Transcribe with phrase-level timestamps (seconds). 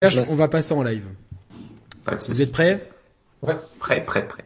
[0.00, 1.06] On va passer en live.
[2.28, 2.88] Vous êtes prêts?
[3.42, 4.44] Ouais, prêt, prêt, prêt.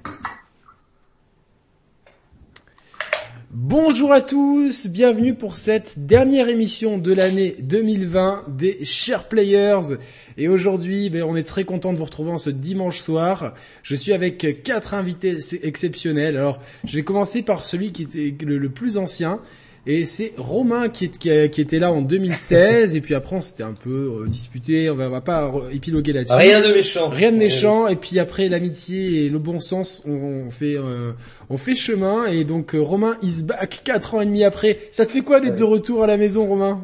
[3.50, 9.98] Bonjour à tous, bienvenue pour cette dernière émission de l'année 2020 des Share Players.
[10.38, 13.52] Et aujourd'hui, ben, on est très content de vous retrouver en ce dimanche soir.
[13.82, 16.38] Je suis avec quatre invités exceptionnels.
[16.38, 19.38] Alors, je vais commencer par celui qui était le plus ancien.
[19.84, 23.72] Et c'est Romain qui, qui, était là en 2016 et puis après on s'était un
[23.72, 26.34] peu euh, disputé, on va, va pas épiloguer là-dessus.
[26.34, 27.08] Rien de méchant.
[27.08, 31.10] Rien de méchant et puis après l'amitié et le bon sens on, fait euh,
[31.50, 34.78] on fait chemin et donc euh, Romain is back quatre ans et demi après.
[34.92, 36.80] Ça te fait quoi d'être de retour à la maison Romain?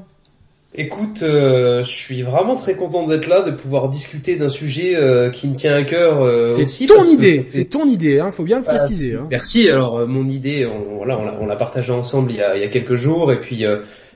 [0.75, 5.31] Écoute, euh, je suis vraiment très content d'être là, de pouvoir discuter d'un sujet euh,
[5.31, 8.59] qui me tient à cœur euh, C'est ton idée, c'est ton idée, hein, faut bien
[8.59, 9.15] le ah, préciser.
[9.15, 9.27] Hein.
[9.31, 9.71] Merci.
[9.71, 12.69] Alors mon idée, on, voilà, on l'a partagé ensemble il y, a, il y a
[12.69, 13.65] quelques jours, et puis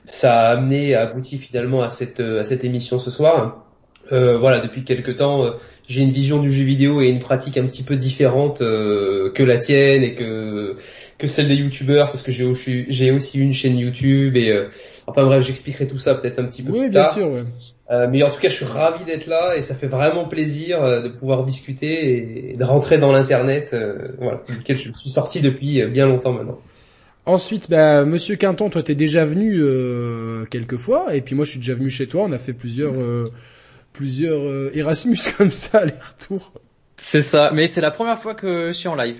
[0.05, 3.65] ça a amené, abouti finalement à cette à cette émission ce soir.
[4.11, 5.55] voilà, depuis quelques temps,
[5.87, 9.57] j'ai une vision du jeu vidéo et une pratique un petit peu différente que la
[9.57, 10.75] tienne et que
[11.17, 14.55] que celle des youtubeurs, parce que j'ai aussi j'ai aussi une chaîne YouTube et
[15.07, 17.13] Enfin bref, j'expliquerai tout ça peut-être un petit peu oui, plus bien tard.
[17.13, 17.41] Sûr, ouais.
[17.91, 20.81] euh, mais en tout cas, je suis ravi d'être là et ça fait vraiment plaisir
[20.81, 25.41] euh, de pouvoir discuter et de rentrer dans l'internet, euh, voilà, duquel je suis sorti
[25.41, 26.59] depuis euh, bien longtemps maintenant.
[27.25, 31.51] Ensuite, bah, Monsieur Quinton, toi t'es déjà venu euh, quelques fois, et puis moi je
[31.51, 32.23] suis déjà venu chez toi.
[32.23, 32.93] On a fait plusieurs,
[33.93, 36.51] plusieurs Erasmus comme ça, aller-retour.
[36.97, 39.17] C'est ça, mais c'est la première fois que je suis en live.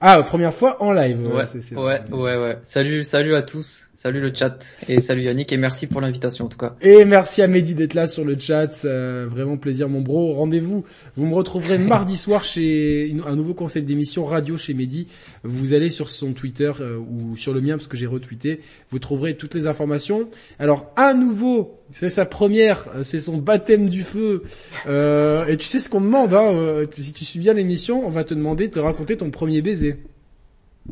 [0.00, 1.20] Ah, première fois en live.
[1.26, 2.58] Ouais, ouais, ouais, ouais, ouais.
[2.62, 3.85] Salut, salut à tous.
[3.96, 4.58] Salut le chat
[4.88, 6.76] et salut Yannick et merci pour l'invitation en tout cas.
[6.82, 10.34] Et merci à Mehdi d'être là sur le chat, vraiment plaisir mon bro.
[10.34, 10.84] Rendez-vous,
[11.16, 15.08] vous me retrouverez mardi soir chez un nouveau conseil d'émission radio chez Mehdi.
[15.44, 18.98] Vous allez sur son Twitter euh, ou sur le mien parce que j'ai retweeté, vous
[18.98, 20.28] trouverez toutes les informations.
[20.58, 24.42] Alors à nouveau, c'est sa première, c'est son baptême du feu.
[24.86, 28.10] Euh, et tu sais ce qu'on demande, hein, euh, si tu suis bien l'émission, on
[28.10, 29.96] va te demander de te raconter ton premier baiser.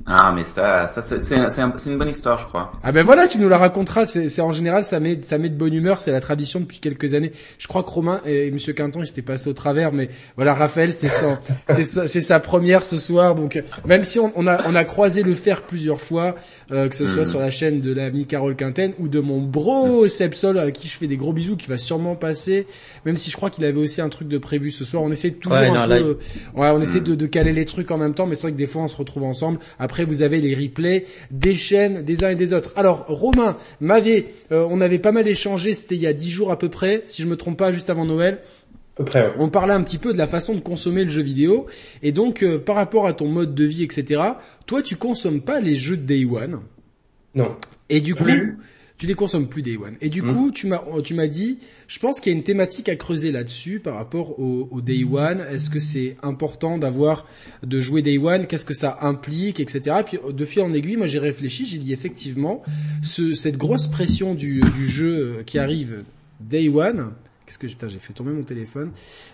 [0.06, 2.72] Ah, mais ça, ça c'est une bonne histoire, je crois.
[2.82, 4.04] Ah ben voilà, tu nous la raconteras.
[4.04, 6.00] C'est en général, ça met, ça met de bonne humeur.
[6.00, 7.32] C'est la tradition depuis quelques années.
[7.58, 10.92] Je crois que Romain et Monsieur Quinton, ils s'étaient passés au travers, mais voilà, Raphaël,
[10.92, 13.34] c'est sa, c'est sa, première ce soir.
[13.34, 16.34] Donc même si on, on, a, on a croisé le fer plusieurs fois,
[16.70, 17.26] euh, que ce soit mm.
[17.26, 20.98] sur la chaîne de l'ami Carole Quinten ou de mon bro Sepsol à qui je
[20.98, 22.66] fais des gros bisous, qui va sûrement passer.
[23.06, 25.02] Même si je crois qu'il avait aussi un truc de prévu ce soir.
[25.02, 26.18] On essaie toujours un peu,
[26.56, 27.04] ouais, on essaie mm.
[27.04, 28.88] de, de caler les trucs en même temps, mais c'est vrai que des fois on
[28.88, 29.60] se retrouve ensemble.
[29.84, 32.72] Après, vous avez les replays des chaînes des uns et des autres.
[32.74, 36.50] Alors, Romain m'avait, euh, on avait pas mal échangé, c'était il y a dix jours
[36.50, 38.40] à peu près, si je me trompe pas, juste avant Noël.
[39.38, 41.66] On parlait un petit peu de la façon de consommer le jeu vidéo.
[42.02, 44.22] Et donc, euh, par rapport à ton mode de vie, etc.,
[44.64, 46.60] toi, tu consommes pas les jeux de Day One?
[47.34, 47.56] Non.
[47.90, 48.24] Et du coup,
[48.96, 49.96] tu les consommes plus Day One.
[50.00, 50.34] Et du mmh.
[50.34, 53.32] coup, tu m'as, tu m'as dit, je pense qu'il y a une thématique à creuser
[53.32, 55.44] là-dessus par rapport au, au Day One.
[55.50, 57.26] Est-ce que c'est important d'avoir,
[57.62, 58.46] de jouer Day One?
[58.46, 59.96] Qu'est-ce que ça implique, etc.
[60.06, 62.62] Puis de fil en aiguille, moi j'ai réfléchi, j'ai dit effectivement,
[63.02, 66.04] ce, cette grosse pression du, du jeu qui arrive
[66.40, 67.12] Day One,
[67.46, 68.92] Qu'est-ce que j'ai fait tomber mon téléphone.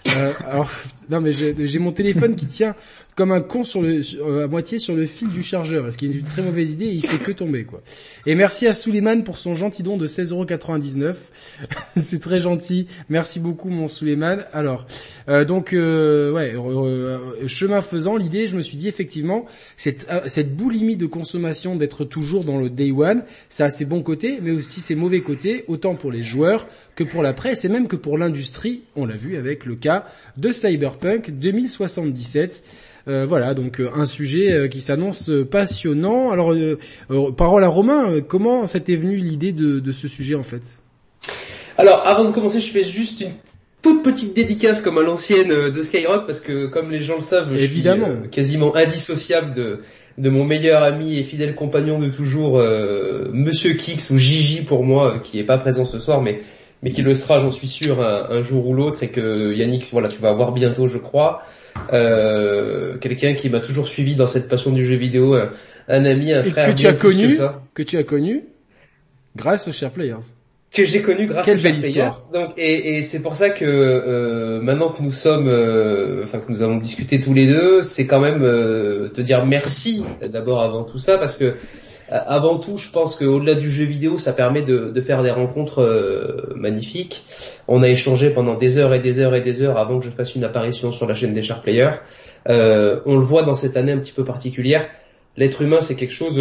[0.08, 0.68] Euh, alors
[1.10, 2.74] non mais j'ai mon téléphone qui tient
[3.20, 6.06] comme un con sur le euh, à moitié sur le fil du chargeur, ce qui
[6.06, 6.86] est une très mauvaise idée.
[6.86, 7.82] Et il fait que tomber quoi.
[8.24, 11.14] Et merci à Suleiman pour son gentil don de 16,99€.
[11.98, 12.86] C'est très gentil.
[13.10, 14.46] Merci beaucoup mon Suleiman.
[14.54, 14.86] Alors
[15.28, 19.44] euh, donc euh, ouais euh, chemin faisant, l'idée, je me suis dit effectivement
[19.76, 24.02] cette cette boulimie de consommation d'être toujours dans le day one, ça a ses bons
[24.02, 26.66] côtés, mais aussi ses mauvais côtés, autant pour les joueurs
[26.96, 28.84] que pour la presse et même que pour l'industrie.
[28.96, 30.06] On l'a vu avec le cas
[30.38, 32.62] de Cyberpunk 2077.
[33.08, 36.30] Euh, voilà, donc euh, un sujet euh, qui s'annonce passionnant.
[36.30, 36.54] Alors,
[37.36, 40.78] parole à Romain, comment ça t'est venu l'idée de, de, ce sujet en fait?
[41.78, 43.32] Alors, avant de commencer, je fais juste une
[43.82, 47.54] toute petite dédicace comme à l'ancienne de Skyrock parce que comme les gens le savent,
[47.54, 47.84] je suis
[48.30, 49.80] quasiment indissociable de
[50.18, 52.62] de mon meilleur ami et fidèle compagnon de toujours,
[53.32, 56.40] Monsieur Kix ou Gigi pour moi, qui est pas présent ce soir, mais
[56.82, 59.86] mais qui le sera, j'en suis sûr, un, un jour ou l'autre, et que Yannick,
[59.92, 61.42] voilà, tu vas voir bientôt, je crois.
[61.92, 65.36] Euh, quelqu'un qui m'a toujours suivi dans cette passion du jeu vidéo,
[65.88, 66.74] un, ami, un frère.
[66.74, 67.36] Que tu as connu,
[67.74, 68.44] que, tu as connu,
[69.36, 70.16] grâce aux Share Players.
[70.72, 72.24] Que j'ai connu grâce Quelle aux belle histoire.
[72.32, 76.48] Donc, et, et c'est pour ça que euh, maintenant que nous sommes, euh, enfin que
[76.48, 80.84] nous avons discuté tous les deux, c'est quand même euh, te dire merci d'abord avant
[80.84, 81.54] tout ça parce que euh,
[82.10, 85.80] avant tout, je pense qu'au-delà du jeu vidéo, ça permet de, de faire des rencontres
[85.80, 87.24] euh, magnifiques.
[87.68, 90.10] On a échangé pendant des heures et des heures et des heures avant que je
[90.10, 91.96] fasse une apparition sur la chaîne des Sharp Players.
[92.48, 94.88] Euh, on le voit dans cette année un petit peu particulière.
[95.36, 96.40] L'être humain, c'est quelque chose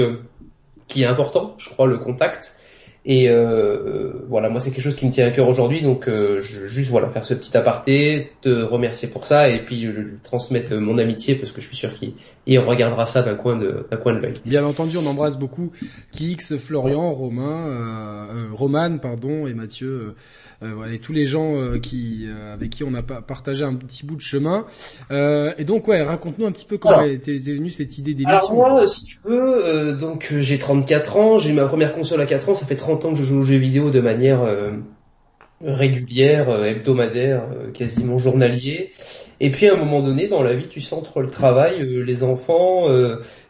[0.87, 2.58] qui est important, je crois, le contact.
[3.05, 6.39] Et euh, voilà, moi c'est quelque chose qui me tient à cœur aujourd'hui, donc je
[6.39, 10.97] juste voilà faire ce petit aparté, te remercier pour ça et puis lui transmettre mon
[10.97, 14.19] amitié parce que je suis sûr qu'il regardera ça d'un coin de d'un coin de
[14.19, 14.33] l'œil.
[14.45, 15.71] Bien entendu, on embrasse beaucoup
[16.11, 20.15] Kix, Florian, Romain, Roman pardon et Mathieu euh,
[20.61, 24.05] voilà, et tous les gens euh, qui euh, avec qui on a partagé un petit
[24.05, 24.65] bout de chemin.
[25.09, 28.37] et donc ouais, raconte-nous un petit peu comment était venue cette idée d'émission.
[28.37, 32.25] Alors moi, si tu veux, donc j'ai 34 ans, j'ai eu ma première console à
[32.25, 34.41] 4 ans, ça fait 30 ans que je joue aux jeux vidéo de manière
[35.63, 38.91] régulière, hebdomadaire, quasiment journalier.
[39.39, 42.23] Et puis à un moment donné, dans la vie, tu sens entre le travail, les
[42.23, 42.87] enfants,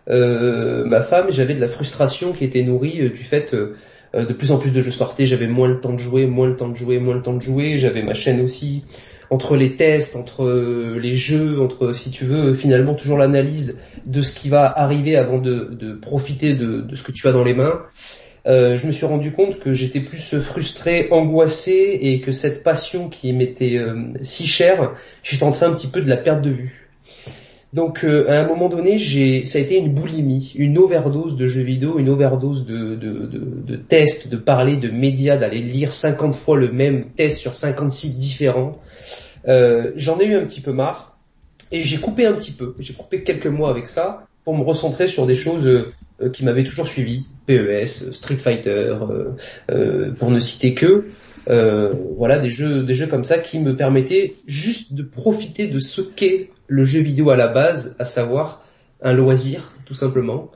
[0.07, 3.55] ma femme, j'avais de la frustration qui était nourrie du fait
[4.15, 6.47] euh, de plus en plus de jeux sortaient, j'avais moins le temps de jouer, moins
[6.47, 7.77] le temps de jouer, moins le temps de jouer.
[7.77, 8.83] J'avais ma chaîne aussi.
[9.29, 14.21] Entre les tests, entre euh, les jeux, entre, si tu veux, finalement toujours l'analyse de
[14.23, 17.81] ce qui va arriver avant de, profiter de, ce que tu as dans les mains.
[18.47, 23.09] Euh, je me suis rendu compte que j'étais plus frustré, angoissé et que cette passion
[23.09, 23.79] qui m'était
[24.21, 26.89] si chère, j'étais en train un petit peu de la perdre de vue.
[27.71, 31.45] Donc euh, à un moment donné, j'ai, ça a été une boulimie, une overdose de
[31.45, 35.93] jeux vidéo, une overdose de, de, de, de tests, de parler, de médias, d'aller lire
[35.93, 38.79] 50 fois le même test sur 50 sites différents.
[39.47, 41.17] Euh, j'en ai eu un petit peu marre
[41.71, 42.73] et j'ai coupé un petit peu.
[42.79, 46.63] J'ai coupé quelques mois avec ça pour me recentrer sur des choses euh, qui m'avaient
[46.63, 48.97] toujours suivi, PES, Street Fighter,
[50.17, 51.05] pour ne citer que.
[51.45, 56.01] voilà des jeux, des jeux comme ça qui me permettaient juste de profiter de ce
[56.01, 58.63] qu'est le jeu vidéo à la base, à savoir
[59.01, 60.51] un loisir, tout simplement.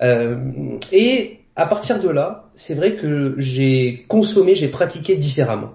[0.00, 5.72] Euh, et à partir de là, c'est vrai que j'ai consommé, j'ai pratiqué différemment.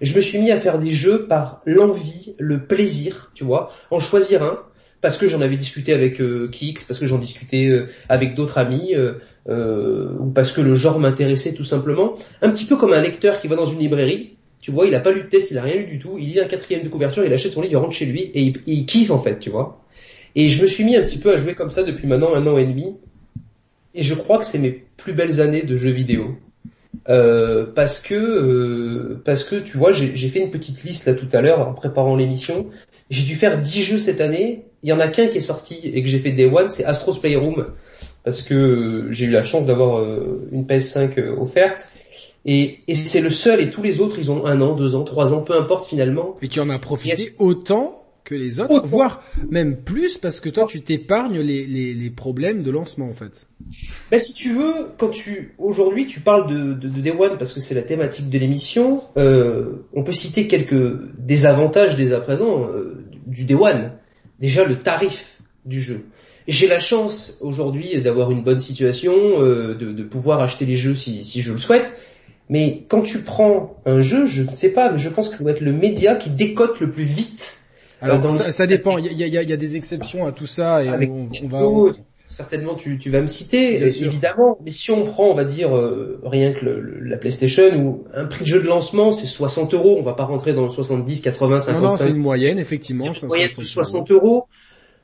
[0.00, 3.98] Je me suis mis à faire des jeux par l'envie, le plaisir, tu vois, en
[3.98, 4.60] choisir un,
[5.00, 8.58] parce que j'en avais discuté avec euh, Kix, parce que j'en discutais euh, avec d'autres
[8.58, 12.16] amis, euh, ou parce que le genre m'intéressait tout simplement.
[12.42, 15.00] Un petit peu comme un lecteur qui va dans une librairie, tu vois, il a
[15.00, 16.16] pas lu de test, il a rien lu du tout.
[16.18, 18.52] Il lit un quatrième de couverture, il achète son livre, il rentre chez lui et
[18.66, 19.84] il, kiffe en fait, tu vois.
[20.34, 22.46] Et je me suis mis un petit peu à jouer comme ça depuis maintenant un
[22.46, 22.96] an et demi.
[23.94, 26.36] Et je crois que c'est mes plus belles années de jeux vidéo.
[27.08, 31.28] Euh, parce que euh, parce que tu vois, j'ai fait une petite liste là tout
[31.32, 32.66] à l'heure en préparant l'émission.
[33.10, 34.64] J'ai dû faire 10 jeux cette année.
[34.82, 36.84] Il y en a qu'un qui est sorti et que j'ai fait Day One, c'est
[36.84, 37.66] Astro's Playroom
[38.24, 41.88] parce que j'ai eu la chance d'avoir euh, une PS5 offerte
[42.44, 45.04] et, et c'est le seul et tous les autres, ils ont un an, deux ans,
[45.04, 46.34] trois ans, peu importe finalement.
[46.42, 47.98] Et tu en as profité autant
[48.28, 52.62] que les autres, voire même plus parce que toi tu t'épargnes les, les, les, problèmes
[52.62, 53.48] de lancement en fait.
[54.10, 57.54] Ben si tu veux, quand tu aujourd'hui tu parles de, de, de Day One parce
[57.54, 62.68] que c'est la thématique de l'émission, euh, on peut citer quelques désavantages dès à présent
[62.68, 63.92] euh, du Day One.
[64.40, 66.04] Déjà le tarif du jeu.
[66.46, 70.94] J'ai la chance aujourd'hui d'avoir une bonne situation, euh, de, de, pouvoir acheter les jeux
[70.94, 71.94] si, si je le souhaite,
[72.48, 75.42] mais quand tu prends un jeu, je ne sais pas, mais je pense que ça
[75.42, 77.58] doit être le média qui décote le plus vite.
[78.00, 81.92] Alors ça, dépend, il y a, des exceptions à tout ça et on, va...
[82.26, 86.20] certainement tu, tu vas me citer, évidemment, mais si on prend, on va dire, euh,
[86.24, 90.02] rien que la PlayStation, ou un prix de jeu de lancement, c'est 60 euros, on
[90.02, 91.84] va pas rentrer dans le 70, 80, 55.
[91.84, 93.12] Non, c'est une moyenne, effectivement.
[93.12, 94.46] C'est une moyenne de 60 euros.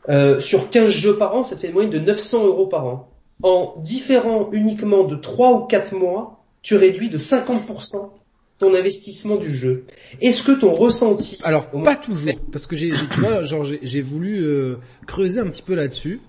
[0.08, 2.86] Euh, sur 15 jeux par an, ça te fait une moyenne de 900 euros par
[2.86, 3.08] an.
[3.42, 8.10] En différant uniquement de 3 ou 4 mois, tu réduis de 50%
[8.58, 9.84] ton investissement du jeu.
[10.20, 14.42] Est-ce que ton ressenti Alors pas toujours, parce que j'ai, tu vois, genre j'ai voulu
[14.42, 16.20] euh, creuser un petit peu là-dessus.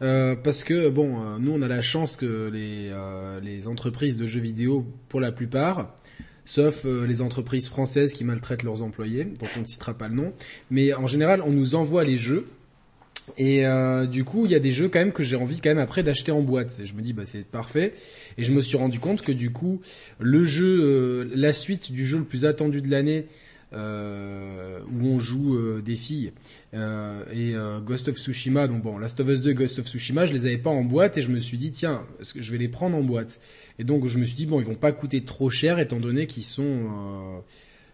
[0.00, 2.92] Euh, parce que bon, euh, nous on a la chance que les,
[3.42, 5.94] les entreprises de jeux vidéo, pour la plupart,
[6.44, 10.32] sauf les entreprises françaises qui maltraitent leurs employés, dont on ne citera pas le nom,
[10.70, 12.46] mais en général on nous envoie les jeux
[13.38, 15.70] et euh, du coup, il y a des jeux quand même que j'ai envie quand
[15.70, 16.78] même après d'acheter en boîte.
[16.80, 17.94] Et je me dis bah c'est parfait.
[18.38, 19.80] Et je me suis rendu compte que du coup,
[20.18, 23.26] le jeu, euh, la suite du jeu le plus attendu de l'année,
[23.72, 26.32] euh, où on joue euh, des filles,
[26.74, 28.68] et Ghost of Tsushima.
[28.68, 31.18] Donc bon, Last of Us 2, Ghost of Tsushima, je les avais pas en boîte
[31.18, 33.40] et je me suis dit tiens, je vais les prendre en boîte?
[33.78, 36.26] Et donc je me suis dit bon, ils vont pas coûter trop cher étant donné
[36.26, 37.42] qu'ils sont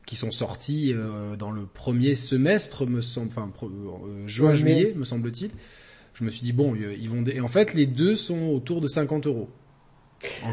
[0.08, 5.04] qui sont sortis euh, dans le premier semestre, me semble, enfin euh, juin juillet, me
[5.04, 5.50] semble-t-il.
[6.14, 7.22] Je me suis dit bon, ils vont.
[7.26, 9.50] Et en fait, les deux sont autour de 50 euros.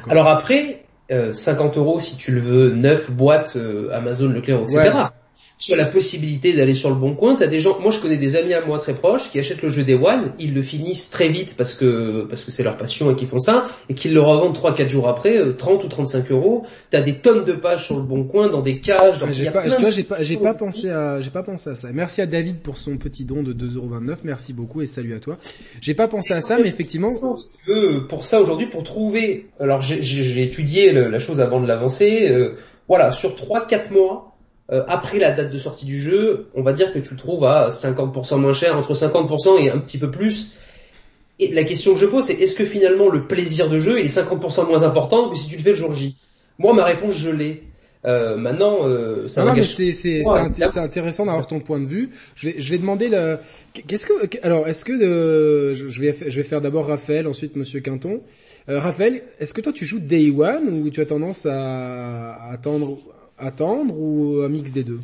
[0.10, 3.58] Alors après, 50 euh, euros si tu le veux, 9 boîtes
[3.92, 4.92] Amazon, Leclerc, etc.
[5.58, 7.36] tu as la possibilité d'aller sur le bon coin.
[7.36, 9.70] T'as des gens, moi je connais des amis à moi très proches qui achètent le
[9.70, 13.12] jeu Day One, ils le finissent très vite parce que parce que c'est leur passion
[13.12, 16.32] et qu'ils font ça, et qu'ils le revendent 3-4 jours après, 30 euh, ou 35
[16.32, 16.66] euros.
[16.90, 19.20] T'as des tonnes de pages sur le bon coin, dans des cages.
[19.20, 19.32] Dans...
[19.32, 21.92] J'ai pas, j'ai pas, j'ai pas pensé à, j'ai pas pensé à ça.
[21.94, 24.18] Merci à David pour son petit don de 2,29€.
[24.24, 25.38] Merci beaucoup et salut à toi.
[25.82, 27.12] J'ai pas pensé à ça, mais effectivement.
[28.10, 32.30] Pour ça aujourd'hui, pour trouver, alors j'ai étudié la chose avant de l'avancer.
[32.30, 32.56] Euh,
[32.88, 34.35] voilà, sur 3-4 mois
[34.72, 37.46] euh, après la date de sortie du jeu, on va dire que tu le trouves
[37.46, 40.54] à 50% moins cher, entre 50% et un petit peu plus.
[41.40, 44.08] Et la question que je pose, c'est est-ce que finalement le plaisir de jeu est
[44.08, 46.16] 50% moins important que si tu le fais le jour J?
[46.58, 47.64] Moi, ma réponse, je l'ai.
[48.06, 50.22] Euh, maintenant, euh, ça non, mais c'est c'est
[50.68, 52.12] c'est intéressant d'avoir ton point de vue.
[52.36, 53.38] Je vais je vais demander le
[53.74, 57.80] qu'est-ce que alors est-ce que euh, je vais je vais faire d'abord Raphaël, ensuite Monsieur
[57.80, 58.22] Quinton.
[58.70, 63.00] Euh, Raphaël, est-ce que toi tu joues Day One ou tu as tendance à attendre
[63.38, 65.00] attendre ou un mix des deux?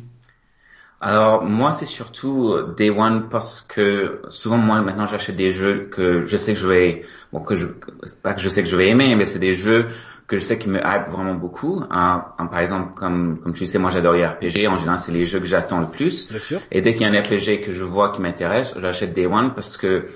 [1.00, 6.24] Alors moi c'est surtout Day One parce que souvent moi maintenant j'achète des jeux que
[6.24, 7.66] je sais que je vais bon que je
[8.22, 9.88] pas que je sais que je vais aimer mais c'est des jeux
[10.28, 11.82] que je sais qui me hype vraiment beaucoup.
[11.90, 15.40] par exemple comme comme tu sais moi j'adore les RPG en général c'est les jeux
[15.40, 16.28] que j'attends le plus.
[16.30, 16.60] Bien sûr.
[16.70, 19.54] Et dès qu'il y a un RPG que je vois qui m'intéresse j'achète Day One
[19.54, 20.06] parce que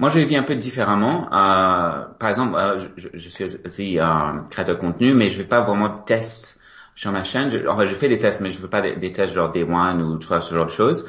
[0.00, 1.28] moi, je vis un peu différemment.
[1.32, 4.04] Euh, par exemple, euh, je, je, suis aussi euh,
[4.50, 6.53] créateur de contenu, mais je vais pas vraiment tester
[6.96, 9.34] sur ma chaîne, je, enfin, je fais des tests, mais je veux pas des, tests
[9.34, 11.04] genre Day One ou tu vois, ce genre de choses.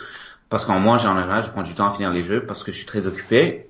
[0.50, 2.72] Parce qu'en moi, en général, je prends du temps à finir les jeux parce que
[2.72, 3.68] je suis très occupé.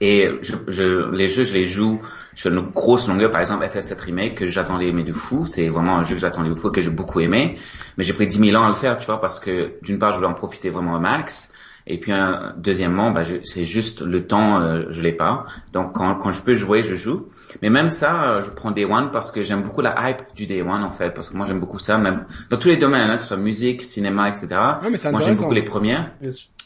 [0.00, 2.02] Et je, je, les jeux, je les joue
[2.34, 3.30] sur une grosse longueur.
[3.30, 5.46] Par exemple, FF7 Remake, que j'attendais aimer de fou.
[5.46, 7.58] C'est vraiment un jeu que j'attendais de fou, que j'ai beaucoup aimé.
[7.96, 10.12] Mais j'ai pris 10 000 ans à le faire, tu vois, parce que d'une part,
[10.12, 11.52] je voulais en profiter vraiment au max.
[11.86, 12.12] Et puis,
[12.56, 15.46] deuxièmement, bah, c'est juste le temps, euh, je l'ai pas.
[15.72, 17.28] Donc, quand, quand je peux jouer, je joue.
[17.60, 20.46] Mais même ça, euh, je prends Day One parce que j'aime beaucoup la hype du
[20.46, 23.10] Day One en fait, parce que moi j'aime beaucoup ça, même dans tous les domaines,
[23.10, 24.46] hein, que ce soit musique, cinéma, etc.
[25.10, 26.10] moi j'aime beaucoup les premières.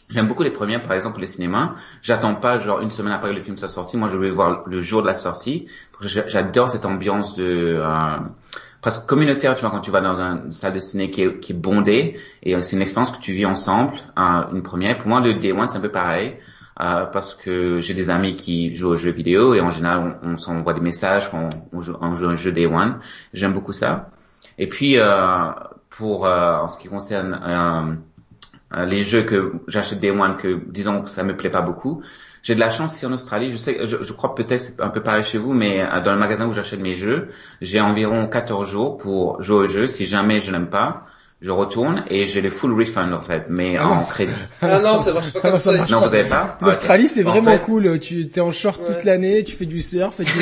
[0.08, 1.74] J'aime beaucoup les premières, par exemple le cinéma.
[2.00, 3.96] J'attends pas genre une semaine après que le film soit sorti.
[3.96, 5.66] Moi je vais voir le jour de la sortie.
[6.00, 8.16] J'adore cette ambiance de euh,
[8.80, 11.52] presque communautaire, tu vois, quand tu vas dans une salle de ciné qui est, qui
[11.52, 14.96] est bondée et euh, c'est une expérience que tu vis ensemble, une première.
[14.98, 16.36] Pour moi le Day One c'est un peu pareil.
[16.78, 20.36] Euh, parce que j'ai des amis qui jouent aux jeux vidéo et en général on,
[20.36, 22.98] s'envoie des messages quand on, joue, un jeu Day One.
[23.32, 24.10] J'aime beaucoup ça.
[24.58, 25.52] Et puis euh,
[25.88, 27.96] pour euh, en ce qui concerne
[28.74, 32.02] euh, les jeux que j'achète Day One que disons ça me plaît pas beaucoup,
[32.42, 33.50] j'ai de la chance ici en Australie.
[33.50, 36.52] Je sais, je, crois peut-être un peu pareil chez vous, mais dans le magasin où
[36.52, 37.30] j'achète mes jeux,
[37.62, 39.88] j'ai environ 14 jours pour jouer au jeu.
[39.88, 41.05] Si jamais je n'aime pas,
[41.42, 44.34] je retourne et j'ai le full refund en fait, mais ah en crédit.
[44.62, 45.72] Ah non, ça marche pas comme ça.
[45.90, 47.98] Non, vous avez pas L'Australie, c'est vraiment cool.
[48.00, 50.32] Tu es en short toute l'année, tu fais du surf, et tu,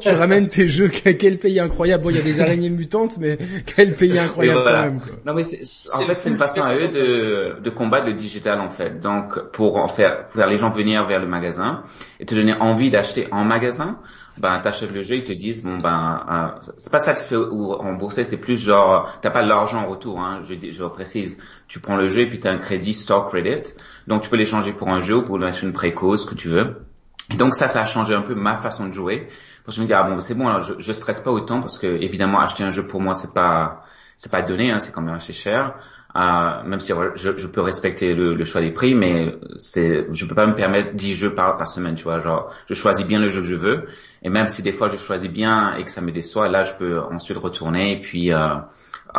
[0.00, 0.88] tu ramènes tes jeux.
[1.18, 2.04] Quel pays incroyable.
[2.04, 5.00] Bon, il y a des araignées mutantes, mais quel pays incroyable quand même.
[5.00, 5.12] Quoi.
[5.24, 8.68] Non, mais en fait, c'est une façon à eux de, de combattre le digital en
[8.68, 9.00] fait.
[9.00, 11.82] Donc, pour en faire, faire les gens venir vers le magasin
[12.20, 13.98] et te donner envie d'acheter en magasin
[14.38, 17.28] ben t'achètes le jeu, ils te disent bon ben euh, c'est pas ça qui se
[17.28, 21.36] fait rembourser, c'est plus genre t'as pas de l'argent en retour, hein, je, je précise.
[21.68, 23.74] Tu prends le jeu et puis t'as un crédit store credit,
[24.06, 26.84] donc tu peux l'échanger pour un jeu ou pour une précause que tu veux.
[27.30, 29.28] Et donc ça, ça a changé un peu ma façon de jouer.
[29.64, 31.60] Parce que je me dis ah bon c'est bon alors je, je stresse pas autant
[31.60, 33.84] parce que évidemment acheter un jeu pour moi c'est pas
[34.16, 35.74] c'est pas donné, hein, c'est quand même assez cher.
[36.14, 40.46] Euh, même si je, peux respecter le, choix des prix, mais c'est, je peux pas
[40.46, 42.20] me permettre 10 jeux par, semaine, tu vois.
[42.20, 43.86] Genre, je choisis bien le jeu que je veux,
[44.22, 46.72] et même si des fois je choisis bien et que ça me déçoit, là, je
[46.74, 48.56] peux ensuite retourner et puis euh,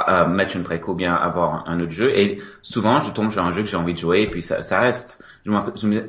[0.08, 2.12] euh, mettre une préco, bien avoir un autre jeu.
[2.16, 4.80] Et souvent, je tombe sur un jeu que j'ai envie de jouer, et puis ça,
[4.80, 5.20] reste.
[5.46, 5.60] Je me,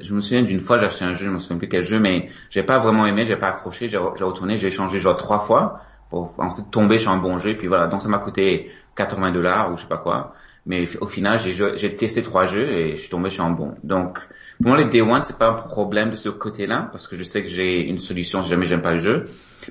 [0.02, 1.98] je me souviens d'une fois, j'ai acheté un jeu, je me souviens plus quel jeu,
[1.98, 5.80] mais j'ai pas vraiment aimé, j'ai pas accroché, j'ai retourné, j'ai changé genre trois fois
[6.10, 7.86] pour ensuite tomber sur un bon jeu, et puis voilà.
[7.86, 10.34] Donc ça m'a coûté 80 dollars ou je sais pas quoi.
[10.66, 13.74] Mais au final, j'ai testé trois jeux et je suis tombé sur un bon.
[13.82, 14.18] Donc,
[14.60, 17.24] pour moi, les Day One, c'est pas un problème de ce côté-là, parce que je
[17.24, 19.24] sais que j'ai une solution si jamais j'aime pas le jeu.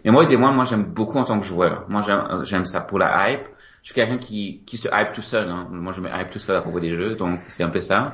[0.05, 1.85] Mais moi, les Day One, moi, j'aime beaucoup en tant que joueur.
[1.89, 2.01] Moi,
[2.43, 3.47] j'aime ça pour la hype.
[3.81, 5.49] Je suis quelqu'un qui, qui se hype tout seul.
[5.49, 5.67] Hein.
[5.71, 8.13] Moi, je me hype tout seul à propos des jeux, donc c'est un peu ça.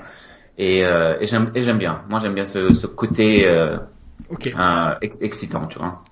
[0.58, 2.02] Et, euh, et j'aime bien.
[2.10, 3.78] Moi, j'aime bien ce, ce côté euh,
[4.58, 6.04] euh, excitant, tu vois.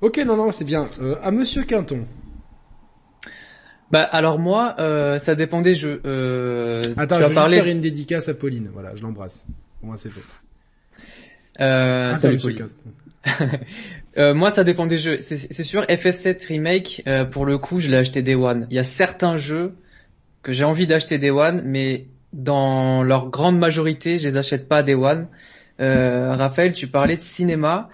[0.00, 0.86] Ok, non, non, c'est bien.
[1.00, 2.04] Euh, à Monsieur Quinton.
[3.90, 6.00] Bah alors moi, euh, ça dépend des jeux.
[6.04, 7.56] Euh, Attends, je vais parler...
[7.56, 8.68] faire une dédicace à Pauline.
[8.72, 9.44] Voilà, je l'embrasse.
[9.82, 10.20] Au moins c'est fait.
[11.60, 12.68] Euh, ah, salut Pauline.
[14.18, 15.18] euh, moi, ça dépend des jeux.
[15.20, 17.02] C'est sûr, FF7 remake.
[17.06, 18.66] Euh, pour le coup, je l'ai acheté Day One.
[18.70, 19.74] Il y a certains jeux
[20.42, 24.82] que j'ai envie d'acheter Day One, mais dans leur grande majorité, je les achète pas
[24.82, 25.28] Day One.
[25.80, 27.88] Euh, Raphaël, tu parlais de cinéma.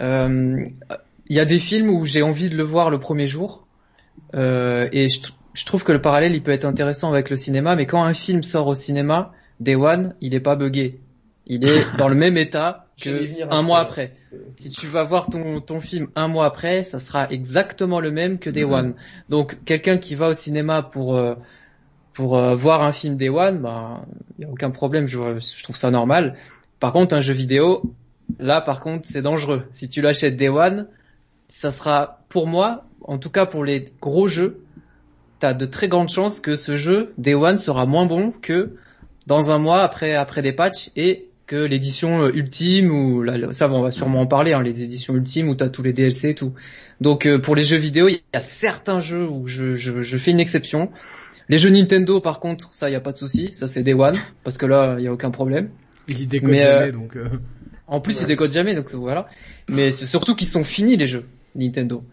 [0.00, 3.69] Il y a des films où j'ai envie de le voir le premier jour euh,
[4.34, 5.08] et
[5.54, 8.14] je trouve que le parallèle il peut être intéressant avec le cinéma, mais quand un
[8.14, 11.00] film sort au cinéma, Day One, il est pas buggé.
[11.46, 14.14] Il est dans le même état que un mois après.
[14.56, 18.38] Si tu vas voir ton, ton film un mois après, ça sera exactement le même
[18.38, 18.72] que Day mhm.
[18.72, 18.94] One.
[19.28, 21.34] Donc quelqu'un qui va au cinéma pour euh,
[22.12, 24.04] pour euh, voir un film Day One, bah
[24.38, 26.36] il y a aucun problème, je, je trouve ça normal.
[26.78, 27.82] Par contre, un jeu vidéo,
[28.38, 29.64] là par contre, c'est dangereux.
[29.72, 30.86] Si tu l'achètes Day One,
[31.50, 34.62] ça sera pour moi, en tout cas pour les gros jeux,
[35.40, 38.76] t'as de très grandes chances que ce jeu Day One sera moins bon que
[39.26, 43.68] dans un mois après après des patchs et que l'édition euh, ultime ou là, ça
[43.68, 46.34] on va sûrement en parler hein, les éditions ultimes où t'as tous les DLC et
[46.36, 46.54] tout.
[47.00, 50.18] Donc euh, pour les jeux vidéo, il y a certains jeux où je, je, je,
[50.18, 50.90] fais une exception.
[51.48, 53.94] Les jeux Nintendo par contre, ça il y a pas de souci, ça c'est Day
[53.94, 55.70] One parce que là il y a aucun problème.
[56.06, 57.18] Il décode jamais euh, donc.
[57.88, 59.26] En plus, ils décodent jamais, donc voilà.
[59.68, 62.04] Mais c'est surtout qu'ils sont finis les jeux Nintendo.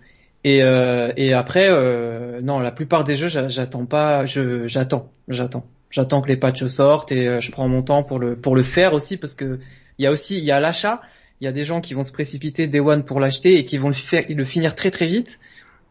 [0.43, 5.65] Et, euh, et après, euh, non, la plupart des jeux, j'attends pas, je j'attends, j'attends,
[5.89, 8.63] j'attends que les patchs sortent et euh, je prends mon temps pour le pour le
[8.63, 9.59] faire aussi parce que
[9.97, 11.01] il y a aussi il y a l'achat,
[11.41, 13.77] il y a des gens qui vont se précipiter day one pour l'acheter et qui
[13.77, 15.39] vont le faire le finir très très vite.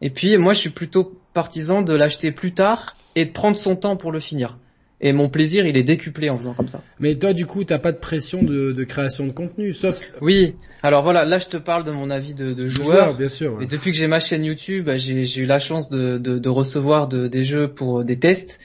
[0.01, 3.75] Et puis moi, je suis plutôt partisan de l'acheter plus tard et de prendre son
[3.75, 4.57] temps pour le finir.
[4.99, 6.81] Et mon plaisir, il est décuplé en faisant comme ça.
[6.99, 10.15] Mais toi, du coup, t'as pas de pression de, de, création de contenu, sauf.
[10.21, 10.55] Oui.
[10.81, 13.15] Alors voilà, là, je te parle de mon avis de, de joueur.
[13.15, 13.61] bien sûr.
[13.61, 17.43] Et depuis que j'ai ma chaîne YouTube, bah, j'ai eu la chance de, recevoir des
[17.43, 18.59] jeux pour des tests.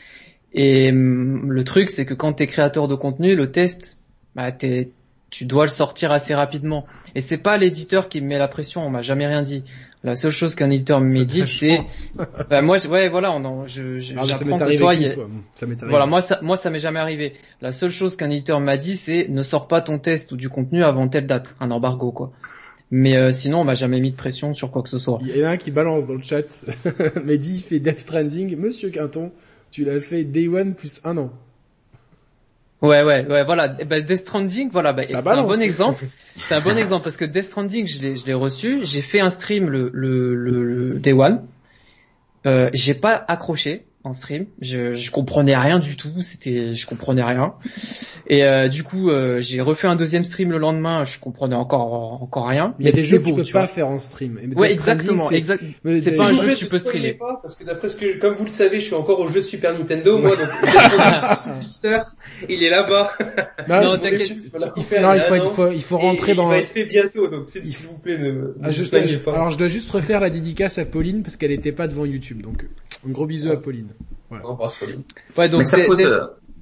[0.54, 3.98] Et hum, le truc, c'est que quand t'es créateur de contenu, le test,
[4.34, 6.86] bah, tu dois le sortir assez rapidement.
[7.14, 9.64] Et c'est pas l'éditeur qui me met la pression, on m'a jamais rien dit.
[10.04, 11.80] La seule chose qu'un éditeur me dit, c'est,
[12.50, 14.94] bah, moi, ouais, voilà, on je, j'apprends que toi,
[15.54, 17.34] ça voilà, moi, ça, moi, ça m'est jamais arrivé.
[17.60, 20.48] La seule chose qu'un éditeur m'a dit, c'est ne sors pas ton test ou du
[20.48, 22.32] contenu avant telle date, un embargo, quoi.
[22.90, 25.18] Mais euh, sinon, on m'a jamais mis de pression sur quoi que ce soit.
[25.22, 26.42] Il y en a un qui balance dans le chat.
[27.24, 28.54] Mehdi fait Death Stranding.
[28.56, 29.30] Monsieur Quinton,
[29.70, 31.30] tu l'as fait Day One plus un an.
[32.82, 33.76] Ouais, ouais, ouais, voilà.
[33.78, 36.04] Eh ben, Death Stranding, voilà, bah, c'est un bon exemple.
[36.48, 38.80] C'est un bon exemple parce que Death Stranding, je l'ai, je l'ai reçu.
[38.84, 41.42] J'ai fait un stream le, le, le, Day One.
[42.46, 44.46] Euh, j'ai pas accroché en stream.
[44.60, 46.22] Je, je comprenais rien du tout.
[46.22, 47.54] C'était, je comprenais rien.
[48.26, 51.04] Et euh, du coup, euh, j'ai refait un deuxième stream le lendemain.
[51.04, 52.74] Je comprenais encore encore rien.
[52.78, 54.38] Il y a des jeux que tu peux pas faire en stream.
[54.56, 55.28] ouais, exactement.
[55.28, 57.14] C'est pas un jeu que tu peux streamer.
[57.14, 59.40] Pas, parce que d'après ce que, comme vous le savez, je suis encore au jeu
[59.40, 60.18] de Super Nintendo.
[60.18, 60.48] Moi, donc
[62.48, 63.12] il est là-bas.
[63.68, 64.30] Non, non t'inquiète.
[64.30, 66.48] Il, faut, il faut, il faut rentrer dans.
[66.50, 67.28] Il va être fait bientôt.
[67.28, 68.54] Donc s'il vous plaît, ne.
[68.62, 68.82] Ah, je,
[69.28, 72.42] alors, je dois juste refaire la dédicace à Pauline parce qu'elle était pas devant YouTube.
[72.42, 72.66] Donc,
[73.06, 73.88] un gros bisou à Pauline.
[74.30, 74.38] Ouais.
[74.44, 75.02] On passe Pauline.
[75.36, 76.02] Ouais, donc ça pose,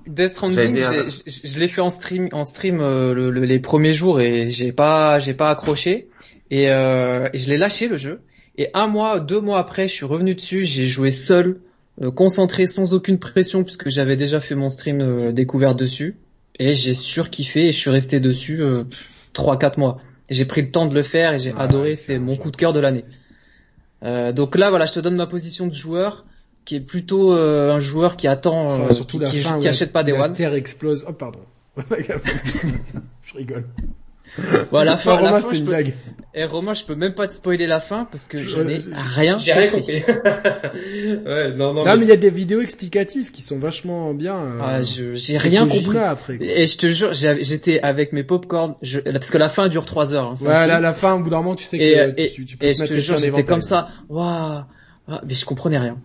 [0.06, 4.48] Death Stranding, je l'ai fait en stream, en stream euh, le, les premiers jours et
[4.48, 6.08] j'ai pas, j'ai pas accroché
[6.50, 8.20] et, euh, et je l'ai lâché le jeu.
[8.56, 11.60] Et un mois, deux mois après, je suis revenu dessus, j'ai joué seul,
[12.02, 16.16] euh, concentré, sans aucune pression puisque j'avais déjà fait mon stream euh, découvert dessus
[16.58, 18.62] et j'ai surkiffé et je suis resté dessus
[19.32, 19.98] trois, quatre mois.
[20.28, 22.72] J'ai pris le temps de le faire et j'ai adoré, c'est mon coup de cœur
[22.72, 23.04] de l'année.
[24.02, 26.26] donc là, voilà, je te donne ma position de joueur
[26.64, 30.12] qui est plutôt euh, un joueur qui attend, euh, surtout qui, qui achète pas des
[30.12, 30.20] one.
[30.20, 31.04] La terre explose.
[31.08, 31.40] Oh pardon.
[31.76, 33.64] je rigole.
[34.70, 35.74] Voilà, la fin, Romain, je peux...
[36.32, 38.78] Et eh, Romain, je peux même pas te spoiler la fin parce que je n'ai
[38.92, 39.36] rien.
[39.38, 39.94] J'ai rien compris.
[40.04, 41.84] ouais, non, non.
[41.84, 44.36] Non, mais il y a des vidéos explicatives qui sont vachement bien.
[44.36, 44.60] Euh...
[44.62, 45.98] Ah, j'ai rien compris.
[45.98, 49.00] Après, Et je te jure, j'étais avec mes popcorn, je...
[49.00, 50.36] parce que la fin dure trois heures.
[50.40, 52.56] Hein, ouais, la, la fin, au bout d'un moment, tu sais que et, tu, tu
[52.56, 53.88] peux et je te jure, j'étais comme ça.
[54.08, 54.62] Waouh,
[55.08, 55.98] ah, mais je comprenais rien.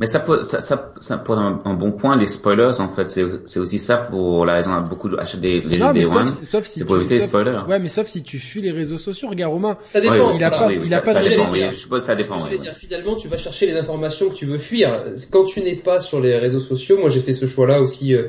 [0.00, 3.18] Mais ça peut, ça, ça, ça pour un, un, bon point, les spoilers, en fait,
[3.44, 6.26] c'est aussi ça pour la raison beaucoup achètent des, des jeux Day One.
[6.26, 7.60] Sauf si, pour éviter les spoilers.
[7.68, 9.28] Ouais, mais sauf si tu fuis les réseaux sociaux.
[9.28, 9.78] Regarde Romain.
[9.88, 10.30] Ça dépend.
[10.32, 11.62] il a pas, il a pas ça de dépend, oui.
[11.70, 12.38] Je suppose ça dépend.
[12.38, 15.04] Je dire, finalement, tu vas chercher les informations que tu veux fuir.
[15.30, 18.14] Quand tu n'es pas sur les réseaux sociaux, moi j'ai fait ce choix-là aussi.
[18.14, 18.28] Euh,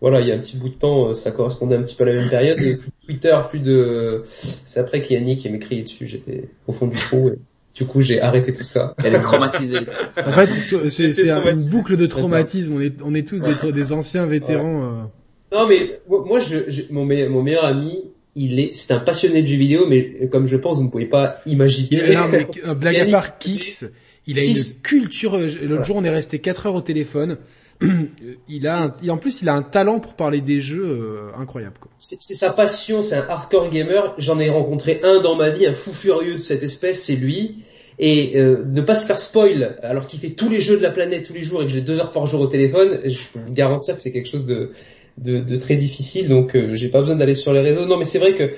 [0.00, 2.04] voilà, il y a un petit bout de temps, euh, ça correspondait un petit peu
[2.04, 2.56] à la même période.
[2.56, 4.22] plus de Twitter, plus de.
[4.26, 6.06] C'est après qu'il y a Nick qui m'écrit dessus.
[6.06, 7.28] J'étais au fond du trou.
[7.28, 7.38] Et...
[7.78, 8.96] Du coup, j'ai arrêté tout ça.
[9.04, 9.78] Elle est traumatisée.
[9.78, 12.74] en fait, c'est une boucle de traumatisme.
[12.74, 14.82] On est, on est tous des, des anciens vétérans.
[14.82, 15.56] Euh.
[15.56, 16.56] Non, mais moi, je,
[16.90, 20.56] mon, mon meilleur ami, il est, c'est un passionné de jeux vidéo, mais comme je
[20.56, 22.14] pense, vous ne pouvez pas imaginer.
[22.16, 23.84] Non, mais euh, blague à part, Kix,
[24.26, 25.36] il a une culture.
[25.36, 27.38] Euh, l'autre jour, on est resté 4 heures au téléphone.
[28.48, 31.76] il a un, et en plus il a un talent pour parler des jeux incroyable
[31.80, 31.88] quoi.
[31.96, 34.16] C'est sa passion, c'est un hardcore gamer.
[34.18, 37.62] J'en ai rencontré un dans ma vie, un fou furieux de cette espèce, c'est lui
[37.98, 40.90] et euh, ne pas se faire spoil alors qu'il fait tous les jeux de la
[40.90, 43.40] planète tous les jours et que j'ai deux heures par jour au téléphone, je peux
[43.44, 44.70] vous garantir que c'est quelque chose de,
[45.18, 46.28] de, de, très difficile.
[46.28, 47.86] Donc euh, j'ai pas besoin d'aller sur les réseaux.
[47.86, 48.52] Non, mais c'est vrai que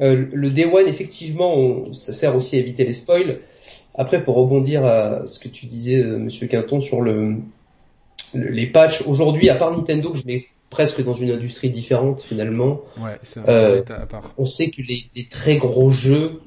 [0.00, 3.40] euh, le Day One effectivement, ça sert aussi à éviter les spoils.
[3.94, 7.36] Après, pour rebondir à ce que tu disais, Monsieur Quinton, sur le,
[8.34, 12.82] les patchs, aujourd'hui, à part Nintendo, que je mets presque dans une industrie différente finalement.
[12.98, 13.82] Ouais, c'est euh,
[14.36, 16.40] On sait que les, les très gros jeux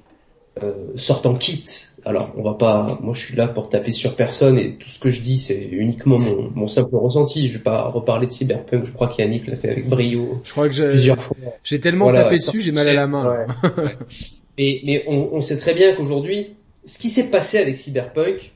[0.64, 1.66] euh, sortent en kit.
[2.06, 2.98] Alors, on va pas.
[3.02, 5.62] Moi, je suis là pour taper sur personne et tout ce que je dis, c'est
[5.72, 7.48] uniquement mon, mon, simple ressenti.
[7.48, 8.86] Je vais pas reparler de Cyberpunk.
[8.86, 10.42] Je crois qu'Yannick l'a fait avec brio.
[10.44, 11.16] Je crois que j'ai
[11.64, 13.46] J'ai tellement tapé dessus, j'ai mal à la main.
[13.78, 13.96] Ouais,
[14.58, 16.48] Mais, mais on, on, sait très bien qu'aujourd'hui,
[16.84, 18.52] ce qui s'est passé avec Cyberpunk,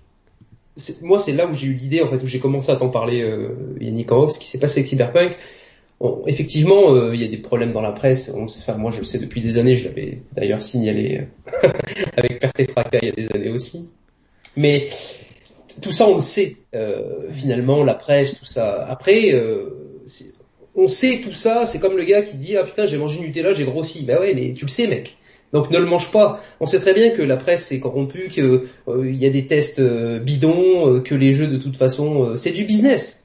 [1.01, 3.21] moi, c'est là où j'ai eu l'idée, en fait, où j'ai commencé à t'en parler,
[3.21, 5.37] euh, Yannick en off, ce qui s'est passé avec Cyberpunk.
[6.27, 8.33] Effectivement, euh, il y a des problèmes dans la presse.
[8.35, 9.75] enfin, moi, je le sais depuis des années.
[9.75, 11.21] Je l'avais d'ailleurs signalé
[11.63, 11.69] euh,
[12.17, 12.67] avec perte et
[13.01, 13.89] il y a des années aussi.
[14.57, 14.89] Mais
[15.81, 16.57] tout ça, on le sait.
[16.75, 18.85] Euh, finalement, la presse, tout ça.
[18.87, 20.01] Après, euh,
[20.75, 21.65] on sait tout ça.
[21.65, 24.03] C'est comme le gars qui dit ah putain, j'ai mangé Nutella, j'ai grossi.
[24.03, 25.17] Bah ouais, mais tu le sais, mec.
[25.53, 26.41] Donc ne le mange pas.
[26.59, 31.01] On sait très bien que la presse est corrompue, qu'il y a des tests bidons,
[31.01, 33.22] que les jeux de toute façon, c'est du business.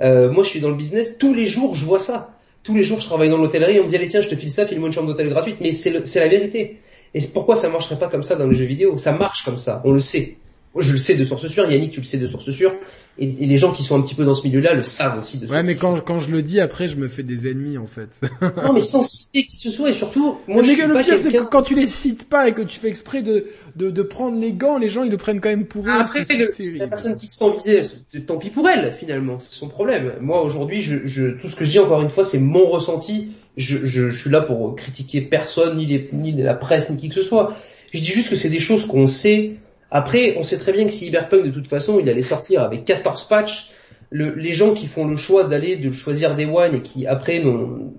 [0.00, 2.36] Moi je suis dans le business, tous les jours je vois ça.
[2.62, 4.50] Tous les jours je travaille dans l'hôtellerie, on me dit allez tiens je te file
[4.50, 6.80] ça, file-moi une chambre d'hôtel gratuite, mais c'est la vérité.
[7.14, 9.82] Et pourquoi ça marcherait pas comme ça dans les jeux vidéo Ça marche comme ça,
[9.84, 10.36] on le sait.
[10.72, 12.72] Moi, je le sais de source sûre, Yannick, tu le sais de source sûre,
[13.18, 15.46] et, les gens qui sont un petit peu dans ce milieu-là le savent aussi de
[15.46, 17.88] source Ouais, mais quand, quand je le dis, après, je me fais des ennemis, en
[17.88, 18.20] fait.
[18.40, 21.18] non, mais sans citer qui que ce soit, et surtout, moi, je suis le pire,
[21.18, 24.02] c'est que quand tu les cites pas et que tu fais exprès de, de, de
[24.02, 25.90] prendre les gants, les gens, ils le prennent quand même pour eux.
[25.90, 26.38] Après, c'est
[26.74, 27.82] la personne qui se sent visée,
[28.28, 30.12] tant pis pour elle, finalement, c'est son problème.
[30.20, 33.32] Moi, aujourd'hui, je, je, tout ce que je dis, encore une fois, c'est mon ressenti.
[33.56, 37.08] Je, je, je suis là pour critiquer personne, ni, les, ni la presse, ni qui
[37.08, 37.56] que ce soit.
[37.92, 39.56] Je dis juste que c'est des choses qu'on sait,
[39.90, 43.24] après, on sait très bien que Cyberpunk, de toute façon, il allait sortir avec 14
[43.24, 43.70] patchs.
[44.12, 47.42] Le, les gens qui font le choix d'aller de choisir des one et qui après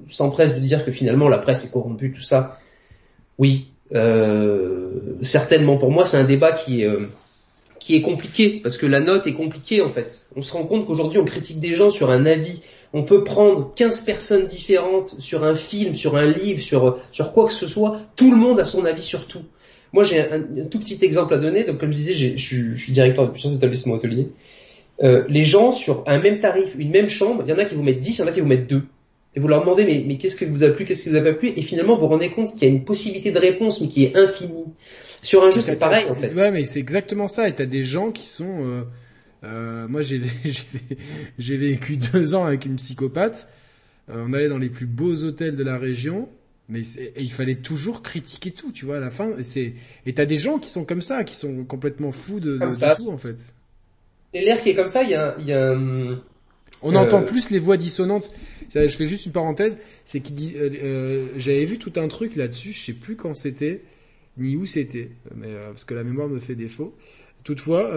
[0.09, 2.59] s'empressent de dire que finalement la presse est corrompue, tout ça.
[3.37, 4.89] Oui, euh,
[5.21, 7.09] certainement pour moi c'est un débat qui est euh,
[7.79, 10.27] qui est compliqué parce que la note est compliquée en fait.
[10.35, 12.61] On se rend compte qu'aujourd'hui on critique des gens sur un avis.
[12.91, 17.45] On peut prendre 15 personnes différentes sur un film, sur un livre, sur sur quoi
[17.45, 18.01] que ce soit.
[18.17, 19.43] Tout le monde a son avis sur tout.
[19.93, 21.63] Moi, j'ai un, tout petit exemple à donner.
[21.63, 24.29] Donc, comme je disais, je suis, directeur de plusieurs établissements hôteliers.
[25.03, 27.75] Euh, les gens, sur un même tarif, une même chambre, il y en a qui
[27.75, 28.83] vous mettent 10, il y en a qui vous mettent 2.
[29.35, 31.33] Et vous leur demandez, mais, qu'est-ce que vous a plu, qu'est-ce qui vous a pas
[31.33, 31.51] plu?
[31.55, 34.03] Et finalement, vous vous rendez compte qu'il y a une possibilité de réponse, mais qui
[34.03, 34.73] est infinie.
[35.21, 36.33] Sur un jeu, c'est pareil, en fait.
[36.33, 37.47] Ouais, mais c'est exactement ça.
[37.47, 38.63] Et t'as des gens qui sont...
[38.63, 38.83] Euh,
[39.43, 40.21] euh, moi, j'ai
[41.39, 43.47] j'ai vécu deux ans avec une psychopathe.
[44.09, 46.27] Euh, on allait dans les plus beaux hôtels de la région
[46.71, 46.81] mais
[47.17, 49.31] il fallait toujours critiquer tout, tu vois, à la fin.
[49.43, 49.73] C'est
[50.05, 53.09] et t'as des gens qui sont comme ça, qui sont complètement fous de, de, tout
[53.11, 53.53] en fait.
[54.33, 55.03] C'est l'air qui est comme ça.
[55.03, 55.75] Il y a, y a
[56.81, 58.31] on entend euh, plus les voix dissonantes.
[58.73, 62.37] Je fais juste une parenthèse, c'est qu'il dit, euh, euh, j'avais vu tout un truc
[62.37, 63.81] là-dessus, je sais plus quand c'était
[64.37, 66.95] ni où c'était, mais parce que la mémoire me fait défaut.
[67.43, 67.91] Toutefois,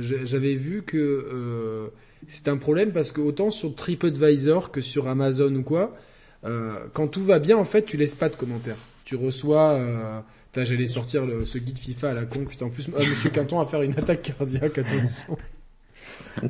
[0.00, 1.90] j'avais vu que
[2.26, 5.96] c'est un problème parce que autant sur TripAdvisor que sur Amazon ou quoi,
[6.44, 8.76] euh, quand tout va bien, en fait, tu laisses pas de commentaires.
[9.04, 10.20] Tu reçois, euh,
[10.56, 13.60] j'allais sortir le, ce guide FIFA à la con, putain, en plus, euh, Monsieur Quinton
[13.60, 15.36] à faire une attaque cardiaque, attention.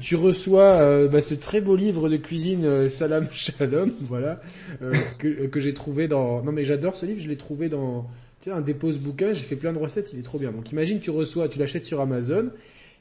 [0.00, 4.40] tu reçois euh, bah, ce très beau livre de cuisine euh, Salam Shalom, voilà,
[4.82, 6.42] euh, que, que j'ai trouvé dans.
[6.42, 8.08] Non mais j'adore ce livre, je l'ai trouvé dans
[8.40, 9.32] tu sais, un dépose bouquin.
[9.32, 10.52] J'ai fait plein de recettes, il est trop bien.
[10.52, 12.50] Donc imagine tu reçois, tu l'achètes sur Amazon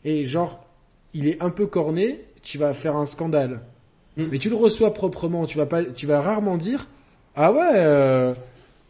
[0.06, 0.66] et genre
[1.14, 3.62] il est un peu corné, tu vas faire un scandale.
[4.18, 4.26] Mm.
[4.32, 6.88] Mais tu le reçois proprement, tu vas pas, tu vas rarement dire
[7.36, 8.34] ah ouais, euh,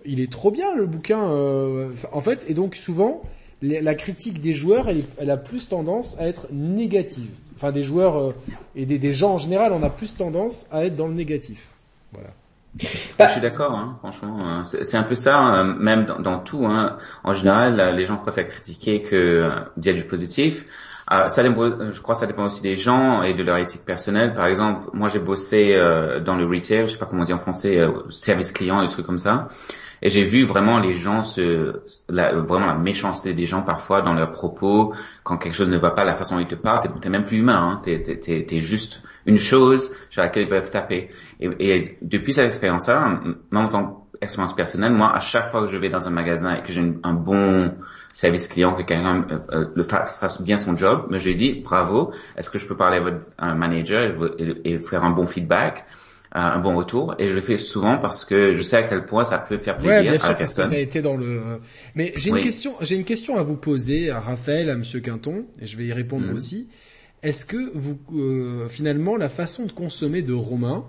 [0.05, 1.23] il est trop bien le bouquin.
[1.29, 3.21] Euh, en fait, et donc souvent
[3.61, 7.29] la critique des joueurs, elle, elle, a plus tendance à être négative.
[7.55, 8.31] Enfin, des joueurs euh,
[8.75, 11.69] et des, des, gens en général, on a plus tendance à être dans le négatif.
[12.11, 12.29] Voilà.
[12.79, 14.63] Je suis d'accord, hein, franchement.
[14.65, 16.65] C'est un peu ça, hein, même dans, dans tout.
[16.65, 16.97] Hein.
[17.23, 20.65] En général, les gens préfèrent critiquer que dire du positif.
[21.13, 24.33] Ah, ça, je crois que ça dépend aussi des gens et de leur éthique personnelle.
[24.33, 27.39] Par exemple, moi j'ai bossé euh, dans le retail, je sais pas comment dire en
[27.39, 29.49] français, euh, service client, des trucs comme ça.
[30.01, 34.13] Et j'ai vu vraiment les gens se, la, vraiment la méchanceté des gens parfois dans
[34.13, 34.93] leurs propos,
[35.25, 37.39] quand quelque chose ne va pas, la façon dont ils te parlent, t'es même plus
[37.39, 41.09] humain, hein, t'es, juste une chose sur laquelle ils peuvent taper.
[41.41, 43.19] Et depuis cette expérience-là,
[43.51, 46.53] même en tant qu'expérience personnelle, moi, à chaque fois que je vais dans un magasin
[46.55, 47.73] et que j'ai un bon
[48.13, 51.07] service client, que quelqu'un euh, euh, le fasse, bien son job.
[51.09, 52.11] Mais je lui dis bravo.
[52.37, 55.85] Est-ce que je peux parler à votre manager et, faire un bon feedback,
[56.35, 57.15] euh, un bon retour?
[57.19, 59.77] Et je le fais souvent parce que je sais à quel point ça peut faire
[59.77, 60.73] plaisir à la personne.
[60.73, 61.59] été dans le.
[61.95, 62.75] Mais j'ai une question.
[62.81, 65.93] J'ai une question à vous poser à Raphaël, à Monsieur Quinton, et je vais y
[65.93, 66.33] répondre mhm.
[66.33, 66.69] aussi.
[67.23, 67.99] Est-ce que vous
[68.69, 70.85] finalement la façon de consommer de Romain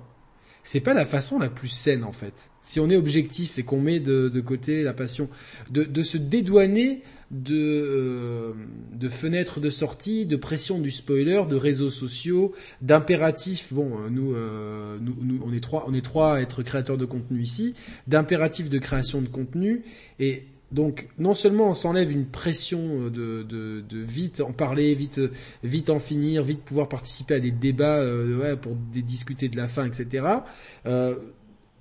[0.64, 2.50] c'est pas la façon la plus saine en fait.
[2.62, 5.28] Si on est objectif et qu'on met de, de, côté la passion,
[5.70, 8.52] de, de se dédouaner de, euh,
[8.92, 13.72] de fenêtres de sortie, de pression du spoiler, de réseaux sociaux, d'impératifs.
[13.72, 16.98] Bon, euh, nous, euh, nous, nous, on est trois, on est trois à être créateurs
[16.98, 17.74] de contenu ici,
[18.06, 19.82] d'impératifs de création de contenu.
[20.20, 25.20] Et donc, non seulement on s'enlève une pression de, de, de, vite en parler, vite,
[25.62, 29.86] vite en finir, vite pouvoir participer à des débats ouais, pour discuter de la fin,
[29.86, 30.26] etc.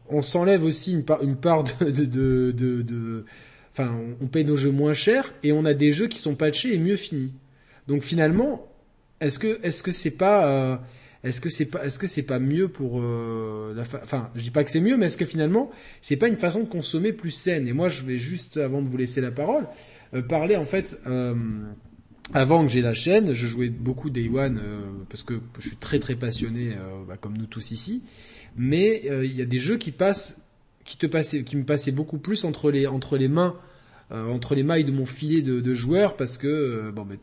[0.10, 3.26] on s'enlève aussi une, part, une part de, de,
[3.72, 6.74] enfin, on, paye nos jeux moins cher et on a des jeux qui sont patchés
[6.74, 7.32] et mieux finis.
[7.88, 8.68] Donc finalement,
[9.20, 10.78] est-ce que est-ce que c'est pas euh,
[11.24, 14.64] est-ce que c'est pas est-ce que c'est pas mieux pour euh, enfin je dis pas
[14.64, 17.68] que c'est mieux mais est-ce que finalement c'est pas une façon de consommer plus saine?
[17.68, 19.66] Et moi je vais juste avant de vous laisser la parole
[20.14, 20.98] euh, parler en fait
[22.34, 24.62] avant que j'ai la chaîne je jouais beaucoup Day One
[25.10, 26.76] parce que je suis très très passionné
[27.08, 28.04] bah, comme nous tous ici.
[28.58, 30.42] Mais il y a des jeux qui passent
[30.84, 33.56] qui te passait, qui me passait beaucoup plus entre les entre les mains,
[34.12, 37.18] euh, entre les mailles de mon filet de, de joueurs parce que euh, bon, ben,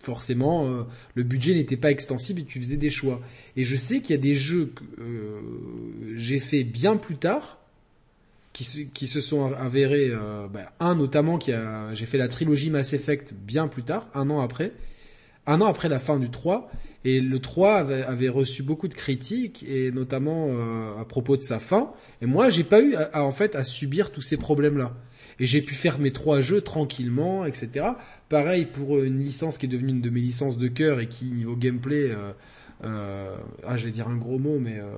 [0.00, 0.82] forcément euh,
[1.14, 3.20] le budget n'était pas extensible et tu faisais des choix.
[3.56, 4.84] Et je sais qu'il y a des jeux que
[6.14, 7.58] j'ai fait bien plus tard
[8.52, 10.10] qui, qui se sont avérés,
[10.52, 14.28] ben, un notamment qui a, j'ai fait la trilogie Mass Effect bien plus tard, un
[14.30, 14.72] an après,
[15.46, 16.70] un an après la fin du 3
[17.04, 21.58] et le 3 avait, reçu beaucoup de critiques, et notamment euh, à propos de sa
[21.58, 21.92] fin.
[22.20, 24.94] Et moi, j'ai pas eu à, en fait à subir tous ces problèmes-là.
[25.40, 27.86] Et j'ai pu faire mes trois jeux tranquillement, etc.
[28.28, 31.24] Pareil pour une licence qui est devenue une de mes licences de cœur et qui
[31.26, 32.32] niveau gameplay, euh,
[32.84, 34.92] euh, ah, je vais dire un gros mot, mais euh,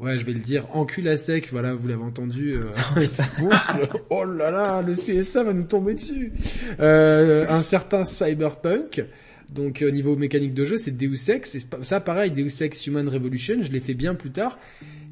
[0.00, 1.48] ouais, je vais le dire, encul à sec.
[1.52, 2.56] Voilà, vous l'avez entendu.
[4.10, 6.32] oh là là, le CSA va nous tomber dessus.
[6.78, 9.04] un certain Cyberpunk.
[9.50, 11.54] Donc au euh, niveau mécanique de jeu, c'est Deus Ex.
[11.54, 14.58] Et ça, pareil, Deus Ex Human Revolution, je l'ai fait bien plus tard.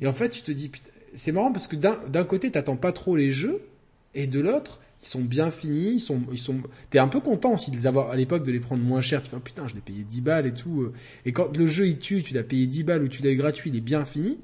[0.00, 0.70] Et en fait, tu te dis,
[1.14, 3.62] c'est marrant parce que d'un côté, t'attends pas trop les jeux,
[4.14, 6.56] et de l'autre, ils sont bien finis, ils sont, ils sont,
[6.90, 9.22] t'es un peu content aussi de les avoir à l'époque de les prendre moins cher.
[9.22, 10.82] Tu fais, oh, putain, je l'ai payé 10 balles et tout.
[10.82, 10.92] Euh.
[11.26, 13.70] Et quand le jeu il tue, tu l'as payé 10 balles ou tu l'as gratuit,
[13.70, 14.38] il est bien fini.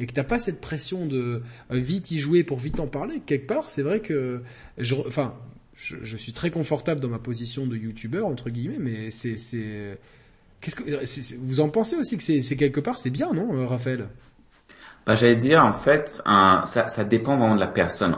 [0.00, 3.22] Et que t'as pas cette pression de euh, vite y jouer pour vite en parler,
[3.24, 4.42] quelque part, c'est vrai que,
[4.76, 5.34] je, enfin,
[5.74, 9.98] je, je, suis très confortable dans ma position de youtubeur entre guillemets, mais c'est c'est
[10.60, 14.08] qu'est-ce que vous en pensez aussi que c'est quelque part c'est bien non euh, Raphaël?
[15.06, 16.22] Bah, j'allais dire en fait,
[16.64, 18.16] ça, ça dépend vraiment de la personne.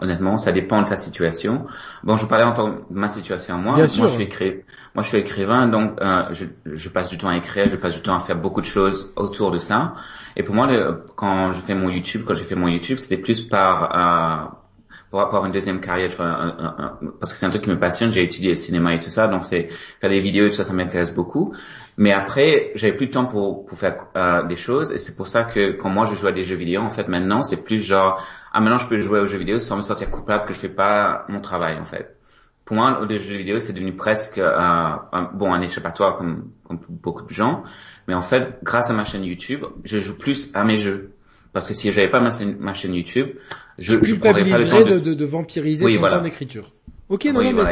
[0.00, 1.66] honnêtement, ça dépend de ta situation.
[2.02, 3.74] Bon, je parlais en tant que ma situation moi.
[3.74, 4.08] Bien moi, sûr.
[4.08, 4.60] je suis écrivain.
[4.94, 7.96] Moi, je suis écrivain, donc euh, je, je, passe du temps à écrire, je passe
[7.96, 9.94] du temps à faire beaucoup de choses autour de ça.
[10.36, 10.68] Et pour moi,
[11.16, 14.54] quand je fais mon YouTube, quand j'ai fait mon YouTube, c'était plus par euh,
[15.10, 18.12] pour avoir une deuxième carrière, parce que c'est un truc qui me passionne.
[18.12, 19.68] J'ai étudié le cinéma et tout ça, donc c'est
[20.00, 21.54] faire des vidéos et tout ça, ça m'intéresse beaucoup.
[21.96, 25.28] Mais après, j'avais plus de temps pour pour faire euh, des choses, et c'est pour
[25.28, 27.78] ça que quand moi je joue à des jeux vidéo, en fait, maintenant c'est plus
[27.78, 30.58] genre ah maintenant je peux jouer aux jeux vidéo sans me sentir coupable que je
[30.58, 32.16] fais pas mon travail en fait.
[32.64, 36.80] Pour moi, les jeux vidéo c'est devenu presque euh, un, bon un échappatoire comme comme
[36.88, 37.62] beaucoup de gens,
[38.08, 41.12] mais en fait grâce à ma chaîne YouTube, je joue plus à mes jeux.
[41.52, 43.28] Parce que si j'avais pas ma, ma, chaîne YouTube,
[43.78, 46.72] je, je prendrais pas le temps de, de, de vampiriser oui, ton temps d'écriture.
[47.10, 47.64] Ok, non, non, mais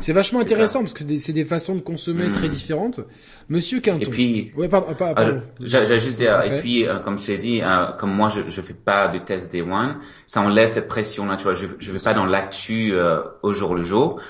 [0.00, 2.50] c'est vachement intéressant parce que c'est des, façons de consommer très hmm.
[2.50, 3.00] différentes.
[3.48, 4.00] Monsieur Quinton.
[4.00, 5.42] Et puis, ouais, pardon, pardon, pardon.
[5.60, 8.60] J'allais juste dire, et puis, euh, comme je t'ai dit, euh, comme moi, je, je
[8.60, 11.54] fais pas de test day one, ça enlève cette pression là, tu vois.
[11.54, 14.20] Je, je vais pas dans l'actu euh, au jour le jour,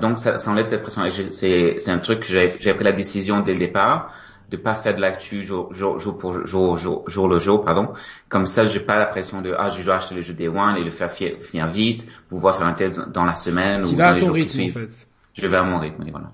[0.00, 1.04] donc ça, ça enlève cette pression.
[1.04, 4.12] Et c'est un truc que j'ai pris la décision dès le départ
[4.50, 7.92] de pas faire de l'actu jour, jour, jour pour jour, jour, jour le jour, pardon.
[8.28, 10.76] Comme ça, j'ai pas la pression de, ah, je dois acheter le jeu Day One
[10.76, 14.10] et le faire finir vite, pouvoir faire un test dans la semaine tu ou vas
[14.10, 15.06] à ton rythme, en fait.
[15.34, 16.32] Je vais à mon rythme, voilà.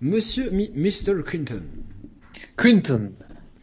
[0.00, 1.22] Monsieur Mr.
[1.24, 1.62] Clinton.
[2.56, 3.12] Clinton.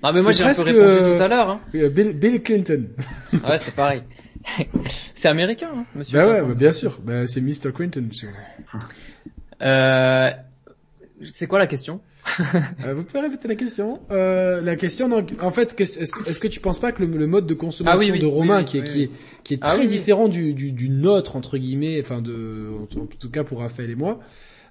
[0.03, 1.61] Non, mais moi, j'ai un peu répondu tout à l'heure, hein.
[1.75, 2.89] Euh, Bill, Bill Clinton.
[3.33, 4.03] ouais, c'est pareil.
[5.15, 6.17] c'est américain, hein, monsieur.
[6.17, 6.99] Bah ouais, bah bien sûr.
[7.01, 7.71] Bah, c'est Mr.
[7.73, 8.09] Clinton.
[9.61, 10.29] Euh,
[11.25, 12.01] c'est quoi la question?
[12.85, 14.01] Euh, vous pouvez répéter la question.
[14.11, 17.27] Euh, La question, donc, en fait, est-ce que, est que, tu penses pas que le,
[17.27, 19.09] mode de consommation ah de Romain, qui, est, qui est
[19.43, 23.29] qui est ah très différent du, du, du nôtre entre guillemets, enfin de, en, tout
[23.29, 24.19] cas pour Raphaël et moi,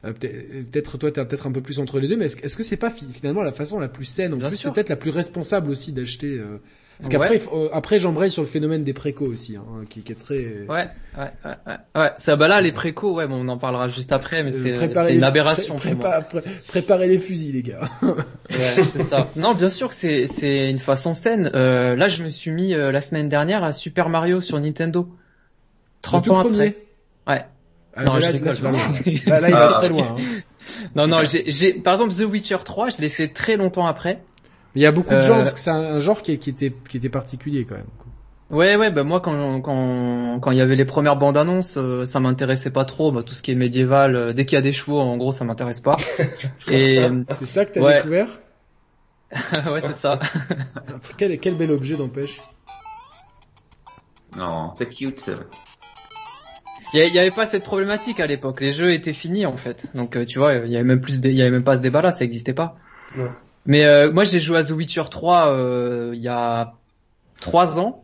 [0.05, 2.77] euh, peut-être toi t'es peut-être un peu plus entre les deux, mais est-ce, que c'est
[2.77, 5.93] pas finalement la façon la plus saine En plus, c'est peut-être la plus responsable aussi
[5.93, 6.41] d'acheter.
[7.03, 10.13] Euh, parce qu'après, euh, après, j'embraye sur le phénomène des précos aussi, hein, qui, qui,
[10.13, 10.37] est très.
[10.69, 10.89] Ouais,
[11.19, 12.11] ouais, ouais, ouais.
[12.19, 15.15] Ça, bah là, les précos, ouais, bon, on en parlera juste après, mais c'est, c'est
[15.15, 15.77] une aberration.
[15.77, 15.97] Pré
[16.69, 17.91] préparer les fusils, les gars.
[18.03, 19.31] ouais, c'est ça.
[19.37, 21.51] Non, bien sûr que c'est, c'est une façon saine.
[21.55, 25.09] Euh, là, je me suis mis la semaine dernière à Super Mario sur Nintendo.
[26.03, 26.77] 30 ans après.
[27.27, 27.45] Ouais.
[27.95, 28.55] Ah, non, je rigole.
[29.27, 30.17] Là, là, il va très loin.
[30.19, 30.41] Hein.
[30.97, 34.23] Non, non, j'ai, j'ai, par exemple, The Witcher 3, je l'ai fait très longtemps après.
[34.75, 36.97] Il y a beaucoup de gens parce que c'est un, genre qui, qui était qui
[36.97, 37.87] était particulier quand même.
[38.51, 42.07] Ouais, ouais, bah moi quand quand quand il y avait les premières bandes annonces, euh,
[42.07, 43.13] ça m'intéressait pas trop.
[43.13, 45.33] Bah, tout ce qui est médiéval, euh, dès qu'il y a des chevaux, en gros,
[45.33, 45.97] ça m'intéresse pas.
[46.71, 47.01] Et
[47.39, 48.29] c'est ça que t'as découvert?
[49.67, 50.19] Ouais, c'est ça.
[51.17, 52.39] quel quel bel objet d'empêche?
[54.37, 55.31] Non, c'est cute.
[56.95, 58.61] Il y, avait pas cette problématique à l'époque.
[58.61, 59.87] Les jeux étaient finis en fait.
[59.95, 61.81] Donc euh, tu vois, il y avait même plus, il y avait même pas ce
[61.81, 62.77] débat là, ça existait pas.
[63.67, 66.75] Mais moi j'ai joué à The Witcher 3 il y a
[67.41, 68.03] trois ans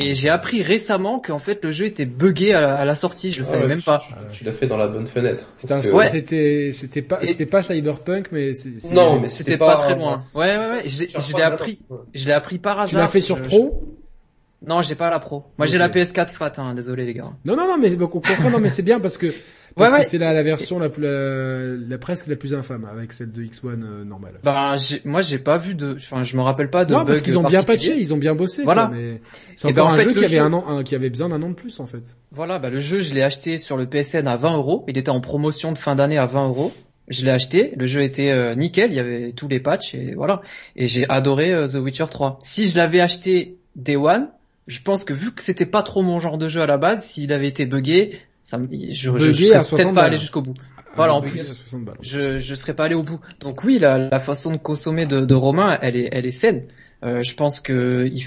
[0.00, 3.46] et j'ai appris récemment qu'en fait le jeu était buggé à la, sortie, je le
[3.48, 4.00] ah savais même pas.
[4.32, 5.52] Tu, l'as fait dans la bonne fenêtre.
[5.56, 8.52] C'était c'était pas c'était pas Cyberpunk mais
[8.92, 10.16] Non, mais c'était pas, très loin.
[10.36, 11.80] Ouais ouais ouais, je l'ai appris.
[12.14, 12.88] Je l'ai appris par hasard.
[12.90, 13.97] Tu l'as fait sur Pro?
[14.66, 15.44] Non, j'ai pas la Pro.
[15.56, 17.30] Moi j'ai la PS4 fat hein, désolé les gars.
[17.44, 19.32] Non non non mais on comprend non mais c'est bien parce que
[19.76, 23.30] parce que c'est la, la, version la plus la, presque la plus infâme avec celle
[23.30, 24.40] de X1 euh, normale.
[24.42, 27.38] Bah moi j'ai pas vu de enfin je me rappelle pas de Non parce qu'ils
[27.38, 28.90] ont bien patché, ils ont bien bossé voilà.
[28.92, 29.20] mais
[29.54, 31.54] c'est ben, encore un jeu qui avait un an qui avait besoin d'un an de
[31.54, 32.16] plus en fait.
[32.32, 35.10] Voilà, bah le jeu je l'ai acheté sur le PSN à 20 euros, il était
[35.10, 36.72] en promotion de fin d'année à 20 euros.
[37.08, 40.14] Je l'ai acheté, le jeu était euh, nickel, il y avait tous les patchs et
[40.14, 40.42] voilà.
[40.76, 42.38] Et j'ai adoré euh, The Witcher 3.
[42.42, 44.28] Si je l'avais acheté Day One,
[44.68, 47.04] je pense que vu que c'était pas trop mon genre de jeu à la base,
[47.04, 50.54] s'il avait été buggé, ça je, je, serais peut-être pas allé jusqu'au bout.
[50.94, 51.62] Voilà, en plus,
[52.00, 53.20] je, je serais pas allé au bout.
[53.40, 56.62] Donc oui, la, la façon de consommer de, de Romain, elle est, elle est saine.
[57.04, 58.24] Euh, je pense que, il,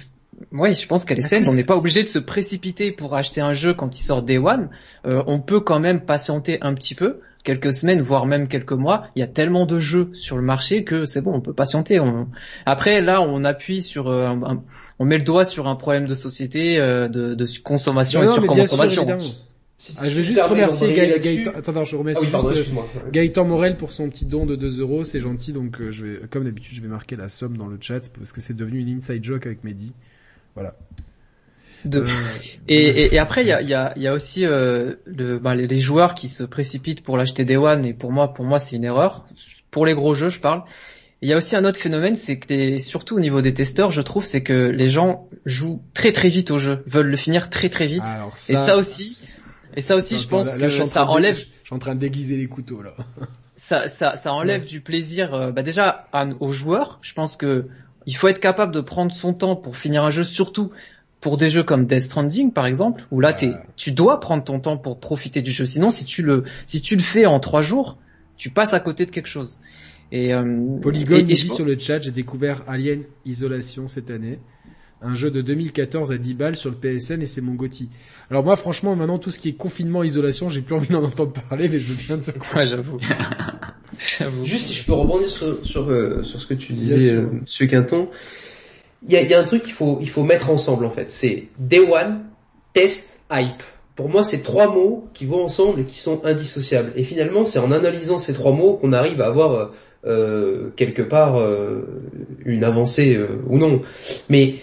[0.52, 1.44] oui, je pense qu'elle est saine.
[1.48, 4.38] On n'est pas obligé de se précipiter pour acheter un jeu quand il sort Day
[4.38, 4.70] One.
[5.06, 9.08] Euh, on peut quand même patienter un petit peu, quelques semaines, voire même quelques mois.
[9.16, 12.00] Il y a tellement de jeux sur le marché que c'est bon, on peut patienter.
[12.00, 12.28] On...
[12.66, 14.36] Après, là, on appuie sur, euh,
[15.00, 18.32] on met le doigt sur un problème de société, euh, de, de consommation et de
[18.32, 19.18] surconsommation.
[19.98, 23.92] Ah, je vais juste remercier Gaëtan, attends, je remercie ah juste euh, Gaëtan Morel pour
[23.92, 26.82] son petit don de 2 euros, c'est gentil, donc euh, je vais, comme d'habitude, je
[26.82, 29.64] vais marquer la somme dans le chat parce que c'est devenu une inside joke avec
[29.64, 29.94] Mehdi.
[30.54, 30.76] Voilà.
[31.86, 32.06] De...
[32.68, 36.14] Et, et, après, il y a, y, a, y a aussi euh, le, les, joueurs
[36.14, 39.26] qui se précipitent pour l'acheter Day One, et pour moi, pour moi, c'est une erreur.
[39.72, 40.64] Pour les gros jeux, je parle.
[41.22, 43.92] Il y a aussi un autre phénomène, c'est que les, surtout au niveau des testeurs,
[43.92, 47.50] je trouve, c'est que les gens jouent très très vite au jeu, veulent le finir
[47.50, 48.04] très très vite.
[48.50, 49.24] et ça aussi,
[49.76, 51.36] et ça aussi, je pense que ça enlève.
[51.36, 52.96] je suis en train de déguiser les couteaux là.
[53.56, 55.34] ça, ça, ça enlève du plaisir.
[55.34, 56.08] Euh, bah déjà
[56.40, 57.68] aux joueurs, je pense que
[58.08, 60.72] il faut être capable de prendre son temps pour finir un jeu, surtout
[61.22, 64.60] pour des jeux comme Death Stranding par exemple, où là t'es, tu dois prendre ton
[64.60, 65.66] temps pour profiter du jeu.
[65.66, 67.98] Sinon, si tu le, si tu le fais en trois jours,
[68.36, 69.58] tu passes à côté de quelque chose.
[70.12, 74.40] Et euh, Polygon et, dit sur le chat, j'ai découvert Alien Isolation cette année,
[75.02, 77.88] un jeu de 2014 à 10 balles sur le PSN et c'est mon Gotti.
[78.30, 81.34] Alors moi, franchement, maintenant, tout ce qui est confinement, isolation, j'ai plus envie d'en entendre
[81.34, 82.66] parler, mais je veux bien te croire.
[82.66, 82.98] j'avoue.
[84.44, 87.68] Juste si je peux rebondir sur, sur, euh, sur ce que tu disais, euh, Monsieur
[87.68, 88.10] Quinton.
[89.04, 91.12] Il y a, y a un truc qu'il faut, il faut mettre ensemble, en fait.
[91.12, 92.24] C'est Day One,
[92.74, 93.64] Test, Hype.
[93.96, 96.92] Pour moi, c'est trois mots qui vont ensemble et qui sont indissociables.
[96.96, 99.72] Et finalement, c'est en analysant ces trois mots qu'on arrive à avoir
[100.06, 101.82] euh, quelque part euh,
[102.46, 103.82] une avancée euh, ou non.
[104.30, 104.56] Mais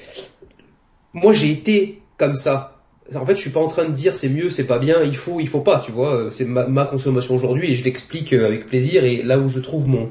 [1.12, 2.79] moi, j'ai été comme ça
[3.16, 5.16] en fait, je suis pas en train de dire c'est mieux, c'est pas bien, il
[5.16, 6.31] faut, il faut pas, tu vois.
[6.31, 9.87] C'est ma, consommation aujourd'hui et je l'explique euh, avec plaisir et là où je trouve
[9.87, 10.11] mon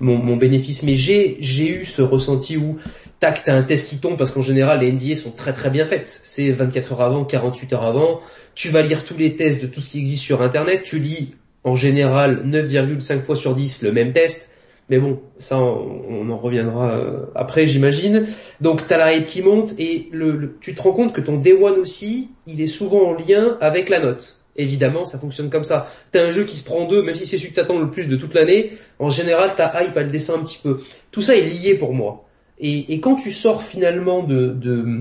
[0.00, 0.82] mon, bénéfice.
[0.82, 2.78] Mais j'ai j'ai eu ce ressenti où
[3.20, 5.84] tac, t'as un test qui tombe parce qu'en général les NDA sont très très bien
[5.84, 6.20] faites.
[6.24, 8.20] C'est 24 heures avant, 48 heures avant.
[8.54, 10.82] Tu vas lire tous les tests de tout ce qui existe sur Internet.
[10.84, 14.50] Tu lis en général 9,5 fois sur 10 le même test
[14.88, 18.26] mais bon, ça, on, en reviendra euh, après, j'imagine.
[18.60, 21.52] Donc, t'as la hype qui monte et le, tu te rends compte que ton Day
[21.52, 24.38] One aussi, il est souvent en lien avec la note.
[24.56, 25.92] Évidemment, ça fonctionne comme ça.
[26.10, 28.08] T'as un jeu qui se prend deux, même si c'est celui que t'attends le plus
[28.08, 30.80] de toute l'année, en général, ta hype, elle descend un petit peu.
[31.10, 32.27] Tout ça est lié pour moi.
[32.60, 35.00] Et, et quand tu sors finalement de, de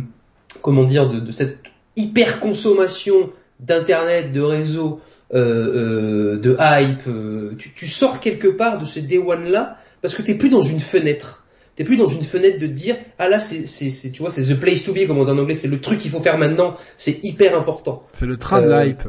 [0.62, 1.60] comment dire, de, de cette
[1.96, 5.02] hyper consommation d'internet, de réseau,
[5.34, 7.06] euh, euh, de hype.
[7.08, 10.48] Euh, tu, tu, sors quelque part de ce day one là parce que t'es plus
[10.48, 11.46] dans une fenêtre.
[11.76, 14.58] T'es plus dans une fenêtre de dire ah là c'est c'est tu vois c'est the
[14.58, 16.78] place to be comme on dit en anglais c'est le truc qu'il faut faire maintenant
[16.96, 18.04] c'est hyper important.
[18.14, 19.04] C'est le train de l'hype.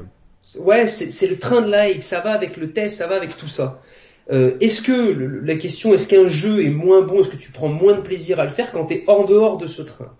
[0.58, 3.48] Ouais c'est le train de l'hype ça va avec le test ça va avec tout
[3.48, 3.80] ça.
[4.30, 7.68] Euh, est-ce que la question est-ce qu'un jeu est moins bon est-ce que tu prends
[7.68, 10.12] moins de plaisir à le faire quand t'es hors dehors de ce train?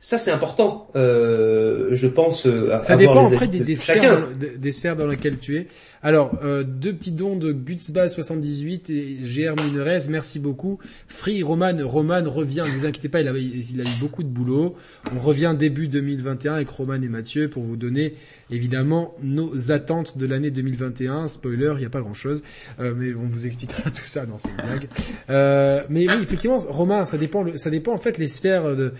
[0.00, 0.88] Ça c'est important.
[0.94, 2.46] Euh, je pense.
[2.46, 5.66] Euh, ça dépend après des, des, sphères dans, des, sphères dans, lesquelles tu es.
[6.02, 10.78] Alors euh, deux petits dons de Gutsba 78 et GR Minerez, merci beaucoup.
[11.06, 12.64] Free Roman, Roman revient.
[12.66, 14.76] Ne vous inquiétez pas, il a, a eu beaucoup de boulot.
[15.14, 18.14] On revient début 2021 avec Roman et Mathieu pour vous donner
[18.50, 21.28] évidemment nos attentes de l'année 2021.
[21.28, 22.42] Spoiler, il n'y a pas grand-chose,
[22.80, 24.88] euh, mais on vous expliquera tout ça dans cette blague.
[25.30, 28.76] Euh, mais oui, effectivement, Romain, ça dépend, ça dépend en fait les sphères.
[28.76, 28.92] De...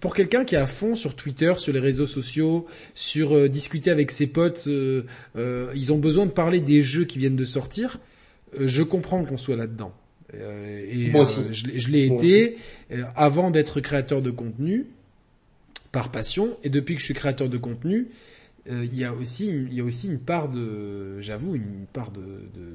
[0.00, 3.90] Pour quelqu'un qui est à fond sur Twitter, sur les réseaux sociaux, sur euh, discuter
[3.90, 5.02] avec ses potes, euh,
[5.36, 7.98] euh, ils ont besoin de parler des jeux qui viennent de sortir.
[8.58, 9.92] je comprends qu'on soit là-dedans.
[10.32, 11.42] et Moi aussi.
[11.52, 12.56] je, l'ai été
[13.16, 14.86] avant d'être créateur de contenu
[15.90, 18.08] par passion, et depuis que je suis créateur de contenu,
[18.70, 22.10] euh, il y a aussi il y a aussi une part de j'avoue une part
[22.10, 22.66] de, de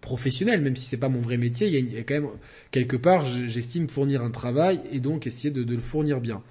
[0.00, 2.28] professionnel même si c'est pas mon vrai métier il y, a, quand même
[2.70, 6.42] quelque part j'estime fournir un travail et donc essayer de, de, le fournir bien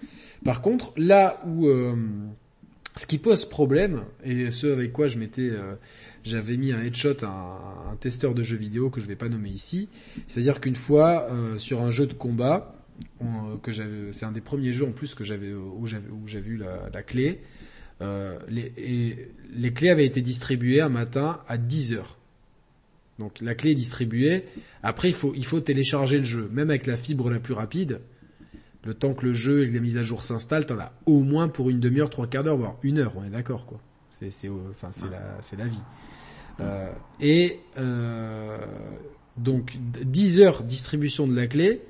[0.44, 1.94] par contre là où euh,
[2.96, 5.76] ce qui pose problème et ce avec quoi je m'étais euh,
[6.30, 9.50] j'avais mis un headshot à un, testeur de jeux vidéo que je vais pas nommer
[9.50, 9.90] ici
[10.28, 11.28] c'est-à-dire qu'une fois
[11.58, 12.76] sur un jeu de combat
[13.62, 16.50] que j'avais c'est un des premiers jeux en plus que j'avais où j'avais où j'avais
[16.50, 17.42] eu la, la clé
[18.02, 22.18] euh, les, et les clés avaient été distribuées un matin à 10 heures.
[23.18, 24.46] Donc la clé est distribuée.
[24.84, 26.50] Après, il faut, il faut télécharger le jeu.
[26.52, 28.00] Même avec la fibre la plus rapide,
[28.86, 31.50] le temps que le jeu et les mises à jour s'installent, t'en as au moins
[31.50, 33.14] pour une demi-heure, trois quarts d'heure, voire une heure.
[33.18, 33.82] On est d'accord, quoi.
[34.10, 35.82] C'est, c'est, enfin, c'est la, c'est la vie.
[36.62, 38.58] Euh, et euh,
[39.38, 41.82] donc 10 heures distribution de la clé.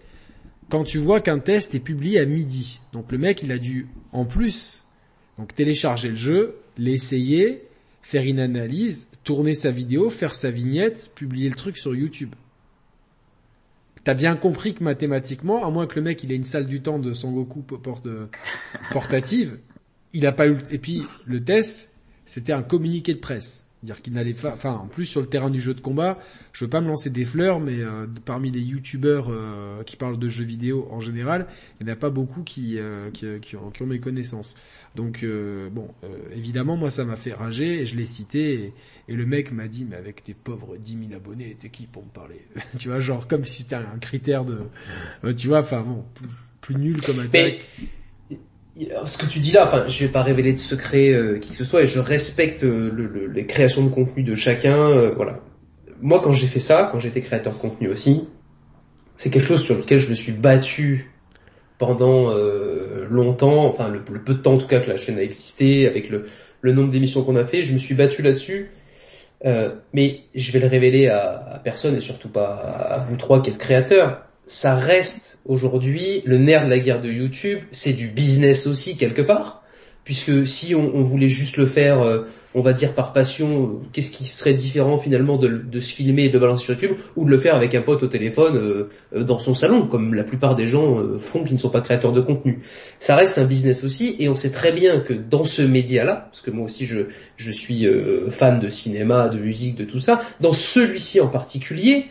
[0.70, 3.88] Quand tu vois qu'un test est publié à midi, donc le mec il a dû
[4.12, 4.86] en plus
[5.38, 7.64] donc télécharger le jeu, l'essayer,
[8.02, 12.36] faire une analyse, tourner sa vidéo, faire sa vignette, publier le truc sur YouTube.
[14.04, 16.82] T'as bien compris que mathématiquement, à moins que le mec il ait une salle du
[16.82, 18.08] temps de Sangoku porte,
[18.92, 19.60] portative,
[20.14, 21.92] il a pas eu, et puis le test,
[22.26, 23.66] c'était un communiqué de presse.
[23.82, 26.20] Dire qu'il n'allait pas, enfin, en plus sur le terrain du jeu de combat,
[26.52, 30.20] je veux pas me lancer des fleurs, mais euh, parmi les youtubeurs euh, qui parlent
[30.20, 31.48] de jeux vidéo en général,
[31.80, 34.58] il n'y en a pas beaucoup qui, euh, qui, qui, ont, qui, ont, mes connaissances.
[34.98, 35.24] Donc
[35.72, 35.88] bon,
[36.36, 38.74] évidemment, moi ça m'a fait rager et je l'ai cité
[39.08, 42.04] et, le mec m'a dit mais avec tes pauvres 10 000 abonnés, t'es qui pour
[42.04, 42.42] me parler?
[42.80, 44.58] Tu vois, genre comme si c'était un critère de,
[45.34, 46.04] tu vois, enfin bon,
[46.60, 47.62] plus, nul comme attaque
[48.78, 51.56] ce que tu dis là, enfin, je vais pas révéler de secret euh, qui que
[51.56, 54.78] ce soit, et je respecte euh, le, les créations de contenu de chacun.
[54.78, 55.40] Euh, voilà.
[56.02, 58.28] Moi, quand j'ai fait ça, quand j'étais créateur de contenu aussi,
[59.18, 61.12] c'est quelque chose sur lequel je me suis battu
[61.78, 62.34] pendant
[63.10, 66.10] longtemps, enfin le, peu de temps en tout cas que la chaîne a existé, avec
[66.10, 66.26] le,
[66.62, 68.70] le nombre d'émissions qu'on a fait, je me suis battu là-dessus.
[69.94, 73.50] mais je vais le révéler à, à, personne et surtout pas à vous trois qui
[73.50, 78.66] êtes créateurs ça reste aujourd'hui le nerf de la guerre de YouTube, c'est du business
[78.66, 79.62] aussi quelque part,
[80.04, 82.26] puisque si on, voulait juste le faire, euh,
[82.56, 86.30] on va dire par passion, euh, qu'est-ce qui serait différent finalement de, se filmer et
[86.30, 88.58] de balancer sur YouTube, ou de le faire avec un pote au téléphone
[89.14, 92.12] euh, dans son salon, comme la plupart des gens font qui ne sont pas créateurs
[92.12, 92.64] de contenu.
[92.98, 96.42] Ça reste un business aussi, et on sait très bien que dans ce média-là, parce
[96.42, 97.02] que moi aussi je,
[97.38, 97.86] je suis
[98.32, 102.08] fan de cinéma, de musique, de tout ça, dans celui-ci en particulier,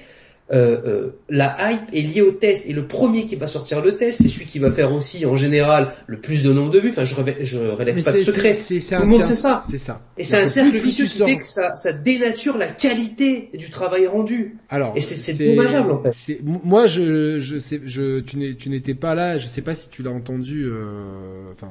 [0.50, 3.98] euh, euh, la hype est liée au test et le premier qui va sortir le
[3.98, 6.88] test c'est celui qui va faire aussi en général le plus de nombre de vues.
[6.88, 8.54] Enfin je, relève, je relève pas de secret.
[8.54, 9.62] tout le monde sait ça.
[9.70, 10.00] c'est ça.
[10.16, 14.06] Et c'est un cercle vicieux qui fait que ça, ça dénature la qualité du travail
[14.06, 14.56] rendu.
[14.70, 16.40] Alors et c'est dommageable en fait.
[16.42, 19.36] moi je je sais je tu n'étais pas là.
[19.36, 21.70] Je sais pas si tu l'as entendu euh, enfin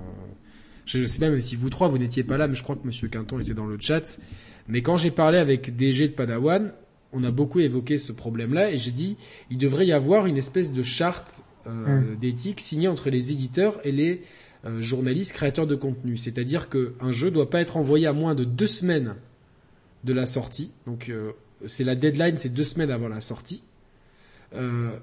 [0.86, 3.07] je sais même si vous trois vous n'étiez pas là mais je crois que monsieur
[3.07, 4.19] Quinton était dans le chat.
[4.67, 6.73] Mais quand j'ai parlé avec DG de Padawan
[7.13, 9.17] on a beaucoup évoqué ce problème-là et j'ai dit
[9.49, 12.15] il devrait y avoir une espèce de charte euh, hum.
[12.19, 14.21] d'éthique signée entre les éditeurs et les
[14.65, 16.17] euh, journalistes créateurs de contenu.
[16.17, 19.15] C'est-à-dire qu'un jeu doit pas être envoyé à moins de deux semaines
[20.03, 20.71] de la sortie.
[20.85, 21.31] Donc euh,
[21.65, 23.63] c'est la deadline, c'est deux semaines avant la sortie.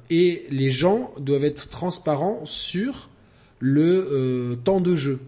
[0.08, 3.10] et les gens doivent être transparents sur
[3.60, 5.20] le temps de jeu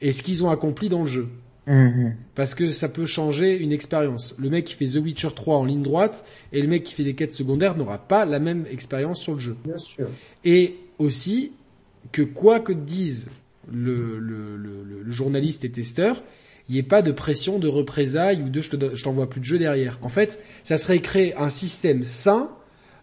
[0.00, 1.28] et ce qu'ils ont accompli dans le jeu.
[1.66, 2.16] Mhm.
[2.34, 4.34] Parce que ça peut changer une expérience.
[4.38, 7.04] Le mec qui fait The Witcher 3 en ligne droite et le mec qui fait
[7.04, 9.56] des quêtes secondaires n'aura pas la même expérience sur le jeu.
[9.64, 10.08] Bien sûr.
[10.44, 11.52] Et aussi
[12.12, 13.30] que quoi que dise
[13.70, 16.22] le, le, le, journaliste et testeur,
[16.68, 19.58] il n'y ait pas de pression de représailles ou de je t'envoie plus de jeu
[19.58, 19.98] derrière.
[20.02, 22.50] En fait, ça serait créer un système sain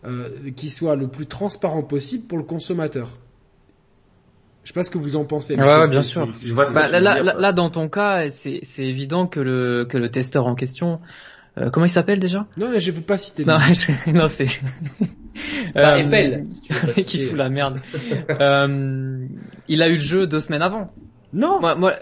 [0.05, 3.19] euh, qui soit le plus transparent possible pour le consommateur.
[4.67, 5.55] Je sais pas ce que vous en pensez.
[5.55, 6.27] ouais, bien sûr.
[6.73, 10.99] Bah, là, là, dans ton cas, c'est évident que le que le testeur en question,
[11.57, 12.47] euh, comment il s'appelle déjà?
[12.57, 13.45] Non, je veux pas citer.
[13.45, 13.59] Non,
[14.13, 14.49] non c'est.
[15.73, 16.43] Bah, euh,
[17.07, 17.79] qui fout la merde.
[18.29, 19.25] euh,
[19.69, 20.91] il a eu le jeu deux semaines avant.
[21.31, 21.61] Non.
[21.61, 21.93] Moi, moi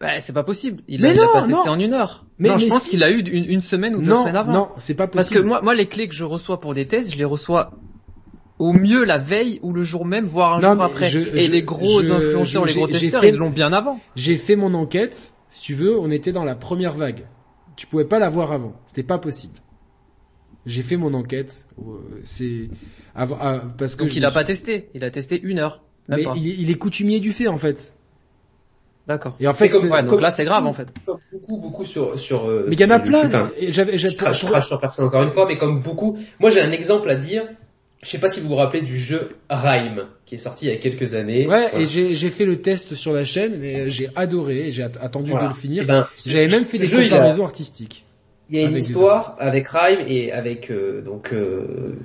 [0.00, 0.82] bah, c'est pas possible.
[0.88, 2.26] Il mais a, pas testé en une heure.
[2.40, 4.52] Mais, non, je pense qu'il a eu une, une, semaine ou deux semaines avant.
[4.52, 5.16] Non, c'est pas possible.
[5.16, 7.70] Parce que moi, moi, les clés que je reçois pour des tests, je les reçois
[8.58, 11.14] au mieux la veille ou le jour même, voire un jour après.
[11.14, 14.00] et les gros influenceurs, les gros testeurs, ils l'ont bien avant.
[14.16, 15.32] J'ai fait mon enquête.
[15.48, 17.26] Si tu veux, on était dans la première vague.
[17.76, 18.74] Tu pouvais pas l'avoir avant.
[18.86, 19.58] C'était pas possible.
[20.66, 21.66] J'ai fait mon enquête.
[21.78, 22.70] Euh, c'est
[23.14, 24.88] ah, parce que donc il a pas testé.
[24.94, 25.82] Il a testé une heure.
[26.08, 27.94] Mais il est coutumier du fait en fait.
[29.06, 29.36] D'accord.
[29.38, 30.88] Et en fait, comme, donc là c'est grave en fait.
[31.30, 32.46] beaucoup, beaucoup sur sur.
[32.46, 33.28] Euh, mais il y en a plein.
[33.68, 37.10] j'avais, je, crache, sur personne encore une fois, mais comme beaucoup, moi j'ai un exemple
[37.10, 37.42] à dire.
[38.04, 40.72] Je sais pas si vous vous rappelez du jeu Rhyme qui est sorti il y
[40.72, 41.46] a quelques années.
[41.46, 45.38] Ouais, et j'ai fait le test sur la chaîne, mais j'ai adoré, j'ai attendu de
[45.38, 45.82] le finir.
[45.84, 48.04] Eh ben, J'avais même fait des jeux, comparaisons artistiques.
[48.50, 51.96] Il y a une histoire avec Rhyme et avec euh, donc euh,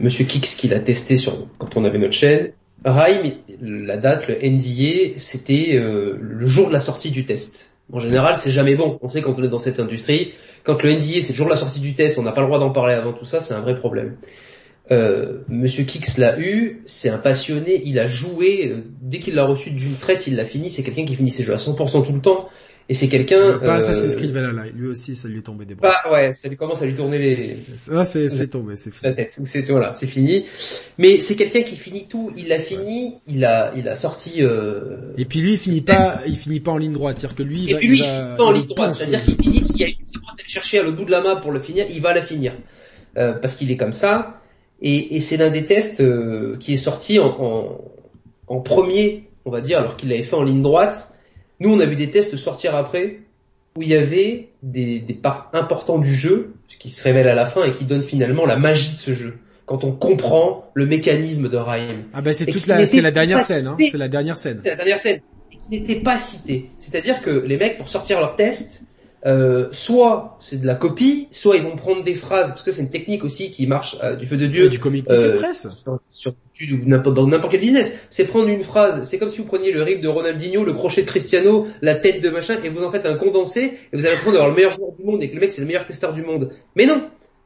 [0.00, 2.52] Monsieur Kix qui l'a testé sur quand on avait notre chaîne
[2.84, 7.74] Rhyme, la date, le NDA, c'était euh, le jour de la sortie du test.
[7.92, 8.98] En général, c'est jamais bon.
[9.02, 10.32] On sait quand on est dans cette industrie,
[10.64, 12.46] quand le NDA c'est le jour de la sortie du test, on n'a pas le
[12.46, 14.16] droit d'en parler avant tout ça, c'est un vrai problème.
[14.92, 19.44] Euh, Monsieur Kix l'a eu, c'est un passionné, il a joué, euh, dès qu'il l'a
[19.44, 22.12] reçu d'une traite, il l'a fini, c'est quelqu'un qui finit ses jeux à 100% tout
[22.12, 22.48] le temps,
[22.90, 23.58] et c'est quelqu'un.
[23.58, 25.88] Pas Assassin's Creed Valhalla, lui aussi, ça lui est tombé des bras.
[26.04, 27.56] Bah ouais, ça lui commence à lui tourner les.
[27.76, 29.10] Ça c'est tombé, c'est fini.
[29.10, 30.44] La tête, c'est voilà, c'est fini.
[30.98, 32.32] Mais c'est quelqu'un qui finit tout.
[32.36, 34.42] Il l'a fini, il a il a sorti.
[34.42, 35.12] Euh...
[35.16, 37.70] Et puis lui, il finit pas, il finit pas en ligne droite, c'est-à-dire que lui.
[37.70, 39.88] Et puis lui, il, finit pas en ligne droite, c'est-à-dire qu'il finit s'il y a
[39.88, 39.94] une
[40.36, 42.52] d'aller chercher à le bout de la main pour le finir, il va la finir
[43.16, 44.41] euh, parce qu'il est comme ça.
[44.82, 47.80] Et, et c'est l'un des tests euh, qui est sorti en, en,
[48.48, 51.12] en premier, on va dire, alors qu'il l'avait fait en ligne droite
[51.62, 53.20] nous, on a vu des tests sortir après
[53.76, 57.46] où il y avait des, des parts importants du jeu qui se révèlent à la
[57.46, 59.38] fin et qui donnent finalement la magie de ce jeu.
[59.64, 62.06] Quand on comprend le mécanisme de Rhyme.
[62.12, 63.76] Ah ben c'est toute la, c'est la dernière scène, hein.
[63.78, 64.60] c'est la dernière scène.
[64.64, 65.20] C'est la dernière scène.
[65.52, 66.68] Et qui n'était pas cité.
[66.80, 68.82] C'est-à-dire que les mecs, pour sortir leur test,
[69.24, 72.82] euh, soit c'est de la copie, soit ils vont prendre des phrases, parce que c'est
[72.82, 74.68] une technique aussi qui marche euh, du feu de Dieu.
[74.68, 75.66] Du comic euh, presse.
[76.08, 76.34] Sur,
[77.04, 77.92] dans n'importe quel business.
[78.10, 81.02] C'est prendre une phrase, c'est comme si vous preniez le rip de Ronaldinho, le crochet
[81.02, 84.16] de Cristiano, la tête de machin, et vous en faites un condensé, et vous allez
[84.16, 86.22] prendre le meilleur joueur du monde, et que le mec c'est le meilleur testeur du
[86.22, 86.50] monde.
[86.76, 87.02] Mais non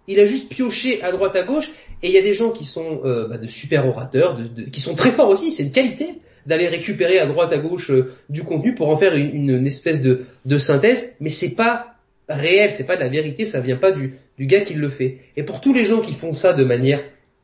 [0.08, 1.70] il a juste pioché à droite à gauche,
[2.02, 4.80] et il y a des gens qui sont euh, bah, de super orateurs, de, qui
[4.80, 8.42] sont très forts aussi, c'est une qualité, d'aller récupérer à droite à gauche euh, du
[8.42, 11.96] contenu pour en faire une, une espèce de, de, synthèse, mais c'est pas
[12.28, 15.18] réel, c'est pas de la vérité, ça vient pas du, du gars qui le fait.
[15.36, 17.00] Et pour tous les gens qui font ça de manière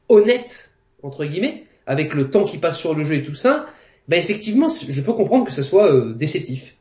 [0.09, 0.73] honnête,
[1.03, 3.67] entre guillemets, avec le temps qui passe sur le jeu et tout ça,
[4.09, 6.77] bah effectivement, je peux comprendre que ce soit euh, déceptif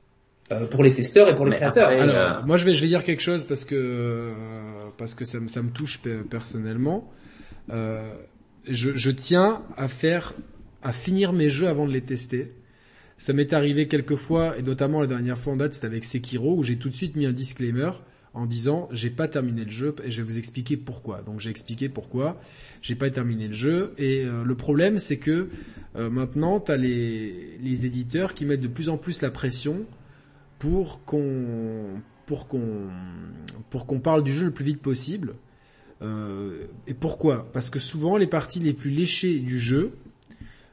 [0.52, 1.90] euh, pour les testeurs et pour les créateurs.
[1.90, 4.32] Alors, moi je vais je vais dire quelque chose parce que
[4.98, 7.12] parce que ça, ça me touche personnellement.
[7.70, 7.92] je,
[8.68, 10.34] je tiens à faire
[10.82, 12.54] à finir mes jeux avant de les tester.
[13.18, 16.58] Ça m'est arrivé quelques fois, et notamment la dernière fois en date, c'était avec Sekiro,
[16.58, 17.92] où j'ai tout de suite mis un disclaimer
[18.34, 21.22] en disant j'ai pas terminé le jeu et je vais vous expliquer pourquoi.
[21.22, 22.40] Donc j'ai expliqué pourquoi
[22.82, 25.50] j'ai pas terminé le jeu et euh, le problème c'est que
[25.98, 29.86] euh, maintenant tu as les, les éditeurs qui mettent de plus en plus la pression
[30.60, 32.88] pour qu'on pour qu'on
[33.70, 35.36] pour qu'on parle du jeu le plus vite possible.
[36.02, 37.52] Euh, et pourquoi?
[37.54, 39.92] Parce que souvent les parties les plus léchées du jeu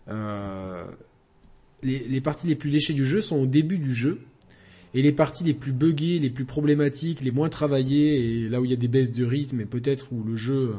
[0.09, 4.21] les, les, parties les plus léchées du jeu sont au début du jeu.
[4.95, 8.65] Et les parties les plus buggées, les plus problématiques, les moins travaillées, et là où
[8.65, 10.71] il y a des baisses de rythme, et peut-être où le jeu...
[10.71, 10.75] Euh,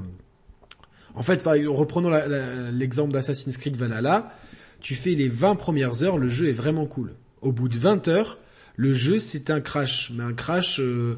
[1.15, 2.09] en fait, reprenons
[2.71, 4.33] l'exemple d'Assassin's Creed Valhalla,
[4.79, 7.13] tu fais les 20 premières heures, le jeu est vraiment cool.
[7.41, 8.37] Au bout de 20 heures,
[8.75, 11.17] le jeu c'est un crash, mais un crash euh,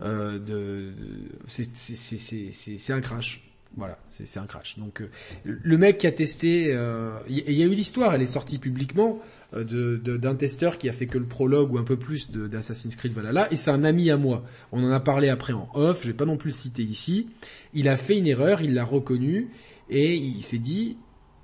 [0.00, 0.92] euh, de,
[1.46, 3.51] c'est un crash.
[3.76, 4.78] Voilà, c'est un crash.
[4.78, 5.08] Donc euh,
[5.44, 9.18] le mec qui a testé, il euh, y, a eu l'histoire, elle est sortie publiquement
[9.54, 13.12] euh, d'un testeur qui a fait que le prologue ou un peu plus d'Assassin's Creed
[13.12, 14.44] Valhalla, et c'est un ami à moi.
[14.72, 17.30] On en a parlé après en off, je vais pas non plus le citer ici.
[17.72, 19.50] Il a fait une erreur, il l'a reconnu
[19.88, 20.98] et il s'est dit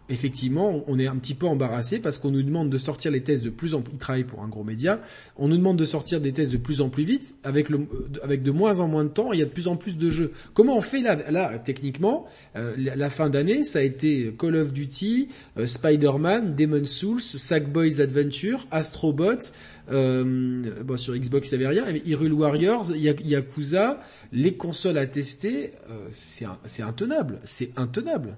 [0.08, 3.44] effectivement, on est un petit peu embarrassé parce qu'on nous demande de sortir les tests
[3.44, 5.00] de plus en plus, il travaille pour un gros média,
[5.36, 7.86] on nous demande de sortir des tests de plus en plus vite, avec le,
[8.22, 10.10] avec de moins en moins de temps, il y a de plus en plus de
[10.10, 10.32] jeux.
[10.54, 14.72] Comment on fait là, là, techniquement, euh, la, fin d'année, ça a été Call of
[14.72, 15.28] Duty,
[15.58, 19.52] euh, Spider-Man, Demon's Souls, Sackboys Adventure, Astrobots,
[19.90, 24.00] euh, bon, sur Xbox il n'y avait rien, mais Hyrule Warriors, Yakuza,
[24.32, 28.36] les consoles à tester, euh, c'est intenable, c'est intenable.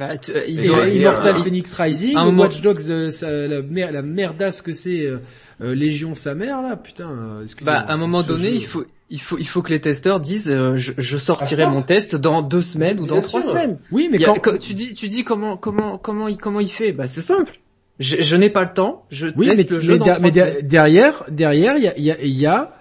[0.00, 3.10] Bah, euh, il Immortal Phoenix Rising, Watch Dogs, euh,
[3.46, 5.18] la, mer la merdasse que c'est euh,
[5.60, 7.44] Légion sa mère là, putain.
[7.60, 10.50] Bah, à un moment donné, il faut, il faut, il faut que les testeurs disent,
[10.76, 13.76] je, je, sortirai mon test dans deux semaines ou dans trois semaines.
[13.92, 14.58] Oui, mais quand...
[14.58, 17.58] tu dis, tu dis comment, comment, comment il, comment il fait Bah, c'est simple.
[17.98, 19.04] Je, je n'ai pas le temps.
[19.10, 20.30] Je oui, teste mais, le jeu mais,
[20.62, 22.74] derrière, derrière, il y a, il y a, y a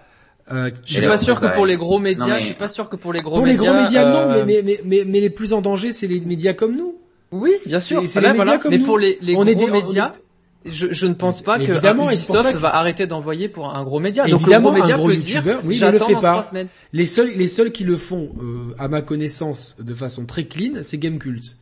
[0.52, 2.96] euh, je suis pas sûr que pour les gros médias, je suis pas sûr que
[2.96, 3.58] pour les gros médias.
[3.58, 6.08] Pour les gros médias, non, euh, mais, mais, mais, mais, les plus en danger, c'est
[6.08, 6.96] les médias comme nous.
[7.32, 8.04] Oui, bien sûr.
[8.08, 10.12] C'est les médias comme mais pour les, les gros médias,
[10.66, 14.28] je, je, ne pense pas que évidemment, Ubisoft va arrêter d'envoyer pour un gros média.
[14.28, 16.50] Donc évidemment, le gros média un gros peut dire, oui, ne le fait pas.
[16.92, 20.82] Les seuls, les seuls qui le font, euh, à ma connaissance, de façon très clean,
[20.82, 21.58] c'est Gamecult.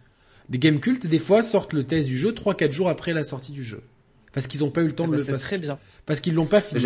[0.50, 3.64] Des Gamecult, des fois, sortent le test du jeu 3-4 jours après la sortie du
[3.64, 3.82] jeu.
[4.34, 5.44] Parce qu'ils n'ont pas eu le temps eh de ben, le passer.
[5.44, 5.78] très bien.
[6.06, 6.86] Parce qu'ils l'ont pas fini.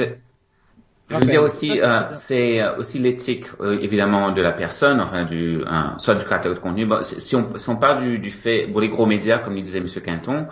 [1.12, 5.26] Je veux dire aussi, euh, c'est euh, aussi l'éthique euh, évidemment de la personne, enfin
[5.26, 5.62] du,
[5.98, 6.88] soit du caractère de contenu.
[7.04, 9.82] si, on, si on parle du, du fait, pour les gros médias, comme il disait
[9.82, 10.48] Monsieur Quinton,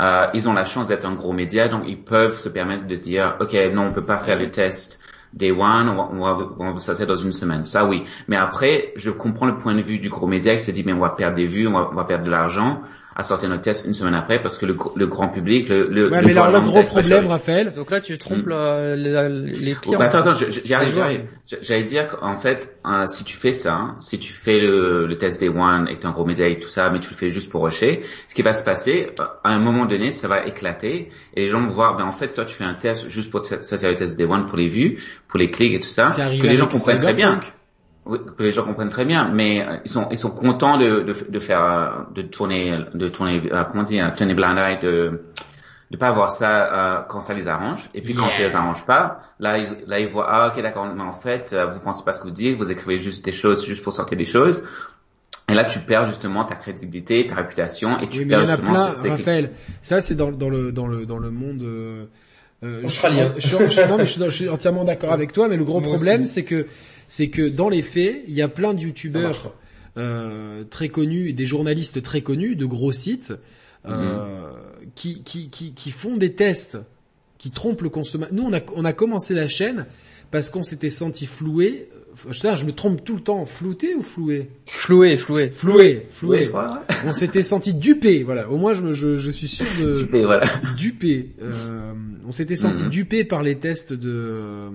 [0.00, 2.94] euh, ils ont la chance d'être un gros média, donc ils peuvent se permettre de
[2.94, 5.00] se dire, ok, non, on peut pas faire le test
[5.32, 7.64] day one, on va, on va, on va dans une semaine.
[7.64, 8.04] Ça, oui.
[8.28, 10.92] Mais après, je comprends le point de vue du gros média qui se dit, mais
[10.92, 12.82] on va perdre des vues, on va, on va perdre de l'argent
[13.14, 16.10] à sortir notre test une semaine après parce que le, le grand public, le, le,
[16.10, 17.72] ouais, mais alors le gros problème, Raphaël.
[17.74, 18.94] Donc là, tu trompes mm.
[18.94, 20.00] les clients.
[20.00, 21.26] attends, attends, j'arrive.
[21.60, 25.40] J'allais dire qu'en fait, euh, si tu fais ça, si tu fais le, le test
[25.40, 27.28] Day One et que t'es un gros média et tout ça, mais tu le fais
[27.28, 30.46] juste pour rusher, ce qui va se passer, euh, à un moment donné, ça va
[30.46, 33.30] éclater et les gens vont voir, ben en fait, toi, tu fais un test juste
[33.30, 34.98] pour ça, c'est le test Day One pour les vues,
[35.28, 37.40] pour les clics et tout ça, que les gens comprennent très bien.
[38.04, 41.02] Oui, que les gens comprennent très bien, mais euh, ils sont ils sont contents de
[41.02, 45.22] de, de faire euh, de tourner de tourner euh, comment dire tourner blind eye de
[45.92, 47.88] de pas voir ça quand ça les arrange.
[47.94, 50.86] Et puis quand ça les arrange pas là ils, là ils voient ah ok d'accord
[50.92, 53.64] mais en fait vous pensez pas ce que vous dites vous écrivez juste des choses
[53.64, 54.64] juste pour sortir des choses.
[55.48, 58.48] Et là tu perds justement ta crédibilité ta réputation et tu oui, perds mais il
[58.48, 59.50] y en a plein Raphaël.
[59.80, 62.06] Ça c'est dans dans le dans le dans le monde euh,
[62.84, 63.32] australien.
[63.36, 65.64] je, je, je, non mais je suis, je suis entièrement d'accord avec toi mais le
[65.64, 66.66] gros problème c'est que
[67.12, 69.54] c'est que dans les faits, il y a plein de youtubeurs
[69.98, 73.34] euh, très connus, des journalistes très connus, de gros sites,
[73.84, 74.50] euh,
[74.80, 74.88] mhm.
[74.94, 76.78] qui, qui, qui, qui, font des tests,
[77.36, 78.34] qui trompent le consommateur.
[78.34, 79.84] Nous, on a, on a commencé la chaîne
[80.30, 81.90] parce qu'on s'était senti floué.
[82.30, 84.48] Je, je me trompe tout le temps, flouté ou floué?
[84.64, 85.50] Floué, floué.
[85.50, 86.50] Floué, floué.
[87.04, 88.48] on s'était senti dupé, voilà.
[88.48, 89.98] Au moins, je, je, je suis sûr de...
[89.98, 90.46] Dupé, voilà.
[90.78, 91.28] Dupé.
[91.42, 91.92] Euh,
[92.26, 92.88] on s'était senti mhm.
[92.88, 94.70] dupé par les tests de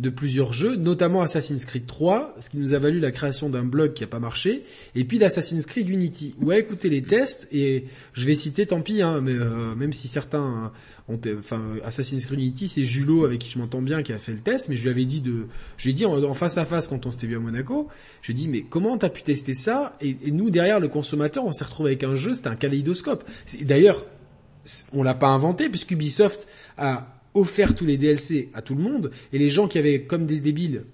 [0.00, 3.62] de plusieurs jeux, notamment Assassin's Creed 3, ce qui nous a valu la création d'un
[3.62, 4.64] blog qui a pas marché,
[4.96, 6.34] et puis d'Assassin's Creed Unity.
[6.40, 10.08] Ouais, écoutez les tests, et je vais citer, tant pis, hein, mais euh, même si
[10.08, 10.72] certains
[11.08, 14.32] ont, enfin, Assassin's Creed Unity, c'est Julot avec qui je m'entends bien qui a fait
[14.32, 17.06] le test, mais je lui avais dit de, j'ai dit en, face à face quand
[17.06, 17.88] on s'était vu à Monaco,
[18.22, 19.96] j'ai dit mais comment t'as pu tester ça?
[20.00, 23.24] Et, et, nous derrière le consommateur, on s'est retrouvé avec un jeu, c'était un kaléidoscope.
[23.62, 24.04] D'ailleurs,
[24.92, 29.38] on l'a pas inventé puisqu'Ubisoft a offert tous les DLC à tout le monde, et
[29.38, 30.84] les gens qui avaient, comme des débiles,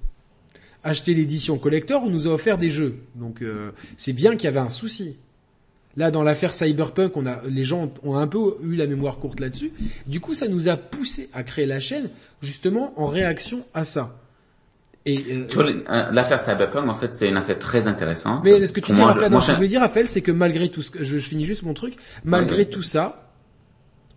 [0.82, 2.96] acheté l'édition collector, on nous a offert des jeux.
[3.14, 5.16] Donc euh, c'est bien qu'il y avait un souci.
[5.96, 9.40] Là, dans l'affaire Cyberpunk, on a, les gens ont un peu eu la mémoire courte
[9.40, 9.72] là-dessus.
[10.06, 12.10] Du coup, ça nous a poussé à créer la chaîne,
[12.42, 14.16] justement en réaction à ça.
[15.06, 18.44] Et euh, l'affaire Cyberpunk, en fait, c'est une affaire très intéressante.
[18.44, 20.68] Mais ce que tu dis, Raphaël, ce que je veux dire, Raphaël, c'est que malgré
[20.68, 23.29] tout, ce que, je, finis juste mon truc, malgré tout ça,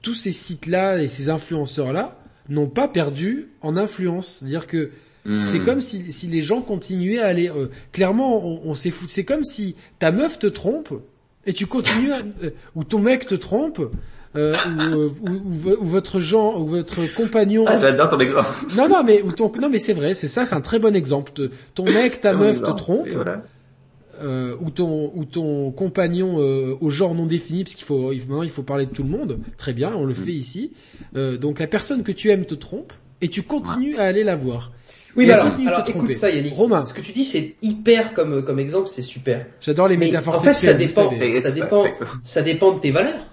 [0.03, 4.27] tous ces sites-là et ces influenceurs-là n'ont pas perdu en influence.
[4.27, 4.91] C'est-à-dire que
[5.25, 5.43] hmm.
[5.43, 7.49] c'est comme si, si, les gens continuaient à aller...
[7.49, 9.11] Euh, clairement, on, on s'est foutu.
[9.11, 10.93] C'est comme si ta meuf te trompe
[11.47, 13.81] et tu continues à, euh, ou ton mec te trompe.
[14.35, 17.65] Euh, ou, ou, ou, votre genre, ou votre compagnon.
[17.67, 18.49] Ah, j'adore ton exemple.
[18.75, 20.95] Non, non, mais ou ton, non, mais c'est vrai, c'est ça, c'est un très bon
[20.95, 21.31] exemple.
[21.75, 23.09] Ton mec, ta meuf te trompe
[24.21, 28.49] euh, ou ton ou ton compagnon euh, au genre non défini, parce qu'il faut il
[28.49, 29.39] faut parler de tout le monde.
[29.57, 30.71] Très bien, on le fait ici.
[31.15, 34.35] Euh, donc la personne que tu aimes te trompe et tu continues à aller la
[34.35, 34.71] voir.
[35.15, 36.55] Oui, mais alors, alors écoute ça, Yannick.
[36.55, 36.85] Romain.
[36.85, 39.45] Ce que tu dis, c'est hyper comme comme exemple, c'est super.
[39.61, 40.35] J'adore les métaphores.
[40.35, 41.09] En fait, ça dépend,
[41.41, 41.85] ça dépend,
[42.23, 43.25] ça dépend de tes valeurs.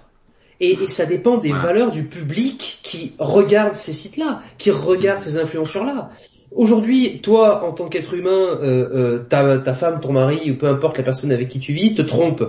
[0.59, 5.37] Et, et ça dépend des valeurs du public qui regarde ces sites-là, qui regarde ces
[5.37, 6.11] influenceurs-là.
[6.53, 10.67] Aujourd'hui, toi, en tant qu'être humain, euh, euh, ta, ta femme, ton mari, ou peu
[10.67, 12.43] importe la personne avec qui tu vis, te trompe.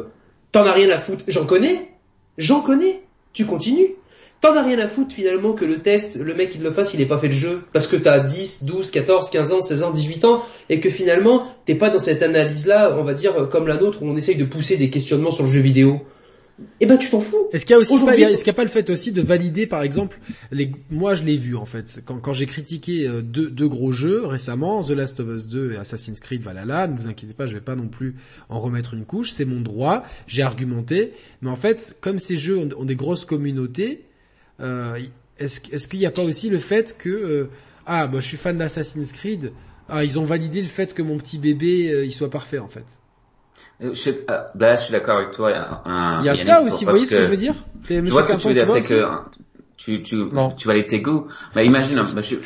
[0.51, 1.25] T'en as rien à foutre.
[1.29, 1.89] J'en connais.
[2.37, 3.03] J'en connais.
[3.33, 3.95] Tu continues.
[4.41, 7.01] T'en as rien à foutre finalement que le test, le mec il le fasse, il
[7.01, 7.63] ait pas fait le jeu.
[7.73, 11.47] Parce que t'as 10, 12, 14, 15 ans, 16 ans, 18 ans, et que finalement,
[11.65, 14.45] t'es pas dans cette analyse-là, on va dire, comme la nôtre, où on essaye de
[14.45, 16.01] pousser des questionnements sur le jeu vidéo
[16.81, 17.49] eh ben tu t'en fous.
[17.53, 19.23] Est-ce qu'il y a aussi pas, est-ce qu'il n'y a pas le fait aussi de
[19.23, 20.19] valider par exemple
[20.51, 23.93] les moi je l'ai vu en fait quand, quand j'ai critiqué euh, deux, deux gros
[23.93, 27.47] jeux récemment The Last of Us 2 et Assassin's Creed Valhalla, ne vous inquiétez pas,
[27.47, 28.17] je vais pas non plus
[28.49, 32.59] en remettre une couche, c'est mon droit, j'ai argumenté, mais en fait comme ces jeux
[32.59, 34.05] ont, des grosses communautés,
[34.61, 34.99] euh,
[35.39, 37.51] est-ce est-ce qu'il n'y a pas aussi le fait que euh,
[37.87, 39.53] ah moi je suis fan d'Assassin's Creed,
[39.89, 43.02] ah ils ont validé le fait que mon petit bébé il soit parfait en fait.
[43.83, 44.11] Je,
[44.55, 45.51] là, je suis d'accord avec toi.
[46.21, 47.55] il y a ça aussi, vous voyez ce que je veux dire
[47.87, 49.05] Tu vois ce que tu veux dire, c'est que
[49.77, 50.17] tu, tu,
[50.57, 51.27] tu vas aller tes goûts.
[51.57, 52.37] Mais imagine, bah, je,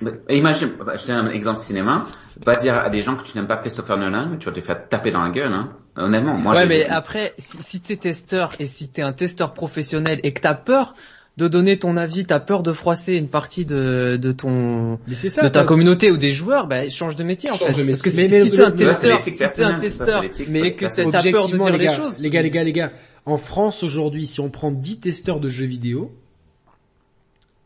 [0.00, 2.04] bah, imagine, bah, je donne un exemple cinéma.
[2.44, 4.60] Pas dire à des gens que tu n'aimes pas Christopher Nolan, mais tu vas te
[4.60, 5.70] faire taper dans la gueule, hein.
[5.96, 6.54] Honnêtement, moi.
[6.54, 10.40] Ouais, mais après, si, si t'es testeur et si t'es un testeur professionnel et que
[10.40, 10.94] t'as peur
[11.40, 15.48] de donner ton avis, t'as peur de froisser une partie de, de ton, ça, de
[15.48, 17.64] ta communauté ou des joueurs, bah, change de métier, en fait.
[17.64, 21.22] Parce que mais, si, tu es un testeur, si tu un testeur, mais que t'as
[21.30, 22.18] peur de dire les, les choses.
[22.20, 22.92] Les gars, les gars, les gars.
[23.24, 26.12] En France, aujourd'hui, si on prend 10 testeurs de jeux vidéo,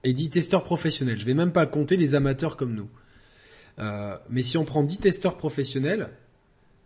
[0.04, 1.18] et 10 testeurs professionnels.
[1.18, 2.88] Je vais même pas compter les amateurs comme nous.
[3.80, 6.10] Euh, mais si on prend 10 testeurs professionnels,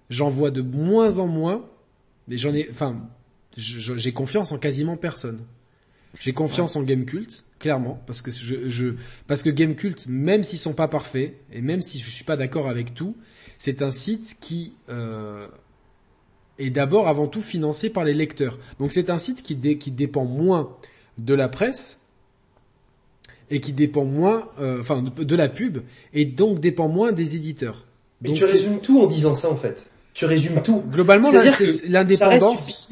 [0.09, 1.69] j'en vois de moins en moins.
[2.31, 3.09] Et j'en ai, enfin,
[3.57, 5.41] j'ai confiance en quasiment personne.
[6.21, 8.95] J'ai confiance en Gamecult, clairement, parce que je, je
[9.27, 12.69] parce que Gamecult, même s'ils sont pas parfaits et même si je suis pas d'accord
[12.69, 13.15] avec tout,
[13.59, 15.47] c'est un site qui euh,
[16.59, 18.59] est d'abord avant tout financé par les lecteurs.
[18.79, 20.77] Donc c'est un site qui, qui dépend moins
[21.19, 21.99] de la presse
[23.51, 25.79] et qui dépend moins, euh, enfin, de, la pub,
[26.13, 27.87] et donc dépend moins des éditeurs.
[28.21, 29.91] Mais tu résumes tout en disant ça en fait.
[30.15, 30.83] Tu résumes tout.
[30.91, 31.31] Globalement,
[31.89, 32.91] l'indépendance.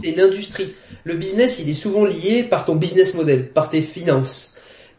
[0.00, 0.74] C'est une industrie.
[1.04, 4.56] Le business, il est souvent lié par ton business model, par tes finances.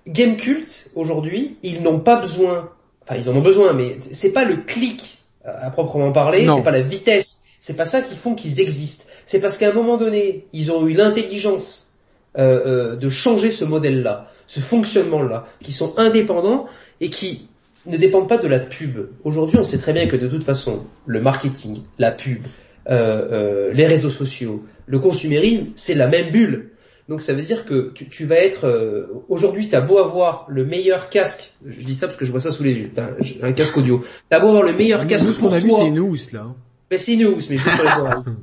[0.08, 2.72] Game Cult, aujourd'hui, ils n'ont pas besoin,
[3.04, 6.72] enfin ils en ont besoin, mais c'est pas le clic à proprement parler, c'est pas
[6.72, 9.06] la vitesse, c'est pas ça qui font qu'ils existent.
[9.26, 11.94] C'est parce qu'à un moment donné, ils ont eu l'intelligence
[12.38, 16.68] euh, euh, de changer ce modèle-là ce fonctionnement-là, qui sont indépendants
[17.02, 17.48] et qui
[17.86, 19.10] ne dépendent pas de la pub.
[19.24, 22.44] Aujourd'hui, on sait très bien que de toute façon, le marketing, la pub,
[22.90, 26.72] euh, euh, les réseaux sociaux, le consumérisme, c'est la même bulle.
[27.10, 28.66] Donc ça veut dire que tu, tu vas être...
[28.66, 32.40] Euh, Aujourd'hui, t'as beau avoir le meilleur casque, je dis ça parce que je vois
[32.40, 33.10] ça sous les yeux, t'as
[33.42, 35.88] un, casque audio, t'as beau avoir le meilleur casque nous, ce qu'on a vu, c'est
[35.88, 36.48] une housse, là.
[36.92, 38.24] Mais c'est une housse, mais je sur les oreilles.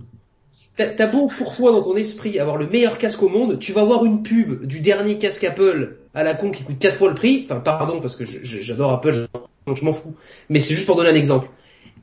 [0.76, 3.82] T'as beau pour toi dans ton esprit avoir le meilleur casque au monde, tu vas
[3.82, 7.14] avoir une pub du dernier casque Apple à la con qui coûte quatre fois le
[7.14, 7.42] prix.
[7.44, 9.28] Enfin, pardon parce que j'adore Apple,
[9.68, 10.14] donc je m'en fous.
[10.48, 11.48] Mais c'est juste pour donner un exemple.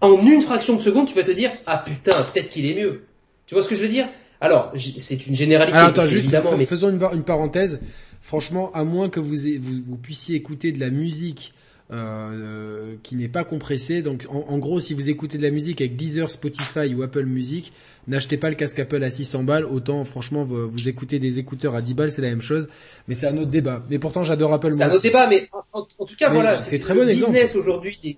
[0.02, 3.04] En une fraction de seconde, tu vas te dire ah putain, peut-être qu'il est mieux.
[3.46, 4.08] Tu vois ce que je veux dire?
[4.40, 5.78] Alors, c'est une généralité.
[5.78, 7.80] Alors, attends, juste, évidemment, mais faisons une, une, parenthèse.
[8.22, 11.54] Franchement, à moins que vous, vous, vous puissiez écouter de la musique
[11.92, 15.82] euh, qui n'est pas compressée, donc en, en, gros, si vous écoutez de la musique
[15.82, 17.74] avec Deezer, Spotify ou Apple Music,
[18.08, 21.82] n'achetez pas le casque Apple à 600 balles, autant franchement vous, écoutez des écouteurs à
[21.82, 22.70] 10 balles, c'est la même chose,
[23.10, 23.84] mais c'est un autre débat.
[23.90, 24.72] Mais pourtant j'adore Apple.
[24.72, 28.18] C'est un autre débat, mais en, tout cas voilà, c'est très bon business aujourd'hui des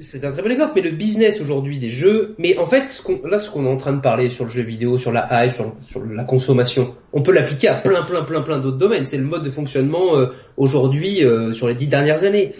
[0.00, 3.38] c'est un très bon exemple, mais le business aujourd'hui des jeux, mais en fait, là,
[3.38, 6.04] ce qu'on est en train de parler sur le jeu vidéo, sur la hype, sur,
[6.04, 9.06] la consommation, on peut l'appliquer à plein, plein, plein, plein d'autres domaines.
[9.06, 10.26] C'est le mode de fonctionnement euh,
[10.56, 12.52] aujourd'hui euh, sur les dix dernières années.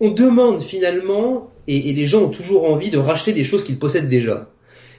[0.00, 4.08] On demande finalement, et, les gens ont toujours envie de racheter des choses qu'ils possèdent
[4.08, 4.48] déjà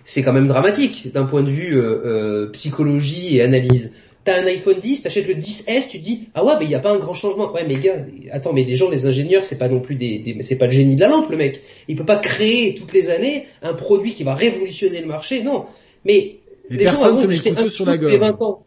[0.09, 3.93] c'est quand même dramatique d'un point de vue euh, euh, psychologie et analyse.
[4.25, 6.75] T'as un iPhone 10, t'achètes le 10S, tu te dis ah ouais mais il y
[6.75, 7.51] a pas un grand changement.
[7.53, 7.95] Ouais mais gars,
[8.31, 10.71] attends mais les gens, les ingénieurs, c'est pas non plus des, des c'est pas le
[10.71, 11.61] génie de la lampe le mec.
[11.87, 15.65] Il peut pas créer toutes les années un produit qui va révolutionner le marché, non.
[16.05, 16.39] Mais
[16.69, 18.17] les, gens avant ils un sur la gueule.
[18.17, 18.65] 20 ans.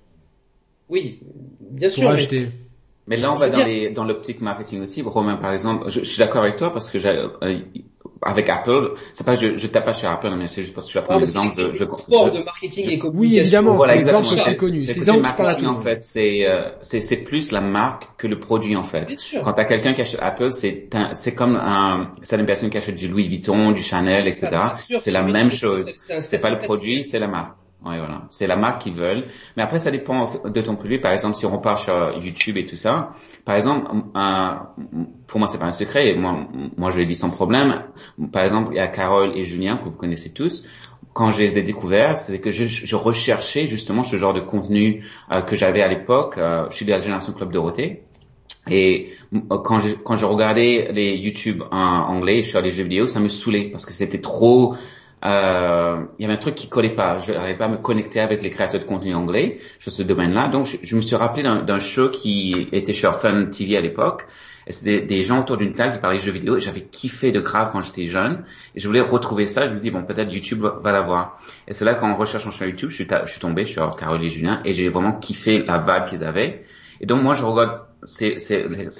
[0.89, 1.19] Oui,
[1.61, 2.05] bien sûr.
[2.05, 2.15] Mais...
[2.17, 2.49] Acheter.
[3.07, 5.03] Mais là, on va dans, les, dans l'optique marketing aussi.
[5.03, 7.59] Romain, par exemple, je, je suis d'accord avec toi parce que j'ai, euh,
[8.23, 10.93] avec Apple, c'est pas je, je tape pas sur Apple, mais c'est juste parce que
[10.93, 11.55] tu as pris l'exemple.
[11.57, 13.11] Je, je, fort de marketing et communication.
[13.21, 14.87] Oui, évidemment, voilà, c'est l'exemple le plus connu.
[14.87, 16.03] C'est l'exemple que je en fait.
[16.03, 19.05] C'est euh, c'est c'est plus la marque que le produit en fait.
[19.07, 19.43] Bien sûr.
[19.43, 22.97] Quand t'as quelqu'un qui achète Apple, c'est c'est comme un c'est une personne qui achète
[22.97, 24.51] du Louis Vuitton, du Chanel, etc.
[24.99, 25.87] C'est la même chose.
[25.99, 27.57] C'est pas le produit, c'est la marque.
[27.85, 28.23] Ouais, voilà.
[28.31, 29.25] C'est la marque qu'ils veulent.
[29.57, 31.01] Mais après, ça dépend de ton public.
[31.01, 33.13] Par exemple, si on repart sur YouTube et tout ça,
[33.45, 33.91] par exemple,
[35.27, 36.15] pour moi, c'est pas un secret.
[36.15, 37.83] moi, moi, je l'ai dit sans problème.
[38.33, 40.65] Par exemple, il y a Carole et Julien que vous connaissez tous.
[41.13, 45.43] Quand je les ai découverts, c'est que je, recherchais justement ce genre de contenu euh,
[45.43, 46.39] que j'avais à l'époque.
[46.39, 48.05] Euh, je suis de la génération Club Dorothée.
[48.71, 49.11] Et
[49.65, 53.29] quand je, quand je regardais les YouTube en anglais sur les jeux vidéo, ça me
[53.29, 54.77] saoulait parce que c'était trop
[55.25, 57.21] euh, il y avait un truc qui collait pas.
[57.21, 60.49] Je n'arrivais pas à me connecter avec les créateurs de contenu anglais sur ce domaine-là.
[60.49, 64.27] Donc, je, me suis rappelé d'un show qui était sur Fun TV à l'époque.
[64.69, 66.59] C'était des, gens autour d'une table qui parlaient de jeux vidéo.
[66.59, 68.45] J'avais kiffé de grave quand j'étais jeune.
[68.75, 69.69] Et je voulais retrouver ça.
[69.69, 71.41] Je me dis, bon, peut-être YouTube va l'avoir.
[71.69, 74.61] Et c'est là qu'en recherchant sur YouTube, je suis, je tombé sur Carole et Julien.
[74.65, 76.65] Et j'ai vraiment kiffé la vibe qu'ils avaient.
[77.01, 78.37] Et donc, moi, je regarde ces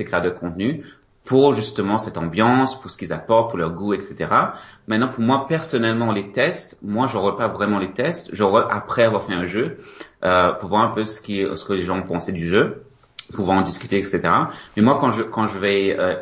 [0.05, 0.85] créateurs de contenu
[1.25, 4.29] pour justement cette ambiance, pour ce qu'ils apportent, pour leur goût, etc.
[4.89, 8.31] Maintenant, pour moi personnellement, les tests, moi, je pas vraiment les tests.
[8.33, 9.79] Je après avoir fait un jeu,
[10.25, 12.85] euh, pour voir un peu ce, qui, ce que les gens pensaient du jeu,
[13.33, 14.21] pouvoir en discuter, etc.
[14.77, 16.17] Mais moi, quand je quand je vais euh,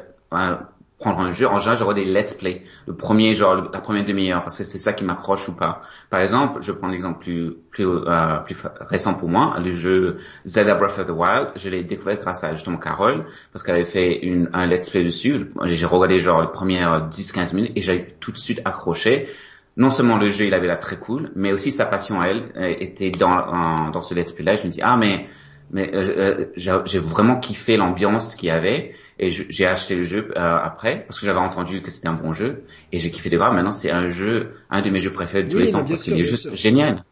[1.00, 2.62] prendre un jeu, en général, je vois des let's play.
[2.86, 5.80] Le premier, genre, la première demi-heure, parce que c'est ça qui m'accroche ou pas.
[6.10, 10.74] Par exemple, je prends l'exemple plus, plus, euh, plus récent pour moi, le jeu Zelda
[10.74, 11.48] Breath of the Wild.
[11.56, 15.02] Je l'ai découvert grâce à justement Carole, parce qu'elle avait fait une, un let's play
[15.02, 15.50] dessus.
[15.64, 19.28] J'ai regardé genre les premières 10-15 minutes et j'ai tout de suite accroché.
[19.78, 22.74] Non seulement le jeu, il avait l'air très cool, mais aussi sa passion elle euh,
[22.78, 24.56] était dans, dans ce let's play-là.
[24.56, 25.26] Je me dis, ah, mais,
[25.70, 30.58] mais euh, j'ai vraiment kiffé l'ambiance qu'il y avait et j'ai acheté le jeu euh,
[30.62, 33.54] après parce que j'avais entendu que c'était un bon jeu et j'ai kiffé de grave.
[33.54, 36.18] Maintenant, c'est un jeu, un de mes jeux préférés de tous les temps parce qu'il
[36.18, 37.04] est juste génial.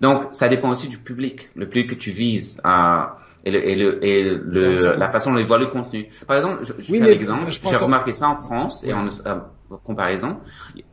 [0.00, 3.74] Donc, ça dépend aussi du public, le public que tu vises à et, le, et,
[3.74, 6.08] le, et le, la façon de voir le contenu.
[6.26, 7.50] Par exemple, je, je oui, fais un exemple.
[7.50, 9.38] J'ai remarqué ça en France et en euh,
[9.84, 10.38] comparaison.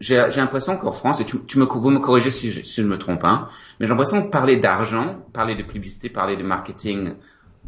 [0.02, 2.88] J'ai l'impression qu'en France, et tu, tu me, vous me corrigez si je, si je
[2.88, 3.50] me trompe, hein,
[3.80, 7.14] mais j'ai l'impression que parler d'argent, parler de publicité, parler de marketing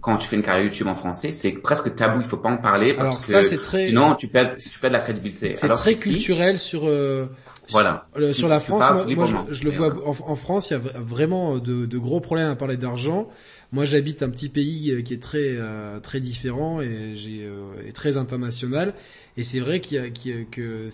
[0.01, 2.57] quand tu fais une carrière YouTube en français, c'est presque tabou, il faut pas en
[2.57, 5.53] parler parce que très, sinon tu perds, tu perds de la crédibilité.
[5.55, 7.27] C'est très culturel sur euh,
[7.69, 8.07] voilà.
[8.33, 8.83] Sur, la France,
[9.15, 12.55] moi, je, le vois en, France, il y a vraiment de, de gros problèmes à
[12.55, 13.29] parler d'argent.
[13.71, 17.47] Moi, j'habite un petit pays euh, qui est très euh, très différent et j'ai
[17.93, 18.93] très international.
[19.37, 20.87] Et c'est vrai qu'il y a, qu'il y a que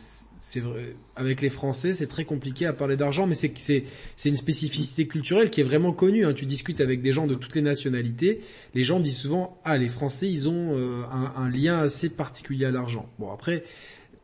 [0.47, 3.83] c'est vrai, avec les Français, c'est très compliqué à parler d'argent, mais c'est
[4.25, 6.23] une spécificité culturelle qui est vraiment connue.
[6.23, 6.33] Hein.
[6.33, 8.41] Tu discutes avec des gens de toutes les nationalités,
[8.75, 12.65] les gens disent souvent ah les Français ils ont euh, un, un, lien assez particulier
[12.65, 13.09] à l'argent.
[13.17, 13.63] Bon après,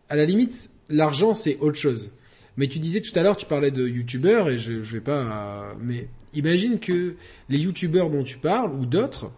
[0.09, 2.11] à la limite, l'argent c'est autre chose.
[2.55, 5.75] Mais tu disais tout à l'heure, tu parlais de youtubeurs et je je vais pas,
[5.81, 7.15] mais imagine que
[7.49, 9.31] les youtubeurs dont tu parles ou d'autres,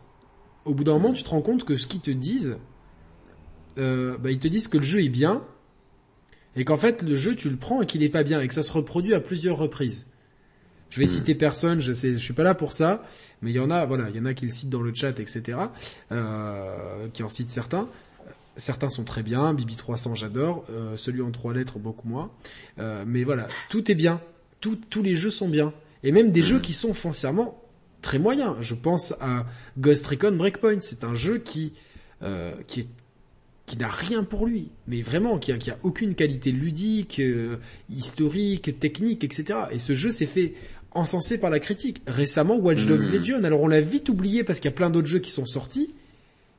[0.65, 2.57] au bout d'un moment, tu te rends compte que ce qu'ils te disent,
[3.77, 5.43] euh, bah, ils te disent que le jeu est bien
[6.55, 8.53] et qu'en fait le jeu tu le prends et qu'il est pas bien et que
[8.53, 10.05] ça se reproduit à plusieurs reprises.
[10.89, 11.09] Je vais hmm.
[11.09, 13.03] citer personne, je sais, je suis pas là pour ça,
[13.41, 14.93] mais il y en a, voilà, il y en a qui le citent dans le
[14.93, 15.57] chat, etc.,
[16.11, 17.89] euh, qui en citent certains.
[18.57, 22.29] Certains sont très bien, Bibi 300 j'adore, euh, celui en trois lettres beaucoup moins.
[22.77, 24.21] Euh, mais voilà, tout est bien,
[24.61, 25.73] tout, tous les jeux sont bien,
[26.03, 26.43] et même des hmm.
[26.43, 27.59] jeux qui sont foncièrement
[28.03, 28.57] très moyens.
[28.61, 29.47] Je pense à
[29.79, 31.73] Ghost Recon Breakpoint, c'est un jeu qui
[32.23, 32.87] euh, qui est
[33.65, 37.57] qui n'a rien pour lui, mais vraiment qui a, qui a aucune qualité ludique, euh,
[37.89, 39.59] historique, technique, etc.
[39.71, 40.53] Et ce jeu s'est fait
[40.91, 42.01] encensé par la critique.
[42.05, 43.13] Récemment, Watch Dogs mmh.
[43.13, 43.43] Legion.
[43.43, 45.91] Alors on l'a vite oublié parce qu'il y a plein d'autres jeux qui sont sortis,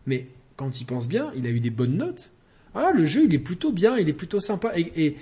[0.06, 0.26] mais
[0.56, 2.32] quand il pense bien, il a eu des bonnes notes.
[2.74, 4.72] Ah, le jeu, il est plutôt bien, il est plutôt sympa.
[4.76, 5.16] Et, et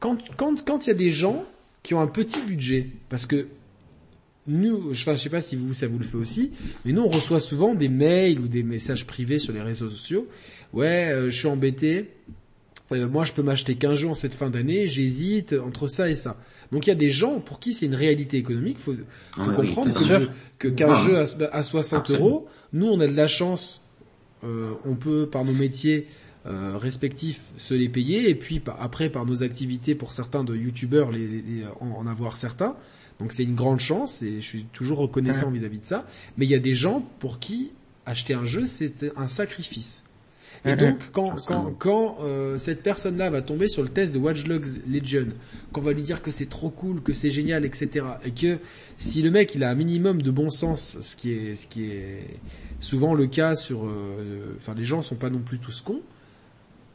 [0.00, 1.44] quand quand quand il y a des gens
[1.82, 3.48] qui ont un petit budget, parce que
[4.48, 6.50] nous, je, enfin, je sais pas si vous ça vous le fait aussi,
[6.84, 10.26] mais nous on reçoit souvent des mails ou des messages privés sur les réseaux sociaux
[10.72, 12.10] ouais, euh, je suis embêté.
[12.92, 14.86] Euh, moi, je peux m'acheter qu'un jeu en cette fin d'année.
[14.88, 16.36] J'hésite entre ça et ça.
[16.72, 18.78] Donc il y a des gens pour qui c'est une réalité économique.
[18.78, 18.94] Faut,
[19.32, 19.92] faut comprendre
[20.58, 23.82] que, qu'un jeu à, 60 euros, nous on a de la chance.
[24.42, 26.08] Euh, on peut par nos métiers
[26.46, 31.12] euh, respectifs se les payer et puis après par nos activités pour certains de youtubeurs
[31.12, 31.44] les,
[31.80, 32.74] en, avoir certains.
[33.20, 36.06] Donc c'est une grande chance et je suis toujours reconnaissant vis-à-vis de ça.
[36.38, 37.70] Mais il y a des gens pour qui
[38.06, 40.04] acheter un jeu c'est un sacrifice.
[40.64, 44.44] Et donc, quand, quand, quand euh, cette personne-là va tomber sur le test de Watch
[44.44, 45.26] Dogs Legion,
[45.72, 48.58] qu'on va lui dire que c'est trop cool, que c'est génial, etc., et que
[48.96, 51.86] si le mec il a un minimum de bon sens, ce qui est, ce qui
[51.86, 52.26] est
[52.78, 56.00] souvent le cas sur, euh, enfin les gens sont pas non plus tous cons,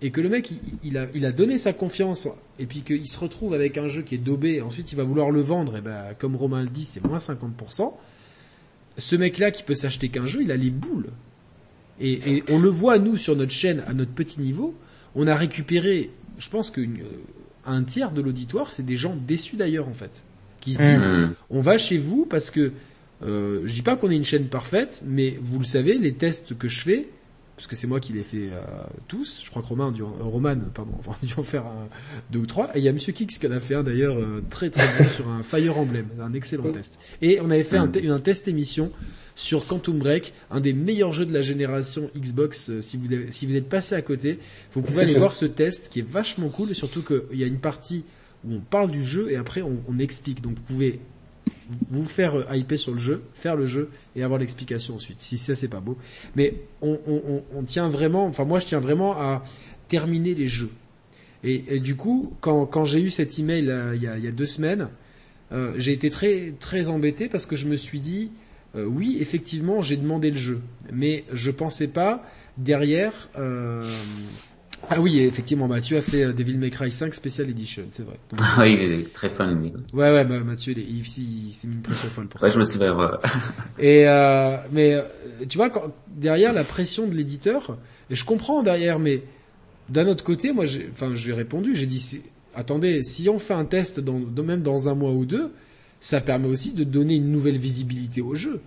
[0.02, 3.08] et que le mec il, il, a, il a donné sa confiance, et puis qu'il
[3.08, 5.82] se retrouve avec un jeu qui est daubé, ensuite il va vouloir le vendre, et
[5.82, 7.92] ben comme Romain le dit, c'est moins 50%.
[8.98, 11.12] Ce mec-là qui peut s'acheter qu'un jeu, il a les boules.
[12.00, 14.76] Et, on le voit, nous, sur notre chaîne, à notre petit niveau,
[15.16, 16.82] on a récupéré, je pense que
[17.66, 20.24] un tiers de l'auditoire, c'est des gens déçus d'ailleurs, en fait.
[20.62, 21.34] Qui se disent, mmh.
[21.50, 22.72] on va chez vous parce que,
[23.24, 26.58] euh, je dis pas qu'on est une chaîne parfaite, mais vous le savez, les tests
[26.58, 27.08] que je fais,
[27.58, 28.62] parce que c'est moi qui les fais euh,
[29.08, 29.42] tous.
[29.44, 31.88] Je crois que Romain, euh, Roman, pardon, a dû en faire un,
[32.30, 32.70] deux ou trois.
[32.76, 34.86] Et il y a Monsieur Kix qui en a fait un d'ailleurs euh, très très
[34.98, 37.00] bon sur un Fire Emblem, un excellent test.
[37.24, 38.92] Et on avait fait un, un test émission
[39.38, 42.72] sur Quantum Break, un des meilleurs jeux de la génération Xbox.
[42.72, 44.40] Euh, si vous si vous êtes passé à côté,
[44.74, 47.60] vous pouvez aller voir ce test qui est vachement cool, surtout qu'il y a une
[47.60, 48.04] partie
[48.44, 50.42] où on parle du jeu et après on, on explique.
[50.42, 51.00] Donc vous pouvez
[51.92, 55.20] vous faire euh, hyper sur le jeu, faire le jeu et avoir l'explication ensuite.
[55.20, 55.98] Si ça c'est pas beau,
[56.36, 59.44] mais on, on, on, tient vraiment, enfin moi je tiens vraiment à
[59.88, 60.72] terminer les jeux.
[61.44, 64.24] Et, et du coup, quand, quand j'ai eu cet email euh, il, y a, il
[64.24, 64.90] y a deux semaines,
[65.52, 68.32] euh, j'ai été très très embêté parce que je me suis dit
[68.78, 70.60] euh, oui, effectivement, j'ai demandé le jeu,
[70.94, 72.24] mais je pensais pas
[72.58, 73.30] derrière.
[73.38, 73.84] Euh...
[74.90, 78.20] Ah oui, effectivement, Mathieu a fait euh, Devil May Cry 5 Special Edition, c'est vrai.
[78.40, 79.74] Ah oui, il est très fan, lui.
[79.94, 82.54] Ouais, ouais, bah, Mathieu, il, il, il s'est mis une pression folle pour ouais, ça.
[82.54, 83.20] je me souviens, voilà.
[83.80, 85.04] Et euh, mais
[85.50, 87.78] tu vois, quand, derrière la pression de l'éditeur,
[88.10, 89.24] et je comprends derrière, mais
[89.90, 92.22] d'un autre côté, moi, j'ai, enfin, j'ai répondu, j'ai dit,
[92.56, 95.52] attendez, si on fait un test dans, même dans un mois ou deux,
[96.00, 98.62] ça permet aussi de donner une nouvelle visibilité au jeu.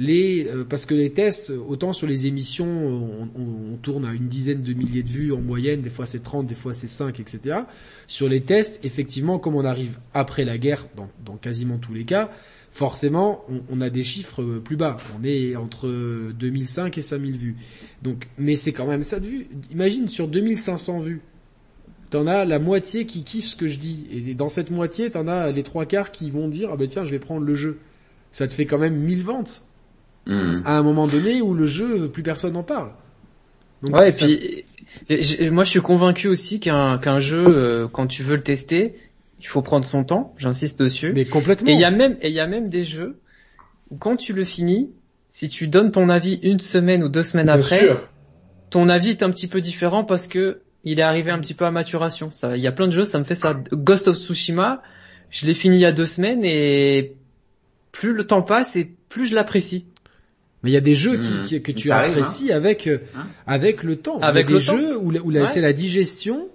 [0.00, 2.66] Les, euh, parce que les tests, autant sur les émissions,
[3.36, 6.46] on, tourne à une dizaine de milliers de vues en moyenne, des fois c'est 30,
[6.46, 7.60] des fois c'est 5, etc.
[8.06, 12.30] Sur les tests, effectivement, comme on arrive après la guerre, dans, quasiment tous les cas,
[12.70, 14.96] forcément, on, a des chiffres plus bas.
[15.18, 15.88] On est entre
[16.32, 17.56] 2005 et 5000 vues.
[18.02, 19.46] Donc, mais c'est quand même ça de vues.
[19.70, 21.20] Imagine sur 2500 vues,
[22.10, 24.06] t'en as la moitié qui kiffe ce que je dis.
[24.12, 27.04] Et dans cette moitié, t'en as les trois quarts qui vont dire, ah ben tiens,
[27.04, 27.78] je vais prendre le jeu.
[28.32, 29.62] Ça te fait quand même 1000 ventes.
[30.26, 30.62] Hmm.
[30.64, 32.90] À un moment donné où le jeu, plus personne n'en parle.
[33.82, 34.64] Donc ouais, et
[35.16, 38.96] puis, moi je suis convaincu aussi qu'un qu'un jeu, euh, quand tu veux le tester,
[39.40, 41.12] il faut prendre son temps, j'insiste dessus.
[41.14, 41.68] Mais complètement.
[41.68, 43.18] Et il y a même, et il y a même des jeux
[43.90, 44.90] où quand tu le finis,
[45.32, 47.88] si tu donnes ton avis une semaine ou deux semaines après,
[48.68, 51.64] ton avis est un petit peu différent parce que il est arrivé un petit peu
[51.64, 52.30] à maturation.
[52.30, 53.54] Ça, il y a plein de jeux, ça me fait ça.
[53.72, 54.82] Ghost of Tsushima,
[55.30, 57.14] je l'ai fini il y a deux semaines et
[57.92, 59.86] plus le temps passe et plus je l'apprécie.
[60.62, 61.62] Mais il y a des jeux qui, mmh.
[61.62, 62.56] que tu apprécies hein.
[62.56, 64.18] avec euh, hein avec le temps.
[64.20, 66.48] Avec il y a des jeux où, où c'est la digestion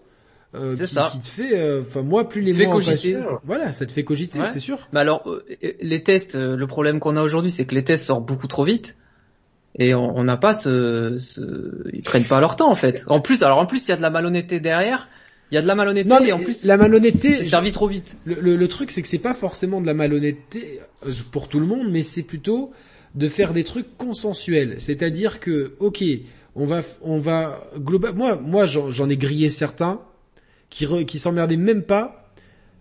[0.55, 1.09] euh, qui, ça.
[1.11, 3.17] qui, te fait, euh, enfin moi plus les mois cogiter.
[3.43, 4.88] voilà, ça te fait cogiter, c'est sûr.
[4.93, 5.43] Mais alors euh,
[5.82, 8.95] les tests, le problème qu'on a aujourd'hui, c'est que les tests sortent beaucoup trop vite
[9.78, 13.03] et on n'a pas ce, ce, ils prennent pas leur temps en fait.
[13.07, 15.09] En plus, alors en plus il y a de la malhonnêteté derrière.
[15.51, 17.88] Il y a de la malhonnêteté non, mais et en plus la malhonnêteté servi trop
[17.88, 18.17] vite.
[18.26, 20.80] Le, le, le truc c'est que c'est pas forcément de la malhonnêteté
[21.32, 22.71] pour tout le monde, mais c'est plutôt
[23.15, 24.76] de faire des trucs consensuels.
[24.80, 26.03] C'est-à-dire que ok,
[26.55, 29.99] on va on va global moi moi j'en ai grillé certains
[30.69, 32.24] qui, qui s'emmerdait même pas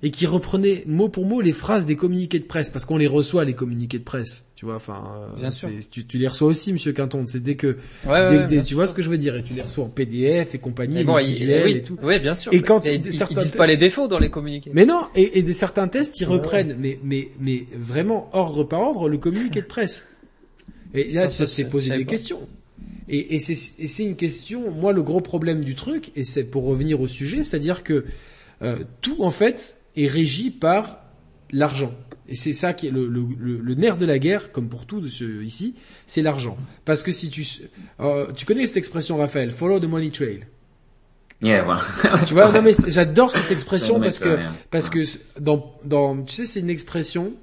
[0.03, 3.07] et qui reprenait mot pour mot les phrases des communiqués de presse parce qu'on les
[3.07, 5.03] reçoit les communiqués de presse tu vois enfin
[5.51, 5.71] sûr.
[5.91, 7.79] Tu, tu, les reçois aussi monsieur Quinton c'est dès que
[8.67, 11.05] tu vois ce que je veux dire et tu les reçois en PDF et compagnie
[11.05, 11.99] bon, il, oui, et tout.
[12.03, 12.53] oui bien sûr.
[12.53, 14.71] Et quand ils, disent pas les défauts dans les communiqués.
[14.75, 18.81] Mais non et, et des certains tests ils reprennent mais mais mais vraiment ordre par
[18.81, 20.07] ordre le communiqué de presse.
[20.93, 22.41] Et là ça, te fait poser des questions.
[23.09, 27.01] Et, et c'est une question, moi le gros problème du truc, et c'est pour revenir
[27.01, 28.05] au sujet, c'est-à-dire que
[28.63, 31.01] euh, tout en fait est régi par
[31.51, 31.93] l'argent.
[32.29, 35.05] Et c'est ça qui est le, le, le, nerf de la guerre, comme pour tout
[35.43, 35.75] ici,
[36.07, 36.57] c'est l'argent.
[36.85, 37.47] Parce que si tu...
[38.01, 40.47] Euh, tu connais cette expression, Raphaël, follow the money trail.
[41.43, 41.83] Yeah, voilà.
[42.27, 44.39] tu vois, non mais j'adore cette expression parce que
[44.71, 45.01] parce que
[45.41, 47.35] dans dans tu sais c'est une expression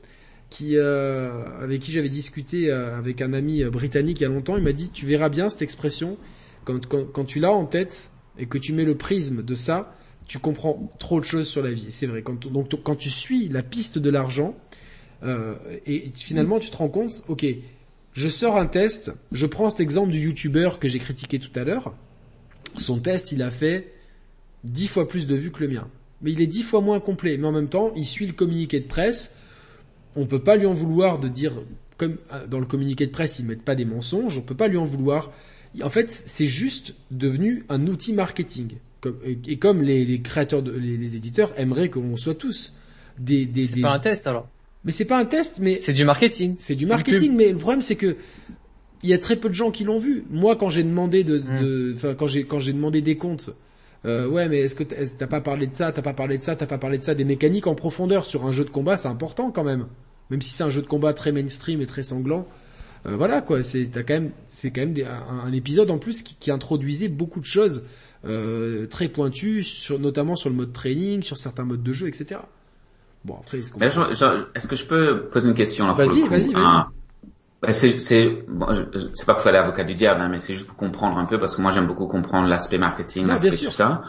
[0.49, 4.29] qui euh, avec qui j'avais discuté euh, avec un ami euh, britannique il y a
[4.29, 6.17] longtemps, il m'a dit tu verras bien cette expression
[6.65, 9.95] quand, quand, quand tu l'as en tête et que tu mets le prisme de ça,
[10.31, 11.87] tu comprends trop de choses sur la vie.
[11.89, 12.23] C'est vrai.
[12.23, 14.55] Donc quand tu suis la piste de l'argent
[15.23, 15.55] euh,
[15.85, 17.45] et, finalement tu te rends compte, ok,
[18.13, 21.65] je sors un test, je prends cet exemple du youtubeur que j'ai critiqué tout à
[21.65, 21.93] l'heure.
[22.77, 23.91] Son test, il a fait
[24.63, 25.89] dix fois plus de vues que le mien.
[26.21, 27.35] Mais il est dix fois moins complet.
[27.35, 29.33] Mais en même temps, il suit le communiqué de presse
[30.15, 31.53] on peut pas lui en vouloir de dire,
[31.97, 34.67] comme euh, dans le communiqué de presse, ils mettent pas des mensonges, on peut pas
[34.67, 35.31] lui en vouloir.
[35.83, 38.75] En fait, c'est juste devenu un outil marketing.
[39.45, 42.73] Et comme les, créateurs, les, éditeurs aimeraient qu'on soit tous
[43.17, 43.45] des...
[43.45, 44.47] des c'est pas un test alors
[44.85, 45.73] Mais c'est pas un test, mais...
[45.73, 46.55] C'est du marketing.
[46.59, 48.15] C'est du marketing, mais le problème c'est que
[49.03, 50.25] il y a très peu de gens qui l'ont vu.
[50.29, 51.95] Moi, quand j'ai demandé de, hmm.
[51.95, 53.51] enfin, quand j'ai quand j'ai demandé des comptes,
[54.05, 56.55] euh, ouais, mais est-ce que t'as pas parlé de ça, t'as pas parlé de ça,
[56.55, 59.07] t'as pas parlé de ça, des mécaniques en profondeur sur un jeu de combat, c'est
[59.07, 59.87] important quand même.
[60.29, 62.47] Même si c'est un jeu de combat très mainstream et très sanglant,
[63.05, 63.61] euh, voilà quoi.
[63.63, 64.95] C'est quand même, c'est quand même
[65.29, 67.83] un, épisode en plus qui, introduisait beaucoup de choses
[68.25, 72.39] euh, très pointues, sur, notamment sur le mode training, sur certains modes de jeu, etc.
[73.25, 76.85] Bon après, est-ce que je peux poser une question Vas-y, vas-y, vas-y.
[77.61, 78.65] Bah, c'est c'est bon,
[79.13, 81.39] c'est pas pour faire l'avocat du diable, hein, mais c'est juste pour comprendre un peu
[81.39, 84.01] parce que moi j'aime beaucoup comprendre l'aspect marketing, l'aspect tout ça.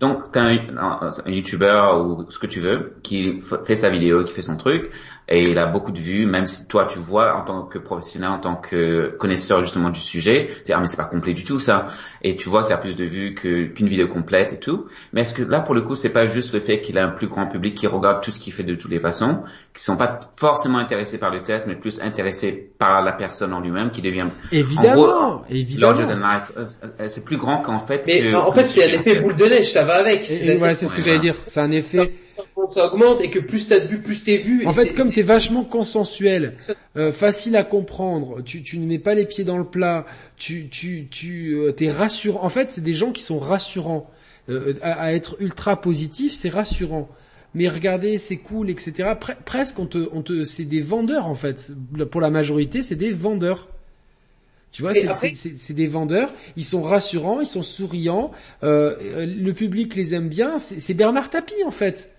[0.00, 3.90] Donc tu as un, un, un, YouTuber ou ce que tu veux qui fait sa
[3.90, 4.90] vidéo, qui fait son truc
[5.28, 8.30] et il a beaucoup de vues, même si toi tu vois en tant que professionnel,
[8.30, 11.42] en tant que connaisseur justement du sujet, tu dis ah mais c'est pas complet du
[11.42, 11.88] tout ça,
[12.22, 14.86] et tu vois que tu as plus de vues qu'une vidéo complète et tout.
[15.12, 17.08] Mais est-ce que là pour le coup c'est pas juste le fait qu'il a un
[17.08, 19.42] plus grand public qui regarde tout ce qu'il fait de toutes les façons,
[19.74, 23.60] qui sont pas forcément intéressés par le test, mais plus intéressés par la personne en
[23.60, 25.92] lui-même, qui devient évidemment, évidemment.
[26.56, 28.04] Euh, c'est plus grand qu'en fait.
[28.06, 30.24] Mais en fait c'est un effet boule de neige, ça va avec.
[30.24, 31.34] C'est ce que j'allais dire.
[31.46, 32.12] C'est un effet
[32.68, 34.66] ça, augmente et que plus t'as de vues, plus t'es vu.
[34.66, 36.58] En fait, comme t'es vachement consensuel,
[36.98, 40.04] euh, facile à comprendre, tu, tu ne mets pas les pieds dans le plat,
[40.36, 42.44] tu, tu, tu, euh, t'es rassurant.
[42.44, 44.10] En fait, c'est des gens qui sont rassurants.
[44.50, 47.08] Euh, à, être ultra positif, c'est rassurant.
[47.54, 49.14] Mais regardez, c'est cool, etc.
[49.46, 51.72] presque, on te, on te, c'est des vendeurs en fait.
[52.10, 53.68] Pour la majorité, c'est des vendeurs.
[54.70, 60.14] Tu vois, c'est des vendeurs, ils sont rassurants, ils sont souriants, euh, le public les
[60.14, 60.58] aime bien.
[60.58, 62.10] C'est Bernard Tapie en fait.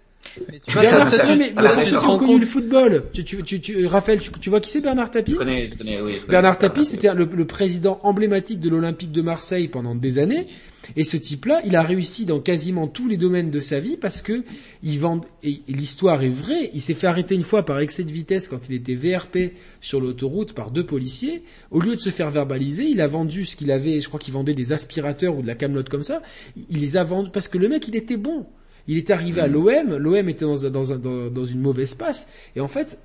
[0.74, 4.50] Bernard Tapie, mais, mais ceux qui ont connu le football, tu, tu, tu, Raphaël, tu,
[4.50, 7.48] vois qui c'est Bernard Tapie je connais, je connais, oui, Bernard Tapie, c'était le, le,
[7.48, 10.48] président emblématique de l'Olympique de Marseille pendant des années.
[10.96, 14.22] Et ce type-là, il a réussi dans quasiment tous les domaines de sa vie parce
[14.22, 14.44] que
[14.84, 18.12] il vend, et, l'histoire est vraie, il s'est fait arrêter une fois par excès de
[18.12, 21.44] vitesse quand il était VRP sur l'autoroute par deux policiers.
[21.72, 24.34] Au lieu de se faire verbaliser, il a vendu ce qu'il avait, je crois qu'il
[24.34, 26.22] vendait des aspirateurs ou de la camelote comme ça.
[26.70, 28.46] Il les a vendus parce que le mec, il était bon.
[28.88, 32.68] Il est arrivé à l'OM, l'OM était dans, dans, dans, une mauvaise passe, et en
[32.68, 33.00] fait,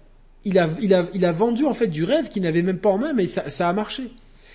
[0.45, 2.91] il a, il a, il a vendu en fait du rêve qu'il n'avait même pas
[2.91, 4.11] en main, mais ça, ça a marché.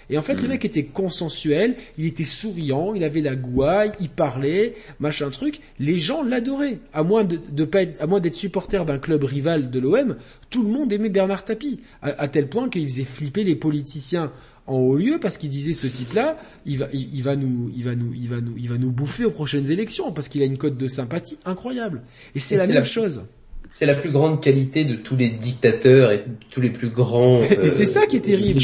[0.10, 0.52] Et en fait, le hmm.
[0.52, 5.60] mec était consensuel, il était souriant, il avait la gouaille, il parlait, machin truc.
[5.80, 6.80] Les gens l'adoraient.
[6.94, 10.16] À moins de, de pas être, à moins d'être supporter d'un club rival de l'OM,
[10.50, 11.82] tout le monde aimait Bernard Tapie.
[12.02, 14.32] À, tel point qu'il faisait flipper les politiciens
[14.68, 17.95] en haut lieu parce qu'il disait ce type-là, il va, il, va nous, il va
[17.95, 20.57] nous, il va nous, il va nous bouffer aux prochaines élections parce qu'il a une
[20.57, 22.03] cote de sympathie incroyable.
[22.36, 23.24] Et c'est la même chose.
[23.72, 27.41] C'est la plus grande qualité de tous les dictateurs et tous les plus grands.
[27.63, 28.59] et c'est ça qui est euh, terrible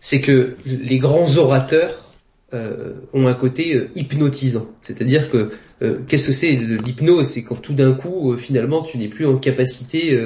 [0.00, 2.08] c'est que les grands orateurs
[2.54, 4.70] euh, ont un côté euh, hypnotisant.
[4.80, 5.50] C'est-à-dire que
[5.82, 7.26] euh, qu'est-ce que c'est l'hypnose?
[7.26, 10.18] C'est quand tout d'un coup, finalement, tu n'es plus en capacité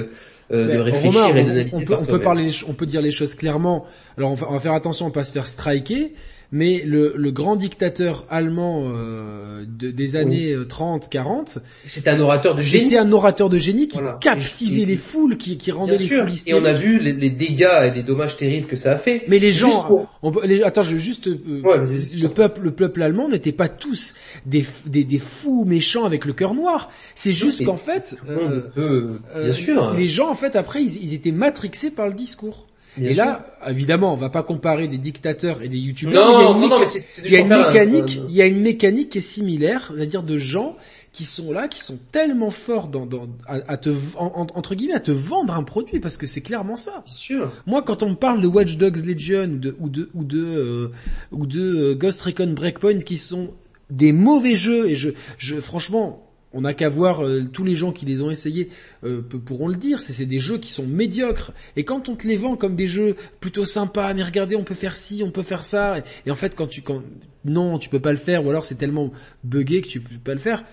[0.52, 1.86] de réfléchir et d'analyser.
[1.90, 3.86] On, peut, parler, on peut dire les choses clairement.
[4.16, 6.12] Alors on va, on va faire attention à ne pas se faire striker
[6.52, 12.54] mais le, le grand dictateur allemand euh, de, des années 30, 40, c'était un orateur
[12.54, 12.84] de génie.
[12.84, 16.48] C'était un orateur de génie qui captivait les foules, qui, qui rendait les foules hystériques.
[16.48, 19.24] Et on a vu les, les, dégâts et les dommages terribles que ça a fait.
[19.28, 23.30] Mais les gens, on, les, attends, je veux juste, euh, le peuple, le peuple allemand
[23.30, 26.90] n'était pas tous des, des, des, fous méchants avec le cœur noir.
[27.14, 29.94] C'est juste qu'en fait, euh, bien sûr.
[29.94, 32.66] les gens en fait après ils, ils étaient matrixés par le discours
[33.00, 36.26] et là, évidemment, on va pas comparer des dictateurs et des youtubeurs.
[36.26, 36.84] Non, il y a une,
[37.24, 40.36] il y a une mécanique, il y a une mécanique qui est similaire, c'est-à-dire de
[40.36, 40.76] gens
[41.12, 45.10] qui sont là, qui sont tellement forts dans, dans à, te entre guillemets à te
[45.10, 47.02] vendre un produit parce que c'est clairement ça.
[47.04, 47.52] Bien sûr.
[47.66, 50.44] Moi, quand on me parle de Watch Dogs Legion ou de ou de ou de,
[50.44, 50.88] euh,
[51.30, 53.52] ou de euh, Ghost Recon Breakpoint qui sont
[53.90, 57.92] des mauvais jeux et je je franchement on n'a qu'à voir euh, tous les gens
[57.92, 58.70] qui les ont essayés
[59.04, 60.00] euh, pourront le dire.
[60.00, 61.52] C'est des jeux qui sont médiocres.
[61.76, 64.74] Et quand on te les vend comme des jeux plutôt sympas, mais regardez, on peut
[64.74, 66.02] faire ci, on peut faire ça.
[66.26, 67.02] Et, en fait, quand tu quand
[67.44, 69.12] non, tu peux pas le faire, ou alors c'est tellement
[69.44, 70.64] buggé que tu peux pas le faire.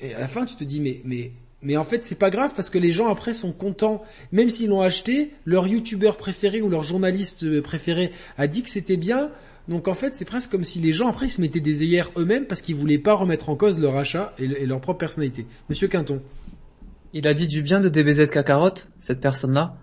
[0.00, 2.52] Et à la fin, tu te dis mais mais mais en fait, c'est pas grave
[2.54, 5.32] parce que les gens après sont contents, même s'ils l'ont acheté.
[5.44, 9.30] Leur youtubeur préféré ou leur journaliste préféré a dit que c'était bien.
[9.68, 12.10] Donc en fait, c'est presque comme si les gens après ils se mettaient des œillères
[12.16, 15.46] eux-mêmes parce qu'ils voulaient pas remettre en cause leur achat et, leur propre personnalité.
[15.68, 16.20] Monsieur Quinton.
[17.14, 19.76] Il a dit du bien de DBZ Kakarot, cette personne-là.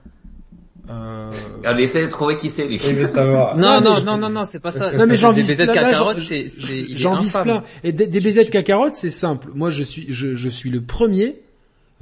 [0.89, 1.32] Euh...
[1.65, 2.79] On essaie de trouver qui c'est lui.
[3.15, 4.91] Non, non, non, non, non, c'est pas ça.
[4.93, 6.51] Non, mais j'en vis Kakarot, c'est,
[6.91, 7.63] j'en vis plein.
[7.84, 9.49] Et DBZ Kakarot, c'est simple.
[9.55, 11.41] Moi, je suis, je, je suis le premier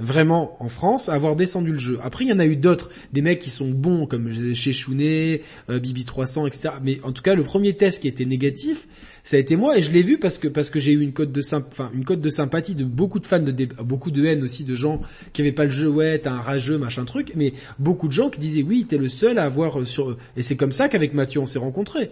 [0.00, 1.98] vraiment en France avoir descendu le jeu.
[2.02, 5.42] Après, il y en a eu d'autres, des mecs qui sont bons comme chez Chounet,
[5.68, 6.70] euh, Bibi 300, etc.
[6.82, 8.88] Mais en tout cas, le premier test qui était négatif,
[9.22, 11.12] ça a été moi et je l'ai vu parce que parce que j'ai eu une
[11.12, 14.42] cote de enfin une cote de sympathie de beaucoup de fans de beaucoup de haine
[14.42, 17.52] aussi de gens qui avaient pas le jeu ouais t'as un rageux machin truc mais
[17.78, 20.72] beaucoup de gens qui disaient oui t'es le seul à avoir sur et c'est comme
[20.72, 22.10] ça qu'avec Mathieu on s'est rencontrés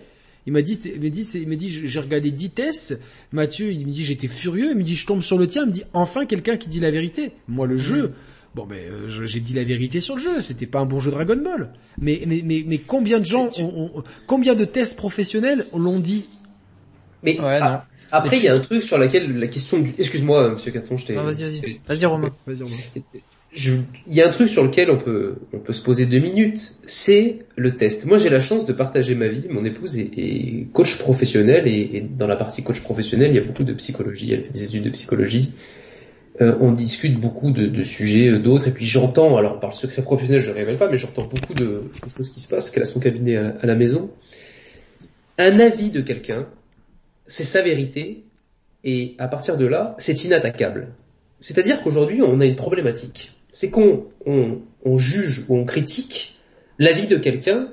[0.49, 2.99] il m'a dit, il m'a dit, il m'a dit, j'ai regardé 10 tests.
[3.33, 4.71] Mathieu, il me dit, j'étais furieux.
[4.71, 5.65] Il me dit, je tombe sur le tien.
[5.65, 7.33] Il me dit, enfin quelqu'un qui dit la vérité.
[7.49, 8.15] Moi, le jeu,
[8.55, 10.41] bon, ben, euh, j'ai dit la vérité sur le jeu.
[10.41, 11.71] C'était pas un bon jeu Dragon Ball.
[11.99, 16.27] Mais, mais, mais, mais combien de gens, ont, combien de tests professionnels l'ont dit?
[17.23, 17.39] Mais
[18.11, 21.05] après, il y a un truc sur laquelle la question du, excuse-moi, Monsieur Caton, je
[21.05, 21.15] t'ai.
[21.15, 22.31] Vas-y, vas-y, vas-y, Romain.
[22.47, 22.77] Vas-y, Romain
[23.57, 26.77] il y a un truc sur lequel on peut, on peut se poser deux minutes,
[26.85, 28.05] c'est le test.
[28.05, 29.47] Moi, j'ai la chance de partager ma vie.
[29.49, 33.65] Mon épouse est, coach professionnel et, dans la partie coach professionnel, il y a beaucoup
[33.65, 34.33] de psychologie.
[34.33, 35.55] Elle fait des études de psychologie.
[36.41, 38.69] Euh, on discute beaucoup de, de sujets euh, d'autres.
[38.69, 41.55] Et puis j'entends, alors par le secret professionnel, je ne révèle pas, mais j'entends beaucoup
[41.55, 44.11] de, choses qui se passent, qu'elle a son cabinet à à la maison.
[45.39, 46.47] Un avis de quelqu'un,
[47.27, 48.25] c'est sa vérité,
[48.85, 50.89] et à partir de là, c'est inattaquable.
[51.41, 56.39] C'est-à-dire qu'aujourd'hui, on a une problématique c'est qu'on on, juge ou on critique
[56.79, 57.73] l'avis de quelqu'un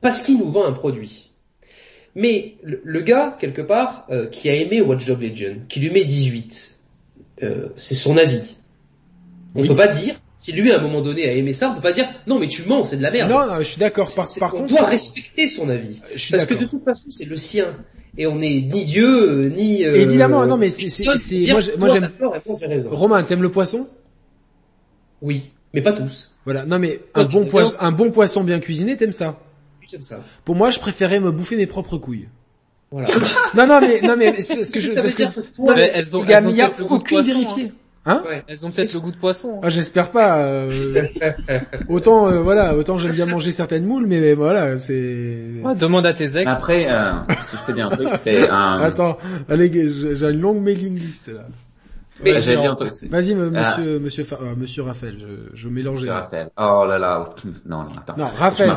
[0.00, 1.32] parce qu'il nous vend un produit.
[2.14, 6.04] Mais le, gars, quelque part, euh, qui a aimé Watch Dogs Legion, qui lui met
[6.04, 6.78] 18,
[7.42, 8.58] euh, c'est son avis.
[9.56, 11.74] On ne peut pas dire, si lui à un moment donné a aimé ça, on
[11.74, 13.28] peut pas dire non mais tu mens, c'est de la merde.
[13.28, 14.08] Non, non je suis d'accord.
[14.14, 16.00] Par, par on doit respecter son avis,
[16.30, 17.66] parce que de toute façon c'est le sien
[18.16, 19.84] et on n'est ni Dieu ni.
[19.84, 21.06] Euh, Évidemment, non mais c'est
[21.76, 22.08] moi j'aime.
[22.92, 23.88] Romain, t'aimes le poisson?
[25.22, 26.34] Oui, mais pas tous.
[26.44, 26.64] Voilà.
[26.64, 29.38] Non, mais un bon poisson, un bon poisson bien cuisiné, t'aimes ça?
[30.00, 30.22] Ça.
[30.44, 32.28] Pour moi, je préférais me bouffer mes propres couilles.
[32.90, 33.08] Voilà.
[33.54, 36.70] non, non, mais, non, mais, ce que je, parce que, elles ont, il y a,
[36.90, 37.72] aucune vérifiée.
[38.06, 38.42] Hein ouais.
[38.46, 39.56] Elles ont peut-être le goût de poisson.
[39.56, 39.60] Hein.
[39.64, 40.38] Ah, j'espère pas.
[40.38, 40.70] Euh...
[41.88, 45.44] autant, euh, voilà, autant j'aime bien manger certaines moules, mais voilà, c'est.
[45.62, 46.50] Ouais, demande à tes ex.
[46.50, 47.12] Après, euh,
[47.44, 48.80] si je peux dire un truc, c'est un.
[48.80, 49.18] Attends,
[49.48, 51.44] allez, j'ai une longue mailing list là.
[52.24, 52.92] Mais bah, dire un truc.
[53.10, 54.00] Vas-y, monsieur, ah.
[54.00, 56.00] monsieur, euh, monsieur Raphaël, je, je mélange.
[56.00, 56.50] Monsieur Raphaël.
[56.58, 57.30] Oh là là,
[57.66, 58.14] non, non, attends.
[58.16, 58.72] Non, Raphaël.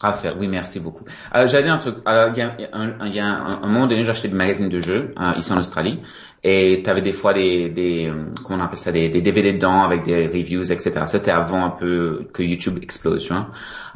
[0.00, 1.04] Raphaël, oui, merci beaucoup.
[1.32, 1.96] J'allais dire un truc.
[2.04, 5.14] Alors, il y a un, a un, un moment donné, j'achetais des magazines de jeux
[5.16, 6.00] hein, ici en Australie,
[6.46, 8.12] et tu avais des fois des, des
[8.46, 10.90] comment on appelle ça, des, DVD dedans avec des reviews, etc.
[11.06, 13.48] Ça c'était avant un peu que YouTube explose, tu vois.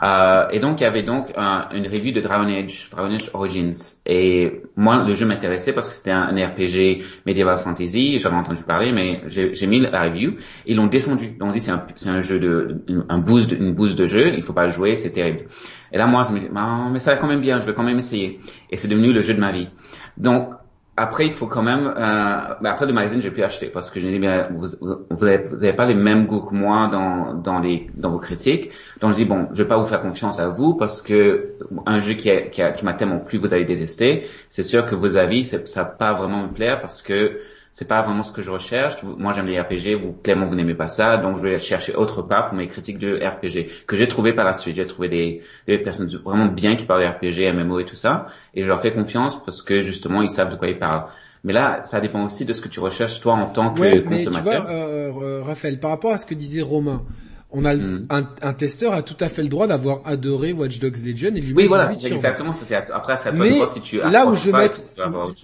[0.02, 3.74] Euh, et donc il y avait donc une review de Dragon Age, Dragon Age Origins.
[4.06, 8.92] Et moi le jeu m'intéressait parce que c'était un, RPG medieval fantasy, j'avais entendu parler,
[8.92, 10.36] mais j'ai mis la review.
[10.64, 11.36] Ils l'ont descendu.
[11.38, 14.42] Donc on dit c'est un, un jeu de, un boost, une boost de jeu, il
[14.42, 15.48] faut pas le jouer, c'est terrible.
[15.92, 17.82] Et là moi je me dis, mais ça va quand même bien, je vais quand
[17.82, 18.40] même essayer.
[18.70, 19.68] Et c'est devenu le jeu de ma vie.
[20.16, 20.54] Donc
[20.98, 21.86] après, il faut quand même.
[21.96, 24.66] Euh, ben après le magazine, j'ai pu acheter parce que je dis bien, vous,
[25.10, 28.70] vous, avez, pas les mêmes goûts que moi dans dans les dans vos critiques.
[29.00, 31.54] Donc je dis bon, je vais pas vous faire confiance à vous parce que
[31.86, 34.26] un jeu qui qui, qui m'a tellement plu, vous allez détester.
[34.50, 37.40] C'est sûr que vos avis, ça va pas vraiment me plaire parce que
[37.78, 39.04] c'est pas vraiment ce que je recherche.
[39.04, 39.94] Moi, j'aime les RPG.
[40.02, 41.16] Vous, clairement, vous n'aimez pas ça.
[41.16, 44.44] Donc, je vais chercher autre part pour mes critiques de RPG que j'ai trouvé par
[44.44, 44.74] la suite.
[44.74, 48.26] J'ai trouvé des, des, personnes vraiment bien qui parlent de RPG, MMO et tout ça.
[48.54, 51.04] Et je leur fais confiance parce que, justement, ils savent de quoi ils parlent.
[51.44, 54.02] Mais là, ça dépend aussi de ce que tu recherches toi en tant que ouais,
[54.02, 54.44] consommateur.
[54.44, 57.04] Mais tu vois, euh, euh, Raphaël, par rapport à ce que disait Romain,
[57.52, 58.06] on a hmm.
[58.10, 61.40] un, un, testeur a tout à fait le droit d'avoir adoré Watch Dogs Legion et
[61.40, 62.64] lui Oui, voilà, c'est exactement ça.
[62.92, 64.80] Après, c'est à toi de voir si tu là où je veux mettre,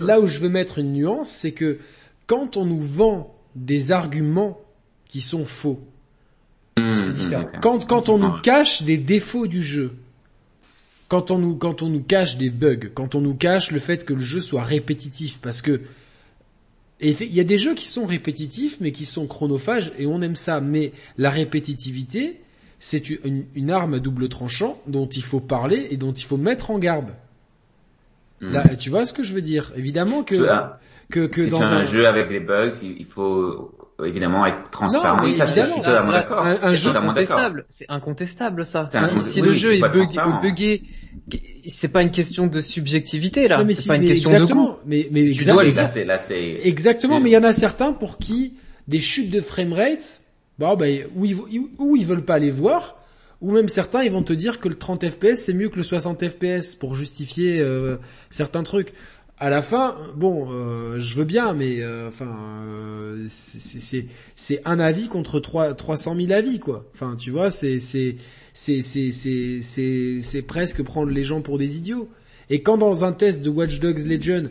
[0.01, 1.79] là où je veux mettre une nuance, c'est que
[2.27, 4.61] quand on nous vend des arguments
[5.09, 5.81] qui sont faux,
[6.79, 7.13] mmh,
[7.63, 9.93] Quand, quand on nous cache des défauts du jeu,
[11.09, 14.05] quand on nous, quand on nous cache des bugs, quand on nous cache le fait
[14.05, 15.83] que le jeu soit répétitif, parce que
[17.01, 20.37] il y a des jeux qui sont répétitifs mais qui sont chronophages et on aime
[20.37, 20.61] ça.
[20.61, 22.41] Mais la répétitivité,
[22.79, 26.37] c'est une, une, arme à double tranchant dont il faut parler et dont il faut
[26.37, 27.11] mettre en garde.
[28.41, 28.53] Mmh.
[28.53, 29.73] Là, tu vois ce que je veux dire?
[29.77, 30.37] Évidemment que
[31.11, 31.79] que, que dans un...
[31.79, 31.85] un...
[31.85, 33.73] jeu avec des bugs, il faut
[34.05, 35.25] évidemment être transparent.
[35.25, 36.45] oui, ça, je suis totalement d'accord.
[36.45, 38.89] Un, un jeu incontestable, c'est incontestable ça.
[39.25, 40.09] Si, le jeu est bug,
[40.41, 40.83] buggé,
[41.69, 43.65] c'est pas une question de subjectivité là.
[43.75, 44.73] C'est pas une question de goût.
[44.87, 47.21] Mais, mais tu dois les là, c'est exactement.
[47.21, 48.55] Mais il y en a certains pour qui
[48.89, 50.21] des chutes de framerate,
[50.59, 50.87] bah, bah,
[51.17, 51.37] ou ils,
[51.97, 52.97] ils veulent pas les voir,
[53.41, 55.83] ou même certains ils vont te dire que le 30 fps c'est mieux que le
[55.83, 57.97] 60 fps pour justifier euh,
[58.31, 58.93] certains trucs
[59.39, 62.37] à la fin, bon, euh, je veux bien, mais euh, enfin,
[62.67, 64.07] euh, c'est
[64.37, 66.89] c'est un avis contre trois 300 000 avis, quoi.
[66.95, 68.17] Enfin, tu vois, c'est c'est
[68.53, 72.09] c'est c'est c'est c'est presque prendre les gens pour des idiots.
[72.49, 74.51] Et quand dans un test de Watch Dogs Legion,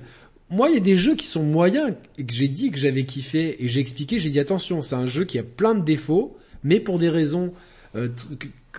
[0.50, 3.06] moi, il y a des jeux qui sont moyens et que j'ai dit que j'avais
[3.06, 6.38] kiffé et j'ai expliqué, j'ai dit attention, c'est un jeu qui a plein de défauts,
[6.64, 7.54] mais pour des raisons,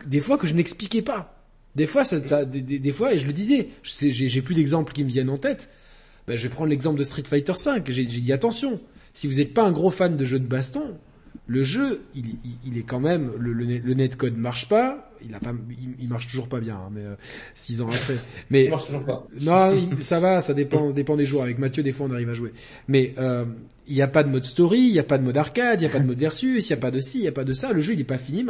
[0.06, 1.35] des fois que je n'expliquais pas.
[1.74, 5.09] Des fois, ça des, des, fois, et je le disais, j'ai plus d'exemples qui me
[5.09, 5.70] viennent en tête,
[6.26, 7.82] ben, je vais prendre l'exemple de Street Fighter V.
[7.88, 8.80] J'ai dit attention,
[9.12, 10.96] si vous n'êtes pas un gros fan de jeux de baston,
[11.46, 15.10] le jeu, il, il, il est quand même le, le, netcode marche pas.
[15.26, 15.52] Il a pas,
[16.01, 17.14] il, marche toujours pas bien, hein, mais euh,
[17.55, 18.16] six ans après.
[18.51, 19.26] Mais il marche toujours pas.
[19.40, 21.42] Non, ça va, ça dépend, dépend des jours.
[21.42, 22.52] Avec Mathieu, des fois, on arrive à jouer.
[22.88, 23.44] Mais euh,
[23.86, 25.84] il n'y a pas de mode story, il n'y a pas de mode arcade, il
[25.84, 27.32] n'y a pas de mode versus, il n'y a pas de ci, il n'y a
[27.32, 27.72] pas de ça.
[27.72, 28.44] Le jeu, il est pas fini.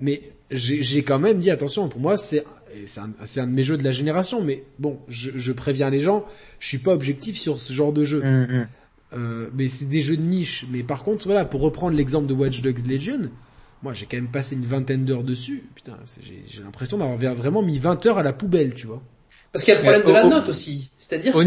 [0.00, 1.88] Mais j'ai quand même dit attention.
[1.88, 2.44] Pour moi, c'est
[2.84, 4.42] c'est un, un, de mes jeux de la génération.
[4.42, 6.24] Mais bon, je, je préviens les gens
[6.60, 8.22] je suis pas objectif sur ce genre de jeu.
[8.22, 8.68] Mm, mm.
[9.12, 10.66] Euh, mais c'est des jeux de niche.
[10.70, 13.30] Mais par contre, voilà, pour reprendre l'exemple de Watch Dogs Legion,
[13.82, 15.64] moi j'ai quand même passé une vingtaine d'heures dessus.
[15.74, 19.02] Putain, j'ai l'impression d'avoir vraiment mis 20 heures à la poubelle, tu vois.
[19.52, 20.92] Parce qu'il y a le problème de la note aussi.
[20.96, 21.38] C'est-à-dire que...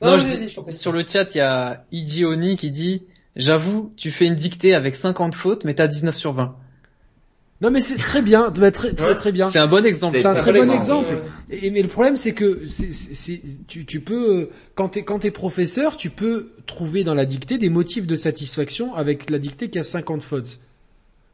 [0.00, 3.04] Ouais, sur le chat, il y a Idioni qui dit,
[3.36, 6.56] j'avoue, tu fais une dictée avec 50 fautes, mais t'as 19 sur 20.
[7.64, 9.48] Non mais c'est très bien, très très très, bien.
[9.48, 10.18] C'est un bon exemple.
[10.18, 11.22] C'est un très bon exemple.
[11.48, 15.96] Et, mais le problème c'est que c'est, tu, tu peux quand t'es quand t'es professeur,
[15.96, 19.82] tu peux trouver dans la dictée des motifs de satisfaction avec la dictée qui a
[19.82, 20.60] 50 fautes.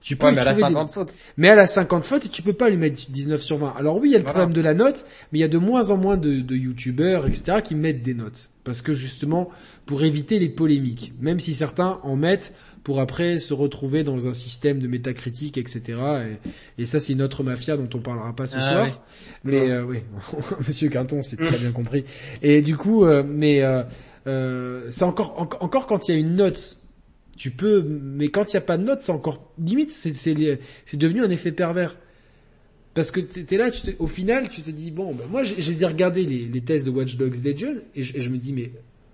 [0.01, 1.15] Tu peux mais elle a 50 fautes.
[1.37, 3.75] Mais elle a 50 fautes et tu peux pas lui mettre 19 sur 20.
[3.77, 5.59] Alors oui, il y a le problème de la note, mais il y a de
[5.59, 8.51] moins en moins de, de youtubeurs, etc., qui mettent des notes.
[8.71, 9.51] Parce que justement,
[9.85, 11.13] pour éviter les polémiques.
[11.21, 15.83] Même si certains en mettent pour après se retrouver dans un système de métacritique, etc.
[16.79, 19.03] Et, et ça, c'est une autre mafia dont on parlera pas ce ah soir.
[19.43, 19.99] Mais euh, oui,
[20.69, 22.05] Monsieur Quinton, c'est très bien compris.
[22.43, 23.83] Et du coup, euh, mais euh,
[24.29, 26.79] euh, c'est encore encore quand il y a une note,
[27.37, 27.83] tu peux.
[27.83, 29.91] Mais quand il n'y a pas de note, c'est encore limite.
[29.91, 31.97] C'est devenu un effet pervers.
[32.95, 36.25] Parce que t'es là, tu au final, tu te dis bon, ben moi j'ai regardé
[36.25, 38.73] les, les tests de Watch Dogs Legion et je, me dis mais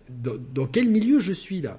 [0.08, 1.78] dans, quel milieu je suis là?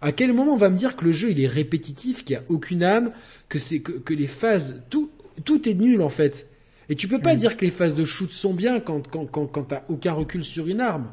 [0.00, 2.36] À quel moment on va me dire que le jeu il est répétitif, qu'il y
[2.38, 3.12] a aucune âme,
[3.50, 5.10] que c'est que, que les phases tout
[5.44, 6.48] tout est nul en fait?
[6.88, 7.38] Et tu peux pas mm.
[7.38, 10.42] dire que les phases de shoot sont bien quand quand quand, quand t'as aucun recul
[10.42, 11.12] sur une arme.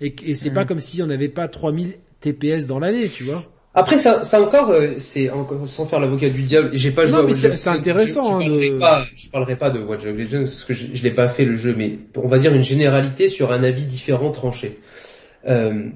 [0.00, 0.68] Et, et c'est pas mm.
[0.68, 3.53] comme si on n'avait pas 3000 TPS dans l'année, tu vois?
[3.76, 6.70] Après ça, ça encore, euh, c'est encore sans faire l'avocat du diable.
[6.74, 7.18] J'ai pas joué.
[7.18, 8.40] Non, mais c'est intéressant.
[8.40, 11.02] Je, je, parlerai pas, je parlerai pas de Watch Dogs Legion parce que je, je
[11.02, 14.30] l'ai pas fait le jeu, mais on va dire une généralité sur un avis différent
[14.30, 14.78] tranché.
[15.48, 15.88] Euh,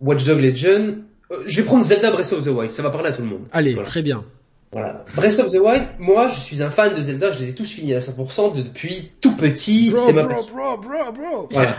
[0.00, 0.98] Watch Dogs Legion.
[1.32, 2.70] Euh, je vais prendre Zelda Breath of the Wild.
[2.70, 3.48] Ça va parler à tout le monde.
[3.50, 4.24] Allez, très bien.
[4.70, 5.04] Voilà.
[5.16, 7.32] Breath of the Wild, moi, je suis un fan de Zelda.
[7.32, 9.92] Je les ai tous finis à 100% depuis tout petit.
[9.96, 11.48] C'est ma bro, bro, bro, bro.
[11.50, 11.76] Voilà.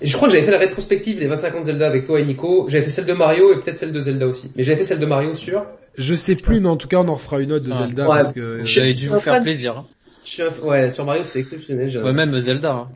[0.00, 2.20] Et je crois que j'avais fait la rétrospective des 25 ans de Zelda avec toi
[2.20, 2.66] et Nico.
[2.68, 4.52] J'avais fait celle de Mario et peut-être celle de Zelda aussi.
[4.56, 5.64] Mais j'avais fait celle de Mario sur.
[5.96, 8.32] Je sais plus, mais en tout cas, on en refera une autre de Zelda parce
[8.32, 9.78] que j'avais dû vous faire plaisir.
[9.78, 9.86] Hein.
[10.24, 10.50] Je suis un...
[10.62, 11.96] Ouais, sur Mario c'était exceptionnel.
[11.98, 12.72] Ouais, même Zelda.
[12.72, 12.88] Hein.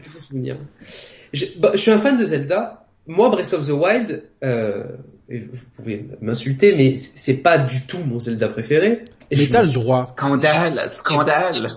[1.32, 1.47] Je...
[1.59, 2.86] Bah, je suis un fan de Zelda.
[3.06, 4.85] Moi, Breath of the Wild, euh,
[5.28, 9.05] vous pouvez m'insulter, mais c'est pas du tout mon Zelda préféré.
[9.31, 10.06] mais t'as le droit.
[10.06, 11.68] Scandale, scandale.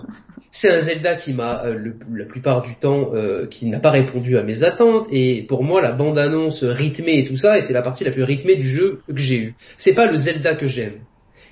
[0.50, 4.38] C'est un Zelda qui m'a euh, la plupart du temps euh, qui n'a pas répondu
[4.38, 7.82] à mes attentes et pour moi la bande annonce rythmée et tout ça était la
[7.82, 9.54] partie la plus rythmée du jeu que j'ai eu.
[9.76, 11.00] C'est pas le Zelda que j'aime.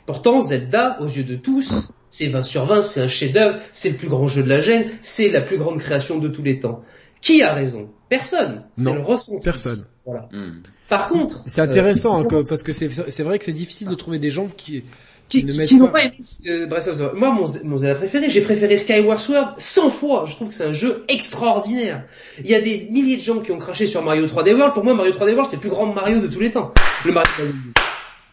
[0.06, 3.96] Pourtant Zelda aux yeux de tous c'est 20 sur 20, c'est un chef-d'œuvre, c'est le
[3.96, 6.82] plus grand jeu de la gêne, c'est la plus grande création de tous les temps.
[7.20, 7.90] Qui a raison?
[8.08, 8.64] Personne.
[8.76, 9.44] C'est le ressenti.
[9.44, 9.84] Personne.
[10.04, 10.28] Voilà.
[10.32, 10.62] Hmm.
[10.88, 14.30] Par contre, c'est intéressant hein, parce que c'est vrai que c'est difficile de trouver des
[14.30, 14.84] gens qui
[15.28, 17.14] qui, qui, n'ont pas aimé euh, Breath of the Wild.
[17.14, 20.24] Moi, mon, mon Zelda préféré, j'ai préféré Skyward Sword 100 fois.
[20.26, 22.04] Je trouve que c'est un jeu extraordinaire.
[22.38, 24.74] Il y a des milliers de gens qui ont craché sur Mario 3D World.
[24.74, 26.72] Pour moi, Mario 3D World, c'est le plus grand Mario de tous les temps.
[27.04, 27.30] Le Mario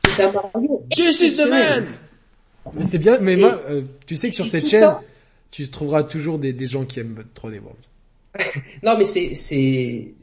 [0.05, 0.85] C'est un Mario.
[0.95, 1.87] This is the man!
[2.73, 4.95] Mais c'est bien, mais moi, euh, tu sais que sur cette chaîne,
[5.51, 7.83] tu trouveras toujours des, des gens qui aiment 3D World.
[8.83, 10.13] non, mais c'est, c'est,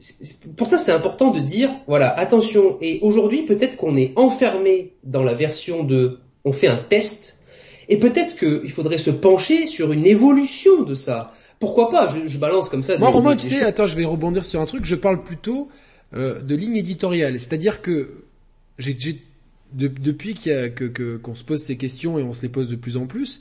[0.57, 2.77] pour ça c'est important de dire, voilà, attention.
[2.81, 7.43] Et aujourd'hui, peut-être qu'on est enfermé dans la version de on fait un test,
[7.89, 11.33] et peut-être qu'il faudrait se pencher sur une évolution de ça.
[11.59, 12.09] Pourquoi pas?
[12.27, 12.97] Je, balance comme ça.
[12.99, 14.85] Moi, Romain, tu sais, attends, je vais rebondir sur un truc.
[14.85, 15.69] Je parle plutôt
[16.15, 18.25] euh, de ligne éditoriale, c'est-à-dire que
[18.79, 18.97] j'ai,
[19.73, 22.69] depuis qu'il y a, que, qu'on se pose ces questions et on se les pose
[22.69, 23.41] de plus en plus,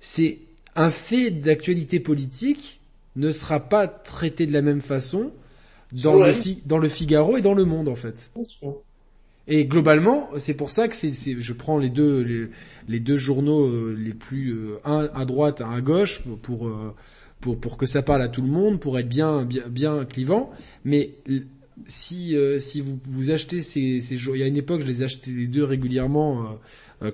[0.00, 0.38] c'est
[0.74, 2.80] un fait d'actualité politique
[3.16, 5.32] ne sera pas traité de la même façon
[5.92, 6.32] dans le,
[6.64, 8.30] dans le Figaro et dans le Monde en fait.
[9.48, 12.48] Et globalement, c'est pour ça que c'est, je prends les deux
[12.88, 16.94] les, deux journaux euh, les plus euh, un à droite, un à gauche pour euh,
[17.40, 20.50] pour pour que ça parle à tout le monde, pour être bien bien bien clivant.
[20.84, 21.14] Mais
[21.86, 25.32] si si vous vous achetez ces ces il y a une époque je les achetais
[25.32, 26.58] les deux régulièrement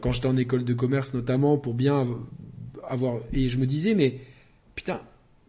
[0.03, 2.05] quand j'étais en école de commerce notamment pour bien
[2.87, 4.19] avoir et je me disais mais
[4.75, 5.01] putain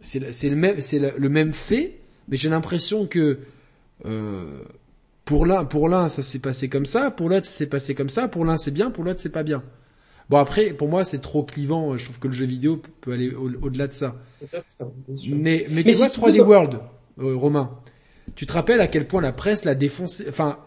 [0.01, 3.39] c'est c'est le même c'est le même fait, mais j'ai l'impression que
[4.05, 4.63] euh,
[5.29, 8.09] pour l'un, pour l'un, ça s'est passé comme ça, pour l'autre, ça s'est passé comme
[8.09, 9.61] ça, pour l'un c'est bien, pour l'autre c'est pas bien.
[10.27, 13.31] Bon après, pour moi c'est trop clivant, je trouve que le jeu vidéo peut aller
[13.35, 14.15] au-delà de ça.
[15.27, 16.79] Mais, mais, tu vois 3D World,
[17.19, 17.77] euh, Romain,
[18.33, 20.57] tu te rappelles à quel point la presse l'a défoncé, enfin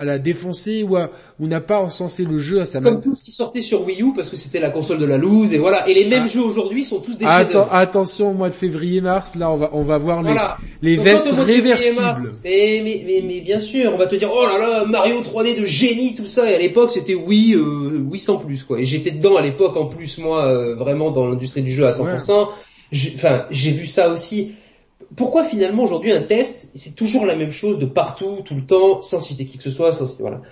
[0.00, 0.96] à la défoncer ou,
[1.38, 4.02] ou n'a pas encensé le jeu à sa Comme tout ce qui sortait sur Wii
[4.02, 5.86] U parce que c'était la console de la loose et voilà.
[5.88, 6.28] Et les mêmes ah.
[6.28, 9.82] jeux aujourd'hui sont tous des Attends, Attention, au mois de février-mars, là on va on
[9.82, 10.34] va voir les,
[10.80, 12.32] les vestes réversibles.
[12.42, 15.66] mais, mais, mais, bien sûr, on va te dire oh là là Mario 3D de
[15.66, 18.80] génie tout ça et à l'époque c'était oui euh, oui sans plus quoi.
[18.80, 21.90] Et j'étais dedans à l'époque en plus moi euh, vraiment dans l'industrie du jeu à
[21.90, 22.48] 100%.
[23.14, 24.52] Enfin, j'ai vu ça aussi
[25.16, 29.02] pourquoi finalement aujourd'hui un test, c'est toujours la même chose de partout, tout le temps,
[29.02, 30.42] sans citer qui que ce soit, sans citer, voilà.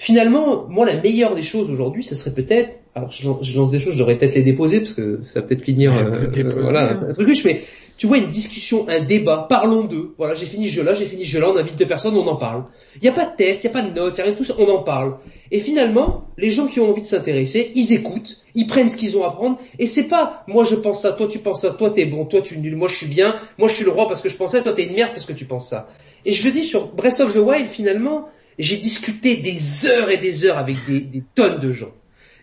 [0.00, 3.94] Finalement, moi la meilleure des choses aujourd'hui, ce serait peut-être, alors je lance, des choses,
[3.94, 7.12] je devrais peut-être les déposer parce que ça va peut-être finir, euh, euh, voilà, un,
[7.12, 7.62] truc riche, mais
[7.96, 10.14] tu vois, une discussion, un débat, parlons d'eux.
[10.16, 12.36] Voilà, j'ai fini ce jeu-là, j'ai fini ce jeu-là, on invite deux personnes, on en
[12.36, 12.62] parle.
[12.94, 14.24] Il n'y a pas de test, il n'y a pas de notes, il n'y a
[14.26, 15.16] rien de tout ça, on en parle.
[15.50, 19.16] Et finalement, les gens qui ont envie de s'intéresser, ils écoutent, ils prennent ce qu'ils
[19.16, 21.90] ont à prendre, et c'est pas, moi je pense ça, toi tu penses ça, toi
[21.90, 24.06] t'es bon, toi tu es nul, moi je suis bien, moi je suis le roi
[24.06, 25.88] parce que je pense ça, toi t'es une merde parce que tu penses ça.
[26.24, 30.16] Et je le dis sur Breath of the Wild, finalement, j'ai discuté des heures et
[30.16, 31.92] des heures avec des tonnes de gens.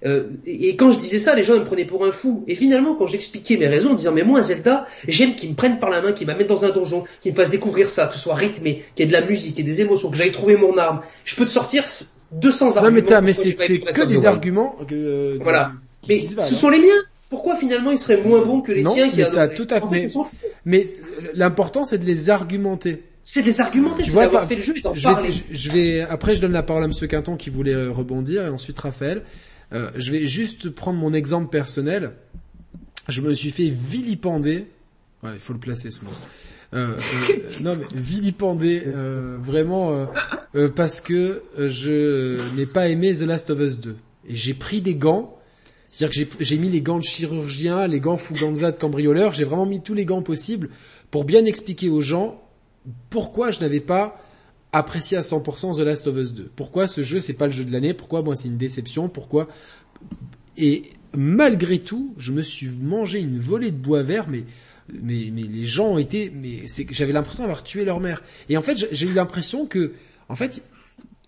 [0.06, 2.44] Euh, et quand je disais ça, les gens me prenaient pour un fou.
[2.48, 5.80] Et finalement, quand j'expliquais mes raisons en disant mais moi Zelda, j'aime qu'ils me prennent
[5.80, 8.20] par la main, qu'ils m'amènent dans un donjon, qu'ils me fassent découvrir ça, que ce
[8.20, 10.32] soit rythmé, qu'il y ait de la musique, qu'il y ait des émotions, que j'aille
[10.32, 11.02] trouver mon arme.
[11.24, 11.84] Je peux te sortir
[12.34, 13.02] 200 arguments.
[13.02, 14.76] Non mais, mais c'est que des arguments.
[14.88, 15.72] Que, euh, voilà.
[16.08, 17.02] Mais ce sont les miens.
[17.30, 20.08] Pourquoi finalement ils seraient moins bons que les tiens qui a tout à fait.
[20.66, 20.94] Mais
[21.34, 23.02] l'important c'est de les argumenter.
[23.28, 25.30] C'est des argumenter, c'est d'avoir fait le jeu et d'en parler.
[25.52, 28.50] je vais, après je donne la parole à Monsieur Quinton qui voulait euh, rebondir et
[28.50, 29.24] ensuite Raphaël.
[29.74, 32.12] Euh, je vais juste prendre mon exemple personnel.
[33.10, 34.68] je me suis fait vilipender.
[35.24, 36.12] Ouais, il faut le placer ce mot.
[36.76, 40.08] Euh, euh, non mais vilipender euh, vraiment
[40.56, 43.96] euh, parce que je n'ai pas aimé The Last of Us 2
[44.28, 45.38] et j'ai pris des gants
[45.88, 49.66] c'est-à-dire que j'ai mis les gants de chirurgien, les gants Fuganza de cambrioleur, j'ai vraiment
[49.66, 50.70] mis tous les gants possibles
[51.12, 52.42] pour bien expliquer aux gens
[53.10, 54.22] pourquoi je n'avais pas
[54.72, 56.52] apprécié à 100% The Last of Us 2.
[56.56, 59.48] Pourquoi ce jeu c'est pas le jeu de l'année, pourquoi moi c'est une déception, pourquoi?
[60.58, 64.44] Et malgré tout, je me suis mangé une volée de bois vert mais
[64.90, 68.22] mais, mais les gens ont été, mais j'avais l'impression d'avoir tué leur mère.
[68.50, 69.94] Et en fait, j'ai eu l'impression que,
[70.30, 70.64] en fait,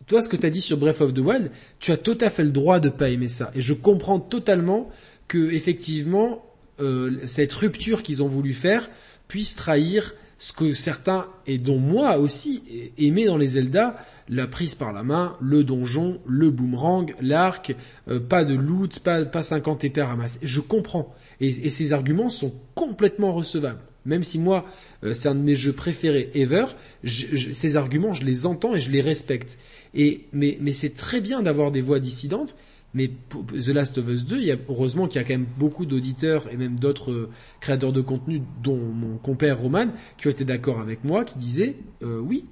[0.06, 2.30] toi, ce que tu as dit sur Breath of the Wild, tu as tout à
[2.30, 3.52] fait le droit de pas aimer ça.
[3.56, 4.90] Et je comprends totalement
[5.28, 6.46] que, effectivement,
[6.80, 8.90] euh, cette rupture qu'ils ont voulu faire
[9.28, 12.64] puisse trahir ce que certains, et dont moi aussi,
[12.98, 13.98] aimaient dans les Zelda,
[14.30, 17.76] la prise par la main, le donjon, le boomerang, l'arc,
[18.08, 20.40] euh, pas de loot, pas, pas 50 épées ramasser.
[20.42, 21.16] Je comprends.
[21.40, 23.80] Et, ces arguments sont complètement recevables.
[24.06, 24.66] Même si moi,
[25.04, 26.66] euh, c'est un de mes jeux préférés ever,
[27.04, 29.58] ces arguments, je les entends et je les respecte.
[29.94, 32.56] Et, mais c'est très bien d'avoir des voix dissidentes,
[32.94, 35.48] mais The Last of Us 2, il y a, heureusement qu'il y a quand même
[35.58, 39.88] beaucoup d'auditeurs et même d'autres euh, créateurs de contenu, dont mon compère Roman,
[40.18, 42.46] qui ont été d'accord avec moi, qui disaient euh, oui,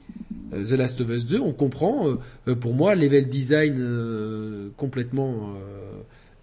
[0.52, 2.18] The Last of Us 2, on comprend.
[2.62, 5.56] pour moi, level design complètement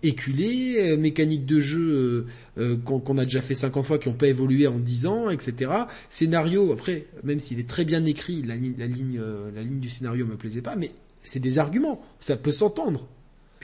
[0.03, 2.27] éculé, euh, mécanique de jeu
[2.59, 5.31] euh, euh, qu'on a déjà fait 50 fois, qui n'ont pas évolué en 10 ans,
[5.31, 5.71] etc.
[6.11, 9.21] Scénario, après, même s'il est très bien écrit, la, la ligne,
[9.55, 10.91] la ligne du scénario me plaisait pas, mais
[11.23, 13.09] c'est des arguments, ça peut s'entendre.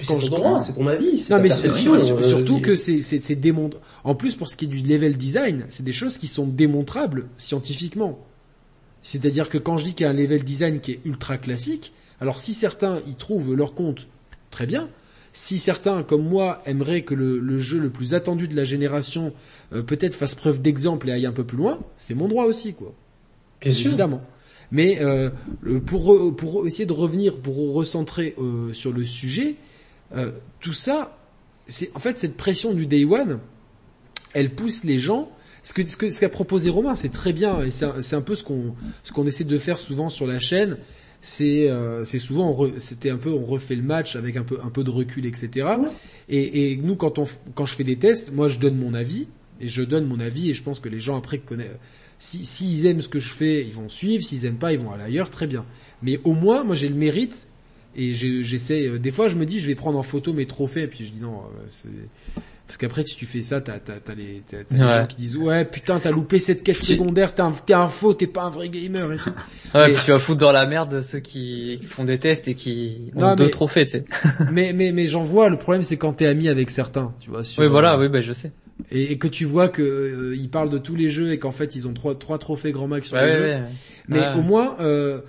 [0.01, 3.79] C'est ton c'est ton avis, c'est non, mais surtout que c'est c'est démontre.
[4.05, 7.27] En plus, pour ce qui est du level design, c'est des choses qui sont démontrables
[7.39, 8.19] scientifiquement.
[9.03, 11.93] C'est-à-dire que quand je dis qu'il y a un level design qui est ultra classique,
[12.21, 14.07] alors si certains y trouvent leur compte,
[14.51, 14.89] très bien.
[15.33, 19.33] Si certains, comme moi, aimeraient que le, jeu le plus attendu de la génération
[19.73, 22.73] euh, peut-être fasse preuve d'exemple et aille un peu plus loin, c'est mon droit aussi,
[22.75, 22.93] quoi.
[23.61, 23.89] Bien sûr.
[23.89, 24.23] Évidemment.
[24.73, 25.31] Mais euh,
[25.87, 29.57] pour, pour essayer de revenir, pour recentrer euh, sur le sujet,
[30.61, 31.19] tout ça,
[31.67, 33.39] c'est en fait cette pression du day one,
[34.33, 35.31] elle pousse les gens.
[35.63, 38.35] Ce que ce qu'a ce qu'a proposé Romain, c'est très bien et c'est un, peu
[38.35, 38.75] ce qu'on
[39.05, 40.79] ce qu'on essaie de faire souvent sur la chaîne.
[41.21, 44.71] C'est euh, c'est souvent c'était un peu on refait le match avec un peu un
[44.71, 45.67] peu de recul etc
[46.29, 47.27] et, et nous quand on
[47.57, 49.27] quand je fais des tests moi je donne mon avis
[49.61, 51.77] et je donne mon avis et je pense que les gens après connaissent.
[52.21, 54.23] Si s'ils aiment ce que je fais ils vont suivre.
[54.23, 55.65] S'ils aiment pas ils vont aller ailleurs très bien.
[56.03, 57.48] Mais au moins moi j'ai le mérite
[57.99, 60.83] et j'essaie euh, des fois je me dis je vais prendre en photo mes trophées
[60.83, 61.91] et puis je dis non euh, c'est
[62.69, 65.39] parce qu'après, si tu fais ça, t'as, t'as, t'as les, t'as, les gens qui disent
[65.39, 68.51] ouais putain t'as loupé cette quête secondaire, t'es un, t'es un faux, t'es pas un
[68.51, 69.15] vrai gamer.
[69.15, 69.31] Et tout.
[69.75, 73.35] Ouais, tu vas foutre dans la merde ceux qui font des tests et qui ont
[73.35, 74.05] deux trophées, tu sais.
[74.53, 75.49] mais mais mais j'en vois.
[75.49, 77.41] Le problème c'est quand t'es ami avec certains, tu vois.
[77.57, 78.53] oui voilà, euh, oui bah je sais.
[78.91, 81.75] Et, que tu vois que euh, ils parlent de tous les jeux et qu'en fait
[81.75, 83.59] ils ont trois trois trophées grand max sur les jeux.
[84.09, 85.21] mais au moins euh,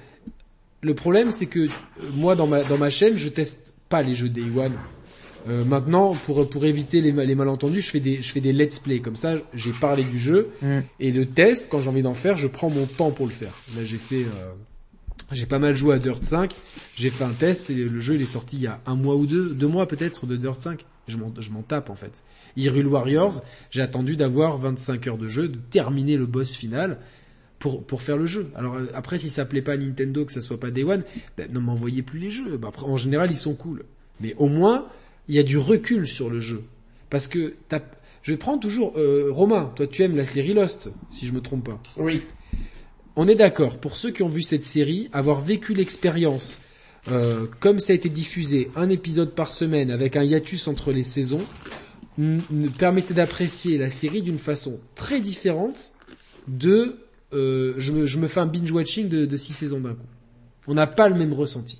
[0.81, 1.68] le problème c'est que
[2.14, 4.73] moi dans ma dans ma chaîne je teste pas les jeux Day One
[5.47, 8.80] euh, maintenant, pour pour éviter les, les malentendus, je fais des je fais des let's
[8.80, 9.35] play comme ça.
[9.53, 10.80] J'ai parlé du jeu mm.
[10.99, 13.53] et le test, quand j'ai envie d'en faire, je prends mon temps pour le faire.
[13.76, 14.51] Là, j'ai fait euh,
[15.31, 16.53] j'ai pas mal joué à Dirt 5.
[16.95, 19.15] J'ai fait un test et le jeu il est sorti il y a un mois
[19.15, 20.85] ou deux, deux mois peut-être de Dirt 5.
[21.07, 22.23] Je m'en je m'en tape en fait.
[22.57, 23.41] Hyrule Warriors,
[23.72, 26.97] j'ai attendu d'avoir 25 heures de jeu, de terminer le boss final
[27.60, 28.49] pour pour faire le jeu.
[28.56, 31.03] Alors euh, après si ça plaît pas à Nintendo que ça soit pas Day One,
[31.38, 32.57] ben, ne m'envoyez plus les jeux.
[32.57, 33.84] Ben, après, en général ils sont cool.
[34.22, 34.88] Mais au moins
[35.27, 36.64] il y a du recul sur le jeu.
[37.10, 37.56] Parce que
[38.22, 41.65] je prends toujours euh, Romain, toi tu aimes la série Lost, si je me trompe
[41.65, 41.81] pas.
[41.98, 42.23] Oui.
[43.15, 46.61] On est d'accord, pour ceux qui ont vu cette série, avoir vécu l'expérience
[47.07, 51.03] euh, comme ça a été diffusé, un épisode par semaine avec un hiatus entre les
[51.03, 51.44] saisons,
[52.77, 55.94] permettait d'apprécier la série d'une façon très différente
[56.48, 56.98] de
[57.34, 60.07] euh, je, me, je me fais un binge watching de, de six saisons d'un coup.
[60.68, 61.80] On n'a pas le même ressenti.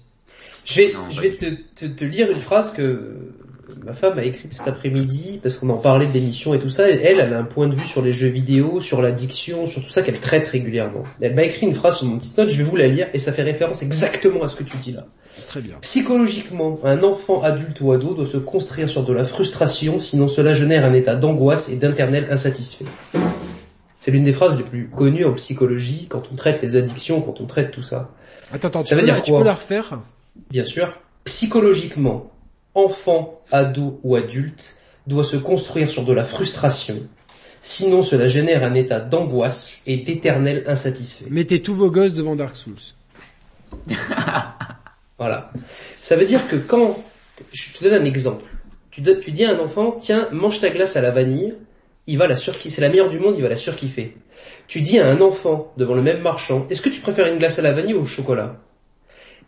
[0.66, 1.46] Je vais, je vais te,
[1.76, 3.16] te, te, lire une phrase que
[3.84, 6.90] ma femme a écrite cet après-midi parce qu'on en parlait de l'émission et tout ça.
[6.90, 9.90] elle, elle a un point de vue sur les jeux vidéo, sur l'addiction, sur tout
[9.90, 11.04] ça qu'elle traite régulièrement.
[11.22, 13.20] Elle m'a écrit une phrase sur mon petite note, je vais vous la lire et
[13.20, 15.08] ça fait référence exactement à ce que tu dis là.
[15.48, 15.76] Très bien.
[15.82, 20.54] Psychologiquement, un enfant adulte ou ado doit se construire sur de la frustration, sinon cela
[20.54, 22.86] génère un état d'angoisse et d'internel insatisfait.
[24.00, 27.42] C'est l'une des phrases les plus connues en psychologie quand on traite les addictions, quand
[27.42, 28.12] on traite tout ça.
[28.54, 30.00] Attends, attends, tu, peux, dire, tu peux la refaire?
[30.50, 30.94] Bien sûr,
[31.26, 32.32] psychologiquement,
[32.76, 36.96] enfant, ado ou adulte, doit se construire sur de la frustration.
[37.62, 41.26] Sinon, cela génère un état d'angoisse et d'éternel insatisfait.
[41.30, 42.76] Mettez tous vos gosses devant Dark Souls.
[45.18, 45.52] voilà.
[46.02, 47.04] Ça veut dire que quand,
[47.52, 48.46] je te donne un exemple.
[48.92, 51.54] Tu, tu dis à un enfant, tiens, mange ta glace à la vanille,
[52.10, 52.70] il va la surkiffer.
[52.70, 54.16] C'est la meilleure du monde, il va la surkiffer.
[54.68, 57.60] Tu dis à un enfant devant le même marchand, est-ce que tu préfères une glace
[57.60, 58.58] à la vanille ou au chocolat?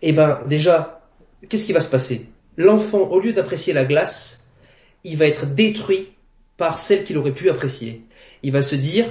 [0.04, 1.02] Eh ben, déjà,
[1.50, 2.28] qu'est-ce qui va se passer?
[2.58, 4.48] L'enfant, au lieu d'apprécier la glace,
[5.04, 6.10] il va être détruit
[6.58, 8.04] par celle qu'il aurait pu apprécier.
[8.44, 9.06] Il va se dire,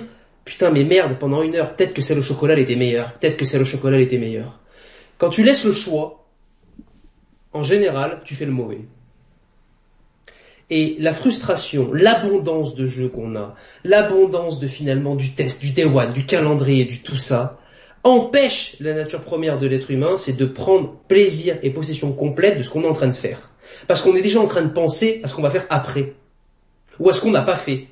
[0.44, 3.36] putain mais merde, pendant une heure, peut-être que celle au chocolat elle était meilleure, peut-être
[3.36, 4.60] que celle au chocolat elle était meilleure.
[5.18, 6.24] Quand tu laisses le choix,
[7.52, 8.82] en général, tu fais le mauvais.
[10.70, 15.84] Et la frustration, l'abondance de jeux qu'on a, l'abondance de finalement du test, du day
[15.84, 17.58] one, du calendrier, du tout ça,
[18.04, 22.62] empêche la nature première de l'être humain, c'est de prendre plaisir et possession complète de
[22.62, 23.50] ce qu'on est en train de faire.
[23.88, 26.14] Parce qu'on est déjà en train de penser à ce qu'on va faire après.
[26.98, 27.88] Ou à ce qu'on n'a pas fait.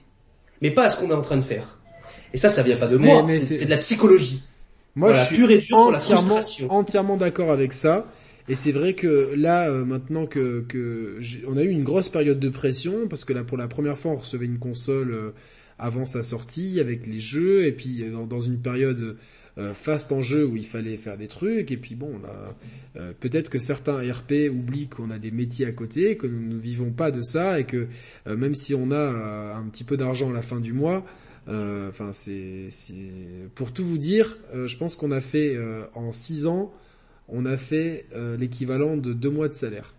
[0.60, 1.78] Mais pas à ce qu'on est en train de faire.
[2.32, 4.42] Et ça, ça vient pas de moi, c'est de la psychologie.
[4.94, 8.06] Moi, je suis entièrement, entièrement d'accord avec ça.
[8.48, 12.40] Et c'est vrai que là, euh, maintenant que, que on a eu une grosse période
[12.40, 15.30] de pression, parce que là, pour la première fois, on recevait une console euh,
[15.78, 19.16] avant sa sortie avec les jeux, et puis euh, dans, une période
[19.74, 22.20] fast en jeu où il fallait faire des trucs, et puis bon,
[23.18, 26.92] peut-être que certains RP oublient qu'on a des métiers à côté, que nous ne vivons
[26.92, 27.88] pas de ça, et que
[28.24, 31.04] même si on a un petit peu d'argent à la fin du mois,
[31.48, 32.68] enfin c'est
[33.56, 35.58] pour tout vous dire, je pense qu'on a fait
[35.92, 36.72] en six ans
[37.28, 39.94] on a fait euh, l'équivalent de deux mois de salaire.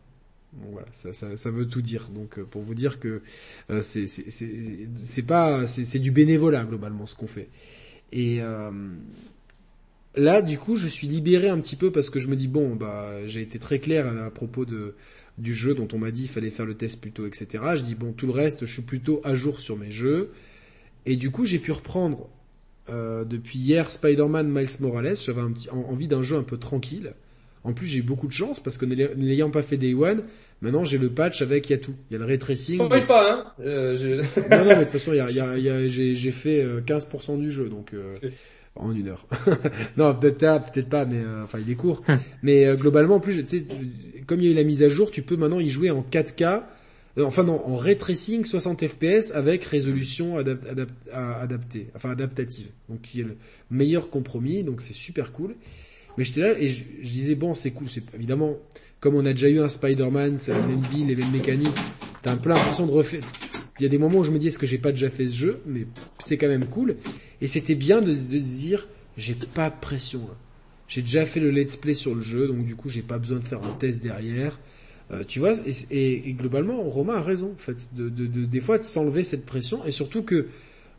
[0.54, 2.10] Bon, voilà, ça, ça, ça, veut tout dire.
[2.10, 3.22] Donc euh, pour vous dire que
[3.70, 7.50] euh, c'est pas c'est du bénévolat globalement ce qu'on fait.
[8.12, 8.42] Et
[10.16, 12.76] là du coup je suis libéré un petit peu parce que je me dis bon
[12.76, 14.96] bah j'ai été très clair à, propos de
[15.38, 17.64] du jeu dont on m'a dit il fallait faire le test plutôt etc.
[17.76, 20.32] Je dis bon tout le reste je suis plutôt à jour sur mes jeux
[21.06, 22.28] et du coup j'ai pu reprendre
[22.92, 25.16] euh, depuis hier Spider-Man Miles Morales.
[25.16, 27.14] J'avais un petit, envie d'un jeu un peu tranquille.
[27.64, 30.24] En plus, j'ai beaucoup de chance parce que n'ayant pas fait Day One,
[30.62, 31.94] maintenant j'ai le patch avec il y a tout.
[32.10, 32.80] Il y a le ray tracing.
[33.06, 37.34] pas, hein euh, Non, non, mais de toute façon, il y a, j'ai fait 15%
[37.34, 38.16] euh, du jeu, donc euh,
[38.76, 39.28] en une heure.
[39.98, 42.02] non, peut-être peut-être pas, mais enfin, il est court.
[42.08, 42.18] Hum.
[42.44, 43.66] mais globalement, en plus, tu sais,
[44.26, 46.02] comme il y a eu la mise à jour, tu peux maintenant y jouer en
[46.02, 46.60] 4K euh,
[47.26, 52.68] enfin non, en ray tracing 60 fps avec résolution adaptée, enfin adaptative.
[52.90, 53.38] Donc qui est le
[53.70, 55.56] meilleur compromis, donc c'est super cool.
[56.18, 58.58] Mais j'étais là et je, disais bon c'est cool, c'est évidemment
[59.00, 61.78] comme on a déjà eu un Spider-Man, c'est la même ville, les mêmes mécaniques,
[62.22, 63.22] t'as un peu l'impression de refaire.
[63.80, 65.30] Il y a des moments où je me dis est-ce que j'ai pas déjà fait
[65.30, 65.88] ce jeu, mais
[66.20, 66.98] c'est quand même cool.
[67.40, 70.22] Et c'était bien de, se dire j'ai pas de pression.
[70.90, 73.40] J'ai déjà fait le let's play sur le jeu, donc du coup j'ai pas besoin
[73.40, 74.60] de faire un test derrière.
[75.12, 75.54] Euh, tu vois,
[75.90, 79.46] et, globalement, Romain a raison, en fait, de, de, de des fois de s'enlever cette
[79.46, 80.48] pression, et surtout que,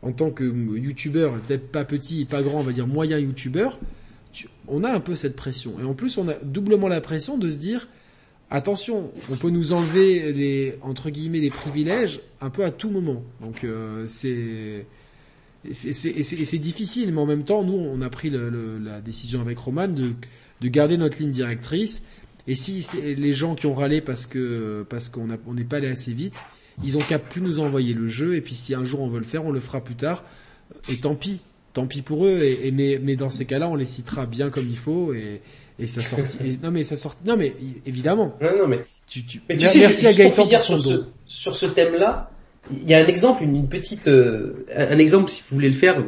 [0.01, 3.79] en tant que youtubeur, peut-être pas petit, pas grand, on va dire moyen youtubeur,
[4.67, 5.79] on a un peu cette pression.
[5.79, 7.87] Et en plus, on a doublement la pression de se dire,
[8.49, 13.23] attention, on peut nous enlever les, entre guillemets, les privilèges un peu à tout moment.
[13.41, 14.85] Donc, euh, c'est,
[15.71, 19.87] c'est difficile, mais en même temps, nous, on a pris le, la décision avec Roman
[19.87, 20.11] de,
[20.61, 22.03] de garder notre ligne directrice
[22.47, 25.87] et si les gens qui ont râlé parce que parce qu'on on n'est pas allé
[25.87, 26.41] assez vite,
[26.83, 28.35] ils ont qu'à plus nous envoyer le jeu.
[28.35, 30.23] Et puis si un jour on veut le faire, on le fera plus tard.
[30.89, 31.41] Et tant pis,
[31.73, 32.39] tant pis pour eux.
[32.41, 35.13] Et, mais, mais dans ces cas-là, on les citera bien comme il faut.
[35.13, 35.41] Et,
[35.79, 36.59] et ça sortit.
[36.63, 37.25] non mais ça sortit.
[37.25, 37.55] Non mais
[37.85, 38.37] évidemment.
[38.41, 38.85] Non non mais.
[39.07, 39.41] Tu, tu...
[39.49, 42.31] Mais tu sais, merci à Gaëtan pour son sur, ce, sur ce thème-là.
[42.71, 46.01] Il y a un exemple, une, petite, euh, un exemple si vous voulez le faire,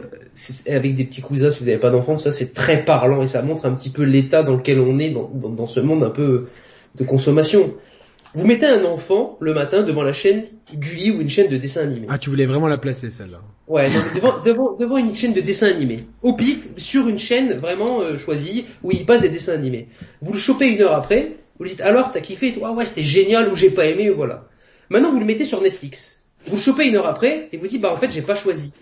[0.68, 3.42] avec des petits cousins si vous n'avez pas d'enfants, ça c'est très parlant et ça
[3.42, 6.48] montre un petit peu l'état dans lequel on est dans, dans, ce monde un peu
[6.96, 7.74] de consommation.
[8.36, 11.82] Vous mettez un enfant le matin devant la chaîne Gulli ou une chaîne de dessin
[11.82, 12.08] animé.
[12.10, 13.42] Ah, tu voulais vraiment la placer celle-là.
[13.68, 16.08] Ouais, devant, devant, devant une chaîne de dessin animé.
[16.24, 19.88] Au pif, sur une chaîne vraiment euh, choisie où il passe des dessins animés.
[20.22, 23.04] Vous le chopez une heure après, vous lui dites alors t'as kiffé, ah ouais c'était
[23.04, 24.48] génial ou j'ai pas aimé, voilà.
[24.90, 26.24] Maintenant vous le mettez sur Netflix.
[26.48, 28.74] Vous le chopez une heure après et vous dites bah en fait j'ai pas choisi.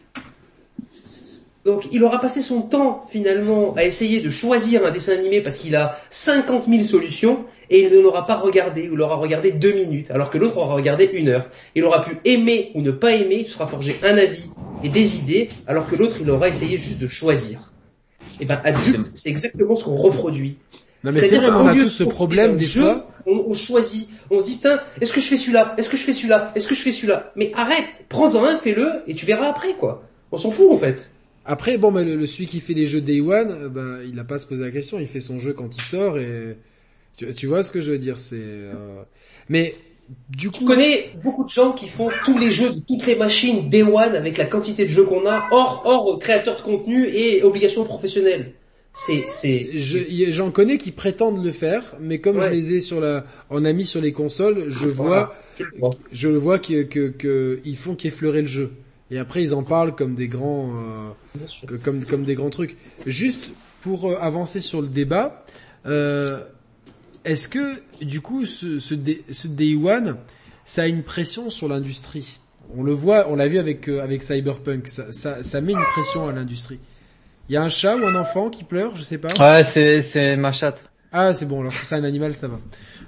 [1.64, 5.58] Donc il aura passé son temps finalement à essayer de choisir un dessin animé parce
[5.58, 9.74] qu'il a 50 000 solutions et il ne l'aura pas regardé ou l'aura regardé deux
[9.74, 11.48] minutes alors que l'autre aura regardé une heure.
[11.76, 14.50] Il aura pu aimer ou ne pas aimer, il sera forgé un avis
[14.84, 17.72] et des idées alors que l'autre il aura essayé juste de choisir.
[18.40, 20.58] Et eh ben adulte, c'est exactement ce qu'on reproduit.
[21.04, 23.08] Non mais c'est vrai, on a tous ce problème des fois.
[23.28, 26.12] On, choisit, on se dit putain, est-ce que je fais celui-là, est-ce que je fais
[26.12, 27.32] celui-là, est-ce que je fais celui-là?
[27.36, 30.02] Mais arrête, prends-en un, fais-le et tu verras après quoi.
[30.32, 31.12] On s'en fout en fait.
[31.52, 34.36] Après, bon, bah, le, celui qui fait les jeux Day One, bah, il n'a pas
[34.36, 35.00] à se poser la question.
[35.00, 36.56] Il fait son jeu quand il sort et
[37.18, 38.22] tu, tu vois ce que je veux dire.
[38.22, 39.04] C'est, euh...
[39.50, 39.76] mais
[40.30, 43.18] du coup, tu connais beaucoup de gens qui font tous les jeux de toutes les
[43.18, 47.06] machines Day One avec la quantité de jeux qu'on a, hors hors créateur de contenu
[47.06, 48.54] et obligations professionnelles.
[48.94, 49.72] C'est, c'est.
[50.32, 53.86] J'en connais qui prétendent le faire, mais comme je les ai sur la, en ami
[53.86, 55.36] sur les consoles, je vois,
[56.14, 58.72] je le vois que, que, que ils font qu'effleurer le jeu.
[59.12, 60.74] Et après ils en parlent comme des grands,
[61.38, 62.78] euh, comme comme des grands trucs.
[63.06, 65.46] Juste pour euh, avancer sur le débat,
[65.86, 66.40] euh,
[67.26, 68.96] est-ce que du coup ce, ce,
[69.30, 70.18] ce Day One,
[70.66, 72.40] ça a une pression sur l'industrie?
[72.76, 76.28] On le voit, on l'a vu avec avec Cyberpunk, ça, ça, ça met une pression
[76.28, 76.80] à l'industrie.
[77.50, 79.28] Il y a un chat ou un enfant qui pleure, je sais pas.
[79.38, 80.86] Ouais, c'est c'est ma chatte.
[81.12, 81.60] Ah, c'est bon.
[81.60, 82.60] Alors si c'est un animal, ça va.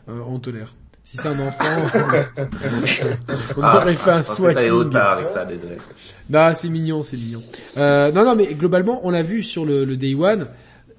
[0.09, 0.75] Euh, on tolère.
[1.03, 1.65] Si c'est un enfant,
[3.57, 4.95] on ah, aurait fait un swatting.
[4.95, 5.75] avec ça, désolé.
[6.29, 7.41] Non, c'est mignon, c'est mignon.
[7.77, 10.47] Euh, non, non, mais globalement, on l'a vu sur le, le, Day One,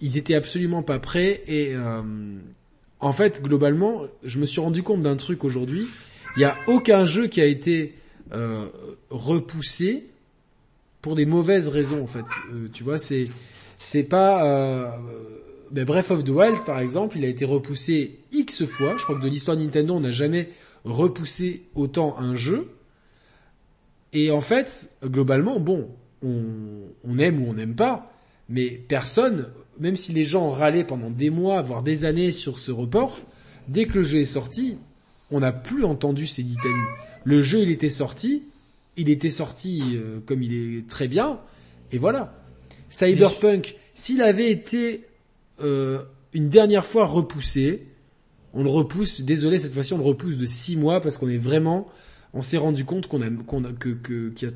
[0.03, 2.03] ils étaient absolument pas prêts et euh,
[3.01, 5.89] en fait, globalement, je me suis rendu compte d'un truc aujourd'hui.
[6.37, 7.95] Il y a aucun jeu qui a été
[8.33, 8.67] euh,
[9.11, 10.07] repoussé
[11.01, 12.25] pour des mauvaises raisons en fait.
[12.53, 13.25] Euh, tu vois, c'est
[13.79, 14.99] c'est pas
[15.75, 18.97] mais Breath of the Wild, par exemple, il a été repoussé X fois.
[18.97, 20.51] Je crois que de l'histoire Nintendo, on n'a jamais
[20.85, 22.71] repoussé autant un jeu.
[24.13, 25.91] Et en fait, globalement, bon,
[26.23, 28.13] on, aime ou on n'aime pas,
[28.49, 29.49] mais personne,
[29.81, 33.19] même si les gens râlaient pendant des mois, voire des années sur ce report,
[33.67, 34.79] dès que le jeu est sorti,
[35.33, 36.89] on n'a plus entendu ces litanies.
[37.25, 38.45] Le jeu, il était sorti,
[38.97, 41.41] il était sorti euh, comme il est très bien,
[41.91, 42.33] et voilà.
[42.91, 45.05] Cyberpunk, s'il avait été
[45.63, 46.03] euh,
[46.33, 47.87] une dernière fois repoussé.
[48.53, 51.37] On le repousse, désolé, cette fois-ci on le repousse de six mois parce qu'on est
[51.37, 51.89] vraiment,
[52.35, 54.51] on s'est rendu compte qu'on a, qu'on a, que, que, a,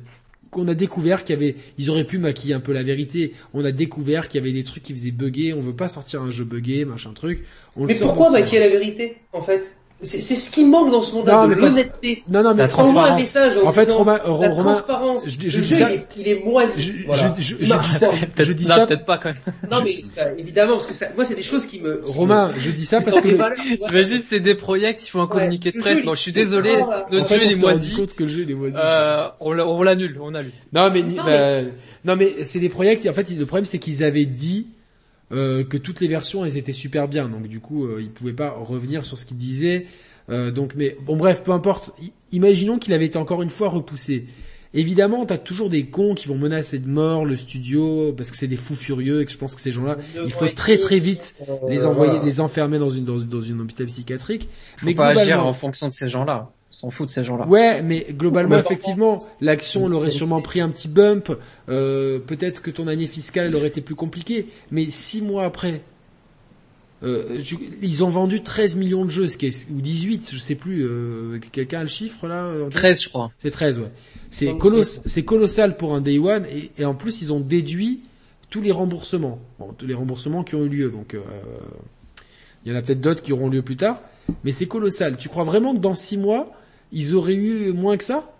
[0.51, 3.33] qu'on a découvert qu'il y avait, ils auraient pu maquiller un peu la vérité.
[3.53, 5.53] On a découvert qu'il y avait des trucs qui faisaient bugger.
[5.53, 7.43] On veut pas sortir un jeu buggé, machin truc.
[7.75, 9.75] On Mais pourquoi maquiller la vérité, en fait?
[10.01, 12.23] C'est ce qui manque dans ce monde-là, de l'honnêteté.
[12.29, 15.27] Non, non, mais un message en, en fait, Romain, la Romain, transparence.
[15.27, 16.81] Je, je, le jeu, ça, il, est, moisi.
[16.81, 17.33] Je, voilà.
[17.37, 18.87] je, je, dis ça, je dis ça.
[18.87, 19.37] Peut-être pas quand même.
[19.69, 19.97] Non, mais
[20.37, 22.01] évidemment, parce que ça, moi, c'est des choses qui me.
[22.05, 23.27] Romain, je dis ça parce que.
[23.27, 26.03] Tu vas juste, c'est des projets, il faut un communiqué de presse.
[26.05, 26.77] Bon, je suis désolé,
[27.11, 27.93] notre jeu il est moisi.
[27.93, 28.77] compte que le jeu il est moisi.
[28.79, 30.53] Euh, on l'annule, on annule.
[30.71, 31.03] Non, mais
[32.05, 32.97] non, mais c'est des projets.
[33.09, 34.67] En fait, le problème, c'est qu'ils avaient dit.
[35.31, 38.33] Euh, que toutes les versions elles étaient super bien donc du coup euh, ils pouvaient
[38.33, 39.85] pas revenir sur ce qu'ils disaient
[40.29, 41.91] euh, donc, mais bon, bref, peu importe.
[42.31, 44.25] Imaginons qu'il avait été encore une fois repoussé.
[44.75, 48.47] Évidemment, t'as toujours des cons qui vont menacer de mort le studio parce que c'est
[48.47, 51.35] des fous furieux et que je pense que ces gens-là, il faut très très vite
[51.67, 54.47] les envoyer, les enfermer dans une dans, dans une hôpital psychiatrique.
[54.77, 56.51] Faut mais pas agir en fonction de ces gens-là.
[56.71, 57.47] S'en fout de ces gens-là.
[57.47, 61.31] Ouais, mais globalement, effectivement, l'action l'aurait sûrement pris un petit bump.
[61.67, 64.47] Euh, Peut-être que ton année fiscale aurait été plus compliquée.
[64.69, 65.81] Mais six mois après,
[67.01, 67.39] euh,
[67.81, 70.85] ils ont vendu 13 millions de jeux, ce qui est, ou 18, je sais plus.
[70.85, 73.31] Euh, Quelqu'un a le chiffre là 13, je crois.
[73.39, 73.91] C'est 13, ouais.
[74.29, 78.01] C'est coloss c'est colossal pour un day one, et, et, en plus ils ont déduit
[78.49, 80.91] tous les remboursements, bon, tous les remboursements qui ont eu lieu.
[80.91, 81.21] Donc, euh,
[82.65, 84.01] il y en a peut-être d'autres qui auront lieu plus tard,
[84.43, 85.17] mais c'est colossal.
[85.17, 86.51] Tu crois vraiment que dans 6 mois,
[86.91, 88.31] ils auraient eu moins que ça?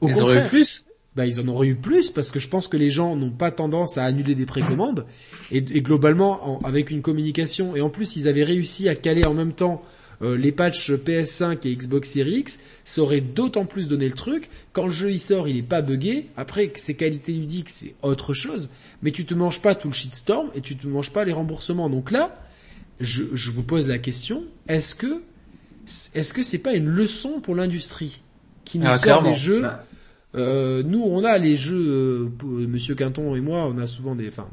[0.00, 0.24] Au ils contraire.
[0.24, 0.84] auraient eu plus?
[1.14, 3.50] Bah, ils en auraient eu plus parce que je pense que les gens n'ont pas
[3.50, 5.06] tendance à annuler des précommandes
[5.50, 9.32] et, et globalement avec une communication et en plus ils avaient réussi à caler en
[9.32, 9.80] même temps
[10.22, 14.48] euh, les patchs PS5 et Xbox Series X, ça aurait d'autant plus donné le truc.
[14.72, 16.28] Quand le jeu il sort, il est pas buggé.
[16.36, 18.70] Après, ses qualités ludiques, c'est autre chose.
[19.02, 21.90] Mais tu te manges pas tout le shitstorm et tu te manges pas les remboursements.
[21.90, 22.38] Donc là,
[23.00, 25.22] je, je vous pose la question est-ce que
[26.14, 28.22] est-ce que c'est pas une leçon pour l'industrie
[28.64, 29.84] qui nous ah, sort des jeux bah,
[30.34, 34.28] euh, nous, on a les jeux, euh, Monsieur Quinton et moi, on a souvent des,
[34.28, 34.48] enfin,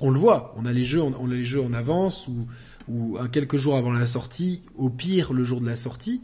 [0.00, 2.46] on le voit, on a les jeux, on, a les jeux en avance ou,
[2.88, 6.22] ou quelques jours avant la sortie, au pire le jour de la sortie,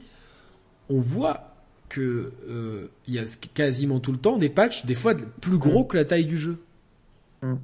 [0.89, 1.55] on voit
[1.89, 3.25] que euh, il y a
[3.55, 5.87] quasiment tout le temps des patchs, des fois plus gros mm.
[5.89, 6.59] que la taille du jeu.
[7.43, 7.55] Mm.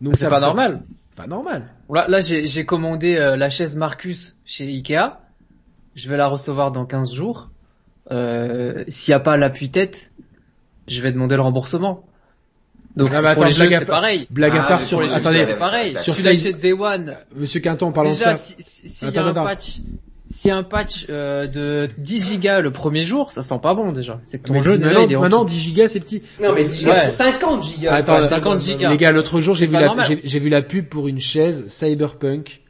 [0.00, 0.82] Donc c'est pas normal.
[1.16, 1.74] Pas normal.
[1.92, 5.18] Là, là j'ai commandé la chaise Marcus chez Ikea.
[5.94, 7.50] Je vais la recevoir dans 15 jours.
[8.10, 10.10] Euh, S'il n'y a pas l'appui-tête,
[10.88, 12.04] je vais demander le remboursement.
[12.96, 14.26] Donc ah bah pour les jeux c'est pareil.
[14.30, 15.96] Blague à ah, part sur les attendez, c'est pareil.
[15.96, 17.16] Sur tu l'achètes Day One.
[17.36, 18.36] Monsieur Quinton, parlons de ça.
[18.36, 19.78] S'il si y a un patch,
[20.48, 24.20] a un patch euh, de 10 gigas le premier jour, ça sent pas bon déjà.
[24.24, 26.22] C'est que ton jeu maintenant, il est maintenant 10 gigas c'est petit.
[26.42, 27.00] Non mais 10 gigas ouais.
[27.00, 27.94] c'est 50 gigas.
[27.94, 28.90] Attends, 50 gigas.
[28.90, 29.94] Les gars, l'autre jour j'ai vu la
[30.24, 32.62] j'ai vu la pub pour une chaise Cyberpunk.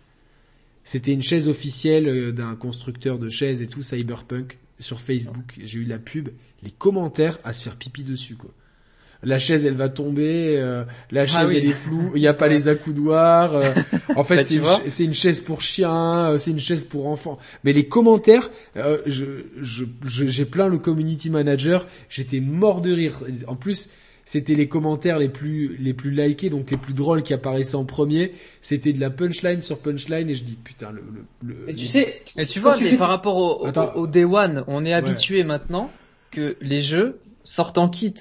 [0.82, 5.54] C'était une chaise officielle euh, d'un constructeur de chaises et tout Cyberpunk sur Facebook.
[5.62, 6.30] J'ai eu la pub
[6.62, 8.50] les commentaires à se faire pipi dessus quoi.
[9.22, 12.34] La chaise elle va tomber, euh, la ah chaise elle est floue, il n'y a
[12.34, 13.54] pas les accoudoirs.
[13.54, 13.68] Euh,
[14.16, 17.38] en fait bah, c'est une, chaise pour chien, euh, c'est une chaise pour enfants.
[17.62, 19.24] Mais les commentaires, je
[19.62, 23.22] j'ai plein le community manager, j'étais mort de rire.
[23.46, 23.90] En plus
[24.24, 27.84] c'était les commentaires les plus les plus likés, donc les plus drôles qui apparaissaient en
[27.84, 28.32] premier.
[28.62, 31.02] C'était de la punchline sur punchline et je dis putain le.
[31.42, 32.22] le, le tu sais.
[32.38, 33.66] Et tu vois, mais par rapport au,
[33.96, 35.90] au, Day One, on est habitué maintenant
[36.30, 38.14] que les jeux sortent en kit.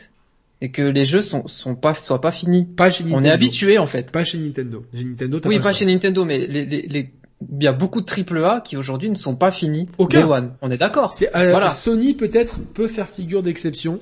[0.61, 2.65] Et que les jeux sont sont pas soient pas finis.
[2.65, 3.21] Pas chez Nintendo.
[3.21, 4.11] On est habitué en fait.
[4.11, 4.85] Pas chez Nintendo.
[4.93, 5.39] Chez Nintendo.
[5.45, 7.13] Oui, pas, chez Nintendo, mais les, les, les
[7.57, 9.87] il y a beaucoup de triple A qui aujourd'hui ne sont pas finis.
[9.97, 10.27] Aucun.
[10.27, 10.53] One.
[10.61, 11.15] On est d'accord.
[11.21, 11.69] Euh, voilà.
[11.69, 14.01] Sony peut-être peut faire figure d'exception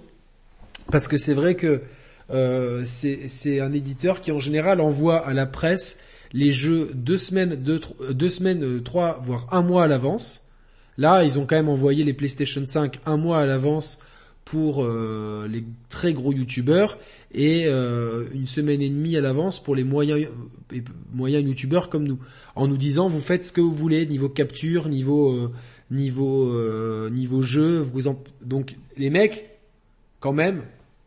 [0.92, 1.82] parce que c'est vrai que
[2.32, 6.00] euh, c'est un éditeur qui en général envoie à la presse
[6.34, 7.80] les jeux deux semaines, deux,
[8.12, 10.44] deux semaines, euh, trois voire un mois à l'avance.
[10.98, 14.00] Là, ils ont quand même envoyé les PlayStation 5 un mois à l'avance
[14.48, 16.98] pour euh, les très gros youtubeurs
[17.34, 20.26] et euh, une semaine et demie à l'avance pour les moyens
[21.14, 22.18] moyens youtubeurs comme nous.
[22.56, 25.52] En nous disant vous faites ce que vous voulez niveau capture niveau euh,
[25.92, 28.04] niveau niveau jeu vous
[28.42, 29.50] donc les mecs
[30.22, 30.62] quand même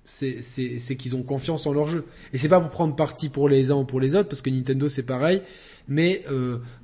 [0.05, 2.05] c'est c'est c'est qu'ils ont confiance en leur jeu.
[2.35, 4.51] Et c'est pas pour prendre parti pour les uns ou pour les autres parce que
[4.51, 5.41] Nintendo c'est pareil
[5.89, 6.25] mais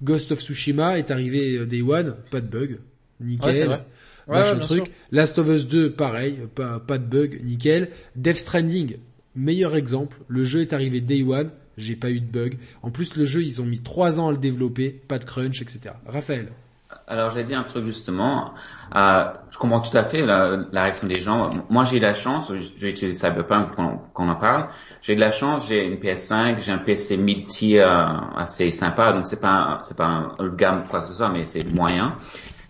[0.02, 2.78] Ghost of Tsushima est arrivé day one pas de bug
[3.20, 3.68] nickel.
[3.68, 3.78] ouais,
[4.61, 4.90] truc.
[5.12, 7.90] Last of Us 2, pareil, pas, pas de bug, nickel.
[8.15, 8.97] Death Stranding,
[9.35, 10.19] meilleur exemple.
[10.28, 12.59] Le jeu est arrivé day one, j'ai pas eu de bug.
[12.82, 15.61] En plus, le jeu, ils ont mis trois ans à le développer, pas de crunch,
[15.62, 15.94] etc.
[16.07, 16.48] Raphaël.
[17.09, 18.53] Alors j'ai dit un truc justement,
[18.94, 21.51] euh, je comprends tout à fait la, la réaction des gens.
[21.69, 24.69] Moi j'ai eu la chance, je vais utiliser Cyberpunk quand on en parle,
[25.03, 29.12] j'ai eu de la chance, j'ai une PS5, j'ai un PC mid-tier euh, assez sympa,
[29.12, 31.65] donc c'est pas c'est pas un haut de gamme quoi que ce soit, mais c'est
[31.73, 32.16] moyen.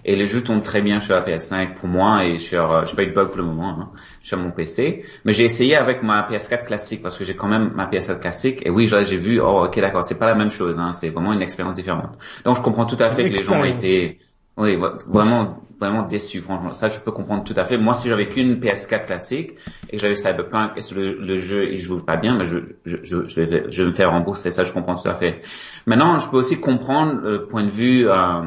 [0.08, 2.94] Et les jeux tournent très bien sur la PS5 pour moi et sur, euh, j'ai
[2.94, 3.90] pas eu de bug pour le moment, hein,
[4.22, 5.04] sur mon PC.
[5.24, 8.64] Mais j'ai essayé avec ma PS4 classique parce que j'ai quand même ma PS4 classique.
[8.64, 11.32] Et oui, j'ai vu, oh ok d'accord, c'est pas la même chose, hein, c'est vraiment
[11.32, 12.12] une expérience différente.
[12.44, 14.20] Donc je comprends tout à fait que les gens ont été,
[14.56, 14.78] oui,
[15.08, 16.40] vraiment, vraiment déçus.
[16.40, 17.76] Franchement, ça je peux comprendre tout à fait.
[17.76, 19.54] Moi, si j'avais qu'une PS4 classique
[19.90, 22.98] et que j'avais Cyberpunk et le, le jeu il joue pas bien, mais je, je,
[23.02, 24.52] je, je, vais, je vais me faire rembourser.
[24.52, 25.42] Ça, je comprends tout à fait.
[25.84, 28.08] Maintenant, je peux aussi comprendre le point de vue.
[28.08, 28.42] Euh,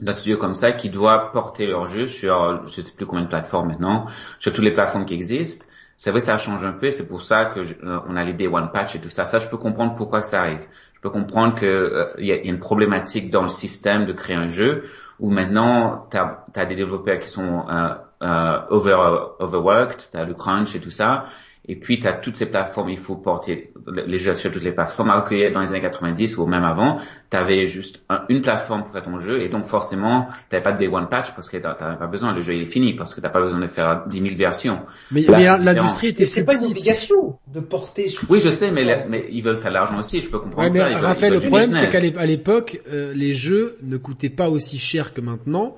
[0.00, 3.28] d'un studio comme ça qui doit porter leur jeu sur je sais plus combien de
[3.28, 4.06] plateformes maintenant,
[4.38, 5.66] sur toutes les plateformes qui existent.
[5.96, 8.32] C'est vrai que ça change un peu, c'est pour ça que euh, on a les
[8.32, 9.26] day one patch et tout ça.
[9.26, 10.66] Ça, je peux comprendre pourquoi ça arrive.
[10.94, 14.48] Je peux comprendre que euh, y, a une problématique dans le système de créer un
[14.48, 14.84] jeu
[15.18, 18.96] où maintenant tu as, des développeurs qui sont euh, euh over
[19.40, 21.26] overworked, tu as le crunch et tout ça,
[21.70, 24.72] et puis, tu as toutes ces plateformes, il faut porter les jeux sur toutes les
[24.72, 25.08] plateformes.
[25.08, 26.98] Alors que dans les années 90 ou même avant,
[27.30, 29.40] tu avais juste une plateforme pour faire ton jeu.
[29.40, 32.34] Et donc, forcément, tu pas de day one patch parce que tu pas besoin.
[32.34, 34.80] Le jeu, il est fini parce que tu pas besoin de faire 10 000 versions.
[35.12, 38.28] Mais, l'industrie était C'est pas une obligation de porter sur...
[38.28, 40.20] Oui, je sais, mais, mais ils veulent faire de l'argent aussi.
[40.20, 40.98] Je peux comprendre ça.
[40.98, 45.20] Raphaël, le problème, c'est qu'à l'époque, euh, les jeux ne coûtaient pas aussi cher que
[45.20, 45.76] maintenant.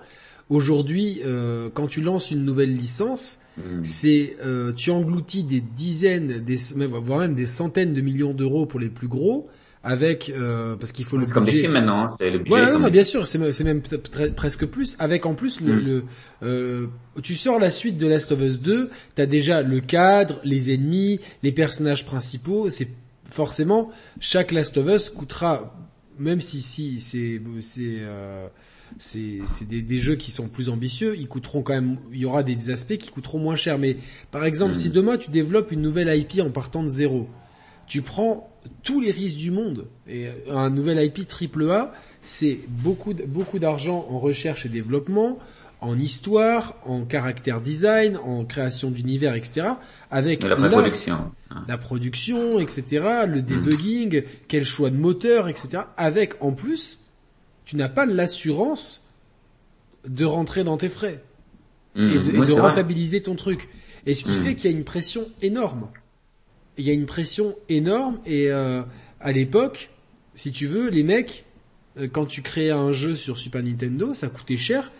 [0.48, 3.82] Aujourd'hui, euh, quand tu lances une nouvelle licence, hmm.
[3.82, 6.56] c'est euh, tu engloutis des dizaines, des,
[6.86, 9.48] voire même des centaines de millions d'euros pour les plus gros,
[9.84, 11.34] avec euh, parce qu'il faut le budget.
[11.34, 12.76] comme des films maintenant, c'est le budget.
[12.76, 13.82] Ouais, bien sûr, c'est même
[14.36, 14.96] presque plus.
[14.98, 15.84] Avec en plus le, hmm.
[15.84, 16.04] le
[16.42, 16.86] euh,
[17.22, 21.20] tu sors la suite de Last of Us 2, t'as déjà le cadre, les ennemis,
[21.42, 22.70] les personnages principaux.
[22.70, 22.88] C'est
[23.28, 25.74] forcément chaque Last of Us coûtera,
[26.18, 28.46] même si si c'est c'est euh,
[28.98, 32.42] c'est des, des, jeux qui sont plus ambitieux, ils coûteront quand même, il y aura
[32.42, 33.78] des, aspects qui coûteront moins cher.
[33.78, 33.96] Mais
[34.30, 34.92] par exemple, si hmm.
[34.92, 37.28] demain tu développes une nouvelle IP en partant de zéro,
[37.86, 38.48] tu prends
[38.82, 44.06] tous les risques du monde et un nouvel IP triple A, c'est beaucoup beaucoup d'argent
[44.08, 45.38] en recherche et développement,
[45.80, 49.72] en histoire, en caractère design, en création d'univers, etc.
[50.10, 51.32] Avec la production,
[51.66, 52.84] la production, etc.
[53.26, 53.42] Le hmm.
[53.42, 55.84] debugging, quel choix de moteur, etc.
[55.96, 57.01] Avec en plus
[57.72, 59.02] tu n'as pas l'assurance
[60.06, 61.24] de rentrer dans tes frais
[61.96, 62.44] et mmh.
[62.44, 63.70] de, rentabiliser ton truc.
[64.04, 64.44] Et ce qui mmh.
[64.44, 65.88] fait qu'il y a une pression énorme.
[66.76, 68.82] Il y a une pression énorme et euh,
[69.20, 69.88] à l'époque,
[70.34, 71.46] si tu veux, les mecs,
[71.96, 74.92] euh, quand tu créais un jeu sur Super Nintendo, ça coûtait cher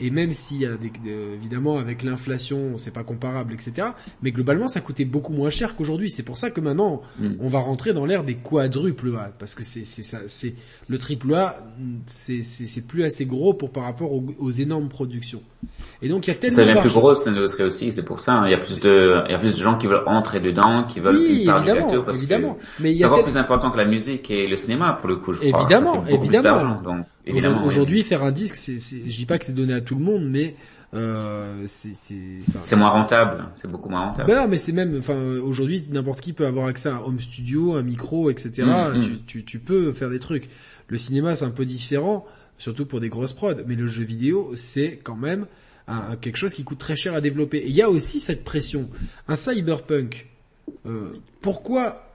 [0.00, 0.90] et même s'il y a des,
[1.34, 3.88] évidemment avec l'inflation c'est pas comparable etc
[4.22, 7.34] mais globalement ça coûtait beaucoup moins cher qu'aujourd'hui c'est pour ça que maintenant mm.
[7.40, 10.18] on va rentrer dans l'ère des quadruples A parce que c'est ça
[10.88, 11.58] le triple A
[12.06, 15.42] c'est plus assez gros pour par rapport aux, énormes productions
[16.02, 18.34] et donc il y a tellement c'est la plus grosse l'industrie aussi c'est pour ça
[18.34, 18.46] hein.
[18.46, 20.84] il y a plus de il y a plus de gens qui veulent entrer dedans
[20.84, 22.58] qui veulent oui, évidemment, parce évidemment.
[22.80, 25.38] mais c'est encore plus important que la musique et le cinéma pour le coup je
[25.40, 26.04] crois évidemment
[27.26, 29.94] évidemment Aujourd'hui, faire un disque, c'est, c'est, je dis pas que c'est donné à tout
[29.94, 30.56] le monde, mais
[30.94, 32.14] euh, c'est, c'est,
[32.64, 34.28] c'est moins rentable, c'est beaucoup moins rentable.
[34.28, 37.74] Ben mais c'est même, enfin, aujourd'hui, n'importe qui peut avoir accès à un home studio,
[37.74, 38.62] un micro, etc.
[38.64, 39.00] Mm, mm.
[39.00, 40.48] Tu, tu, tu peux faire des trucs.
[40.88, 42.26] Le cinéma, c'est un peu différent,
[42.58, 45.46] surtout pour des grosses prods, mais le jeu vidéo, c'est quand même
[45.88, 47.58] un, quelque chose qui coûte très cher à développer.
[47.58, 48.88] Et il y a aussi cette pression.
[49.28, 50.28] Un cyberpunk,
[50.86, 52.12] euh, pourquoi,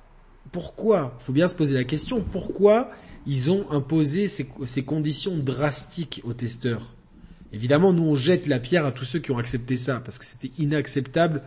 [0.51, 2.91] pourquoi, faut bien se poser la question, pourquoi
[3.27, 6.95] ils ont imposé ces, ces, conditions drastiques aux testeurs.
[7.53, 10.25] Évidemment, nous on jette la pierre à tous ceux qui ont accepté ça parce que
[10.25, 11.43] c'était inacceptable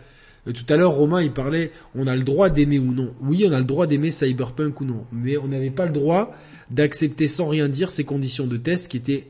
[0.47, 3.13] Euh, tout à l'heure, Romain, il parlait, on a le droit d'aimer ou non.
[3.21, 6.33] Oui, on a le droit d'aimer Cyberpunk ou non, mais on n'avait pas le droit
[6.69, 9.27] d'accepter sans rien dire ces conditions de test qui étaient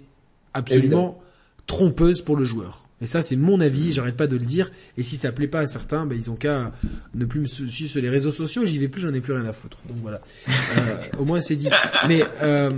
[0.53, 1.19] absolument
[1.67, 2.85] trompeuses pour le joueur.
[3.01, 4.71] Et ça, c'est mon avis, j'arrête pas de le dire.
[4.97, 6.71] Et si ça plaît pas à certains, ben, ils ont qu'à
[7.15, 8.65] ne plus me suivre sur les réseaux sociaux.
[8.65, 9.79] J'y vais plus, j'en ai plus rien à foutre.
[9.87, 10.21] Donc voilà.
[10.47, 11.69] Euh, au moins, c'est dit.
[12.07, 12.69] Mais euh,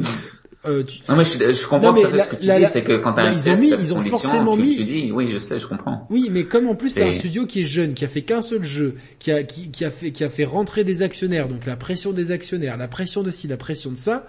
[0.65, 0.99] euh, tu...
[1.09, 3.23] Non mais je, je comprends non, mais ce que tu dis, c'est que quand t'as
[3.23, 4.77] un ils ont mis, ils ont forcément mis.
[4.77, 6.07] Tu dis, oui, je sais, je comprends.
[6.09, 8.41] Oui, mais comme en plus c'est un studio qui est jeune, qui a fait qu'un
[8.41, 11.65] seul jeu, qui a qui, qui, a fait qui a fait rentrer des actionnaires, donc
[11.65, 14.25] la pression des actionnaires, la pression de ci, la pression de ça.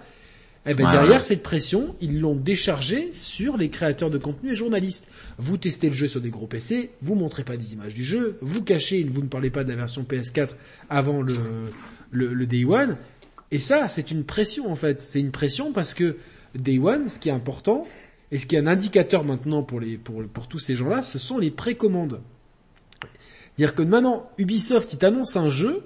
[0.67, 5.07] Eh ben derrière cette pression, ils l'ont déchargé sur les créateurs de contenu et journalistes.
[5.37, 8.37] Vous testez le jeu sur des gros PC, vous montrez pas des images du jeu,
[8.41, 10.55] vous cachez, vous ne parlez pas de la version PS4
[10.89, 11.35] avant le
[12.11, 12.97] le, le Day One.
[13.51, 15.01] Et ça, c'est une pression en fait.
[15.01, 16.17] C'est une pression parce que
[16.55, 17.85] Day One, ce qui est important,
[18.31, 21.19] et ce qui est un indicateur maintenant pour, les, pour, pour tous ces gens-là, ce
[21.19, 22.21] sont les précommandes.
[23.57, 25.83] Dire que maintenant, Ubisoft, il t'annonce un jeu,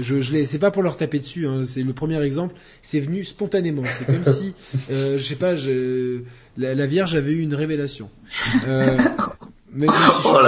[0.00, 3.24] je, je c'est pas pour leur taper dessus, hein, c'est le premier exemple, c'est venu
[3.24, 3.82] spontanément.
[3.90, 4.54] C'est comme si,
[4.90, 6.20] euh, je sais pas, je,
[6.56, 8.08] la, Vierge avait eu une révélation.
[8.66, 8.96] Euh,
[9.72, 9.86] mais,
[10.24, 10.38] oh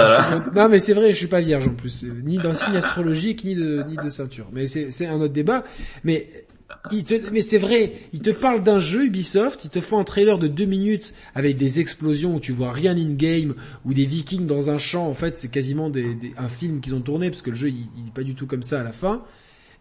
[0.55, 3.55] non mais c'est vrai, je suis pas vierge en plus, ni d'un signe astrologique, ni
[3.55, 4.47] de ni de ceinture.
[4.53, 5.63] Mais c'est un autre débat.
[6.03, 6.27] Mais
[7.31, 10.47] mais c'est vrai, ils te parlent d'un jeu Ubisoft, ils te font un trailer de
[10.47, 13.55] deux minutes avec des explosions où tu vois rien in game
[13.85, 15.07] ou des Vikings dans un champ.
[15.07, 15.91] En fait, c'est quasiment
[16.37, 18.47] un film qu'ils ont tourné parce que le jeu il, il, est pas du tout
[18.47, 19.23] comme ça à la fin.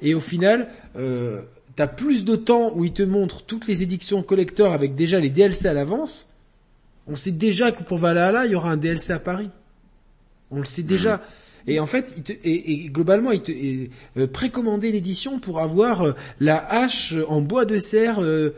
[0.01, 1.43] Et au final, euh,
[1.77, 5.31] t'as plus de temps où ils te montrent toutes les éditions collector avec déjà les
[5.31, 6.35] DLC à l'avance.
[7.07, 9.51] On sait déjà que pour Valhalla, il y aura un DLC à Paris.
[10.51, 11.23] On le sait déjà.
[11.69, 16.13] Et en fait, il te, et, globalement, il te euh, précommander l'édition pour avoir euh,
[16.41, 18.23] la hache en bois de serre.
[18.23, 18.55] Euh,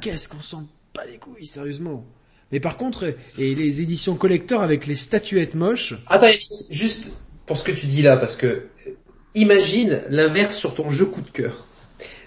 [0.00, 2.04] qu'est-ce qu'on sent pas les couilles, sérieusement?
[2.52, 5.94] Mais par contre, et les éditions collector avec les statuettes moches.
[6.06, 6.28] Attends,
[6.70, 7.12] juste
[7.44, 8.66] pour ce que tu dis là, parce que
[9.34, 11.66] imagine l'inverse sur ton jeu coup de cœur.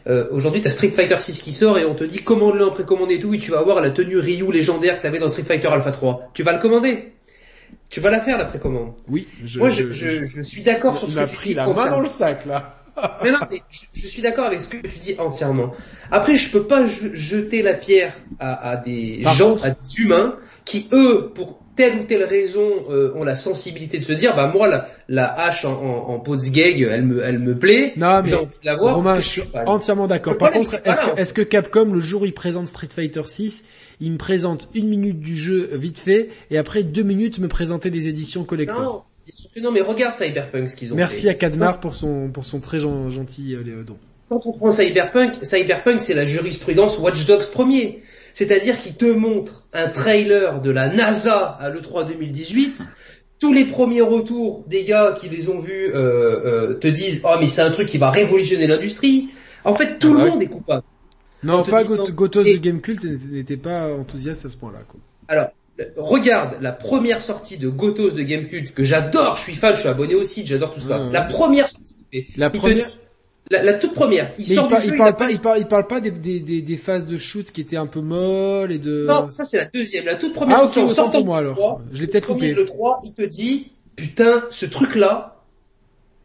[0.07, 3.11] Euh, Aujourd'hui, t'as Street Fighter 6 qui sort et on te dit commande-le en précommande
[3.11, 5.68] et tout, et tu vas avoir la tenue Ryu légendaire que t'avais dans Street Fighter
[5.68, 6.31] Alpha 3.
[6.34, 7.14] Tu vas le commander
[7.89, 8.93] tu vas la faire la précommande.
[9.07, 9.27] Oui.
[9.43, 11.99] Je, Moi, je, je, je, suis d'accord sur ce que tu pris la main dans
[11.99, 12.75] le sac là.
[13.23, 13.61] mais non, mais
[13.93, 15.73] je, suis d'accord avec ce que tu dis entièrement.
[16.11, 20.35] Après, je peux pas jeter la pierre à, à des gens, à des humains
[20.65, 24.51] qui eux, pour telle ou telle raison, euh, ont la sensibilité de se dire, bah
[24.53, 27.93] moi la, la hache en, en, en gag, elle me, elle me plaît.
[27.95, 28.31] Non mais
[28.64, 30.38] la Romain, je suis entièrement d'accord.
[30.38, 33.64] Par contre, est-ce que, Capcom le jour où il présente Street Fighter 6
[34.01, 37.89] il me présente une minute du jeu vite fait, et après deux minutes me présenter
[37.89, 39.06] des éditions collector?
[39.56, 42.60] Non, non mais regarde Cyberpunk ce qu'ils ont Merci à Kadmar pour son, pour son
[42.60, 43.95] très gentil euh, don.
[44.27, 48.01] Quand on prend Cyberpunk, Cyberpunk c'est la jurisprudence Watch Dogs premier.
[48.39, 52.87] C'est-à-dire qu'il te montre un trailer de la NASA à l'E3 2018,
[53.37, 55.97] tous les premiers retours des gars qui les ont vus euh,
[56.45, 59.27] euh, te disent oh mais c'est un truc qui va révolutionner l'industrie.
[59.65, 60.83] En fait, tout le monde est coupable.
[61.43, 64.79] Non, pas Gotos de Gamecult n'était pas enthousiaste à ce point-là.
[65.27, 65.49] Alors,
[65.97, 69.89] regarde la première sortie de Gotos de Gamecult que j'adore, je suis fan, je suis
[69.89, 71.09] abonné au site, j'adore tout ça.
[71.11, 71.97] La première sortie.
[72.37, 72.87] La première.
[73.49, 74.31] La, toute première.
[74.38, 77.17] Il, sort il, parle pas, il parle, il parle pas des, des, des, phases de
[77.17, 79.05] shoot qui étaient un peu molles et de.
[79.07, 80.05] Non, ça c'est la deuxième.
[80.05, 80.59] La toute première.
[80.59, 81.81] Ah ok, en sortant moi alors.
[81.91, 82.53] je l'ai peut-être coupé.
[82.53, 85.43] Le 3, il te dit, putain, ce truc là,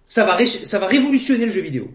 [0.04, 1.88] ça va, ça va révolutionner le jeu vidéo.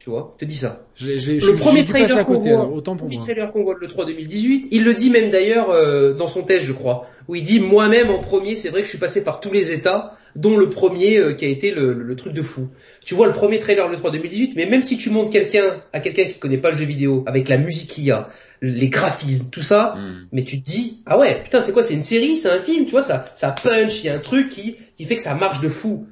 [0.00, 0.86] Tu vois, te dis ça.
[0.98, 4.82] le premier trailer qu'on voit, autant pour premier trailer qu'on voit le 3 2018, il
[4.82, 8.18] le dit même d'ailleurs euh, dans son test, je crois, où il dit moi-même en
[8.18, 11.34] premier, c'est vrai que je suis passé par tous les états, dont le premier euh,
[11.34, 12.70] qui a été le, le, truc de fou.
[13.04, 16.00] Tu vois le premier trailer le 3 2018, mais même si tu montres quelqu'un à
[16.00, 18.30] quelqu'un qui connaît pas le jeu vidéo, avec la musique qu'il y a,
[18.62, 20.28] les graphismes, tout ça, hmm.
[20.32, 22.86] mais tu te dis ah ouais, putain c'est quoi, c'est une série, c'est un film,
[22.86, 25.34] tu vois ça, ça punch, il y a un truc qui qui fait que ça
[25.34, 26.06] marche de fou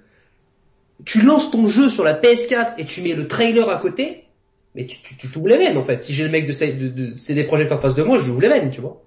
[1.04, 4.24] tu lances ton jeu sur la PS4 et tu mets le trailer à côté,
[4.74, 6.02] mais tu, tu, tu t'ouvres les veines en fait.
[6.02, 8.40] Si j'ai le mec de, de, de CD Projekt en face de moi, je ouvre
[8.40, 9.02] les veines, tu vois.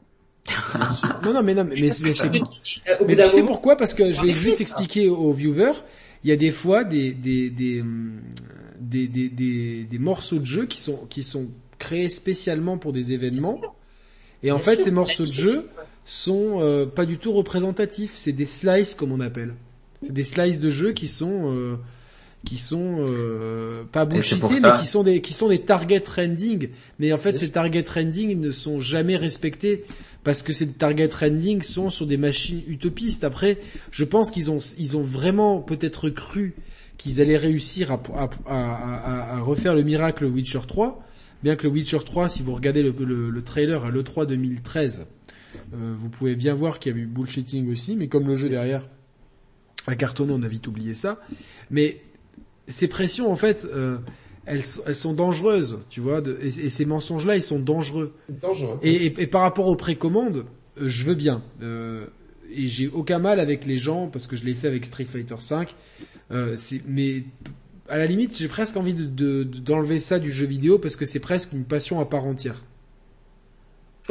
[1.23, 3.75] non, non, mais non, mais, mais, c'est, mais tu sais pourquoi?
[3.75, 5.83] Parce que je vais juste expliquer aux viewers.
[6.23, 7.83] Il y a des fois des des des,
[8.79, 11.47] des, des, des, des morceaux de jeu qui sont qui sont
[11.77, 13.59] créés spécialement pour des événements.
[14.43, 15.69] Et en fait, ces morceaux de jeu
[16.05, 18.13] sont euh, pas du tout représentatifs.
[18.15, 19.53] C'est des slices comme on appelle.
[20.03, 21.75] C'est des slices de jeu qui sont euh,
[22.45, 26.69] qui sont euh, pas bullshités, mais qui sont des qui sont des target trending.
[26.99, 29.85] Mais en fait, ces target trending ne sont jamais respectés
[30.23, 33.23] parce que ces target trending sont sur des machines utopistes.
[33.23, 33.59] Après,
[33.91, 36.55] je pense qu'ils ont ils ont vraiment peut-être cru
[36.97, 41.03] qu'ils allaient réussir à, à, à, à, refaire le miracle Witcher 3,
[41.41, 45.05] bien que le Witcher 3, si vous regardez le, le, trailer à l'E3 2013,
[45.73, 48.49] euh, vous pouvez bien voir qu'il y a eu bullshitting aussi, mais comme le jeu
[48.49, 48.87] derrière
[49.87, 51.19] à cartonner, on a vite oublié ça.
[51.69, 52.01] Mais
[52.67, 53.97] ces pressions, en fait, euh,
[54.45, 56.21] elles, elles, sont dangereuses, tu vois.
[56.41, 58.13] et, ces mensonges-là, ils sont dangereux.
[58.29, 58.79] Dangereux.
[58.83, 60.45] Et, et, par rapport aux précommandes,
[60.79, 61.43] euh, je veux bien.
[61.61, 62.05] Euh,
[62.53, 65.35] et j'ai aucun mal avec les gens parce que je l'ai fait avec Street Fighter
[65.35, 65.65] V.
[66.31, 66.55] Euh,
[66.87, 67.23] mais
[67.87, 71.19] à la limite, j'ai presque envie de, d'enlever ça du jeu vidéo parce que c'est
[71.19, 72.61] presque une passion à part entière.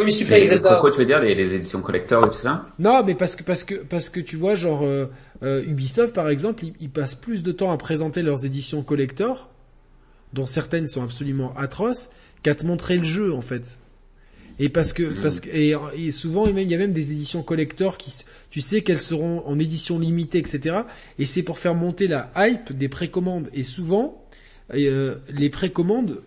[0.01, 0.71] Oui, mais si tu fais Zelda.
[0.73, 2.67] Pourquoi tu veux dire les, éditions collector et tout ça?
[2.79, 5.07] Non, mais parce que parce que parce que tu vois, genre euh,
[5.43, 9.51] euh, Ubisoft par exemple, ils, ils, passent plus de temps à présenter leurs éditions collector,
[10.33, 12.11] dont certaines sont absolument atroces,
[12.43, 13.81] qu'à te montrer le jeu en fait.
[14.59, 15.23] Et parce que hmm.
[15.23, 18.15] parce que et, et souvent il y a même des éditions collector qui
[18.51, 20.81] tu sais qu'elles seront en édition limitée, etc.
[21.19, 23.49] Et c'est pour faire monter la hype des précommandes.
[23.55, 24.25] Et souvent,
[24.75, 26.23] euh, les précommandes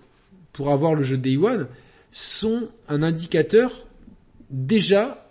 [0.53, 1.67] pour avoir le jeu Day One
[2.13, 3.85] sont un indicateur
[4.49, 5.29] déjà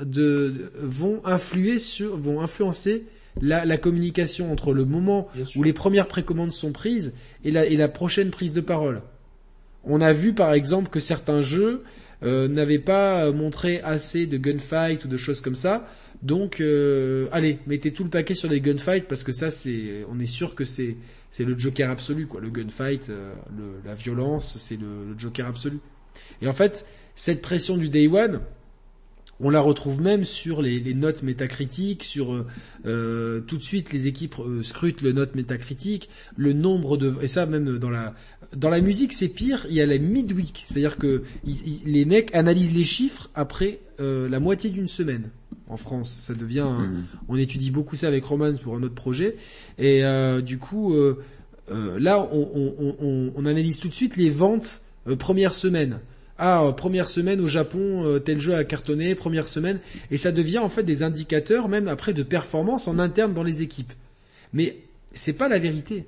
[0.00, 3.06] de vont influer sur vont influencer
[3.40, 7.12] la, la communication entre le moment où les premières précommandes sont prises
[7.44, 9.02] et la, et la prochaine prise de parole.
[9.82, 11.82] On a vu par exemple que certains jeux
[12.22, 15.88] euh, n'avaient pas montré assez de gunfight ou de choses comme ça
[16.22, 20.20] donc, euh, allez, mettez tout le paquet sur les gunfights parce que ça, c'est, on
[20.20, 20.96] est sûr que c'est,
[21.30, 22.40] c'est le Joker absolu, quoi.
[22.40, 25.78] Le gunfight, euh, le, la violence, c'est le, Joker absolu.
[26.42, 28.40] Et en fait, cette pression du day one,
[29.40, 32.46] on la retrouve même sur les, les notes métacritiques, sur euh,
[32.84, 37.46] euh tout de suite les équipes scrutent le note métacritique, le nombre de et ça
[37.46, 38.14] même dans la
[38.54, 42.74] dans la musique c'est pire, il y a la midweek, c'est-à-dire que les mecs analysent
[42.74, 45.30] les chiffres après la moitié d'une semaine
[45.70, 46.10] en France.
[46.10, 47.04] Ça devient, hmm.
[47.28, 49.36] on étudie beaucoup ça avec Roman pour un autre projet.
[49.78, 51.22] Et euh, du coup, euh,
[51.70, 54.82] euh, là, on, analyse tout de suite les ventes
[55.16, 56.00] première semaine.
[56.38, 59.78] Ah, première semaine au Japon, tel jeu a cartonné, première semaine,
[60.10, 63.60] et ça devient en fait des indicateurs même après de performance en interne dans les
[63.60, 63.92] équipes.
[64.54, 64.78] Mais
[65.12, 66.06] c'est pas la vérité.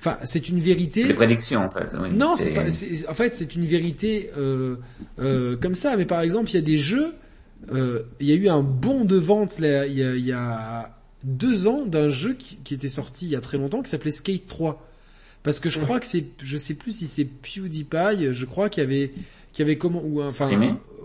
[0.00, 1.04] Enfin, c'est une vérité.
[1.04, 1.94] Les prédictions, en fait.
[1.94, 2.64] non, c'est pas.
[3.08, 4.28] En fait, c'est une vérité
[5.16, 5.96] comme ça.
[5.96, 7.14] Mais par exemple, il y a des jeux
[7.72, 10.32] euh, il y a eu un bond de vente là, il, y a, il y
[10.32, 13.90] a deux ans d'un jeu qui, qui, était sorti il y a très longtemps qui
[13.90, 14.86] s'appelait Skate 3.
[15.46, 18.82] Parce que je crois que c'est, je sais plus si c'est PewDiePie, je crois qu'il
[18.82, 19.12] y avait,
[19.52, 20.50] qu'il y avait comment, ou enfin,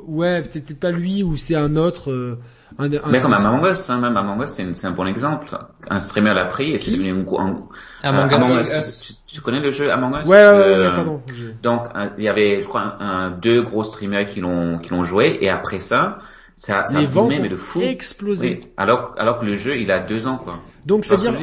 [0.07, 2.11] ouais, peut-être pas lui ou c'est un autre.
[2.11, 2.39] Euh,
[2.79, 5.55] un, un, mais comme Among Us, hein, même Among Us, c'est un bon exemple.
[5.87, 7.67] Un streamer l'a pris et c'est devenu un, un,
[8.01, 9.21] Among, Among Us.
[9.27, 10.25] Tu, connais le jeu Among Us?
[10.25, 11.21] Ouais, ouais, ouais, euh, pardon.
[11.61, 11.83] Donc
[12.17, 15.49] il y avait, je crois, un, deux gros streamers qui l'ont qui l'ont joué et
[15.49, 16.17] après ça,
[16.55, 17.81] ça, les ventes ont fou.
[17.81, 18.61] explosé.
[18.75, 20.59] Alors, alors que le jeu, il a deux ans, quoi.
[20.85, 21.33] Donc, c'est-à-dire,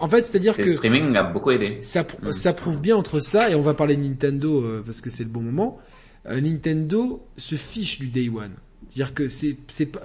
[0.00, 1.78] en, fait, c'est-à-dire que le streaming a beaucoup aidé.
[1.82, 2.32] Ça, mm.
[2.32, 5.24] ça prouve bien entre ça et on va parler de Nintendo euh, parce que c'est
[5.24, 5.78] le bon moment.
[6.26, 8.52] Euh, Nintendo se fiche du day one.
[8.88, 10.02] C'est-à-dire que c'est, c'est pas.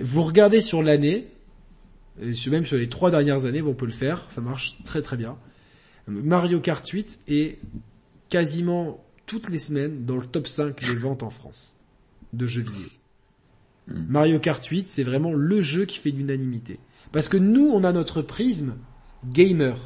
[0.00, 1.28] Vous regardez sur l'année,
[2.18, 5.36] même sur les trois dernières années, on peut le faire, ça marche très très bien.
[6.06, 7.58] Mario Kart 8 est
[8.28, 11.76] quasiment toutes les semaines dans le top 5 des ventes en France
[12.32, 12.88] de jeux vidéo.
[13.88, 14.04] Hmm.
[14.08, 16.78] Mario Kart 8, c'est vraiment le jeu qui fait l'unanimité.
[17.14, 18.74] Parce que nous, on a notre prisme
[19.24, 19.76] gamer.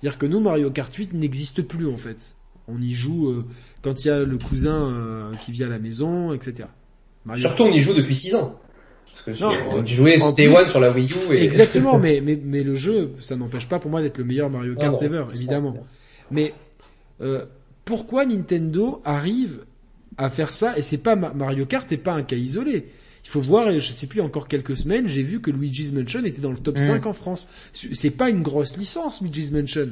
[0.00, 2.36] C'est-à-dire que nous, Mario Kart 8 n'existe plus en fait.
[2.68, 3.46] On y joue euh,
[3.80, 6.68] quand il y a le cousin euh, qui vient à la maison, etc.
[7.34, 8.60] Surtout, on y joue depuis 6 ans.
[9.24, 11.34] Parce que on jouait Day One sur la Wii U.
[11.34, 11.42] Et...
[11.44, 14.74] Exactement, mais, mais, mais le jeu, ça n'empêche pas pour moi d'être le meilleur Mario
[14.76, 15.78] Kart ever, évidemment.
[16.30, 16.52] mais
[17.22, 17.46] euh,
[17.86, 19.64] pourquoi Nintendo arrive
[20.18, 20.76] à faire ça?
[20.76, 22.86] Et c'est pas Mario Kart n'est pas un cas isolé.
[23.28, 26.40] Il faut voir, je sais plus, encore quelques semaines, j'ai vu que Luigi's Mansion était
[26.40, 27.08] dans le top 5 mm.
[27.08, 27.46] en France.
[27.74, 29.90] C'est pas une grosse licence, Luigi's Mansion.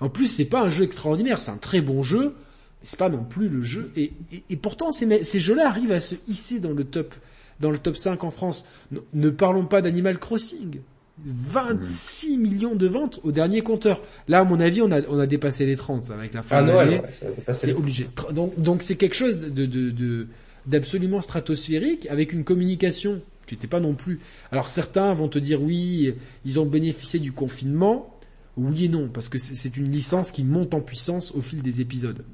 [0.00, 2.34] En plus, c'est pas un jeu extraordinaire, c'est un très bon jeu,
[2.80, 3.92] mais c'est pas non plus le jeu.
[3.96, 4.12] Et,
[4.48, 7.14] et, pourtant, ces, ces jeux-là arrivent à se hisser dans le top,
[7.60, 8.64] dans le top 5 en France.
[9.12, 10.80] ne parlons pas d'Animal Crossing.
[11.26, 14.00] 26 millions de ventes au dernier compteur.
[14.26, 16.62] Là, à mon avis, on a, on a dépassé les 30 avec la fin ah
[16.62, 17.02] de l'année.
[17.50, 18.06] c'est obligé.
[18.32, 20.28] Donc, donc c'est quelque chose de, de, de,
[20.68, 24.20] d'absolument stratosphérique avec une communication qui n'était pas non plus.
[24.52, 26.14] Alors certains vont te dire oui,
[26.44, 28.14] ils ont bénéficié du confinement.
[28.56, 31.80] Oui et non, parce que c'est une licence qui monte en puissance au fil des
[31.80, 32.24] épisodes.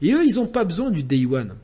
[0.00, 1.54] Et eux, ils n'ont pas besoin du day one.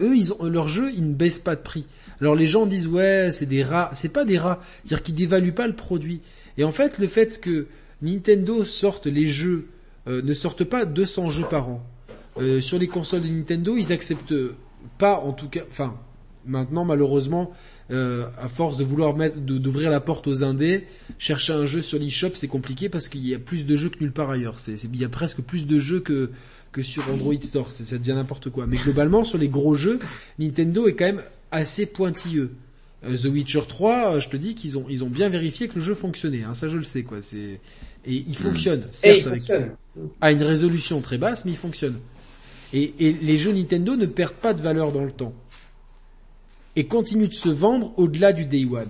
[0.00, 1.86] Eux, ils ont leur jeu, ils ne baissent pas de prix.
[2.20, 5.54] Alors les gens disent ouais, c'est des rats, c'est pas des rats, c'est-à-dire qu'ils dévaluent
[5.54, 6.20] pas le produit.
[6.58, 7.66] Et en fait, le fait que
[8.00, 9.68] Nintendo sorte les jeux,
[10.08, 11.86] euh, ne sortent pas 200 jeux par an.
[12.38, 14.34] Euh, sur les consoles de Nintendo, ils acceptent
[15.02, 15.96] pas, en tout cas, enfin,
[16.46, 17.50] maintenant malheureusement,
[17.90, 20.86] euh, à force de vouloir mettre, d'ouvrir la porte aux indés,
[21.18, 23.98] chercher un jeu sur l'eShop, c'est compliqué parce qu'il y a plus de jeux que
[23.98, 24.60] nulle part ailleurs.
[24.60, 26.30] C'est, il y a presque plus de jeux que
[26.70, 27.68] que sur Android Store.
[27.72, 28.68] Ça devient n'importe quoi.
[28.68, 29.98] Mais globalement, sur les gros jeux,
[30.38, 32.52] Nintendo est quand même assez pointilleux.
[33.02, 35.94] The Witcher 3, je te dis qu'ils ont ils ont bien vérifié que le jeu
[35.94, 36.44] fonctionnait.
[36.44, 37.20] Hein, ça je le sais quoi.
[37.20, 37.58] C'est
[38.04, 38.84] et il fonctionne.
[38.92, 39.42] Certes, avec...
[40.20, 41.98] à une résolution très basse, mais il fonctionne.
[42.72, 45.34] Et, et les jeux Nintendo ne perdent pas de valeur dans le temps
[46.76, 48.88] et continuent de se vendre au-delà du day one.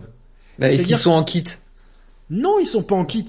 [0.58, 1.44] Bah, Est-ce qu'ils sont en kit?
[2.30, 3.26] Non, ils sont pas en kit.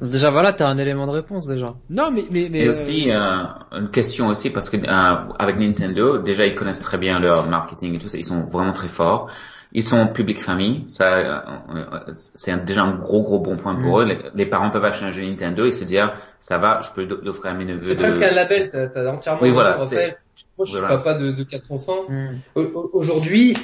[0.00, 1.74] Déjà voilà, t'as un élément de réponse déjà.
[1.88, 2.58] Non, mais mais mais.
[2.58, 6.98] Et aussi euh, une question aussi parce que euh, avec Nintendo, déjà ils connaissent très
[6.98, 9.30] bien leur marketing et tout ça, ils sont vraiment très forts.
[9.72, 14.10] Ils sont public famille, ça euh, c'est déjà un gros gros bon point pour mm.
[14.10, 14.18] eux.
[14.34, 17.52] Les, parents peuvent acheter un jeu Nintendo et se dire ça va, je peux l'offrir
[17.52, 17.80] à mes neveux.
[17.80, 19.42] C'est presque un label, t'as entièrement.
[19.42, 19.76] Oui voilà.
[19.76, 22.04] Moi je suis papa de, de quatre enfants.
[22.08, 22.60] Mm.
[22.92, 23.56] Aujourd'hui,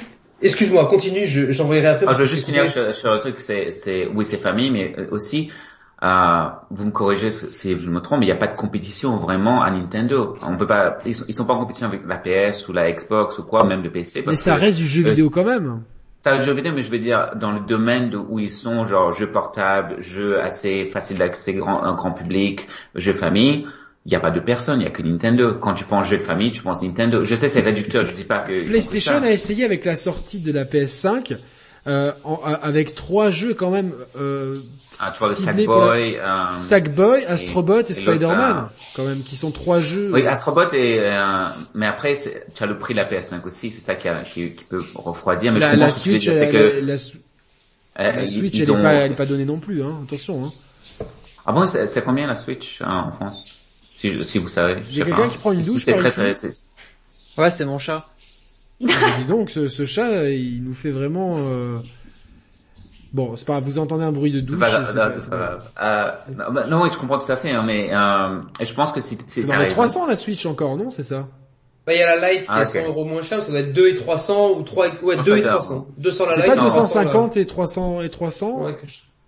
[0.43, 2.05] Excuse-moi, continue, j'envoyerai après.
[2.09, 5.49] Ah, je veux juste finir sur, sur, le truc, c'est, oui, c'est famille, mais aussi,
[6.03, 9.17] euh, vous me corrigez si je me trompe, mais il n'y a pas de compétition
[9.17, 10.35] vraiment à Nintendo.
[10.45, 13.39] On peut pas, ils sont, sont pas en compétition avec la PS ou la Xbox
[13.39, 14.23] ou quoi, même le PC.
[14.27, 15.83] mais ça reste du jeu vidéo quand même.
[16.23, 18.85] Ça reste du jeu vidéo, mais je veux dire dans le domaine où ils sont,
[18.85, 23.65] genre jeux portables, jeux assez faciles d'accès grand, un grand public, jeux famille
[24.05, 25.53] il n'y a pas de personne, il n'y a que Nintendo.
[25.53, 27.23] Quand tu penses jeu de famille, tu penses Nintendo.
[27.23, 28.65] Je sais, c'est réducteur, je dis pas que...
[28.65, 31.37] PlayStation a essayé avec la sortie de la PS5,
[31.85, 32.11] euh,
[32.61, 34.57] avec trois jeux quand même euh,
[34.99, 39.79] ah, tu vois, le Sackboy, euh, Sackboy, Astrobot et, Spider-Man, quand même, qui sont trois
[39.79, 40.11] jeux.
[40.13, 42.15] Oui, Astrobot et euh, mais après,
[42.55, 44.83] tu as le prix de la PS5 aussi, c'est ça qui, a, qui, qui, peut
[44.95, 45.51] refroidir.
[45.51, 49.15] Mais la, je la Switch, c'est que la, la, Switch, elle, est pas, elle est
[49.15, 49.99] pas donnée non plus, hein.
[50.05, 51.05] Attention, hein.
[51.45, 53.51] Ah bon, c'est combien la Switch hein, en France?
[53.97, 54.73] Si, si vous savez.
[54.73, 56.47] A quelqu'un qui prend une douche par très, ici.
[57.37, 58.07] Ouais, c'est mon chat.
[58.81, 61.35] Dis donc, ce, ce, chat, il nous fait vraiment.
[61.37, 61.79] Euh...
[63.13, 64.57] Bon, c'est pas vous entendez un bruit de douche.
[64.57, 68.39] Bah, pas, pas, euh, non, non, oui, je comprends tout à fait, hein, mais euh,
[68.59, 69.17] je pense que c'est.
[69.27, 71.27] C'est dans les 300 la Switch encore, non C'est ça?
[71.85, 73.59] Bah, il y a la Lite qui ah, est 100 euros moins cher, ça doit
[73.59, 75.87] être 2 et 300 ou 3 et, ouais, 2 et 300.
[75.97, 76.45] 200 la Lite.
[76.45, 78.63] C'est pas 250 et 300 et 300?
[78.63, 78.77] Ouais,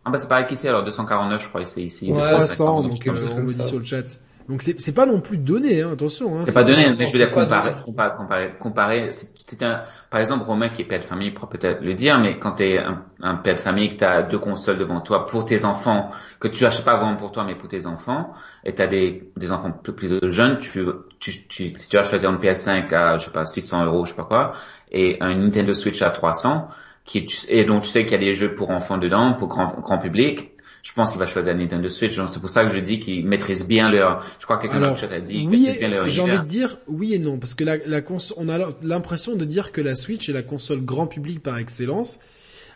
[0.06, 2.12] Ah bah c'est pareil qu'ici, alors 249 je crois, c'est ici.
[2.12, 4.04] Ouais, 300, donc euh, on me dit sur le chat.
[4.48, 6.38] Donc c'est c'est pas non plus donné, hein, attention.
[6.38, 9.10] Hein, c'est pas donné, mais je veux dire comparer, comparer, comparer, comparer.
[9.12, 12.38] C'est un, par exemple, Romain qui est père de famille pourra peut-être le dire, mais
[12.38, 15.66] quand t'es un, un père de famille que t'as deux consoles devant toi pour tes
[15.66, 19.32] enfants, que tu achètes pas vraiment pour toi mais pour tes enfants, et t'as des
[19.36, 20.86] des enfants plus, plus jeunes, tu
[21.20, 24.12] tu tu si tu vas choisir une PS5 à je sais pas 600 euros, je
[24.12, 24.54] sais pas quoi,
[24.92, 26.68] et un Nintendo Switch à 300,
[27.04, 29.74] qui et donc tu sais qu'il y a des jeux pour enfants dedans, pour grand
[29.82, 30.55] grand public
[30.86, 32.16] je pense qu'il va choisir Nintendo Switch.
[32.32, 34.24] C'est pour ça que je dis qu'ils maîtrisent bien leur.
[34.40, 35.48] Je crois que quelqu'un a dit.
[35.50, 35.68] Oui,
[36.06, 38.02] j'ai envie de dire oui et non parce que la, la
[38.38, 42.20] on a l'impression de dire que la Switch est la console grand public par excellence.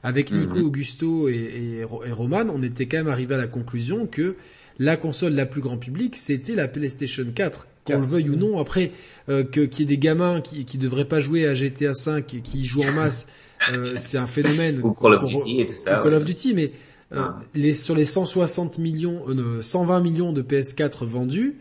[0.02, 0.64] Avec Nico, mhm.
[0.64, 4.38] Augusto et, et, et, Roman, on était quand même arrivé à la conclusion que
[4.80, 8.60] la console la plus grand public, c'était la PlayStation 4 qu'on le veuille ou non.
[8.60, 8.94] Après,
[9.28, 12.34] euh, que qu'il y ait des gamins qui qui devraient pas jouer à GTA 5
[12.34, 13.28] et qui jouent en masse,
[13.74, 14.80] euh, c'est un phénomène.
[14.82, 16.00] ou Call of Duty et tout ça.
[16.02, 16.72] Call of Duty, mais
[17.12, 21.58] euh, les, sur les 160 millions, euh, 120 millions de PS4 vendus,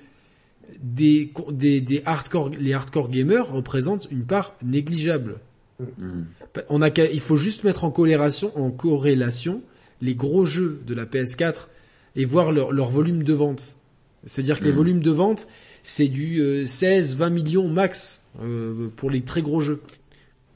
[0.83, 5.41] des, des, des hardcore, les hardcore gamers représentent une part négligeable.
[5.81, 6.23] Mm.
[6.69, 9.63] On a, il faut juste mettre en corrélation, en corrélation
[10.01, 11.69] les gros jeux de la PS4
[12.17, 13.77] et voir leur, leur volume de vente.
[14.25, 14.77] C'est-à-dire que les mm.
[14.77, 15.49] volumes de vente,
[15.83, 19.81] c'est du 16-20 euh, millions max euh, pour les très gros jeux.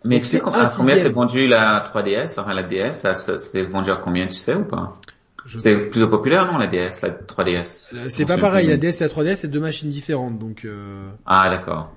[0.04, 3.96] Mais tu sais combien s'est vendu la 3DS, enfin la DS, ça, s'est vendu à
[3.96, 4.98] combien, tu sais ou pas?
[5.48, 9.00] C'était plus populaire, non, la DS, la 3DS euh, C'est pas pareil, la DS et
[9.00, 10.64] la 3DS, c'est deux machines différentes, donc...
[10.64, 11.08] Euh...
[11.26, 11.92] Ah, d'accord.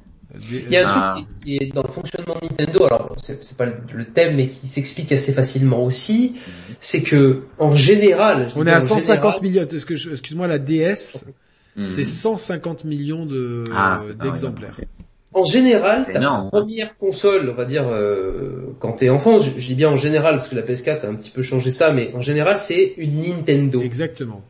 [0.50, 1.44] Il y a un truc ah.
[1.44, 5.12] qui est dans le fonctionnement de Nintendo, alors c'est pas le thème, mais qui s'explique
[5.12, 6.36] assez facilement aussi,
[6.82, 9.64] c'est que en général, on est à 150 millions.
[9.64, 11.26] Excuse-moi, la DS,
[11.78, 11.86] hmm.
[11.86, 14.76] c'est 150 millions de ah, d'exemplaires.
[15.36, 19.90] En général, ta première console, on va dire, euh, quand t'es enfant, je, dis bien
[19.90, 22.58] en général parce que la PS4 a un petit peu changé ça, mais en général,
[22.58, 23.82] c'est une Nintendo.
[23.82, 24.42] Exactement.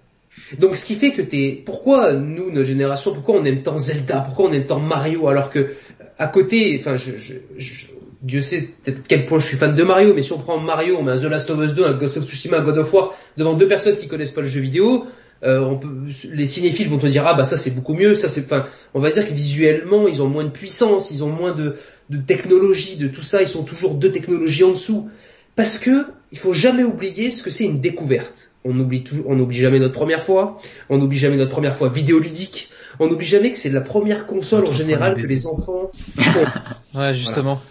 [0.60, 4.20] Donc, ce qui fait que t'es, pourquoi nous, notre génération, pourquoi on aime tant Zelda,
[4.20, 5.72] pourquoi on aime tant Mario, alors que
[6.20, 7.86] à côté, enfin, je, je, je
[8.22, 10.98] Dieu sait peut-être quel point je suis fan de Mario, mais si on prend Mario,
[11.00, 12.94] on met un The Last of Us 2, un Ghost of Tsushima, un God of
[12.94, 15.08] War devant deux personnes qui connaissent pas le jeu vidéo,
[15.46, 15.90] euh, on peut,
[16.32, 19.00] les cinéphiles vont te dire ah bah ça c'est beaucoup mieux, ça c'est, enfin, on
[19.00, 21.78] va dire que visuellement ils ont moins de puissance, ils ont moins de,
[22.10, 25.10] de technologie, de tout ça, ils sont toujours deux technologies en dessous,
[25.56, 28.52] parce que il faut jamais oublier ce que c'est une découverte.
[28.66, 30.60] On oublie toujours, on n'oublie jamais notre première fois,
[30.90, 32.70] on n'oublie jamais notre première fois vidéoludique,
[33.00, 35.92] on n'oublie jamais que c'est la première console en général que les enfants.
[36.96, 37.62] ouais justement.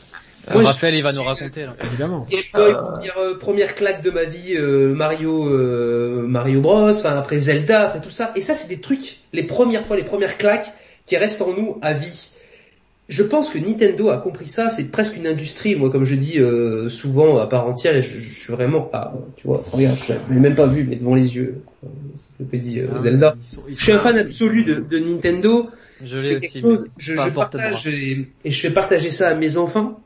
[0.50, 1.76] Euh, Raphaël, il va nous raconter, là.
[1.84, 2.26] évidemment.
[2.56, 5.44] Euh, première, euh, première, claque de ma vie, Mario,
[6.26, 6.90] Mario Bros.
[6.90, 8.32] Enfin après Zelda, après tout ça.
[8.36, 10.72] Et ça, c'est des trucs, les premières fois, les premières claques
[11.06, 12.30] qui restent en nous à vie.
[13.08, 16.38] je pense que Nintendo a compris ça, c'est presque une industrie, moi comme je dis
[16.38, 20.40] euh, souvent à part entière, et je, suis vraiment, ah, tu vois, regarde, je l'ai
[20.40, 23.36] même pas vu, mais devant les yeux, euh, ah, Zelda.
[23.68, 25.68] je suis un fan absolu de, de Nintendo.
[26.02, 30.00] Je c'est quelque chose, je, je partage et, je fais partager ça à mes enfants.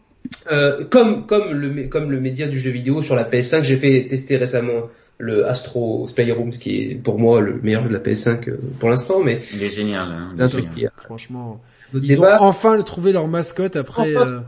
[0.50, 4.06] Euh, comme comme le comme le média du jeu vidéo sur la PS5, j'ai fait
[4.08, 4.88] tester récemment
[5.18, 8.88] le Astro Playroom, qui est pour moi le meilleur jeu de la PS5 euh, pour
[8.88, 10.08] l'instant, mais il est génial.
[10.08, 11.60] Hein, un truc qui, franchement,
[11.94, 14.40] ils ont enfin trouvé leur mascotte après euh,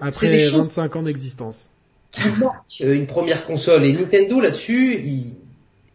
[0.00, 1.70] après 25 ans d'existence.
[2.68, 5.36] Qui une première console et Nintendo là-dessus, ils...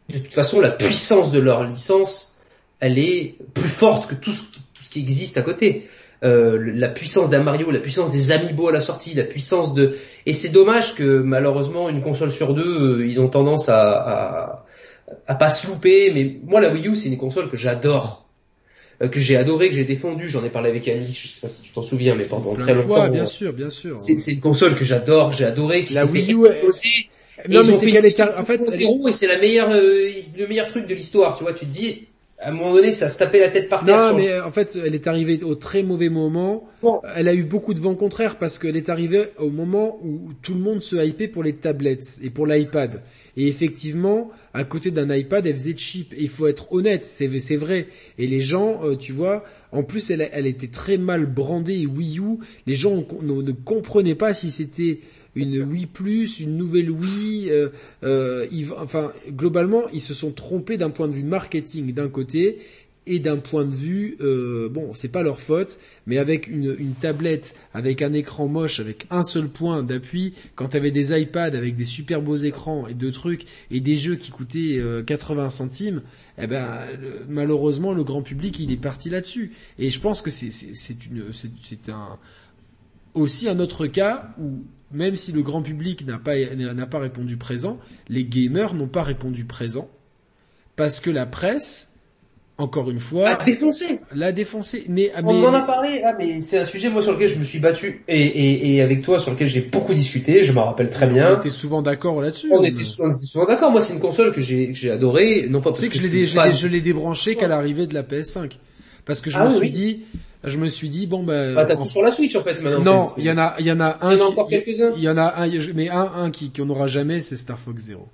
[0.09, 2.37] de toute façon la puissance de leur licence,
[2.79, 5.87] elle est plus forte que tout ce, tout ce qui existe à côté.
[6.23, 9.95] Euh, la puissance d'un Mario, la puissance des Amiibo à la sortie, la puissance de
[10.25, 14.65] et c'est dommage que malheureusement une console sur deux, euh, ils ont tendance à, à,
[15.27, 16.11] à pas se louper.
[16.15, 18.27] Mais moi la Wii U c'est une console que j'adore,
[19.03, 20.27] euh, que j'ai adoré, que j'ai défendu.
[20.27, 22.73] J'en ai parlé avec Annie, je sais pas si tu t'en souviens, mais pendant très
[22.73, 23.09] longtemps.
[23.09, 23.99] bien sûr, bien sûr.
[23.99, 25.83] C'est une console que j'adore, que j'ai adoré.
[25.83, 26.37] Qui la Wii U.
[27.47, 30.87] Non mais c'est qu'elle est en fait zéro et c'est la meilleure le meilleur truc
[30.87, 32.07] de l'histoire tu vois tu te dis
[32.39, 34.11] à un moment donné, ça se tapait la tête par terre.
[34.11, 36.67] Non, mais en fait, elle est arrivée au très mauvais moment.
[37.15, 40.53] Elle a eu beaucoup de vent contraire parce qu'elle est arrivée au moment où tout
[40.53, 43.01] le monde se hypait pour les tablettes et pour l'iPad.
[43.37, 46.13] Et effectivement, à côté d'un iPad, elle faisait cheap.
[46.15, 47.87] Il faut être honnête, c'est vrai.
[48.19, 51.87] Et les gens, euh, tu vois, en plus, elle, elle était très mal brandée.
[51.87, 52.37] Wii U,
[52.67, 54.99] les gens ne comprenaient pas si c'était
[55.37, 57.49] une Wii Plus, une nouvelle Wii.
[57.49, 57.69] Euh,
[58.03, 58.47] euh,
[58.77, 62.59] enfin, globalement, ils se sont trompés d'un point de vue marketing d'un côté
[63.07, 66.93] et d'un point de vue, euh, bon, c'est pas leur faute, mais avec une, une,
[66.93, 71.75] tablette, avec un écran moche, avec un seul point d'appui, quand t'avais des iPads avec
[71.75, 76.01] des super beaux écrans et deux trucs et des jeux qui coûtaient 80 euh, centimes,
[76.37, 76.79] eh ben
[77.29, 79.53] malheureusement le grand public il est parti là-dessus.
[79.79, 82.19] Et je pense que c'est c'est une c'est un
[83.13, 87.37] aussi un autre cas où même si le grand public n'a pas, n'a pas répondu
[87.37, 89.89] présent, les gamers n'ont pas répondu présent
[90.75, 91.89] parce que la presse,
[92.57, 93.99] encore une fois, l'a défoncé.
[94.15, 94.85] L'a défoncé.
[94.87, 96.01] Mais, on en a parlé.
[96.05, 98.81] Ah, mais c'est un sujet moi sur lequel je me suis battu et, et, et
[98.81, 100.43] avec toi sur lequel j'ai beaucoup discuté.
[100.43, 101.33] Je m'en rappelle très bien.
[101.33, 102.49] On était souvent d'accord là-dessus.
[102.51, 103.71] On, était souvent, d'accord.
[103.71, 106.25] Moi, c'est une console que j'ai j'ai adoré, non pas parce que, que je l'ai
[106.25, 108.51] je l'ai débranché qu'à l'arrivée de la PS5
[109.07, 110.01] parce que je ah me suis dit
[110.43, 113.05] je me suis dit bon ben bah, t'as tout sur la Switch en fait maintenant.
[113.05, 114.47] Non, il y en a il y en a un il y en a encore
[114.47, 114.93] quelques-uns.
[114.95, 117.83] Il y en a un mais un un qui qu'on n'aura jamais c'est Star Fox
[117.83, 118.07] Zero.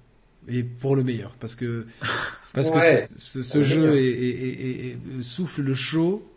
[0.47, 1.85] Et pour le meilleur parce que
[2.53, 2.79] parce que
[3.15, 6.27] ce, jeu est, souffle le chaud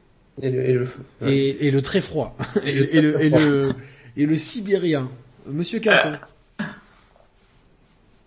[0.41, 0.87] et le, et le,
[1.27, 3.73] et, le très froid et, le, et le et le
[4.17, 5.09] et le sibérien.
[5.47, 6.19] Monsieur Canton.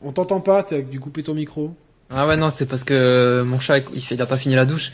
[0.02, 1.76] On t'entend pas, t'as dû couper ton micro.
[2.10, 4.66] Ah ouais non, c'est parce que mon chat il fait il a pas fini la
[4.66, 4.94] douche.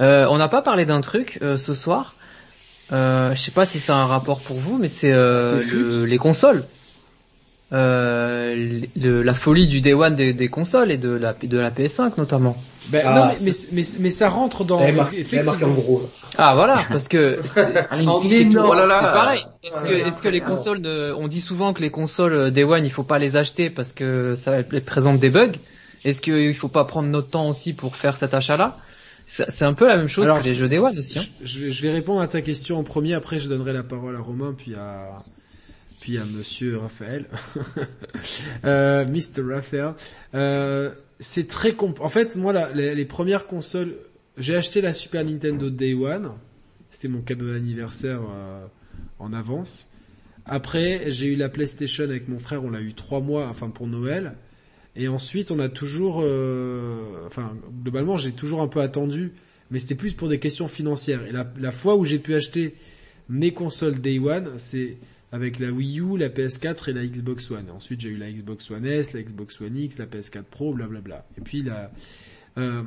[0.00, 2.14] Euh, on n'a pas parlé d'un truc euh, ce soir.
[2.92, 6.64] Euh, je sais pas si c'est un rapport pour vous, mais c'est euh, les consoles.
[7.72, 12.56] Euh, la folie du Day One des, consoles et de la, de la PS5 notamment.
[12.90, 14.80] Ben, ah, non, mais, mais, mais, ça rentre dans.
[14.80, 16.08] en gros.
[16.36, 17.72] Ah voilà, parce que c'est
[18.52, 19.44] pareil.
[19.62, 22.84] Est-ce que, est-ce que les consoles, de, on dit souvent que les consoles Day One,
[22.84, 24.52] il faut pas les acheter parce que ça
[24.84, 25.52] présente des bugs.
[26.04, 28.76] Est-ce qu'il faut pas prendre notre temps aussi pour faire cet achat-là?
[29.26, 31.18] C'est un peu la même chose que les jeux Day One aussi.
[31.18, 31.24] Hein.
[31.42, 34.20] Je, je, vais répondre à ta question en premier, après je donnerai la parole à
[34.20, 35.16] Romain, puis à
[36.04, 37.24] puis à Monsieur Raphaël,
[38.66, 39.54] euh, Mr.
[39.54, 39.94] Raphaël.
[40.34, 41.98] Euh, c'est très comp.
[42.02, 43.94] En fait, moi, les, les, premières consoles,
[44.36, 46.32] j'ai acheté la Super Nintendo Day One.
[46.90, 48.66] C'était mon cadeau d'anniversaire euh,
[49.18, 49.88] en avance.
[50.44, 52.62] Après, j'ai eu la PlayStation avec mon frère.
[52.62, 54.34] On l'a eu trois mois, enfin pour Noël.
[54.96, 59.32] Et ensuite, on a toujours, euh, enfin, globalement, j'ai toujours un peu attendu,
[59.70, 61.26] mais c'était plus pour des questions financières.
[61.26, 62.74] Et la, la fois où j'ai pu acheter
[63.28, 64.98] mes consoles Day One, c'est
[65.32, 67.68] avec la Wii U, la PS4 et la Xbox One.
[67.70, 71.26] ensuite, j'ai eu la Xbox One S, la Xbox One X, la PS4 Pro, blablabla.
[71.36, 71.90] Et puis la,
[72.56, 72.84] euh,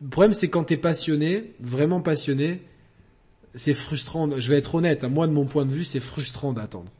[0.00, 2.62] le problème, c'est quand t'es passionné, vraiment passionné,
[3.54, 4.30] c'est frustrant.
[4.38, 6.90] Je vais être honnête, à moi, de mon point de vue, c'est frustrant d'attendre.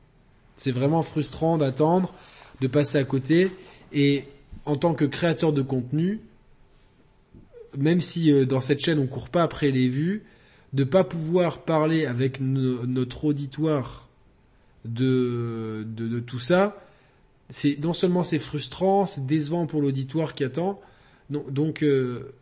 [0.56, 2.12] C'est vraiment frustrant d'attendre,
[2.60, 3.50] de passer à côté.
[3.92, 4.24] Et
[4.64, 6.20] en tant que créateur de contenu,
[7.76, 10.22] même si euh, dans cette chaîne on court pas après les vues,
[10.72, 14.08] de pas pouvoir parler avec notre auditoire
[14.84, 16.82] de, de, tout ça,
[17.50, 20.80] c'est non seulement c'est frustrant, c'est décevant pour l'auditoire qui attend.
[21.30, 22.32] donc euh,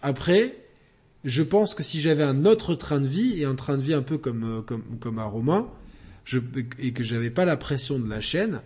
[0.00, 0.56] après,
[1.24, 3.94] je pense que si j'avais un autre train de vie et un train de vie
[3.94, 5.68] un peu comme euh, comme comme à Romain,
[6.24, 6.38] je,
[6.78, 8.62] et que j'avais pas la pression de la chaîne,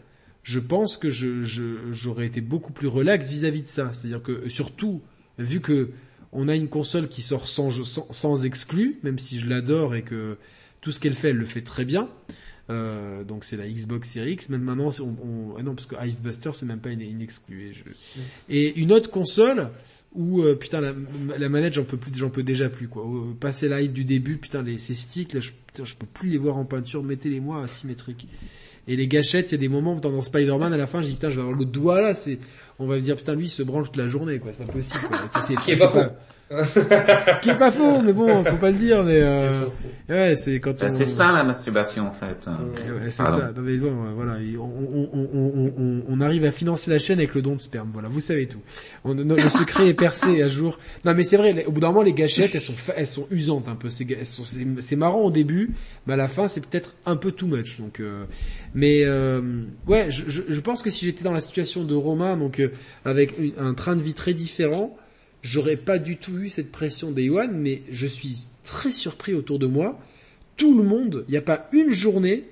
[0.49, 1.45] je pense que je,
[1.93, 3.93] j'aurais été beaucoup plus relax vis-à-vis de ça.
[3.93, 5.03] C'est-à-dire que surtout,
[5.39, 5.91] vu que
[6.33, 10.39] on a une console qui sort sans, sans, exclus, même si je l'adore et que
[10.81, 12.09] tout ce qu'elle fait, elle le fait très bien.
[12.70, 14.49] Euh, donc c'est la Xbox Series X.
[14.49, 17.85] Même maintenant, on, on ah non parce que Buster c'est même pas une, une exclue.
[18.49, 19.69] Et, une autre console
[20.15, 20.95] où euh, putain la,
[21.37, 23.07] la manette j'en peux plus, j'en peux déjà plus quoi.
[23.39, 25.51] passer la hype du début, putain les ces sticks là, je,
[25.85, 27.03] je peux plus les voir en peinture.
[27.03, 28.27] Mettez-les moi asymétriques.
[28.89, 31.09] Et les gâchettes, il y a des moments où dans Spider-Man à la fin, j'ai
[31.09, 32.39] dit putain, je vais avoir le doigt là, c'est,
[32.78, 34.73] on va se dire putain lui il se branle toute la journée quoi, c'est pas
[34.73, 35.01] possible.
[35.06, 35.40] Quoi.
[35.43, 36.16] Ce qui est pas,
[36.51, 39.66] ce qui est pas faux, mais bon, faut pas le dire, mais euh...
[40.09, 40.89] ouais, c'est quand on...
[40.89, 42.49] C'est ça la masturbation en fait.
[42.49, 43.53] Ouais, c'est ça.
[43.55, 47.43] Non, mais bon, voilà, on, on, on, on, arrive à financer la chaîne avec le
[47.43, 47.91] don de sperme.
[47.93, 48.61] Voilà, vous savez tout.
[49.05, 50.79] le secret est percé à jour.
[51.05, 51.66] Non, mais c'est vrai.
[51.66, 53.89] Au bout d'un moment, les gâchettes, elles sont, elles sont usantes un peu.
[53.91, 55.73] C'est marrant au début,
[56.07, 57.79] mais à la fin, c'est peut-être un peu too much.
[57.79, 58.25] Donc, euh...
[58.75, 59.65] mais euh...
[59.87, 62.70] ouais, je, je, je, pense que si j'étais dans la situation de Romain, donc euh,
[63.05, 64.97] avec un train de vie très différent
[65.43, 69.59] j'aurais pas du tout eu cette pression des Yuan, mais je suis très surpris autour
[69.59, 69.98] de moi.
[70.56, 72.44] Tout le monde, il n'y a pas une journée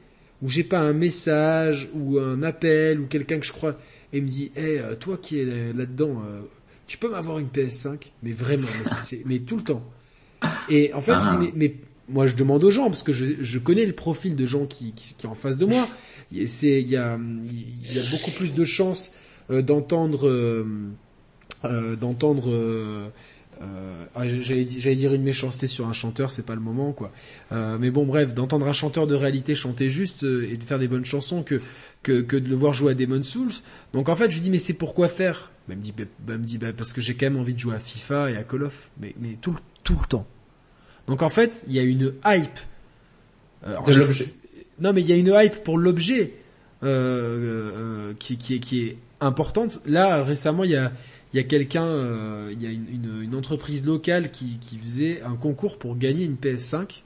[0.43, 3.77] où j'ai pas un message ou un appel ou quelqu'un que je crois
[4.13, 6.43] et me dit, eh, toi qui es là-dedans, euh,
[6.87, 9.83] tu peux m'avoir une PS5 Mais vraiment, mais, mais, tout le temps.
[10.69, 11.41] Et en fait, ah.
[11.55, 11.75] mais,
[12.09, 14.93] moi je demande aux gens parce que je, je connais le profil de gens qui,
[14.93, 15.89] qui, qui est en face de moi.
[16.47, 19.13] C'est il y a il y a beaucoup plus de chances
[19.51, 20.65] euh, d'entendre euh,
[21.65, 23.09] euh, d'entendre euh,
[23.63, 27.11] euh, ah, j'allais dire une méchanceté sur un chanteur, c'est pas le moment quoi.
[27.51, 31.07] Mais bon bref, d'entendre un chanteur de réalité chanter juste et de faire des bonnes
[31.07, 31.61] chansons que,
[32.03, 33.53] que, que de le voir jouer à Demon Souls.
[33.95, 35.51] Donc en fait, je lui dis mais c'est pourquoi faire?
[35.69, 37.59] Bah, Il me dit, bah, me dit bah, parce que j'ai quand même envie de
[37.59, 40.27] jouer à FIFA et à Call of, mais, mais tout, tout le temps.
[41.07, 42.59] Donc en fait, il y a une hype.
[44.79, 46.35] non mais il y a une hype pour l'objet
[46.83, 49.81] qui, qui, est, qui est importante.
[49.87, 50.93] Là récemment, il y a
[51.33, 55.23] il y a quelqu'un, euh, il y a une, une, entreprise locale qui, qui, faisait
[55.23, 57.03] un concours pour gagner une PS5.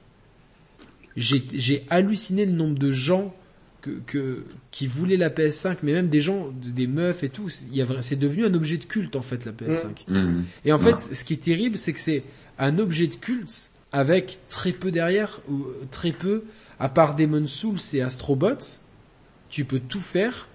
[1.17, 3.35] J'ai halluciné le nombre de gens
[3.81, 7.49] que, que, qui voulaient la PS5, mais même des gens, des meufs et tout.
[7.49, 9.87] C'est devenu un objet de culte en fait la PS5.
[10.07, 10.17] Mmh.
[10.17, 10.45] Mmh.
[10.65, 12.23] Et en fait, ce qui est terrible, c'est que c'est
[12.59, 16.43] un objet de culte avec très peu derrière, ou très peu,
[16.79, 18.79] à part Demon Souls et Astrobots,
[19.49, 20.47] tu peux tout faire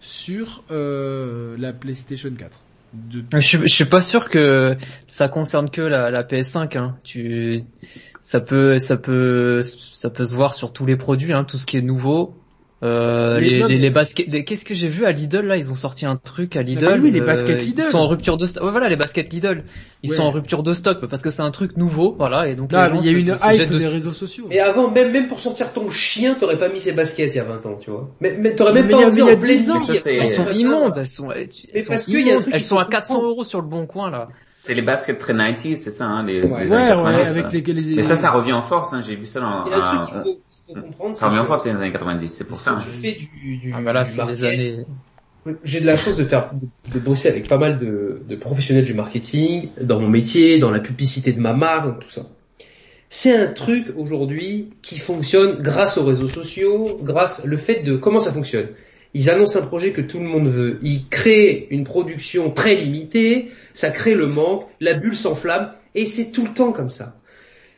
[0.00, 2.58] sur euh, la PlayStation 4.
[3.10, 4.76] Je, je suis pas sûr que
[5.06, 6.76] ça concerne que la, la PS5.
[6.76, 6.96] Hein.
[7.04, 7.62] Tu,
[8.20, 11.66] ça peut, ça peut, ça peut se voir sur tous les produits, hein, tout ce
[11.66, 12.39] qui est nouveau.
[12.82, 15.58] Euh, les, les, les, baskets, qu'est-ce que j'ai vu à Lidl là?
[15.58, 16.98] Ils ont sorti un truc à Lidl.
[17.02, 17.82] oui, les baskets Lidl.
[17.82, 18.64] Ils sont en rupture de stock.
[18.64, 19.64] Ouais, voilà, les baskets Lidl.
[20.02, 22.48] Ils sont en rupture de stock parce que c'est un truc nouveau, voilà.
[22.48, 22.70] Et donc.
[22.72, 24.46] il y a une hype des réseaux sociaux.
[24.50, 27.40] Et avant, même même pour sortir ton chien, t'aurais pas mis ces baskets il y
[27.40, 28.08] a 20 ans, tu vois.
[28.20, 29.76] Mais, mais t'aurais même pas osé en plaisir.
[30.06, 30.96] Elles sont immondes.
[30.96, 31.30] Elles sont.
[31.30, 31.92] Elles sont,
[32.52, 34.28] elles sont à 400 euros sur le bon coin là.
[34.54, 38.02] C'est les baskets très 90 c'est ça, hein, les, ouais, ouais, avec les, les, Mais
[38.02, 39.64] ça, ça revient en force, hein, j'ai vu ça dans,
[40.74, 41.16] comprendre.
[41.16, 42.76] Ça revient fois, c'est les années 90, c'est pour ça.
[42.80, 44.72] Tu fais du, du, ah, bah là, c'est des années.
[45.64, 46.50] J'ai de la chance de faire,
[46.92, 50.80] de, bosser avec pas mal de, de, professionnels du marketing, dans mon métier, dans la
[50.80, 52.26] publicité de ma marque, tout ça.
[53.08, 58.20] C'est un truc aujourd'hui qui fonctionne grâce aux réseaux sociaux, grâce le fait de comment
[58.20, 58.66] ça fonctionne.
[59.14, 60.78] Ils annoncent un projet que tout le monde veut.
[60.82, 63.50] Ils créent une production très limitée.
[63.72, 64.66] Ça crée le manque.
[64.80, 65.72] La bulle s'enflamme.
[65.96, 67.16] Et c'est tout le temps comme ça.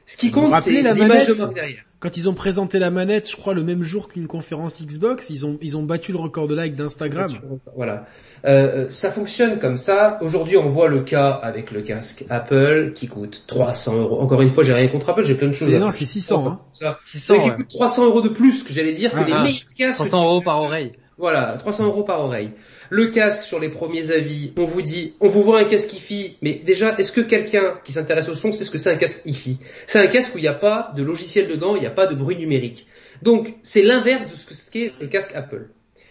[0.04, 3.36] Ce qui compte, c'est l'image de marque derrière quand ils ont présenté la manette, je
[3.36, 6.54] crois le même jour qu'une conférence Xbox, ils ont ils ont battu le record de
[6.56, 7.30] like d'Instagram.
[7.76, 8.06] Voilà,
[8.44, 10.18] euh, ça fonctionne comme ça.
[10.20, 14.20] Aujourd'hui, on voit le cas avec le casque Apple qui coûte 300 euros.
[14.20, 15.68] Encore une fois, j'ai rien contre Apple, j'ai plein de choses.
[15.68, 16.48] C'est non, c'est 600.
[16.48, 16.60] Hein.
[16.72, 19.42] Ça, 600 qui coûte 300 euros de plus que j'allais dire que ah, les ah.
[19.44, 19.94] meilleurs casques.
[19.98, 20.90] 300 euros par oreille.
[21.22, 22.50] Voilà, 300 euros par oreille.
[22.90, 26.36] Le casque sur les premiers avis, on vous dit, on vous voit un casque IFI,
[26.42, 29.20] mais déjà, est-ce que quelqu'un qui s'intéresse au son sait ce que c'est un casque
[29.24, 31.90] IFI C'est un casque où il n'y a pas de logiciel dedans, il n'y a
[31.90, 32.88] pas de bruit numérique.
[33.22, 35.68] Donc, c'est l'inverse de ce qu'est le casque Apple.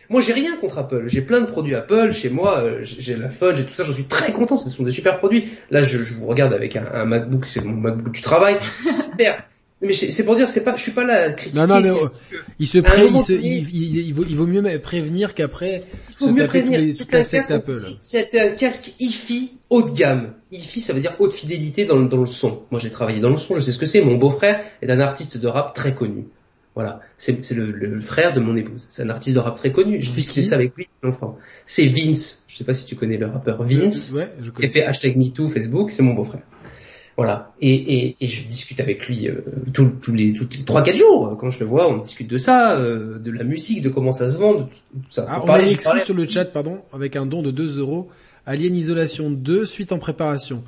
[0.09, 1.03] Moi, j'ai rien contre Apple.
[1.07, 2.59] J'ai plein de produits Apple chez moi.
[2.59, 3.83] Euh, j'ai l'iPhone, j'ai tout ça.
[3.83, 4.55] Je suis très content.
[4.55, 5.49] Ce sont des super produits.
[5.71, 8.55] Là, je, vous regarde avec un, un MacBook, c'est mon MacBook du travail.
[8.95, 9.43] Super.
[9.81, 11.59] Mais c'est pour dire, c'est pas, je suis pas là à critiquer.
[11.59, 12.07] Non, non, mais oh,
[12.59, 16.45] il se pré, il, se, il, il, vaut, il, vaut, mieux prévenir qu'après se mieux
[16.45, 16.79] prévenir.
[16.79, 17.81] les Apple.
[17.99, 20.33] C'était un casque hi-fi haut de gamme.
[20.51, 22.63] Hi-fi, ça veut dire haute fidélité dans le, dans le son.
[22.69, 24.01] Moi, j'ai travaillé dans le son, je sais ce que c'est.
[24.01, 26.27] Mon beau-frère est un artiste de rap très connu.
[26.75, 28.87] Voilà, c'est le, le, frère de mon épouse.
[28.89, 29.99] C'est un artiste de rap très connu.
[30.01, 31.37] Je discutais ça avec lui, l'enfant.
[31.65, 32.45] C'est Vince.
[32.47, 35.17] Je sais pas si tu connais le rappeur Vince, ouais, je qui a fait hashtag
[35.17, 35.91] MeToo Facebook.
[35.91, 36.43] C'est mon beau-frère.
[37.21, 37.53] Voilà.
[37.61, 39.43] Et, et, et, je discute avec lui euh,
[39.73, 41.37] tous, les tous les trois quatre jours.
[41.37, 44.27] Quand je le vois, on discute de ça, euh, de la musique, de comment ça
[44.27, 44.69] se vend, de tout,
[45.07, 45.27] ça.
[45.29, 48.09] Ah, on a une sur le chat, pardon, avec un don de 2 euros.
[48.47, 50.63] Alien Isolation 2, suite en préparation.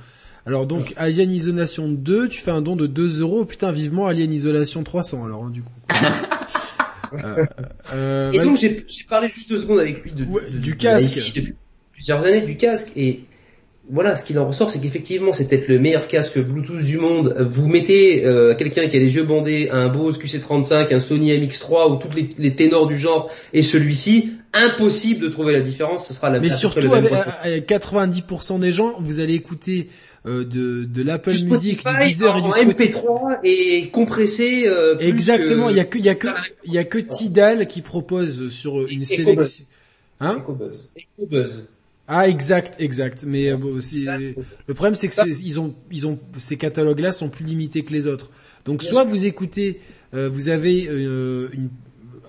[0.45, 3.45] Alors donc Alien Isolation 2, tu fais un don de 2 euros.
[3.45, 5.71] Putain, vivement Alien Isolation 300 alors hein, du coup.
[7.13, 7.45] euh,
[7.95, 10.25] euh, et donc j'ai parlé juste deux secondes avec lui de,
[10.59, 11.55] du casque depuis
[11.93, 13.23] plusieurs années du casque et
[13.89, 17.35] voilà, ce qu'il en ressort, c'est qu'effectivement, c'est peut-être le meilleur casque Bluetooth du monde.
[17.51, 21.91] Vous mettez euh, quelqu'un qui a les yeux bandés, un Bose QC35, un Sony MX3
[21.91, 26.07] ou tous les, les ténors du genre, et celui-ci, impossible de trouver la différence.
[26.07, 29.89] Ce sera la Mais surtout, avec, 90% des gens, vous allez écouter
[30.25, 32.93] euh, de, de l'Apple Music, du Deezer et du Spotify.
[32.93, 34.63] MP3 et compressé.
[34.65, 35.69] Euh, Exactement.
[35.69, 36.29] Il y a que il y a que
[36.63, 39.65] il y a que Tidal qui propose sur une sélection.
[40.21, 40.37] Hein?
[40.37, 40.89] EcoBuzz.
[41.19, 41.67] EcoBuzz.
[42.07, 43.23] Ah exact, exact.
[43.25, 47.45] Mais euh, bon, le problème c'est que ils ont, ils ont, ces catalogues-là sont plus
[47.45, 48.29] limités que les autres.
[48.65, 49.79] Donc soit vous écoutez,
[50.13, 51.69] euh, vous avez euh, une,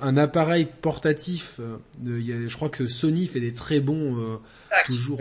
[0.00, 1.60] un appareil portatif.
[1.60, 4.38] Euh, y a, je crois que Sony fait des très bons
[4.86, 5.20] toujours.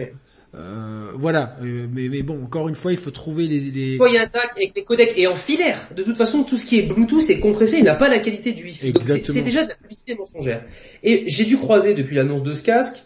[1.15, 1.57] voilà.
[1.61, 3.59] mais, mais bon, encore une fois, il faut trouver les.
[3.59, 3.95] les...
[3.95, 5.79] Il y a un DAC avec les codecs et en filaire.
[5.95, 8.53] De toute façon, tout ce qui est Bluetooth est compressé, il n'a pas la qualité
[8.53, 8.93] du Wi-Fi.
[9.25, 10.63] c'est déjà de la publicité mensongère.
[11.03, 13.03] Et j'ai dû croiser depuis l'annonce de ce casque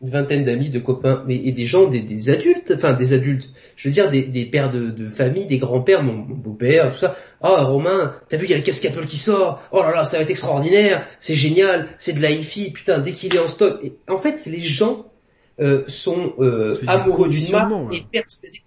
[0.00, 3.50] une vingtaine d'amis, de copains, mais et des gens, des, des, adultes, enfin des adultes,
[3.74, 7.16] je veux dire des, des pères de, de famille, des grands-pères, mon, beau-père, tout ça.
[7.42, 9.60] Ah oh, Romain, t'as vu il y a le casque Apple qui sort.
[9.72, 13.12] Oh là là, ça va être extraordinaire, c'est génial, c'est de la hi-fi, putain, dès
[13.12, 13.80] qu'il est en stock.
[13.82, 15.06] Et, en fait, les gens
[15.60, 18.04] euh, sont euh, amoureux d'une marque et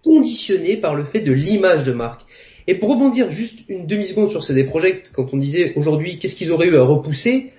[0.03, 2.24] conditionnés par le fait de l'image de marque.
[2.68, 6.52] Et pour rebondir juste une demi-seconde sur CD Projekt, quand on disait aujourd'hui qu'est-ce qu'ils
[6.52, 7.53] auraient eu à repousser,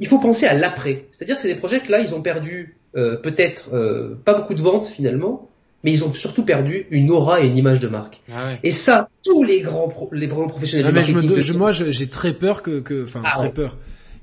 [0.00, 1.06] il faut penser à l'après.
[1.10, 4.86] C'est-à-dire c'est des projets là, ils ont perdu euh, peut-être euh, pas beaucoup de ventes
[4.86, 5.48] finalement,
[5.84, 8.20] mais ils ont surtout perdu une aura et une image de marque.
[8.32, 11.56] Ah et ça, tous les grands les grands professionnels ah, du marketing.
[11.56, 13.76] moi, j'ai très peur que, enfin, ah très peur.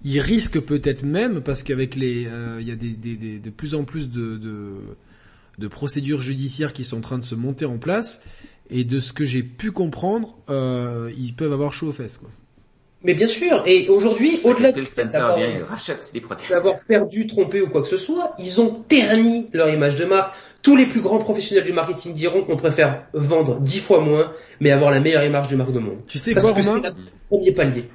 [0.04, 3.50] Ils risquent peut-être même parce qu'avec les, euh, il y a des, des, des, de
[3.50, 4.74] plus en plus de, de,
[5.58, 8.22] de procédures judiciaires qui sont en train de se monter en place.
[8.70, 12.30] Et de ce que j'ai pu comprendre, euh, ils peuvent avoir chaud aux fesses, quoi.
[13.06, 14.72] Mais bien sûr, et aujourd'hui, au-delà
[16.50, 20.36] d'avoir perdu, trompé ou quoi que ce soit, ils ont terni leur image de marque.
[20.64, 24.72] Tous les plus grands professionnels du marketing diront qu'on préfère vendre dix fois moins, mais
[24.72, 26.00] avoir la meilleure image de marque du monde.
[26.08, 26.82] Tu sais quoi, Romain
[27.30, 27.86] Premier palier.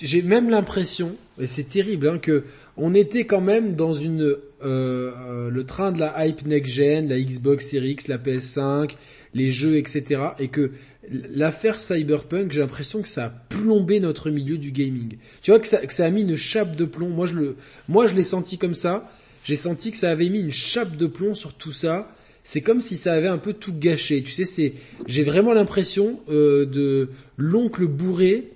[0.00, 2.44] J'ai même l'impression, et c'est terrible, hein, que
[2.76, 7.08] on était quand même dans une euh, euh, le train de la hype next gen,
[7.08, 8.92] la Xbox Series X, la PS5,
[9.34, 10.22] les jeux, etc.
[10.38, 10.70] Et que
[11.10, 15.16] l'affaire Cyberpunk, j'ai l'impression que ça a plombé notre milieu du gaming.
[15.42, 17.08] Tu vois que ça, a mis une chape de plomb.
[17.08, 17.56] Moi, je le,
[17.88, 19.10] moi, je l'ai senti comme ça.
[19.44, 22.10] J'ai senti que ça avait mis une chape de plomb sur tout ça.
[22.44, 24.22] C'est comme si ça avait un peu tout gâché.
[24.22, 24.74] Tu sais, c'est,
[25.06, 28.52] j'ai vraiment l'impression euh, de l'oncle bourré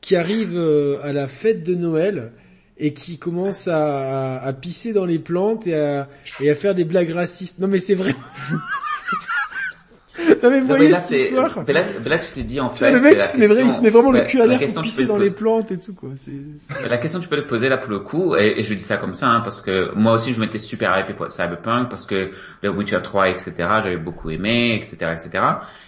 [0.00, 2.32] qui arrive euh, à la fête de Noël
[2.78, 6.08] et qui commence à, à, pisser dans les plantes et à,
[6.40, 7.58] et à faire des blagues racistes.
[7.58, 8.18] Non mais c'est vraiment...
[10.46, 12.90] non mais vous voyez cette histoire là, là, tu te dis en fait...
[12.90, 15.06] le mec, il se, met il se met vraiment le cul à l'air pour pisser
[15.06, 16.10] dans les plantes et tout quoi.
[16.88, 19.14] La question tu peux te poser là pour le coup, et, je dis ça comme
[19.14, 22.30] ça, hein, parce que moi aussi je m'étais super hypé pour Cyberpunk, parce que
[22.62, 25.44] le Witcher 3, etc., j'avais beaucoup aimé, etc., etc.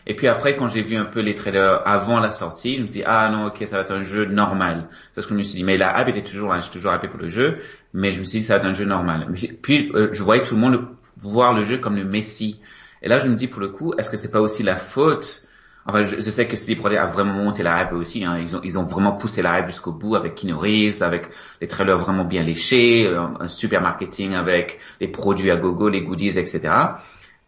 [0.07, 2.89] Et puis après, quand j'ai vu un peu les trailers avant la sortie, je me
[2.89, 4.89] dis ah non, ok, ça va être un jeu normal.
[5.15, 6.95] Parce que je me suis dit, mais la hype était toujours, hein, je suis toujours
[6.95, 7.59] hypé pour le jeu,
[7.93, 9.29] mais je me suis dit ça va être un jeu normal.
[9.63, 10.87] Puis euh, je voyais tout le monde
[11.17, 12.61] voir le jeu comme le Messi.
[13.03, 15.45] Et là, je me dis pour le coup, est-ce que c'est pas aussi la faute?
[15.87, 18.23] Enfin, je, sais que CD Projekt a vraiment monté la hype aussi.
[18.25, 18.39] Hein.
[18.39, 21.31] Ils ont ils ont vraiment poussé la hype jusqu'au bout avec Keanu Reeves, avec
[21.63, 25.89] les trailers vraiment bien léchés, un, euh, un super marketing avec les produits à gogo,
[25.89, 26.61] les goodies, etc.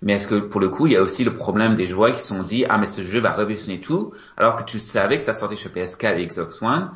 [0.03, 2.23] Mais est-ce que pour le coup, il y a aussi le problème des joueurs qui
[2.23, 5.23] se sont dit ah mais ce jeu va révolutionner tout, alors que tu savais que
[5.23, 6.93] ça sortait chez PS4 et Xbox One.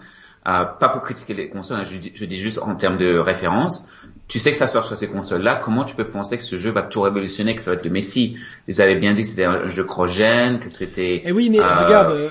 [0.46, 3.86] Euh, pas pour critiquer les consoles, hein, je, je, dis juste en termes de référence
[4.26, 6.70] tu sais que ça sort sur ces consoles-là, comment tu peux penser que ce jeu
[6.70, 8.36] va tout révolutionner, que ça va être le Messi?
[8.68, 11.22] Ils avaient bien dit que c'était un jeu chrogène, que c'était...
[11.26, 12.28] Eh oui, mais euh, regarde, euh,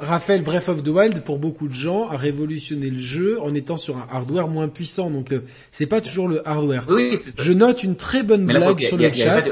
[0.00, 3.76] Raphaël Breath of the Wild, pour beaucoup de gens, a révolutionné le jeu en étant
[3.76, 5.10] sur un hardware moins puissant.
[5.10, 6.86] Donc, euh, c'est pas toujours le hardware.
[6.88, 9.44] Oui, Je note une très bonne blague sur le chat.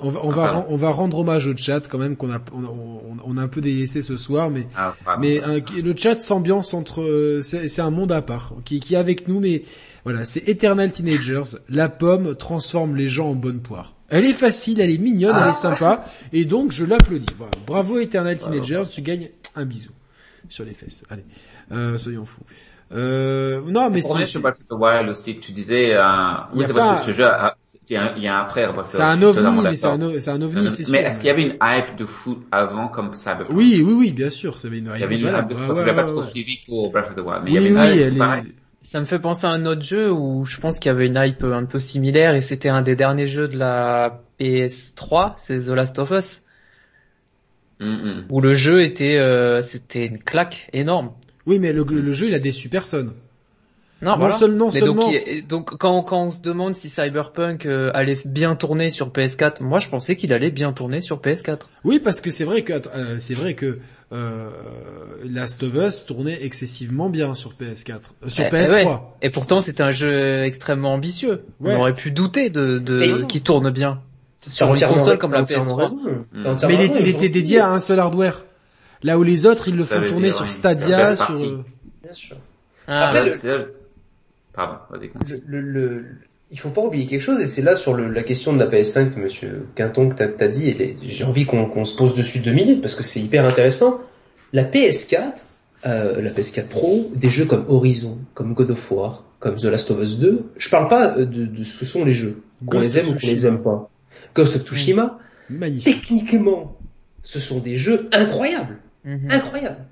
[0.00, 2.40] On va, on va, ah, on va rendre hommage au chat quand même qu'on a,
[2.52, 5.40] on, on, a un peu délaissé ce soir, mais, ah, mais
[5.82, 9.62] le chat s'ambiance entre, c'est un monde à part qui, qui est avec nous, mais
[10.04, 11.58] voilà, c'est Eternal Teenagers.
[11.68, 13.94] La pomme transforme les gens en bonne poire.
[14.08, 17.26] Elle est facile, elle est mignonne, elle est sympa, et donc je l'applaudis.
[17.66, 19.90] Bravo Eternal Teenagers, tu gagnes un bisou
[20.48, 21.04] sur les fesses.
[21.08, 21.24] Allez,
[21.70, 22.42] euh, soyons fous.
[22.94, 24.38] Euh, non, mais c'est.
[24.70, 26.02] Wild aussi, tu disais, euh,
[26.54, 27.56] oui, c'est parce que ce jeu, a
[27.90, 28.66] il y a un après.
[28.86, 30.92] C'est un ovni, mais c'est un, c'est un ovni, c'est sûr.
[30.92, 34.12] Mais est-ce qu'il y avait une hype de foot avant comme ça Oui, oui, oui,
[34.12, 34.94] bien sûr, ça avait une hype.
[34.96, 37.16] Il y avait une hype de foot, je l'ai pas trop suivi pour Breath of
[37.16, 39.82] the Wild, mais il y avait une hype, ça me fait penser à un autre
[39.82, 42.82] jeu où je pense qu'il y avait une hype un peu similaire et c'était un
[42.82, 46.42] des derniers jeux de la PS3, c'est The Last of Us.
[48.28, 51.12] où le jeu était, euh, c'était une claque énorme.
[51.46, 53.12] Oui, mais le, le jeu, il a déçu personne.
[54.02, 55.10] Non, non, seulement, seulement.
[55.48, 59.78] Donc, quand, quand on se demande si Cyberpunk euh, allait bien tourner sur PS4, moi
[59.78, 61.60] je pensais qu'il allait bien tourner sur PS4.
[61.84, 63.78] Oui, parce que c'est vrai que euh, c'est vrai que
[64.12, 64.50] euh,
[65.24, 69.00] Last of Us tournait excessivement bien sur PS4, euh, sur PS3.
[69.22, 71.44] Et pourtant, c'était un jeu extrêmement ambitieux.
[71.60, 74.00] On aurait pu douter de, de qu'il tourne bien
[74.40, 75.92] sur une console comme la PS3.
[76.66, 78.44] Mais il était, il était dédié à un seul hardware.
[79.04, 81.34] Là où les autres, ils le font tourner sur Stadia, sur.
[81.34, 82.36] Bien sûr.
[82.88, 83.72] Ah, Après, le...
[84.54, 84.78] Pardon,
[85.46, 86.04] le, le,
[86.50, 88.68] il faut pas oublier quelque chose, et c'est là sur le, la question de la
[88.68, 92.40] PS5 que Monsieur Quinton que t'as as dit, et j'ai envie qu'on se pose dessus
[92.40, 94.00] deux minutes parce que c'est hyper intéressant.
[94.52, 95.32] La PS4,
[95.86, 99.90] euh, la PS4 Pro, des jeux comme Horizon, comme God of War, comme The Last
[99.90, 102.98] of Us 2, je parle pas de, de ce que sont les jeux, qu'on les
[102.98, 103.88] aime ou qu'on les aime pas.
[104.34, 105.18] Ghost of Tsushima,
[105.82, 106.76] techniquement,
[107.22, 109.30] ce sont des jeux incroyables, mhm.
[109.30, 109.84] incroyables.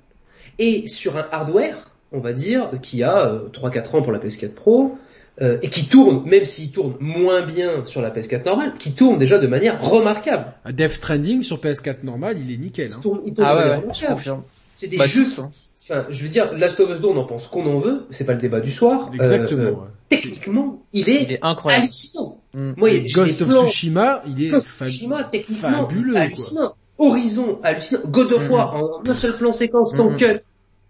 [0.59, 4.53] Et sur un hardware on va dire, qui a euh, 3-4 ans pour la PS4
[4.53, 4.97] Pro,
[5.41, 9.17] euh, et qui tourne, même s'il tourne moins bien sur la PS4 normale, qui tourne
[9.17, 10.53] déjà de manière remarquable.
[10.69, 12.91] Death Stranding sur PS4 normale, il est nickel.
[12.91, 12.95] Hein.
[12.97, 14.37] Il tourne, il tourne ah de ouais,
[14.75, 17.47] C'est des bah, jeux, enfin, je veux dire, Last of Us 2, on en pense
[17.47, 19.09] qu'on en veut, c'est pas le débat du soir.
[19.13, 19.61] Exactement.
[19.61, 19.73] Euh,
[20.09, 21.85] techniquement, il est, incroyable.
[21.85, 22.41] hallucinant.
[22.53, 22.71] Mm.
[22.75, 26.75] Moi, Ghost of Tsushima, il est Ghost of Tsushima, techniquement, fabuleux, hallucinant.
[26.97, 28.01] Horizon, hallucinant.
[28.05, 28.51] God of mm.
[28.51, 30.17] War, en un seul plan séquence, sans mm.
[30.17, 30.39] cut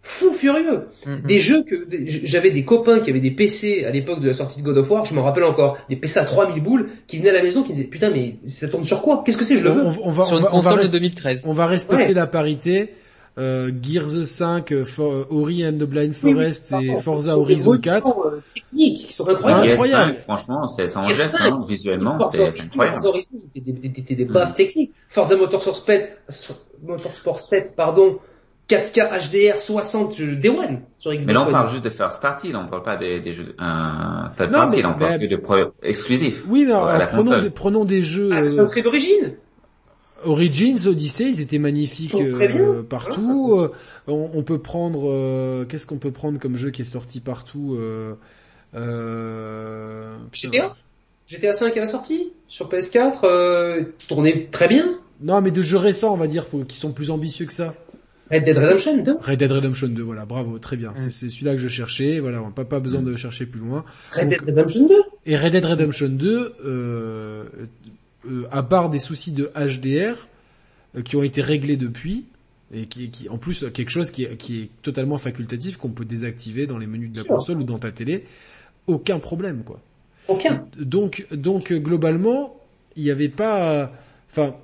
[0.01, 0.87] fou furieux.
[1.05, 1.25] Mm-hmm.
[1.25, 1.75] Des jeux que
[2.23, 4.89] j'avais des copains qui avaient des PC à l'époque de la sortie de God of
[4.89, 7.63] War, je me rappelle encore, des PC à 3000 boules qui venaient à la maison
[7.63, 9.23] qui me disaient putain mais ça tourne sur quoi?
[9.25, 9.83] Qu'est-ce que c'est Je le veux?
[10.03, 11.41] On, va, sur on va, 2013.
[11.45, 12.93] On va respecter la parité.
[13.37, 18.07] Euh, Gears 5, euh, For, Ori and the Blind Forest et Forza Horizon 4.
[18.07, 19.69] Euh, techniques qui sont incroyables.
[19.69, 20.17] incroyables.
[20.19, 22.97] franchement, c'est sans geste, hein, visuellement, c'est incroyable.
[22.99, 24.91] Forza Horizon, c'était des, des, des baffes techniques.
[25.07, 26.19] Forza Motorsport 7,
[26.83, 28.19] Motorsport 7, pardon,
[28.71, 32.51] 4K HDR 60 Day One sur Xbox Mais là on parle juste de first party,
[32.51, 35.55] là on parle pas des, des jeux euh, third party, là on parle de pro
[35.83, 36.43] exclusifs.
[36.47, 38.31] Oui, mais alors, prenons, des, prenons des jeux.
[38.31, 39.33] Assassin's Creed Origins.
[40.23, 43.55] Origins, Odyssey, ils étaient magnifiques euh, partout.
[43.57, 43.71] Euh,
[44.07, 47.77] on, on, peut prendre, euh, qu'est-ce qu'on peut prendre comme jeu qui est sorti partout
[50.31, 50.75] GTA.
[51.27, 54.99] GTA 5 à la sortie sur PS4, tournait très bien.
[55.21, 57.73] Non, mais de jeux récents, on va dire, qui sont plus ambitieux que ça.
[58.31, 60.93] Red Dead Redemption 2 Red Dead Redemption 2, voilà, bravo, très bien.
[60.95, 63.83] C'est celui-là que je cherchais, voilà, on pas, pas besoin de chercher plus loin.
[64.13, 64.95] Red Dead Redemption 2
[65.25, 67.43] Et Red Dead Redemption 2, euh,
[68.29, 70.27] euh, à part des soucis de HDR,
[70.95, 72.25] euh, qui ont été réglés depuis,
[72.73, 76.05] et qui, qui en plus quelque chose qui est, qui est totalement facultatif, qu'on peut
[76.05, 78.23] désactiver dans les menus de la console ou dans ta télé,
[78.87, 79.81] aucun problème, quoi.
[80.29, 80.65] Aucun.
[80.79, 82.55] Donc, donc globalement,
[82.95, 83.91] il n'y avait pas,
[84.29, 84.55] enfin,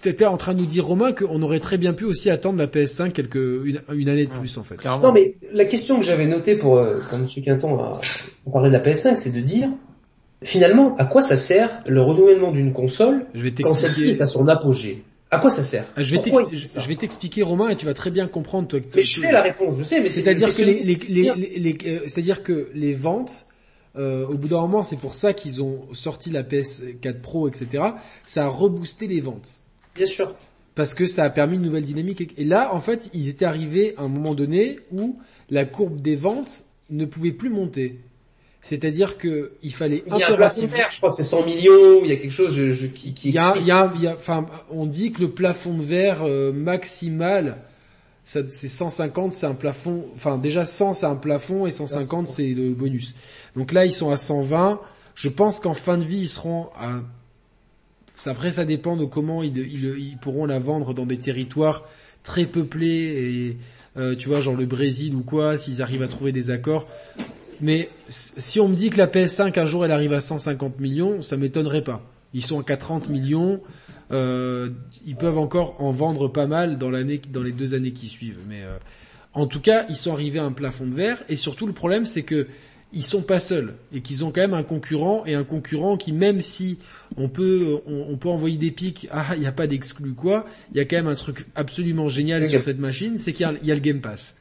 [0.00, 2.66] T'étais en train de nous dire Romain qu'on aurait très bien pu aussi attendre la
[2.66, 4.82] PS5 quelques une, année de plus en fait.
[4.84, 7.26] Non mais la question que j'avais notée pour euh, quand M.
[7.44, 8.00] Quinton a,
[8.50, 9.68] parlé de la PS5, c'est de dire
[10.42, 13.26] finalement à quoi ça sert le renouvellement d'une console
[13.62, 15.04] quand celle-ci est à son apogée.
[15.30, 15.84] À quoi ça sert?
[15.96, 16.14] Ah, Je
[16.88, 18.80] vais t'expliquer Romain et tu vas très bien comprendre toi.
[18.94, 22.68] Mais je fais la réponse, je sais, mais c'est-à-dire que les, les, euh, c'est-à-dire que
[22.74, 23.46] les ventes
[23.96, 27.84] euh, au bout d'un moment, c'est pour ça qu'ils ont sorti la PS4 Pro, etc.
[28.26, 29.60] Ça a reboosté les ventes.
[29.94, 30.34] Bien sûr.
[30.74, 32.32] Parce que ça a permis une nouvelle dynamique.
[32.38, 35.18] Et là, en fait, ils étaient arrivés à un moment donné où
[35.50, 37.98] la courbe des ventes ne pouvait plus monter.
[38.62, 40.76] C'est-à-dire que il fallait il y a impérativement.
[40.76, 42.00] Un je crois que c'est 100 millions.
[42.04, 43.30] Il y a quelque chose je, qui, qui.
[43.30, 45.74] Il y a, il y a, il y a, enfin, on dit que le plafond
[45.74, 47.58] de verre euh, maximal,
[48.24, 50.06] c'est 150, c'est un plafond.
[50.14, 53.16] Enfin, déjà 100, c'est un plafond et 150, c'est le bonus.
[53.56, 54.80] Donc là, ils sont à 120.
[55.14, 57.00] Je pense qu'en fin de vie, ils seront à...
[58.26, 61.84] Après, ça dépend de comment ils, pourront la vendre dans des territoires
[62.22, 63.58] très peuplés et
[63.96, 66.86] euh, tu vois, genre le Brésil ou quoi, s'ils arrivent à trouver des accords.
[67.60, 71.20] Mais si on me dit que la PS5 un jour elle arrive à 150 millions,
[71.20, 72.00] ça m'étonnerait pas.
[72.32, 73.60] Ils sont à 30 millions,
[74.12, 74.70] euh,
[75.06, 78.40] ils peuvent encore en vendre pas mal dans l'année, dans les deux années qui suivent.
[78.48, 78.76] Mais euh,
[79.34, 81.22] en tout cas, ils sont arrivés à un plafond de verre.
[81.28, 82.46] Et surtout, le problème, c'est que
[82.92, 86.12] ils sont pas seuls et qu'ils ont quand même un concurrent et un concurrent qui
[86.12, 86.78] même si
[87.16, 90.78] on peut on, peut envoyer des pics ah il n'y a pas d'exclus quoi il
[90.78, 93.74] y a quand même un truc absolument génial sur cette machine c'est qu'il y, a
[93.74, 94.36] le Game Pass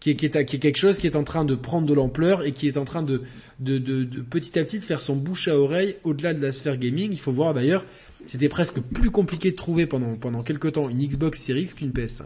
[0.00, 1.94] qui est, qui, est, qui est quelque chose qui est en train de prendre de
[1.94, 3.22] l'ampleur et qui est en train de
[3.60, 6.50] de, de, de, petit à petit de faire son bouche à oreille au-delà de la
[6.50, 7.12] sphère gaming.
[7.12, 7.84] Il faut voir d'ailleurs
[8.26, 11.90] c'était presque plus compliqué de trouver pendant pendant quelques temps une Xbox Series X qu'une
[11.90, 12.24] PS5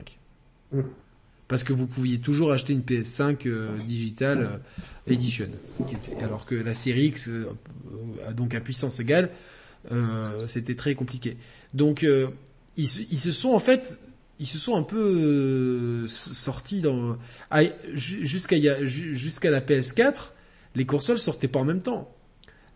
[1.49, 5.49] parce que vous pouviez toujours acheter une PS5 euh, Digital euh, Edition,
[6.23, 7.47] alors que la série X, euh,
[8.35, 9.31] donc à puissance égale,
[10.47, 11.37] c'était très compliqué.
[11.75, 12.07] Donc
[12.77, 14.01] ils, se sont en fait
[14.39, 17.19] ils se sont un peu sortis dans
[17.51, 17.61] ah,
[17.93, 20.31] jusqu'à jusqu'à la PS4,
[20.75, 22.11] les consoles sortaient pas en même temps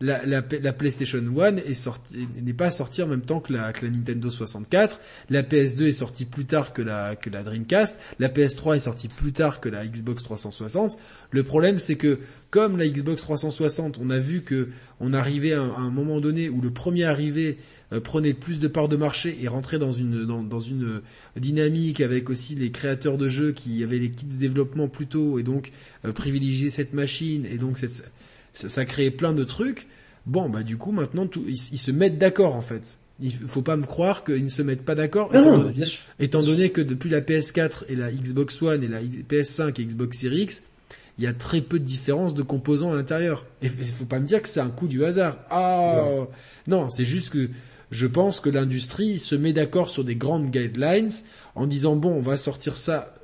[0.00, 3.72] la, la, la, PlayStation 1 est sortie, n'est pas sortie en même temps que la,
[3.82, 5.00] Nintendo 64.
[5.28, 7.96] La PS2 est sortie plus tard que la, Dreamcast.
[8.18, 10.98] La PS3 est sortie plus tard que la Xbox 360.
[11.30, 12.20] Le problème, c'est que
[12.50, 14.68] comme la Xbox 360, on a vu que
[15.00, 17.58] on arrivait à un, moment donné où le premier arrivé
[17.92, 20.28] euh, prenait plus de parts de marché et rentrait dans une
[20.70, 21.02] une
[21.36, 25.42] dynamique avec aussi les créateurs de jeux qui avaient l'équipe de développement plus tôt et
[25.42, 25.72] donc
[26.04, 28.10] euh, privilégier cette machine et donc cette
[28.52, 29.86] ça, ça créait plein de trucs.
[30.26, 32.98] Bon, bah du coup maintenant tout, ils, se mettent d'accord en fait.
[33.20, 35.72] Il faut pas me croire qu'ils ne se mettent pas d'accord, étant,
[36.20, 40.18] étant, donné que depuis la PS4 et la Xbox One et la PS5 et Xbox
[40.18, 40.62] Series X,
[41.18, 43.44] il y a très peu de différences de composants à l'intérieur.
[43.60, 45.38] Et il faut pas me dire que c'est un coup du hasard.
[45.50, 46.04] Ah
[46.68, 47.48] non, c'est juste que
[47.90, 51.10] je pense que l'industrie se met d'accord sur des grandes guidelines
[51.56, 53.14] en disant bon, on va sortir ça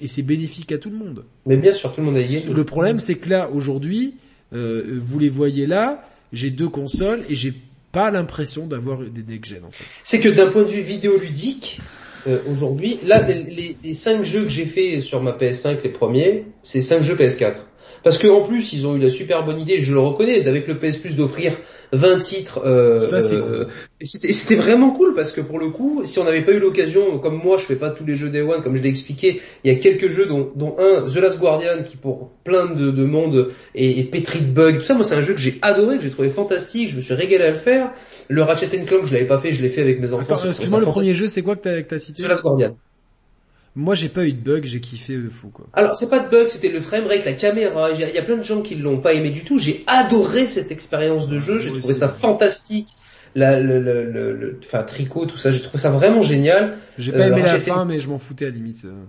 [0.00, 1.24] et c'est bénéfique à tout le monde.
[1.46, 2.42] Mais bien sûr, tout le monde a gagné.
[2.42, 4.14] Le problème, c'est que là, aujourd'hui,
[4.54, 7.54] euh, vous les voyez là, j'ai deux consoles et j'ai
[7.92, 9.84] pas l'impression d'avoir des next-gen en fait.
[10.04, 11.80] C'est que d'un point de vue vidéoludique,
[12.26, 16.44] euh, aujourd'hui, là, les, les, cinq jeux que j'ai fait sur ma PS5, les premiers,
[16.62, 17.54] c'est cinq jeux PS4.
[18.02, 20.78] Parce qu'en plus, ils ont eu la super bonne idée, je le reconnais, d'avec le
[20.78, 21.52] PS Plus d'offrir
[21.92, 22.60] 20 titres.
[22.64, 23.64] Euh, ça, c'est euh,
[24.02, 27.40] C'était vraiment cool parce que pour le coup, si on n'avait pas eu l'occasion, comme
[27.42, 29.74] moi, je fais pas tous les jeux Day One, comme je l'ai expliqué, il y
[29.74, 33.50] a quelques jeux dont, dont un, The Last Guardian, qui pour plein de, de monde
[33.74, 34.74] est, est, pétri de bugs.
[34.74, 36.90] Tout ça, moi, c'est un jeu que j'ai adoré, que j'ai trouvé fantastique.
[36.90, 37.92] Je me suis régalé à le faire.
[38.28, 40.36] Le Ratchet Clank, je l'avais pas fait, je l'ai fait avec mes enfants.
[40.46, 42.22] Excuse-moi, le premier jeu, c'est quoi que t'as as cité?
[42.22, 42.76] The Last Guardian.
[43.74, 45.66] Moi, j'ai pas eu de bug, j'ai kiffé fou quoi.
[45.72, 47.90] Alors, c'est pas de bug, c'était le framerate, la caméra.
[47.92, 49.58] Il y a plein de gens qui l'ont pas aimé du tout.
[49.58, 51.58] J'ai adoré cette expérience de jeu.
[51.58, 52.88] J'ai trouvé ça fantastique.
[53.34, 55.50] La, le, le, le, enfin, tricot, tout ça.
[55.50, 56.78] J'ai trouvé ça vraiment génial.
[56.96, 58.84] J'ai pas euh, aimé la fin, mais je m'en foutais à la limite.
[58.84, 59.04] Euh.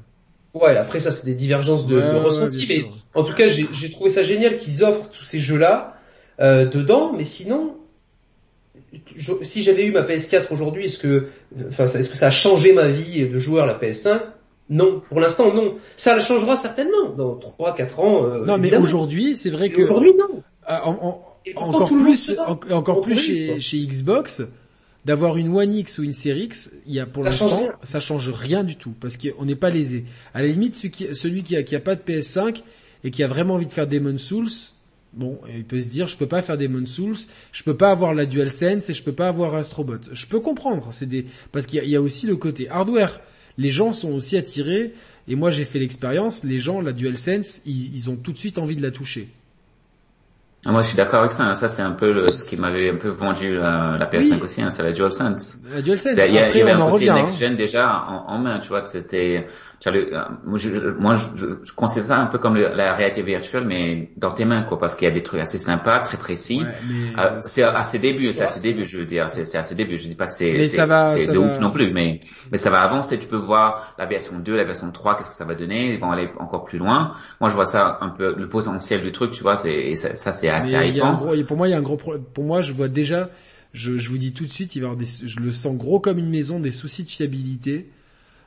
[0.53, 4.09] Ouais, après ça, c'est des divergences de, de ressenti, mais en tout cas, j'ai trouvé
[4.09, 5.97] ça génial qu'ils offrent tous ces jeux-là
[6.41, 7.13] euh, dedans.
[7.13, 7.77] Mais sinon,
[9.41, 11.27] si j'avais eu ma PS4 aujourd'hui, est-ce que,
[11.67, 14.19] enfin, est-ce que ça a changé ma vie de joueur la PS5
[14.69, 15.75] non, pour l'instant non.
[15.95, 18.25] Ça le changera certainement dans 3 4 ans.
[18.25, 20.43] Euh, non, mais aujourd'hui, c'est vrai que aujourd'hui non.
[20.69, 22.37] Euh, encore plus
[22.69, 24.43] encore plus chez, chez Xbox
[25.05, 28.29] d'avoir une One X ou une Series X, il y a pour l'instant ça change
[28.29, 30.05] rien du tout parce qu'on n'est pas lésé.
[30.33, 32.61] À la limite celui qui celui qui a, qui a pas de PS5
[33.03, 34.49] et qui a vraiment envie de faire Demon Souls,
[35.11, 37.15] Bon, il peut se dire, je peux pas faire Demon Souls,
[37.51, 39.97] je peux pas avoir la DualSense et je peux pas avoir Astrobot.
[40.11, 43.19] Je peux comprendre, c'est des, parce qu'il y, y, a aussi le côté hardware
[43.59, 44.93] les gens sont aussi attirés.
[45.27, 46.43] Et moi, j'ai fait l'expérience.
[46.43, 49.27] Les gens, la DualSense, ils, ils ont tout de suite envie de la toucher.
[50.65, 51.43] Ah, moi, je suis d'accord avec ça.
[51.43, 51.55] Hein.
[51.55, 54.61] Ça, c'est un peu le, ce qui m'avait un peu vendu la, la PS5 aussi.
[54.61, 55.57] Hein, c'est la DualSense.
[55.69, 56.13] La DualSense.
[56.17, 57.13] Après, y a, on en revient.
[57.15, 58.81] Next Gen déjà en, en, main, tu vois.
[58.81, 59.45] que C'était
[59.87, 60.69] euh, moi, je,
[60.99, 64.77] moi, je, considère ça un peu comme la réalité virtuelle, mais dans tes mains, quoi,
[64.77, 66.63] parce qu'il y a des trucs assez sympas, très précis.
[67.17, 69.75] Euh, c'est à ses débuts, c'est à ses débuts, je veux dire, c'est à ses
[69.75, 69.97] débuts.
[69.97, 72.19] Je dis pas que c'est de ouf non plus, mais
[72.51, 73.17] mais ça va avancer.
[73.17, 75.93] Tu peux voir la version 2, la version 3, qu'est-ce que ça va donner.
[75.93, 77.15] Ils vont aller encore plus loin.
[77.39, 79.55] Moi, je vois ça un peu le potentiel du truc, tu vois.
[79.55, 81.15] C'est ça, ça c'est assez hypant.
[81.15, 81.97] Pour moi, il y a un gros.
[81.97, 83.29] Pour moi, je vois déjà.
[83.71, 85.99] Je, je vous dis tout de suite, il va avoir des, je le sens gros
[85.99, 87.87] comme une maison, des soucis de fiabilité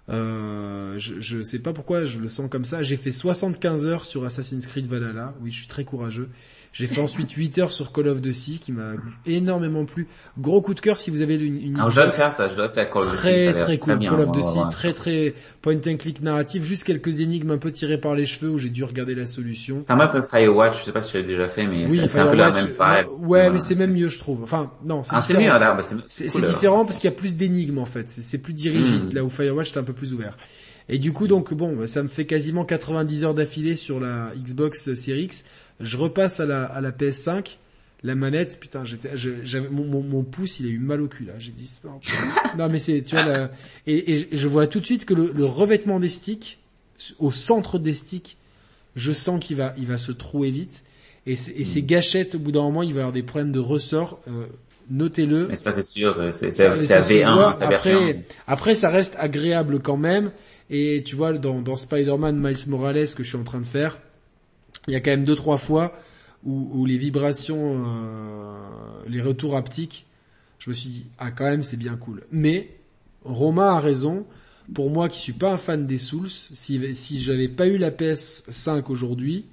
[0.09, 2.83] euh, je, je sais pas pourquoi je le sens comme ça.
[2.83, 5.35] J'ai fait 75 heures sur Assassin's Creed Valhalla.
[5.41, 6.29] Oui, je suis très courageux.
[6.73, 8.95] J'ai fait ensuite 8 heures sur Call of Duty qui m'a
[9.27, 10.09] énormément plu.
[10.39, 12.49] Gros coup de cœur si vous avez une, une Alors, je dois le faire ça,
[12.49, 13.19] je dois faire Call of Duty.
[13.19, 17.51] Très très cool Call of Duty, très très point and click narratif, juste quelques énigmes
[17.51, 19.85] un peu tirées par les cheveux où j'ai dû regarder la solution.
[19.87, 22.01] Ça m'a un peu Firewatch, je sais pas si tu l'as déjà fait mais oui,
[22.07, 23.07] c'est un peu la même vibe.
[23.19, 24.43] Ouais, mais c'est même mieux je trouve.
[24.43, 25.77] Enfin, non, c'est ah, différent.
[26.07, 29.17] C'est différent parce qu'il y a plus d'énigmes en fait, c'est plus dirigiste hmm.
[29.17, 30.39] là où Firewatch est un peu plus ouvert.
[30.89, 34.95] Et du coup, donc bon, ça me fait quasiment 90 heures d'affilée sur la Xbox
[34.95, 35.45] Series X.
[35.83, 37.59] Je repasse à la, à la PS5.
[38.05, 41.35] La manette, putain, j'étais, j'avais mon, mon, pouce, il a eu mal au cul là.
[41.39, 41.71] J'ai dit,
[42.59, 43.49] non mais c'est, tu vois,
[43.87, 46.59] et, et, je vois tout de suite que le, le, revêtement des sticks,
[47.21, 48.37] au centre des sticks,
[48.97, 50.83] je sens qu'il va, il va se trouer vite.
[51.27, 53.61] Et, et ces gâchettes, au bout d'un moment, il va y avoir des problèmes de
[53.61, 54.21] ressort.
[54.27, 54.47] Euh,
[54.91, 55.47] notez-le.
[55.47, 60.33] Mais ça c'est sûr, c'est, c'est, V1, après, après, ça reste agréable quand même.
[60.71, 63.99] Et tu vois, dans, dans Spider-Man Miles Morales que je suis en train de faire,
[64.89, 65.97] il y a quand même deux trois fois
[66.45, 70.07] où, les vibrations, euh, les retours haptiques,
[70.59, 72.25] je me suis dit ah quand même c'est bien cool.
[72.33, 72.71] Mais
[73.25, 74.27] Romain a raison.
[74.75, 77.91] Pour moi qui suis pas un fan des Souls, si si j'avais pas eu la
[77.91, 79.47] PS5 aujourd'hui,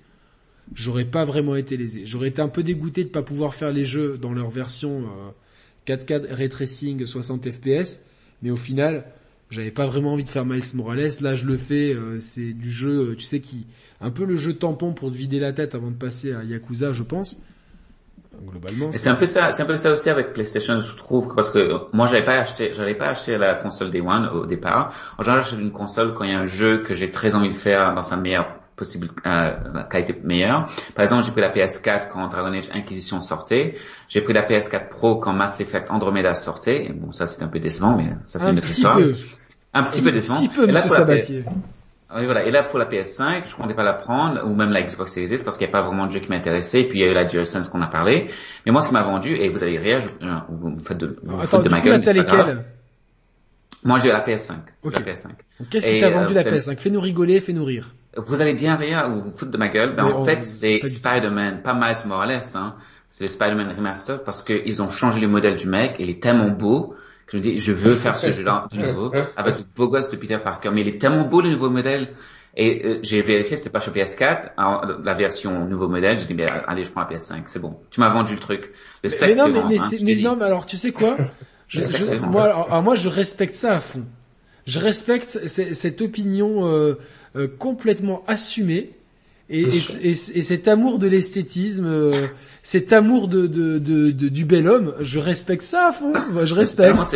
[0.73, 2.05] j'aurais pas vraiment été lésé.
[2.05, 5.03] J'aurais été un peu dégoûté de pas pouvoir faire les jeux dans leur version
[5.87, 7.99] euh, 4K ray tracing 60 fps,
[8.41, 9.05] mais au final
[9.49, 11.09] J'avais pas vraiment envie de faire Miles Morales.
[11.21, 11.93] Là, je le fais.
[11.93, 13.65] Euh, c'est du jeu, tu sais, qui
[14.01, 16.91] un peu le jeu tampon pour te vider la tête avant de passer à Yakuza,
[16.91, 17.37] je pense.
[18.47, 18.89] Globalement.
[18.91, 21.73] C'est un peu ça, c'est un peu ça aussi avec PlayStation, je trouve, parce que
[21.91, 24.93] moi, j'avais pas acheté, j'avais pas acheté la console Day One au départ.
[25.17, 27.49] En général, j'achète une console quand il y a un jeu que j'ai très envie
[27.49, 30.67] de faire dans sa meilleure possible euh, qualité meilleure.
[30.95, 33.75] Par exemple, j'ai pris la PS4 quand Dragon Age Inquisition sortait.
[34.07, 36.85] J'ai pris la PS4 Pro quand Mass Effect Andromeda sortait.
[36.85, 38.95] Et bon, ça c'est un peu décevant, mais ça c'est une autre histoire.
[38.95, 39.15] Peu.
[39.73, 40.35] Un petit peu décevant.
[40.35, 41.45] Un petit peu, monsieur Sabatier.
[42.15, 42.43] Oui, voilà.
[42.43, 45.43] Et là, pour la PS5, je comptais pas la prendre, ou même la Xbox Series
[45.43, 46.81] parce qu'il n'y a pas vraiment de jeu qui m'intéressait.
[46.81, 48.29] Et puis, il y a eu la DualSense qu'on a parlé.
[48.65, 50.01] Mais moi, ce qui m'a vendu, et vous allez rire,
[50.49, 52.01] vous faites de, vous Attends, de ma gueule.
[52.03, 52.63] Attends,
[53.83, 54.53] Moi, j'ai la PS5.
[54.83, 54.95] Okay.
[54.95, 55.27] La PS5.
[55.69, 56.77] Qu'est-ce qui t'a vendu la euh, PS5?
[56.77, 57.93] Fais-nous rigoler, fais-nous rire.
[58.17, 59.95] Vous allez bien rire ou vous foutre de ma gueule.
[59.95, 62.75] Ben, en fait, c'est Spider-Man, pas Miles Morales, hein.
[63.11, 66.49] C'est le Spider-Man Remaster parce qu'ils ont changé le modèle du mec, il est tellement
[66.49, 66.95] beau
[67.31, 70.17] je me dis, je veux faire ce jeu-là de nouveau, avec le beau gosse de
[70.17, 70.69] Peter Parker.
[70.71, 72.09] Mais il est tellement beau le nouveau modèle.
[72.57, 74.51] Et euh, j'ai vérifié, c'était pas sur PS4,
[75.03, 76.19] la version nouveau modèle.
[76.19, 77.79] J'ai dit, ben, allez, je prends la PS5, c'est bon.
[77.91, 78.71] Tu m'as vendu le truc.
[79.03, 81.17] Le mais, non, mais, mais, hein, mais non, mais alors, tu sais quoi?
[81.69, 84.03] Je, je, moi, alors, moi, je respecte ça à fond.
[84.65, 86.95] Je respecte cette opinion euh,
[87.35, 88.98] euh, complètement assumée
[89.49, 92.27] et, et, et, cet amour de l'esthétisme, euh,
[92.61, 96.13] cet amour de, de, de, de, du bel homme, je respecte ça à fond.
[96.43, 97.15] Je respecte.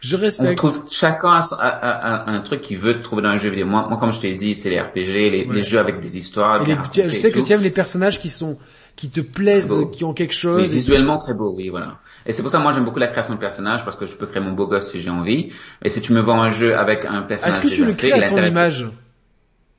[0.00, 0.62] je respecte.
[0.62, 3.66] On trouve chacun a, un truc qu'il veut trouver dans un jeu vidéo.
[3.66, 6.62] Moi, moi comme je t'ai dit, c'est les RPG, les, les, jeux avec des histoires.
[6.64, 8.58] je sais que tu aimes les personnages qui sont
[8.96, 10.60] qui te plaisent, qui ont quelque chose.
[10.60, 11.98] Mais visuellement très beau, oui, voilà.
[12.26, 14.26] Et c'est pour ça moi j'aime beaucoup la création de personnages parce que je peux
[14.26, 15.50] créer mon beau gosse si j'ai envie.
[15.82, 18.12] Et si tu me vends un jeu avec un personnage Est-ce que tu le crées
[18.12, 18.86] à ton image?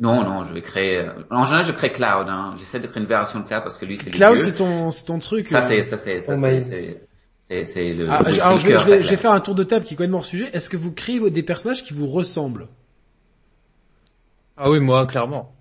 [0.01, 0.97] Non, non, je vais créer.
[0.97, 2.27] Euh, en général, je crée Cloud.
[2.27, 2.55] Hein.
[2.57, 5.05] J'essaie de créer une version de Cloud parce que lui, c'est Cloud, c'est ton, c'est
[5.05, 5.47] ton truc.
[5.47, 8.09] Ça, c'est, ça, c'est, ça, c'est, c'est, le.
[8.09, 10.25] Ah, alors, je, vais, je, vais, faire un tour de table qui est complètement hors
[10.25, 10.49] sujet.
[10.53, 12.67] Est-ce que vous créez des personnages qui vous ressemblent?
[14.57, 15.53] Ah oui, moi, clairement.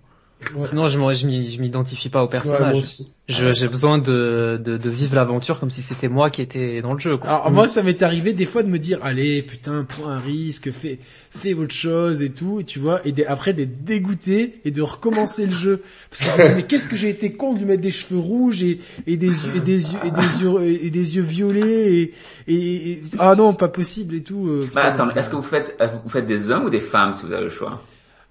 [0.57, 2.97] Sinon, je, je m'identifie pas au personnage.
[3.27, 6.99] j'ai besoin de, de, de vivre l'aventure comme si c'était moi qui étais dans le
[6.99, 7.17] jeu.
[7.17, 7.29] Quoi.
[7.29, 10.71] Alors moi, ça m'est arrivé des fois de me dire, allez, putain, prends un risque,
[10.71, 14.81] fais, fais votre chose et tout, et tu vois, et après d'être dégoûté et de
[14.81, 15.81] recommencer le jeu.
[16.09, 18.79] Parce que mais qu'est-ce que j'ai été con de lui mettre des cheveux rouges et,
[19.07, 22.13] et des yeux et des yeux et des yeux et des yeux violets et,
[22.47, 24.47] et, ah non, pas possible et tout.
[24.47, 27.25] Euh, bah attends, est-ce que vous faites vous faites des hommes ou des femmes si
[27.25, 27.81] vous avez le choix?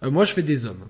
[0.02, 0.84] Euh, Moi, je fais des hommes.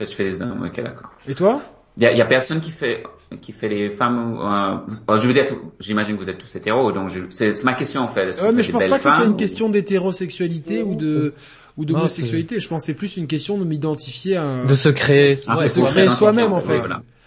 [0.00, 1.10] Je fais des hommes, ok, d'accord.
[1.26, 1.62] Et toi?
[1.96, 3.02] Il y a, y a, personne qui fait
[3.42, 4.38] qui fait les femmes.
[4.40, 5.44] Euh, je veux dire,
[5.80, 8.40] j'imagine que vous êtes tous hétéros, donc c'est ma question en fait.
[8.40, 11.34] Ouais, mais je pense pas que ce soit une question d'hétérosexualité ou de
[11.76, 12.60] ou d'homosexualité.
[12.60, 16.08] Je pense c'est plus une question de m'identifier à de se créer, de se créer
[16.08, 16.80] soi-même en fait.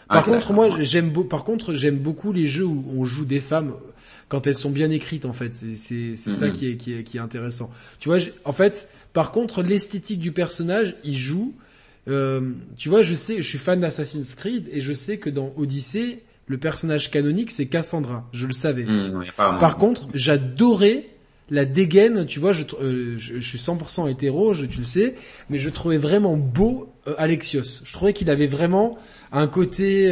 [0.07, 3.73] Par contre, moi, j'aime par contre, j'aime beaucoup les jeux où on joue des femmes
[4.27, 5.53] quand elles sont bien écrites en fait.
[5.53, 6.51] C'est c'est ça mm-hmm.
[6.51, 7.69] qui est, qui est qui est intéressant.
[7.99, 11.53] Tu vois, en fait, par contre, l'esthétique du personnage, il joue
[12.07, 15.53] euh, tu vois, je sais, je suis fan d'Assassin's Creed et je sais que dans
[15.57, 18.27] Odyssey, le personnage canonique c'est Cassandra.
[18.33, 18.85] Je le savais.
[18.85, 21.05] Mmh, Par contre, j'adorais
[21.51, 22.25] la dégaine.
[22.25, 25.15] Tu vois, je, euh, je, suis 100% hétéro, je, tu le sais,
[25.49, 27.83] mais je trouvais vraiment beau euh, Alexios.
[27.83, 28.97] Je trouvais qu'il avait vraiment
[29.31, 30.11] un côté,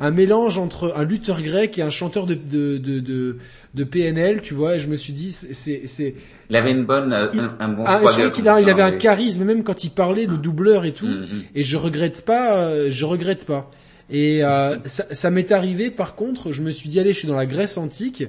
[0.00, 3.38] un mélange entre un lutteur grec et un chanteur de de, de, de,
[3.74, 4.42] de PNL.
[4.42, 6.14] Tu vois, et je me suis dit, c'est c'est
[6.50, 7.28] il avait une bonne, euh,
[7.60, 10.90] un, bon ah, je il avait un charisme, même quand il parlait, le doubleur et
[10.90, 11.06] tout.
[11.06, 11.42] Mm, mm.
[11.54, 13.70] Et je regrette pas, euh, je regrette pas.
[14.10, 17.28] Et euh, ça, ça m'est arrivé, par contre, je me suis dit, allez, je suis
[17.28, 18.24] dans la Grèce antique,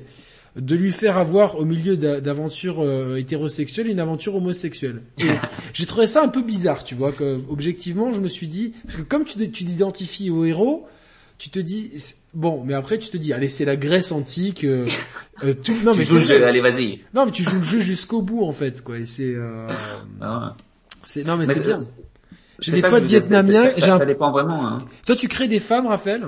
[0.55, 2.83] de lui faire avoir au milieu d'aventures
[3.17, 5.01] hétérosexuelles une aventure homosexuelle.
[5.73, 7.13] j'ai trouvé ça un peu bizarre, tu vois.
[7.13, 10.87] Que, objectivement, je me suis dit, parce que comme tu t'identifies au héros,
[11.41, 11.91] tu te dis
[12.35, 14.63] bon, mais après tu te dis allez c'est la Grèce antique.
[14.63, 14.85] Euh,
[15.43, 15.73] euh tout...
[15.83, 16.99] Non tu mais joues le jeu, allez vas-y.
[17.15, 18.99] Non mais tu joues le jeu jusqu'au bout en fait quoi.
[18.99, 19.67] Et c'est euh...
[20.21, 20.55] Ah
[21.03, 21.79] c'est non mais, c'est bien.
[22.59, 23.71] J'ai des potes vietnamiens.
[23.75, 24.67] Ça, ça, dépend vraiment.
[24.67, 24.77] Hein.
[25.07, 26.27] Toi tu crées des femmes, Raphaël?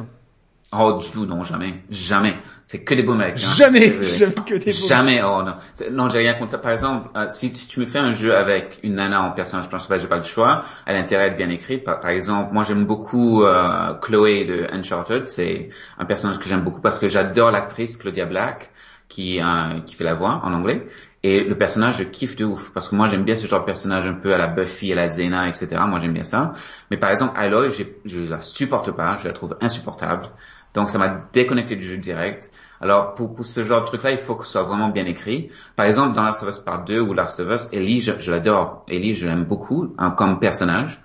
[0.75, 2.35] Oh du tout non jamais jamais.
[2.65, 3.35] C'est que des beaux mecs.
[3.35, 3.53] Hein.
[3.57, 5.55] Jamais, jamais que des beaux Jamais, oh non.
[5.91, 8.95] Non, j'ai rien contre Par exemple, euh, si, tu me fais un jeu avec une
[8.95, 10.63] nana en personnage principal, j'ai pas le choix.
[10.85, 11.83] Elle a intérêt à être bien écrite.
[11.83, 15.27] Par, exemple, moi j'aime beaucoup euh, Chloé de Uncharted.
[15.27, 15.69] C'est
[15.99, 18.71] un personnage que j'aime beaucoup parce que j'adore l'actrice Claudia Black
[19.09, 20.87] qui euh, qui fait la voix en anglais.
[21.25, 22.71] Et le personnage, je kiffe de ouf.
[22.73, 24.95] Parce que moi, j'aime bien ce genre de personnage un peu à la Buffy, à
[24.95, 25.67] la Zena, etc.
[25.87, 26.53] Moi, j'aime bien ça.
[26.91, 27.69] Mais par exemple, Aloy,
[28.03, 29.17] je la supporte pas.
[29.17, 30.27] Je la trouve insupportable.
[30.73, 32.51] Donc, ça m'a déconnecté du jeu direct.
[32.81, 35.49] Alors, pour, pour ce genre de truc-là, il faut que ce soit vraiment bien écrit.
[35.75, 38.31] Par exemple, dans Last of Us Part 2 ou Last of Us, Ellie, je, je
[38.31, 38.85] l'adore.
[38.89, 41.01] Ellie, je l'aime beaucoup hein, comme personnage.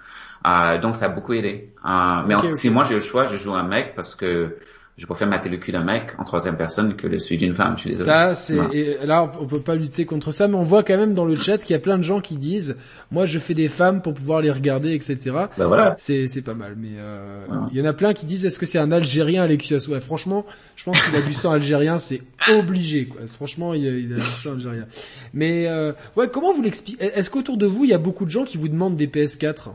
[0.46, 1.72] Euh, donc, ça a beaucoup aidé.
[1.84, 4.56] Euh, mais si moi j'ai le choix, je joue un mec parce que
[4.98, 7.74] je préfère mater le cul d'un mec en troisième personne que le celui d'une femme.
[7.76, 8.06] Je suis désolé.
[8.06, 11.24] Ça, c'est là on peut pas lutter contre ça, mais on voit quand même dans
[11.24, 12.76] le chat qu'il y a plein de gens qui disent,
[13.12, 15.16] moi je fais des femmes pour pouvoir les regarder, etc.
[15.56, 15.94] Ben voilà.
[15.98, 18.66] C'est c'est pas mal, mais euh, il y en a plein qui disent, est-ce que
[18.66, 19.88] c'est un Algérien Alexios?
[19.88, 20.44] Ouais, franchement,
[20.74, 23.20] je pense qu'il a du sang algérien, c'est obligé quoi.
[23.28, 24.86] Franchement, il a, il a du sang algérien.
[25.32, 28.30] Mais euh, ouais, comment vous l'expliquez Est-ce qu'autour de vous il y a beaucoup de
[28.30, 29.68] gens qui vous demandent des PS4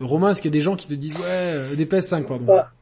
[0.00, 2.46] Romain, est-ce qu'il y a des gens qui te disent ouais euh, des PS5 pardon?
[2.46, 2.72] Bah,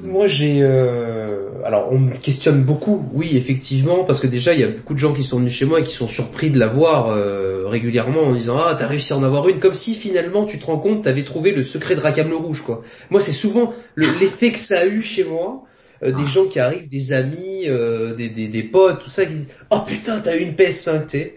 [0.00, 0.58] moi, j'ai.
[0.60, 1.62] Euh...
[1.64, 4.98] Alors, on me questionne beaucoup, oui, effectivement, parce que déjà, il y a beaucoup de
[4.98, 8.34] gens qui sont venus chez moi et qui sont surpris de l'avoir euh, régulièrement en
[8.34, 11.04] disant ah t'as réussi à en avoir une, comme si finalement tu te rends compte
[11.04, 12.82] t'avais trouvé le secret de Rakam le rouge, quoi.
[13.10, 15.64] Moi, c'est souvent l'effet que ça a eu chez moi.
[16.02, 19.34] Euh, des gens qui arrivent, des amis, euh, des, des, des, potes, tout ça, qui
[19.34, 21.32] disent oh putain t'as eu une PS5, tu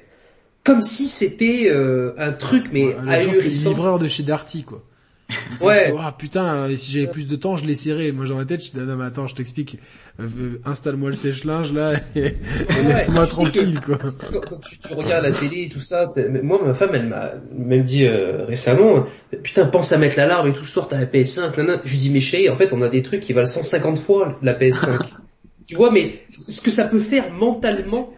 [0.63, 1.71] comme si c'était
[2.17, 3.69] un truc mais ouais, ahurissant.
[3.69, 4.83] livreur de chez Darty quoi.
[5.61, 5.93] Ouais.
[5.99, 8.11] Ah putain, si j'avais plus de temps, je les serrais.
[8.11, 9.77] Moi, dans ma tête, je dis, non, mais attends, je t'explique.
[10.19, 12.35] Euh, installe-moi le sèche-linge, là, et,
[12.87, 13.97] laisse-moi tranquille, quoi.
[13.97, 16.09] Quand, tu, tu, regardes la télé et tout ça,
[16.41, 19.05] moi, ma femme, elle m'a même dit euh, récemment,
[19.43, 21.81] putain, pense à mettre l'alarme et tout, sort à la PS5, nanana.
[21.83, 24.39] Je lui dis, mais chérie, en fait, on a des trucs qui valent 150 fois
[24.41, 24.97] la PS5.
[25.67, 28.09] tu vois, mais ce que ça peut faire mentalement,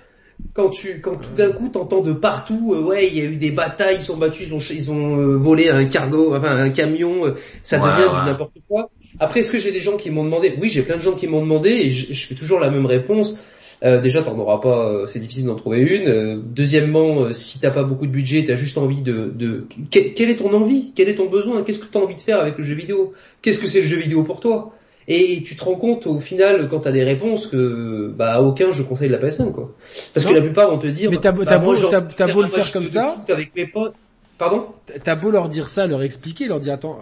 [0.54, 3.36] quand tu quand tout d'un coup t'entends de partout euh, ouais il y a eu
[3.36, 6.70] des batailles ils sont battus ils ont ils ont euh, volé un cargo enfin un
[6.70, 8.90] camion euh, ça devient du n'importe quoi.
[9.20, 10.56] Après est-ce que j'ai des gens qui m'ont demandé?
[10.62, 13.42] Oui j'ai plein de gens qui m'ont demandé et je, fais toujours la même réponse.
[13.82, 16.42] Déjà t'en auras pas c'est difficile d'en trouver une.
[16.42, 19.68] Deuxièmement si t'as pas beaucoup de budget t'as juste envie de, de...
[19.92, 20.92] quelle est ton envie?
[20.96, 21.64] Quel est ton besoin?
[21.64, 23.14] Qu'est-ce que t'as envie de faire avec le jeu vidéo?
[23.42, 24.74] Qu'est-ce que c'est le jeu vidéo pour toi?
[25.10, 28.72] Et tu te rends compte au final quand t'as des réponses que bah à aucun
[28.72, 29.76] je conseille la PS5 quoi.
[30.14, 31.10] Parce que la plupart vont te dire.
[31.10, 33.16] Mais t'as beau, bah, beau, beau le faire comme ça.
[33.28, 33.96] Avec mes potes.
[34.38, 34.68] Pardon?
[35.04, 37.00] T'as beau leur dire ça, leur expliquer, leur dire attends,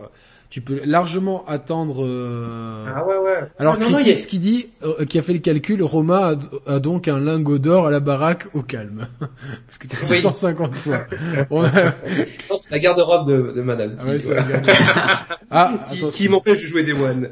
[0.50, 2.06] tu peux largement attendre.
[2.06, 2.85] Euh...
[2.95, 3.48] Ah ouais ouais.
[3.59, 6.35] Alors critique ce qui dit, euh, qui a fait le calcul, Roma
[6.66, 10.22] a, donc un lingot d'or à la baraque au calme, parce que tu oui.
[10.22, 11.06] 150 fois.
[12.58, 13.98] c'est la garde-robe de, de Madame.
[14.00, 14.30] Ah, qui,
[15.51, 17.30] ah, qui, qui m'empêche de jouer des one.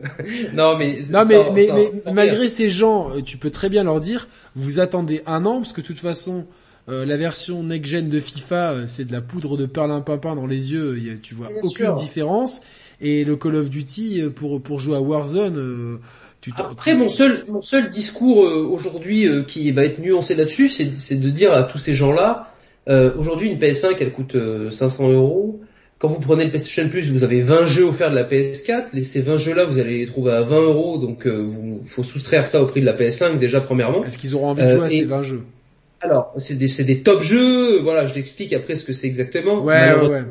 [0.53, 4.02] non mais non mais mais, mais malgré ces gens, euh, tu peux très bien leur
[4.02, 6.45] dire, vous attendez un an parce que de toute façon.
[6.88, 11.19] Euh, la version next-gen de FIFA, c'est de la poudre de perlimpinpin dans les yeux,
[11.24, 12.61] tu vois aucune différence.
[13.01, 15.57] Et le Call of Duty euh, pour pour jouer à Warzone.
[15.57, 15.98] Euh,
[16.41, 20.99] tu Après, mon seul mon seul discours euh, aujourd'hui qui va être nuancé là-dessus, c'est
[20.99, 22.51] c'est de dire à tous ces gens-là,
[22.88, 24.38] aujourd'hui une PS5 elle coûte
[24.72, 25.61] 500 euros.
[25.98, 28.88] Quand vous prenez le PlayStation Plus, vous avez 20 jeux offerts de la PS4.
[28.91, 32.45] Les, ces 20 jeux-là, vous allez les trouver à 20 euros, donc vous faut soustraire
[32.48, 34.03] ça au prix de la PS5 déjà premièrement.
[34.06, 35.43] Est-ce qu'ils auront envie de jouer à ces 20 jeux?
[36.01, 39.64] Alors, c'est des, des top jeux, voilà, je t'explique après ce que c'est exactement.
[39.64, 40.24] Ouais, ouais.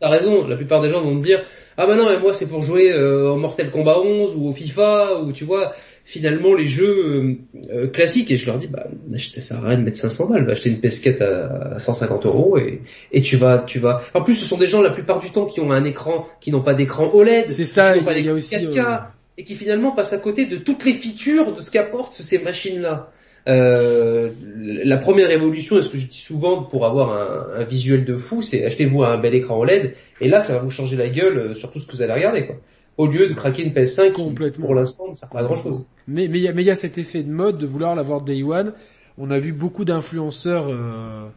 [0.00, 1.42] T'as raison, la plupart des gens vont me dire,
[1.80, 4.52] ah bah non mais moi c'est pour jouer euh, au Mortal Kombat 11 ou au
[4.52, 5.72] FIFA ou tu vois
[6.04, 7.34] finalement les jeux euh,
[7.72, 10.44] euh, classiques et je leur dis bah ça sert à rien de mettre 500 balles
[10.44, 12.82] va acheter une PS4 à, 150 euros et
[13.12, 14.02] et tu vas tu vas.
[14.12, 16.50] En plus ce sont des gens la plupart du temps qui ont un écran qui
[16.50, 19.02] n'ont pas d'écran OLED c'est ça il y, a aussi 4K
[19.38, 22.80] et qui finalement passent à côté de toutes les features de ce qu'apportent ces machines
[22.80, 23.12] là
[23.46, 28.04] euh, la première évolution, et ce que je dis souvent pour avoir un, un visuel
[28.04, 31.08] de fou, c'est achetez-vous un bel écran OLED, et là ça va vous changer la
[31.08, 32.46] gueule euh, sur tout ce que vous allez regarder.
[32.46, 32.56] Quoi.
[32.98, 34.66] Au lieu de craquer une PS5 Complètement.
[34.66, 35.84] pour l'instant ça pas grand-chose.
[36.06, 38.22] Mais mais il y a, mais y a cet effet de mode de vouloir l'avoir
[38.22, 38.72] Day One.
[39.16, 41.28] On a vu beaucoup d'influenceurs euh,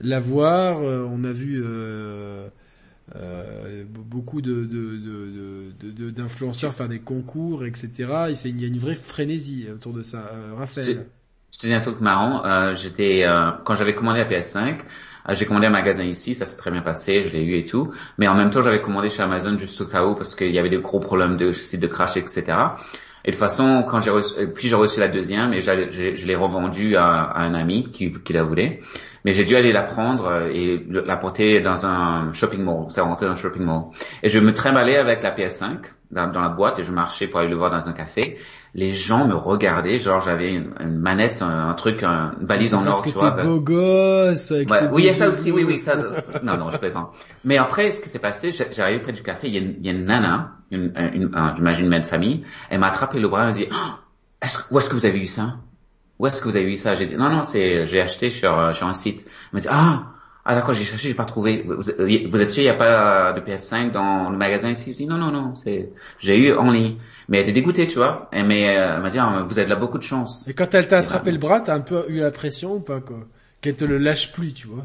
[0.00, 1.62] l'avoir, on a vu...
[1.64, 2.48] Euh,
[3.16, 4.64] euh, beaucoup de,
[6.10, 7.90] d'influenceurs de, de, faire des concours, etc.
[8.44, 10.30] il y a une vraie frénésie autour de ça.
[10.56, 11.04] Raphaël.
[11.52, 12.44] Je te dis un truc marrant.
[12.46, 14.78] Euh, j'étais euh, quand j'avais commandé la PS5,
[15.28, 17.66] euh, j'ai commandé un magasin ici, ça s'est très bien passé, je l'ai eu et
[17.66, 17.92] tout.
[18.16, 20.58] Mais en même temps, j'avais commandé chez Amazon juste au cas où parce qu'il y
[20.58, 22.44] avait des gros problèmes de site de crash, etc.
[23.24, 26.34] Et de toute façon, quand j'ai reçu, puis j'ai reçu la deuxième et je l'ai
[26.34, 28.80] revendue à, un ami qui, qui la voulait.
[29.24, 32.86] Mais j'ai dû aller la prendre et la porter dans un shopping mall.
[32.88, 33.82] C'est rentré dans un shopping mall.
[34.24, 35.76] Et je me trimballais avec la PS5
[36.10, 38.38] dans, dans, la boîte et je marchais pour aller le voir dans un café
[38.74, 43.10] les gens me regardaient, genre j'avais une, manette, un, truc, une valise en or, tu
[43.10, 43.32] vois.
[43.32, 44.50] Parce que t'es beau gosse.
[44.50, 45.94] Ouais, oui, il y a ça aussi, oui, oui, ça.
[46.42, 47.12] non, non, je plaisante.
[47.44, 49.86] Mais après, ce qui s'est passé, j'arrive près du café, il y a une, il
[49.86, 53.28] y a une nana, une, une, j'imagine une mère de famille, elle m'a attrapé le
[53.28, 55.56] bras, elle m'a dit, oh, où est-ce que vous avez eu ça?
[56.18, 56.94] Où est-ce que vous avez eu ça?
[56.94, 59.26] J'ai dit, non, non, c'est, j'ai acheté sur, sur un site.
[59.26, 60.11] Elle m'a dit, ah,
[60.44, 61.62] ah d'accord, j'ai cherché, j'ai pas trouvé.
[61.64, 64.96] Vous, vous êtes sûr, il n'y a pas de PS5 dans le magasin ici Je
[64.96, 66.96] dis non, non, non, c'est, j'ai eu en ligne.
[67.28, 68.28] Mais elle était dégoûtée, tu vois.
[68.32, 70.44] Et, mais euh, elle m'a dit, ah, vous avez là beaucoup de chance.
[70.48, 72.80] Et quand elle t'a attrapé ben, le bras, t'as un peu eu la pression ou
[72.80, 73.20] pas quoi?
[73.60, 74.84] Qu'elle te le lâche plus, tu vois?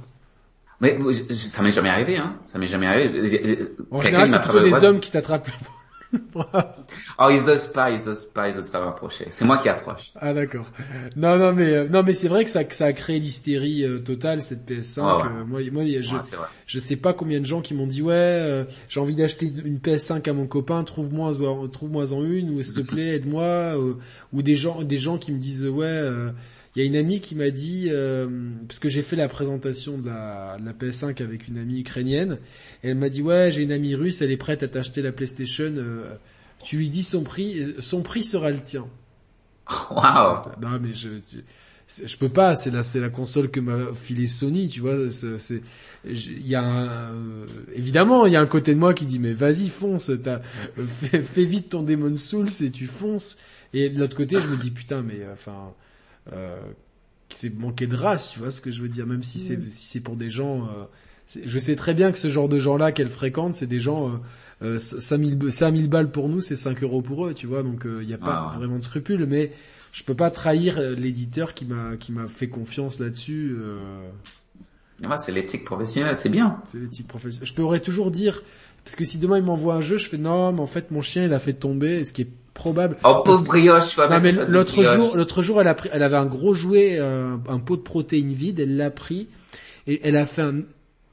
[0.80, 0.96] Mais
[1.34, 2.36] ça m'est jamais arrivé, hein.
[2.46, 3.68] Ça m'est jamais arrivé.
[3.90, 5.77] En général, c'est plutôt les hommes qui t'attrapent le bras.
[6.36, 9.28] oh, ils osent pas, ils osent pas, ils osent pas m'approcher.
[9.32, 10.12] C'est moi qui approche.
[10.16, 10.66] Ah d'accord.
[11.16, 14.00] Non, non, mais euh, non, mais c'est vrai que ça, ça a créé l'hystérie euh,
[14.00, 15.00] totale cette PS5.
[15.00, 16.16] Euh, moi, moi, je,
[16.66, 20.30] je sais pas combien de gens qui m'ont dit ouais, j'ai envie d'acheter une PS5
[20.30, 21.32] à mon copain, trouve-moi,
[21.72, 23.76] trouve-moi en une, ou s'il te plaît, aide-moi,
[24.32, 26.10] ou des gens, des gens qui me disent ouais.
[26.78, 27.90] Il y a une amie qui m'a dit,
[28.68, 32.38] parce que j'ai fait la présentation de la, de la PS5 avec une amie ukrainienne,
[32.84, 35.12] et elle m'a dit ouais j'ai une amie russe, elle est prête à t'acheter la
[35.12, 35.74] PlayStation
[36.64, 38.88] tu lui dis son prix, son prix sera le tien.
[39.92, 40.52] Waouh.
[40.62, 41.10] Non mais je,
[42.06, 42.56] je, peux pas.
[42.56, 45.10] C'est la, c'est la console que m'a filé Sony, tu vois.
[45.10, 45.62] C'est,
[46.06, 49.34] il y a un, évidemment, il y a un côté de moi qui dit mais
[49.34, 50.42] vas-y fonce, t'as,
[50.76, 53.38] fais, fais, vite ton Demon Souls et tu fonces.
[53.74, 55.74] Et de l'autre côté, je me dis putain mais enfin.
[56.34, 56.60] Euh,
[57.30, 59.86] c'est manquer de race, tu vois ce que je veux dire, même si c'est si
[59.86, 60.86] c'est pour des gens, euh,
[61.46, 64.18] je sais très bien que ce genre de gens-là qu'elle fréquente, c'est des gens, euh,
[64.64, 67.92] euh, 5000, 5000 balles pour nous, c'est 5 euros pour eux, tu vois, donc il
[67.92, 69.52] euh, n'y a pas ah vraiment de scrupules, mais
[69.92, 73.56] je peux pas trahir euh, l'éditeur qui m'a qui m'a fait confiance là-dessus.
[73.60, 74.10] Euh...
[75.18, 76.60] c'est l'éthique professionnelle, c'est bien.
[76.66, 77.48] C'est l'éthique professionnelle.
[77.48, 78.42] Je pourrais toujours dire,
[78.84, 81.02] parce que si demain il m'envoie un jeu, je fais non, mais en fait mon
[81.02, 82.98] chien il a fait tomber, ce qui est probable.
[83.04, 86.26] Oh pauvre brioche, non, mais l'autre jour, l'autre jour elle a pris, elle avait un
[86.26, 89.30] gros jouet, un pot de protéines vide, elle l'a pris
[89.88, 90.64] et elle a fait un,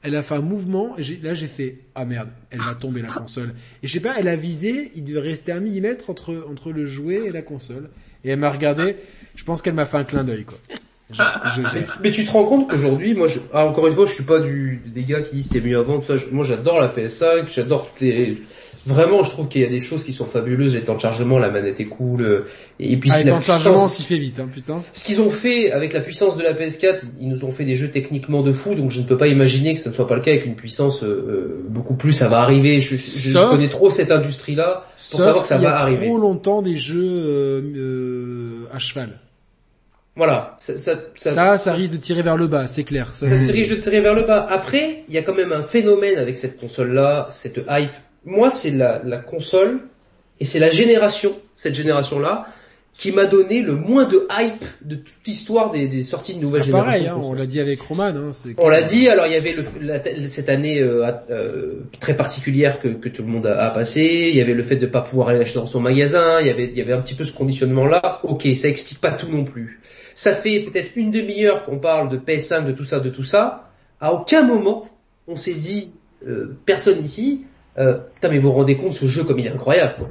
[0.05, 3.09] elle a fait un mouvement, et là j'ai fait, ah merde, elle va tomber la
[3.09, 3.55] console.
[3.81, 6.85] Et je sais pas, elle a visé, il devait rester un millimètre entre, entre le
[6.85, 7.89] jouet et la console.
[8.23, 8.97] Et elle m'a regardé,
[9.35, 10.59] je pense qu'elle m'a fait un clin d'œil, quoi.
[12.03, 14.39] mais, tu te rends compte qu'aujourd'hui, moi, je, ah, encore une fois, je suis pas
[14.39, 16.23] du, des gars qui disent c'était mieux avant, tout ça.
[16.31, 18.41] moi j'adore la PS5, j'adore toutes les,
[18.85, 20.75] Vraiment, je trouve qu'il y a des choses qui sont fabuleuses.
[20.75, 22.21] Les temps de chargement, la manette est cool.
[22.21, 22.47] Euh,
[22.79, 24.77] et puis, ah, les temps de chargement, s'y fait vite, hein, putain.
[24.93, 27.77] Ce qu'ils ont fait avec la puissance de la PS4, ils nous ont fait des
[27.77, 30.15] jeux techniquement de fou, donc je ne peux pas imaginer que ça ne soit pas
[30.15, 32.13] le cas avec une puissance euh, euh, beaucoup plus.
[32.13, 32.79] Ça va arriver.
[32.79, 36.05] Je, je, connais trop cette industrie-là pour savoir que ça va arriver.
[36.05, 39.19] Il y a trop longtemps des jeux à cheval.
[40.17, 43.09] Voilà, ça ça, ça, ça, risque de tirer vers le bas, c'est clair.
[43.13, 44.47] Ça, ça risque de tirer vers le bas.
[44.49, 47.91] Après, il y a quand même un phénomène avec cette console-là, cette hype
[48.25, 49.79] moi, c'est la, la console
[50.39, 52.47] et c'est la génération, cette génération-là,
[52.93, 56.61] qui m'a donné le moins de hype de toute l'histoire des, des, sorties de nouvelles
[56.63, 56.91] ah, générations.
[56.91, 58.05] Pareil, hein, on l'a dit avec Roman.
[58.05, 59.09] Hein, on l'a dit.
[59.09, 63.27] Alors il y avait le, cette année euh, euh, très particulière que, que, tout le
[63.27, 64.29] monde a, a passé.
[64.29, 66.39] Il y avait le fait de pas pouvoir aller acheter dans son magasin.
[66.39, 68.21] Il y avait, il y avait un petit peu ce conditionnement-là.
[68.23, 69.81] Ok, ça explique pas tout non plus.
[70.15, 73.71] Ça fait peut-être une demi-heure qu'on parle de PS5, de tout ça, de tout ça.
[73.99, 74.85] À aucun moment
[75.27, 75.93] on s'est dit,
[76.27, 77.45] euh, personne ici,
[77.77, 80.07] euh, putain mais vous vous rendez compte ce jeu comme il est incroyable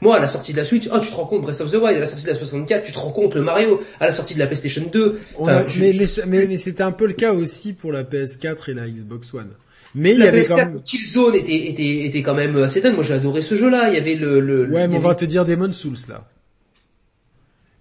[0.00, 1.74] Moi à la sortie de la Switch, oh tu te rends compte Breath of the
[1.74, 4.12] Wild, à la sortie de la 64, tu te rends compte le Mario, à la
[4.12, 5.20] sortie de la PlayStation 2.
[5.46, 5.92] mais,
[6.26, 9.50] mais, c'était un peu le cas aussi pour la PS4 et la Xbox One.
[9.94, 10.82] Mais il y avait quand même...
[10.82, 12.96] Killzone était, était, était quand même assez dingue.
[12.96, 13.90] Moi j'ai adoré ce jeu-là.
[13.90, 14.40] Il y avait le...
[14.40, 16.26] le ouais, mais on va te dire Demon Souls là.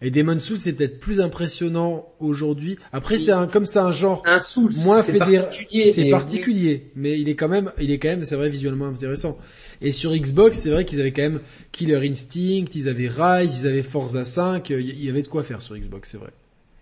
[0.03, 2.77] Et Demon Souls c'est peut-être plus impressionnant aujourd'hui.
[2.91, 7.30] Après c'est un comme c'est un genre un Souls, moins fédéré, c'est particulier, mais il
[7.30, 9.38] est quand même il est quand même c'est vrai visuellement intéressant.
[9.82, 11.40] Et sur Xbox, c'est vrai qu'ils avaient quand même
[11.72, 15.61] Killer Instinct, ils avaient Rise, ils avaient Forza 5, il y avait de quoi faire
[15.61, 16.32] sur Xbox, c'est vrai.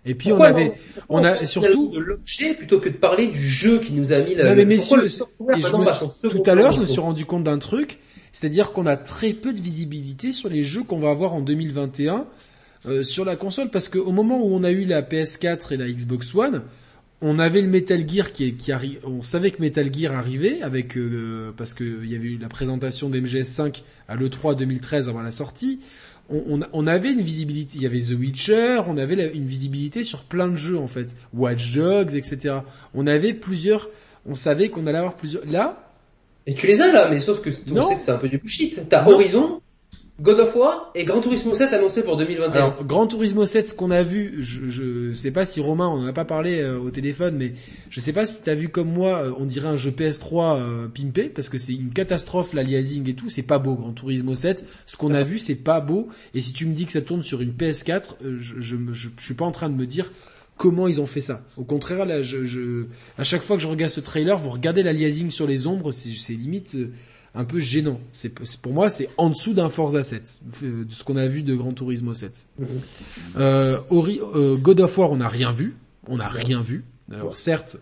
[0.04, 0.72] Et puis on avait,
[1.08, 4.34] on a surtout de l'objet plutôt que de parler du jeu qui nous a mis
[4.34, 4.50] la.
[4.50, 5.06] Non mais messieurs,
[5.38, 8.00] tout à l'heure, je me suis rendu compte d'un truc,
[8.32, 12.26] c'est-à-dire qu'on a très peu de visibilité sur les jeux qu'on va avoir en 2021
[12.86, 15.88] euh, sur la console parce qu'au moment où on a eu la PS4 et la
[15.88, 16.62] Xbox One,
[17.20, 20.96] on avait le Metal Gear qui, qui arrive, on savait que Metal Gear arrivait avec
[20.96, 25.30] euh, parce que il y avait eu la présentation d'MGS5 à l'E3 2013 avant la
[25.30, 25.80] sortie.
[26.30, 30.22] On, on, avait une visibilité, il y avait The Witcher, on avait une visibilité sur
[30.22, 32.60] plein de jeux en fait, Watch Dogs, etc.
[32.94, 33.90] On avait plusieurs,
[34.24, 35.44] on savait qu'on allait avoir plusieurs.
[35.44, 35.92] Là,
[36.46, 38.38] et tu les as là, mais sauf que tu sais que c'est un peu du
[38.38, 38.88] bullshit.
[38.88, 39.60] T'as Horizon,
[40.20, 42.52] God of War et Gran Turismo 7 annoncé pour 2021.
[42.52, 46.02] Alors, Gran Turismo 7, ce qu'on a vu, je, je sais pas si Romain, on
[46.02, 47.54] en a pas parlé euh, au téléphone, mais
[47.88, 50.88] je sais pas si t'as vu comme moi, euh, on dirait un jeu PS3 euh,
[50.88, 54.78] pimpé, parce que c'est une catastrophe l'aliasing et tout, c'est pas beau Gran Turismo 7.
[54.86, 56.08] Ce qu'on a vu, c'est pas beau.
[56.34, 59.24] Et si tu me dis que ça tourne sur une PS4, je, je, je, je
[59.24, 60.12] suis pas en train de me dire
[60.56, 61.42] comment ils ont fait ça.
[61.56, 62.84] Au contraire, là, je, je,
[63.18, 66.34] à chaque fois que je regarde ce trailer, vous regardez l'aliasing sur les ombres, c'est
[66.34, 66.76] limite
[67.34, 68.00] un peu gênant.
[68.12, 71.54] C'est pour moi c'est en dessous d'un Forza 7 de ce qu'on a vu de
[71.54, 72.46] Gran Turismo 7.
[72.58, 72.66] Mhm.
[73.36, 75.76] Euh, euh, God of War on n'a rien vu,
[76.08, 76.84] on n'a rien vu.
[77.10, 77.78] Alors certes,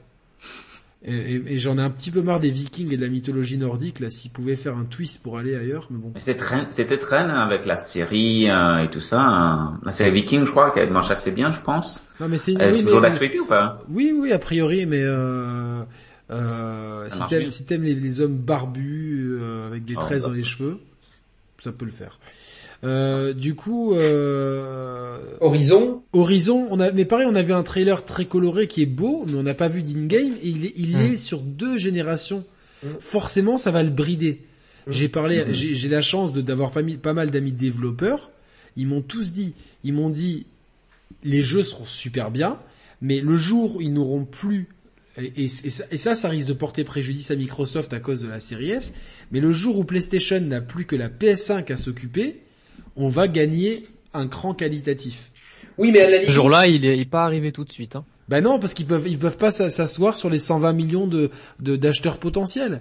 [1.02, 4.10] et, j'en ai un petit peu marre des Vikings et de la mythologie nordique là.
[4.10, 6.12] S'ils pouvaient faire un twist pour aller ailleurs, mais bon.
[6.16, 9.20] C'était traîne avec la série euh, et tout ça.
[9.20, 9.80] Hein.
[9.82, 12.04] La série Viking, je crois qu'elle marche assez bien, je pense.
[12.20, 13.82] Non mais c'est oui, toujours d'actualité ou pas?
[13.88, 15.02] Oui, oui, a priori, mais.
[16.30, 20.78] Euh, si t'aimes si les, les, hommes barbus euh, avec des tresses dans les cheveux,
[21.58, 22.20] ça peut le faire.
[22.82, 25.18] Euh, du coup, euh...
[25.40, 26.02] Horizon.
[26.12, 29.26] Horizon, on a, mais pareil, on a vu un trailer très coloré qui est beau,
[29.28, 31.00] mais on n'a pas vu d'in-game et il est, il hmm.
[31.00, 32.44] est sur deux générations.
[32.82, 32.88] Hmm.
[33.00, 34.40] Forcément, ça va le brider.
[34.86, 34.92] Hmm.
[34.92, 38.30] J'ai parlé, j'ai la chance de d'avoir pas, pas mal d'amis développeurs.
[38.76, 39.52] Ils m'ont tous dit,
[39.84, 40.46] ils m'ont dit,
[41.22, 42.56] les jeux seront super bien,
[43.02, 44.68] mais le jour où ils n'auront plus
[45.36, 48.92] et, ça, ça, risque de porter préjudice à Microsoft à cause de la série S.
[49.30, 52.40] Mais le jour où PlayStation n'a plus que la PS5 à s'occuper,
[52.96, 53.82] on va gagner
[54.14, 55.30] un cran qualitatif.
[55.78, 56.28] Oui, mais à la limite...
[56.28, 57.96] Ce jour-là, il est, pas arrivé tout de suite.
[57.96, 58.04] Hein.
[58.28, 62.18] Ben non, parce qu'ils peuvent, ils peuvent pas s'asseoir sur les 120 millions de d'acheteurs
[62.18, 62.80] potentiels.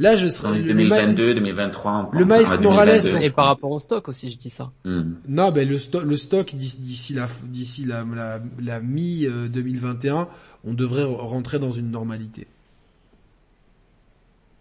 [0.00, 0.62] Là, je serais...
[0.62, 2.10] 2022, 2023.
[2.14, 3.22] Le Miles Morales.
[3.22, 4.72] Et par rapport au stock aussi, je dis ça.
[4.86, 5.12] Hmm.
[5.28, 10.28] Non, ben le, stock, le stock d'ici la, d'ici la, la, la mi 2021,
[10.64, 12.46] on devrait rentrer dans une normalité.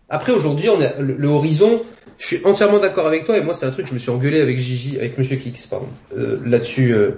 [0.09, 1.81] Après aujourd'hui, on a le, horizon.
[2.17, 4.41] Je suis entièrement d'accord avec toi et moi c'est un truc je me suis engueulé
[4.41, 5.87] avec Gigi, avec Monsieur Kix, pardon,
[6.17, 6.93] euh, là-dessus.
[6.93, 7.11] Euh,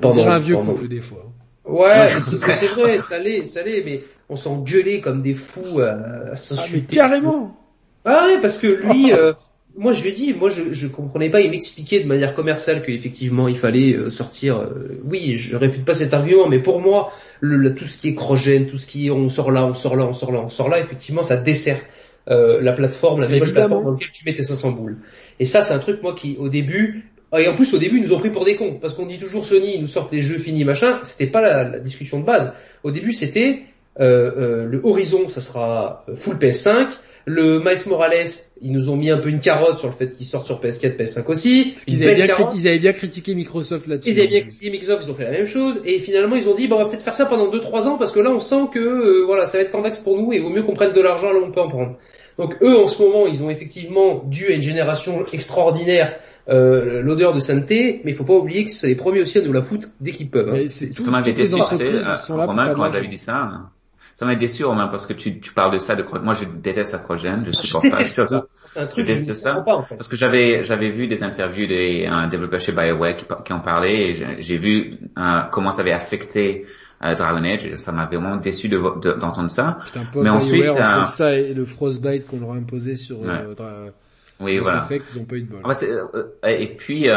[0.00, 1.30] pendant, on un vieux couple des fois.
[1.64, 2.36] Ouais, c'est
[2.68, 7.00] vrai, ça l'est, ça l'est, mais on s'engueulait comme des fous à, à s'insulter.
[7.00, 7.56] Ah, carrément.
[8.04, 9.32] Ah ouais, parce que lui, euh,
[9.76, 12.82] moi je lui ai dit, moi je, je comprenais pas, il m'expliquait de manière commerciale
[12.82, 14.56] qu'effectivement il fallait euh, sortir.
[14.56, 18.14] Euh, oui, je réfute pas cet argument, mais pour moi, le, tout ce qui est
[18.14, 20.48] crogène, tout ce qui est on sort là, on sort là, on sort là, on
[20.48, 21.80] sort là, effectivement ça dessert
[22.28, 24.96] euh, la plateforme, la nouvelle plateforme dans laquelle tu mets tes 500 boules.
[25.38, 28.02] Et ça c'est un truc moi qui au début et en plus au début ils
[28.02, 30.22] nous ont pris pour des cons parce qu'on dit toujours Sony ils nous sortent des
[30.22, 31.00] jeux finis machin.
[31.02, 32.52] C'était pas la, la, discussion de base.
[32.82, 33.60] Au début c'était
[33.98, 36.88] le Horizon ça sera full PS5
[37.28, 38.28] le Miles Morales,
[38.62, 40.96] ils nous ont mis un peu une carotte sur le fait qu'il sorte sur PS4,
[40.96, 41.72] PS5 aussi.
[41.72, 44.10] Parce qu'ils avaient, bien critiqué Microsoft là-dessus.
[44.10, 45.80] Ils avaient bien critiqué Microsoft, ils ont fait la même chose.
[45.84, 48.12] Et finalement, ils ont dit, bon, on va peut-être faire ça pendant 2-3 ans parce
[48.12, 50.42] que là, on sent que euh, voilà, ça va être tendax pour nous et il
[50.42, 51.96] vaut mieux qu'on prenne de l'argent là où on peut en prendre.
[52.38, 56.14] Donc eux, en ce moment, ils ont effectivement dû à une génération extraordinaire
[56.48, 59.42] euh, l'odeur de sainteté, mais il faut pas oublier que c'est les premiers aussi à
[59.42, 60.54] nous la foutre dès qu'ils peuvent.
[60.54, 60.68] Hein.
[60.68, 63.70] Ça m'avait été quand j'avais dit ça.
[64.16, 66.94] Ça m'a déçu Romain parce que tu, tu parles de ça de moi je déteste
[66.94, 67.98] la crogène je supporte pas
[68.64, 69.56] c'est un truc je déteste ça.
[69.56, 69.94] pas, en fait.
[69.94, 73.60] parce que j'avais j'avais vu des interviews des un développeur chez BioWare qui, qui en
[73.60, 76.64] parlait et j'ai vu euh, comment ça avait affecté
[77.04, 78.78] euh, Dragon Age ça m'a vraiment déçu de
[79.18, 79.78] d'entendre ça.
[80.14, 83.18] Mais ensuite entre euh, ça et le Frostbite qu'on leur a imposé sur
[84.38, 84.86] oui, voilà.
[84.90, 85.60] ils ont pas eu de bol.
[85.64, 87.16] Ah bah, euh, et puis euh,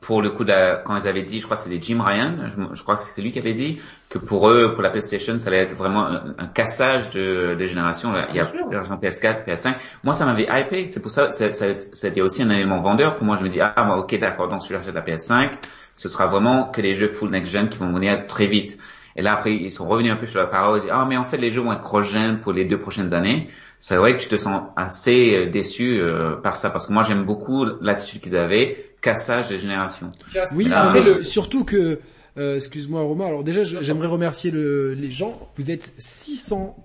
[0.00, 2.32] pour le coup de, quand ils avaient dit, je crois que c'était Jim Ryan,
[2.74, 5.48] je, crois que c'était lui qui avait dit que pour eux, pour la PlayStation, ça
[5.48, 8.12] allait être vraiment un, cassage de, de génération.
[8.30, 9.74] Il y a version PS4, PS5.
[10.04, 10.88] Moi, ça m'avait hypé.
[10.90, 13.16] C'est pour ça, c'était aussi un élément vendeur.
[13.16, 15.50] Pour moi, je me dis ah, moi, ok, d'accord, donc si j'achète la PS5,
[15.96, 18.78] ce sera vraiment que les jeux full next gen qui vont venir très vite.
[19.16, 20.78] Et là, après, ils sont revenus un peu sur la parole.
[20.78, 23.12] Ils disent, ah, mais en fait, les jeux vont être cross-gen pour les deux prochaines
[23.12, 23.50] années
[23.80, 27.02] c'est vrai que tu te sens assez euh, déçu euh, par ça parce que moi
[27.02, 30.10] j'aime beaucoup l'attitude qu'ils avaient, cassage des générations.
[30.54, 32.00] Oui, mais surtout que,
[32.36, 35.48] euh, excuse-moi Romain, alors déjà j'aimerais remercier le, les gens.
[35.56, 36.82] Vous êtes 600 euh,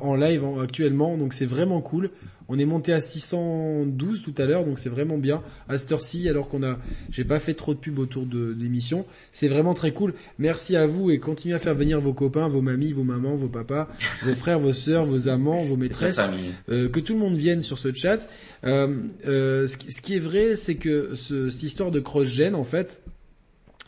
[0.00, 2.10] en live actuellement, donc c'est vraiment cool.
[2.48, 5.42] On est monté à 612 tout à l'heure, donc c'est vraiment bien.
[5.68, 6.78] À cette heure-ci, alors qu'on a,
[7.10, 10.14] j'ai pas fait trop de pub autour de, l'émission, c'est vraiment très cool.
[10.38, 13.48] Merci à vous et continuez à faire venir vos copains, vos mamies, vos mamans, vos
[13.48, 13.88] papas,
[14.24, 16.20] vos frères, vos sœurs, vos amants, vos maîtresses,
[16.68, 18.28] euh, que tout le monde vienne sur ce chat.
[18.64, 18.96] Euh,
[19.26, 23.02] euh, ce, qui, est vrai, c'est que ce, cette histoire de cross-gen, en fait,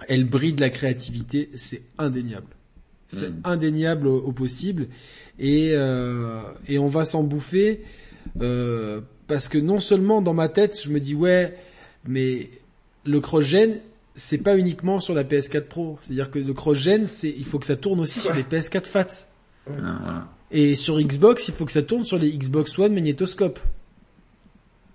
[0.09, 2.58] elle bride la créativité, c'est indéniable.
[3.09, 3.41] C'est mm.
[3.45, 4.89] indéniable au possible.
[5.39, 7.85] Et, euh, et on va s'en bouffer
[8.41, 11.57] euh, parce que non seulement dans ma tête je me dis ouais
[12.07, 12.51] mais
[13.05, 13.77] le cross-gen
[14.15, 15.99] c'est pas uniquement sur la PS4 Pro.
[16.03, 19.29] C'est-à-dire que le cross-gen c'est il faut que ça tourne aussi sur les PS4 Fat
[20.51, 23.61] et sur Xbox il faut que ça tourne sur les Xbox One magnétoscope.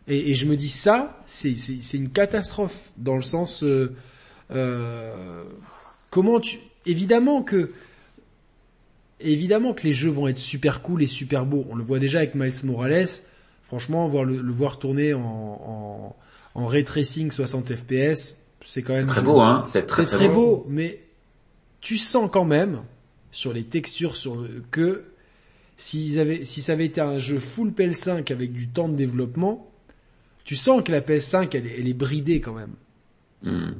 [0.09, 3.95] Et, et je me dis ça c'est c'est une catastrophe dans le sens euh,
[4.51, 5.43] euh,
[6.09, 7.71] comment tu évidemment que
[9.23, 11.65] évidemment que les jeux vont être super cool et super beaux.
[11.69, 13.07] On le voit déjà avec Miles Morales.
[13.63, 16.15] Franchement, voir le, voir tourner en, en,
[16.55, 19.65] en ray tracing 60 fps, c'est quand même très beau, hein.
[19.67, 20.65] C'est très, très, beau.
[20.67, 21.01] mais
[21.81, 22.81] tu sens quand même
[23.31, 25.05] sur les textures sur que
[25.77, 29.69] s'ils avaient, si ça avait été un jeu full PS5 avec du temps de développement,
[30.45, 32.73] tu sens que la PS5 elle, elle est bridée quand même.
[33.41, 33.73] Hmm.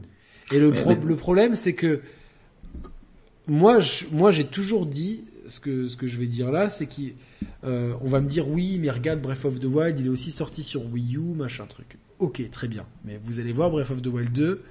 [0.51, 2.01] Et le, le problème c'est que
[3.47, 3.79] moi,
[4.11, 7.13] moi, j'ai toujours dit ce que ce que je vais dire là, c'est qu'on
[7.65, 10.63] euh, va me dire oui, mais regarde Breath of the Wild, il est aussi sorti
[10.63, 11.97] sur Wii U, machin truc.
[12.19, 12.85] Ok, très bien.
[13.05, 14.63] Mais vous allez voir Breath of the Wild 2,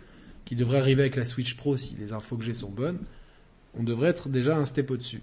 [0.44, 2.99] qui devrait arriver avec la Switch Pro si les infos que j'ai sont bonnes.
[3.75, 5.23] On devrait être déjà un step au-dessus.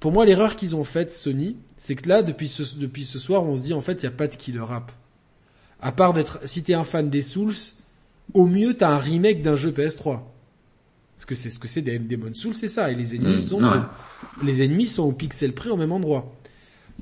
[0.00, 3.44] Pour moi, l'erreur qu'ils ont faite, Sony, c'est que là, depuis ce, depuis ce soir,
[3.44, 4.92] on se dit en fait, il n'y a pas de killer app.
[5.80, 7.54] À part d'être, si t'es un fan des Souls,
[8.34, 10.20] au mieux t'as un remake d'un jeu PS3.
[11.16, 12.90] Parce que c'est ce que c'est des Demon Souls, c'est ça.
[12.90, 13.82] Et les ennemis mm, sont,
[14.44, 16.34] les ennemis sont au pixel près au même endroit.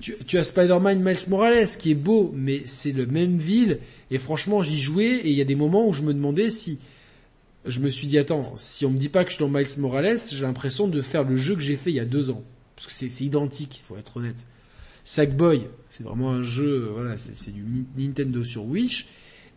[0.00, 3.78] Tu, tu as Spider-Man Miles Morales qui est beau, mais c'est le même ville.
[4.10, 6.78] Et franchement, j'y jouais et il y a des moments où je me demandais si,
[7.66, 9.66] je me suis dit attends, si on me dit pas que je suis dans Miles
[9.78, 12.42] Morales, j'ai l'impression de faire le jeu que j'ai fait il y a deux ans.
[12.76, 14.46] Parce que c'est identique, il faut être honnête.
[15.04, 17.64] Sackboy, c'est vraiment un jeu, voilà, c'est du
[17.96, 19.06] Nintendo sur Wish.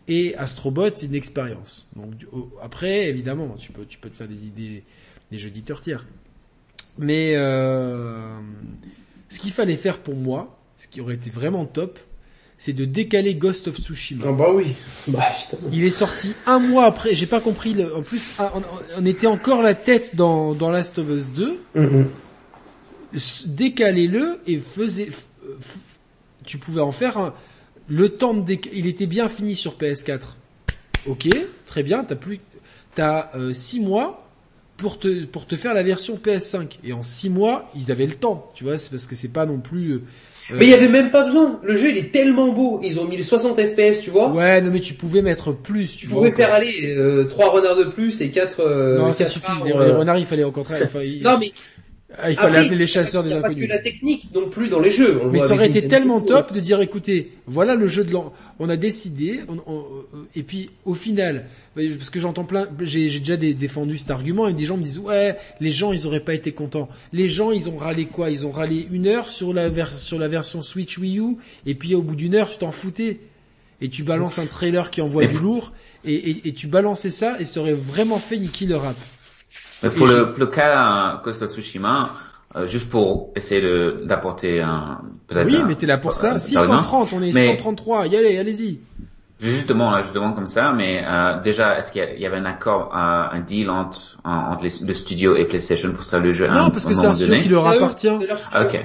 [0.08, 1.86] Et Astrobot, c'est une expérience.
[1.94, 2.12] Donc
[2.62, 4.82] après, évidemment, tu peux, tu peux te faire des idées,
[5.30, 6.06] des jeux d'éditeurs tiers.
[6.96, 8.40] Mais euh,
[9.28, 11.98] ce qu'il fallait faire pour moi, ce qui aurait été vraiment top,
[12.56, 14.24] c'est de décaler Ghost of Tsushima.
[14.28, 14.74] Ah bah oui.
[15.08, 15.24] Bah,
[15.72, 17.14] Il est sorti un mois après.
[17.14, 17.74] J'ai pas compris.
[17.74, 17.94] Le...
[17.94, 18.52] En plus, ah,
[18.96, 21.60] on, était encore la tête dans, dans Last of Us 2.
[21.74, 22.04] Mm
[23.46, 25.08] Décalez-le et faisait.
[26.44, 27.34] Tu pouvais en faire un
[27.88, 30.34] le temps de il était bien fini sur PS4.
[31.06, 31.28] Ok,
[31.66, 32.04] très bien.
[32.04, 32.40] T'as plus,
[32.94, 34.28] t'as euh, six mois
[34.76, 36.78] pour te pour te faire la version PS5.
[36.84, 38.50] Et en six mois, ils avaient le temps.
[38.54, 39.92] Tu vois, c'est parce que c'est pas non plus.
[39.92, 40.02] Euh,
[40.54, 41.60] mais il y avait même pas besoin.
[41.62, 42.80] Le jeu il est tellement beau.
[42.82, 44.30] Ils ont mis les 60 FPS, tu vois.
[44.32, 45.96] Ouais, non mais tu pouvais mettre plus.
[45.96, 48.60] Tu, pouvais faire aller euh, trois renards de plus et quatre.
[48.60, 49.46] Euh, non, ça suffit.
[49.64, 50.88] Les, renards, il fallait au contraire.
[51.22, 51.52] Non mais
[52.16, 53.68] ah, il fallait appeler les chasseurs des inconnus.
[53.68, 55.20] Pas que la technique non plus dans les jeux.
[55.30, 58.32] mais ça aurait été tellement top de dire, écoutez, voilà le jeu de l'an.
[58.58, 59.40] On a décidé,
[60.34, 64.64] et puis au final, parce que j'entends plein, j'ai déjà défendu cet argument et des
[64.64, 66.88] gens me disent, ouais, les gens ils auraient pas été contents.
[67.12, 68.30] Les gens ils ont râlé quoi?
[68.30, 71.94] Ils ont râlé une heure sur la sur la version Switch Wii U, et puis
[71.94, 73.20] au bout d'une heure tu t'en foutais.
[73.80, 75.72] Et tu balances un trailer qui envoie du lourd,
[76.04, 78.96] et, et, tu balançais ça, et ça aurait vraiment fait une killer rap.
[79.82, 82.10] Mais pour le, le, cas Costa Tsushima,
[82.56, 83.62] euh, juste pour essayer
[84.04, 85.00] d'apporter un...
[85.30, 86.38] Oui, mais t'es là pour ça.
[86.38, 88.06] 630, on est mais, 133.
[88.06, 88.80] Y allez, allez-y.
[89.38, 92.90] Justement, là, je demande comme ça, mais euh, déjà, est-ce qu'il y, avait un accord,
[92.92, 96.86] euh, un deal entre, entre le studio et PlayStation pour ça le jeu Non, parce
[96.86, 98.08] que c'est un studio qui leur appartient.
[98.08, 98.84] Ok.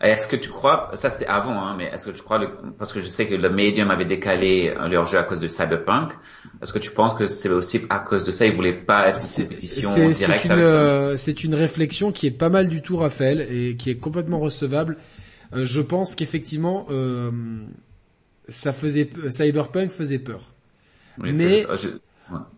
[0.00, 2.40] Est-ce que tu crois, ça c'était avant, hein, mais est-ce que tu crois,
[2.78, 6.12] parce que je sais que le Medium avait décalé leur jeu à cause de Cyberpunk,
[6.62, 9.18] est-ce que tu penses que c'est aussi à cause de ça, ils voulaient pas être
[9.18, 13.46] en compétition directe C'est une, euh, une réflexion qui est pas mal du tout, Raphaël,
[13.50, 14.98] et qui est complètement recevable.
[15.52, 17.32] Euh, je pense qu'effectivement, euh,
[18.48, 20.42] ça faisait, Cyberpunk faisait peur.
[21.18, 21.66] mais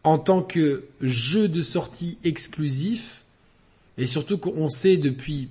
[0.04, 3.24] en tant que jeu de sortie exclusif,
[3.96, 5.48] et surtout qu'on sait depuis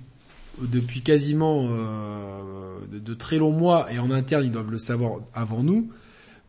[0.66, 5.62] depuis quasiment euh, de, très longs mois, et en interne ils doivent le savoir avant
[5.62, 5.90] nous,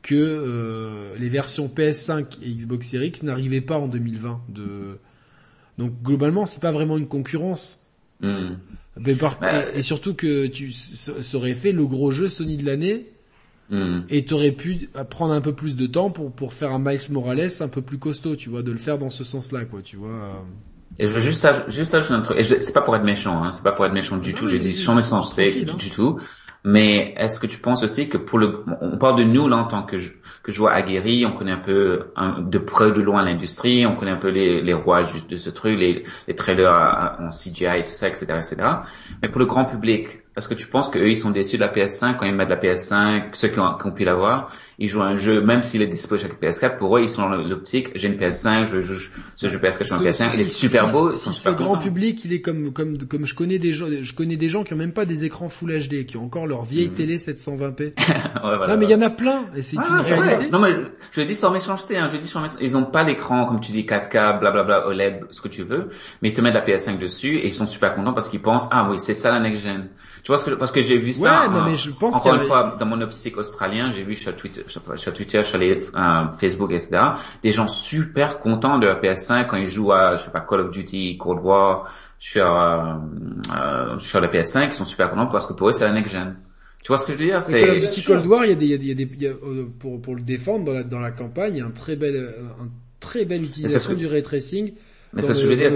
[0.02, 4.42] que euh, les versions PS5 et Xbox Series X n'arrivaient pas en 2020.
[4.50, 4.98] De...
[5.78, 7.88] Donc globalement, c'est pas vraiment une concurrence.
[8.22, 8.56] Hmm.
[8.98, 9.38] Bah,
[9.74, 10.74] et, surtout que tu
[11.34, 13.08] aurait fait le gros jeu Sony de l'année.
[13.70, 14.02] Hmm.
[14.10, 17.52] Et t'aurais pu prendre un peu plus de temps pour pour faire un Miles Morales
[17.62, 20.44] un peu plus costaud, tu vois, de le faire dans ce sens-là, quoi, tu vois.
[21.00, 22.38] Et je veux juste, juste ajouter un truc.
[22.38, 23.52] Et c'est pas pour être méchant, hein.
[23.52, 24.48] C'est pas pour être méchant du tout.
[24.48, 26.20] J'ai dit sans méchanceté du, du tout.
[26.64, 29.64] Mais est-ce que tu penses aussi que pour le, on parle de nous là en
[29.64, 29.98] tant que
[30.44, 34.18] que joueur aguerri, on connaît un peu de près de loin l'industrie, on connaît un
[34.18, 38.08] peu les, les rois de ce truc, les, les trailers en CGI et tout ça,
[38.08, 38.56] etc., etc.
[39.22, 41.68] Mais pour le grand public, est-ce que tu penses qu'eux, ils sont déçus de la
[41.68, 45.02] PS5 quand ils mettent la PS5, ceux qui ont, qui ont pu l'avoir, ils jouent
[45.02, 47.90] un jeu, même s'il est disponible sur la PS4, pour eux, ils sont dans l'optique,
[47.96, 48.96] j'ai une PS5, je joue
[49.36, 51.14] ce jeu PS4 sur une PS5, il est super beau.
[51.14, 54.38] Si ce grand public, il est comme, comme, comme je connais des gens, je connais
[54.38, 56.90] des gens qui ont même pas des écrans Full HD, qui ont encore leur vieille
[56.90, 56.94] mm.
[56.94, 57.80] télé 720p.
[57.82, 57.94] ouais,
[58.42, 60.50] voilà, non, mais il y en a plein, et c'est une réalité.
[60.50, 60.72] Non, mais
[61.12, 62.64] je dis sans méchanceté, hein, je dis sans méchanceté.
[62.66, 65.90] Ils ont pas l'écran, comme tu dis, 4K, blablabla, OLED, ce que tu veux,
[66.22, 68.68] mais ils te mettent la PS5 dessus, et ils sont super contents parce qu'ils pensent,
[68.72, 69.90] ah oui, c'est ça la next gen.
[70.24, 71.42] Tu vois ce que, parce que j'ai vu ça.
[71.42, 74.36] Ouais, non, mais je pense encore une fois, dans mon optique australien, j'ai vu sur
[74.36, 77.02] Twitter, sur Twitter, sur les, euh, Facebook, etc.,
[77.42, 80.62] des gens super contents de la PS5 quand ils jouent à, je sais pas, Call
[80.62, 82.94] of Duty, Cold War, sur, euh,
[83.58, 86.14] euh, sur la PS5, ils sont super contents parce que pour eux, c'est la next
[86.14, 86.36] gen.
[86.84, 87.42] Tu vois ce que je veux dire?
[87.42, 89.24] C'est Call of Duty Cold War, il y a des, il y a des, il
[89.24, 91.66] y a, euh, pour pour le défendre dans la dans la campagne, il y a
[91.66, 92.16] un très bel,
[92.60, 92.68] un
[93.00, 94.74] très belle utilisation du ray tracing.
[95.14, 95.72] Mais ça, je veux dire,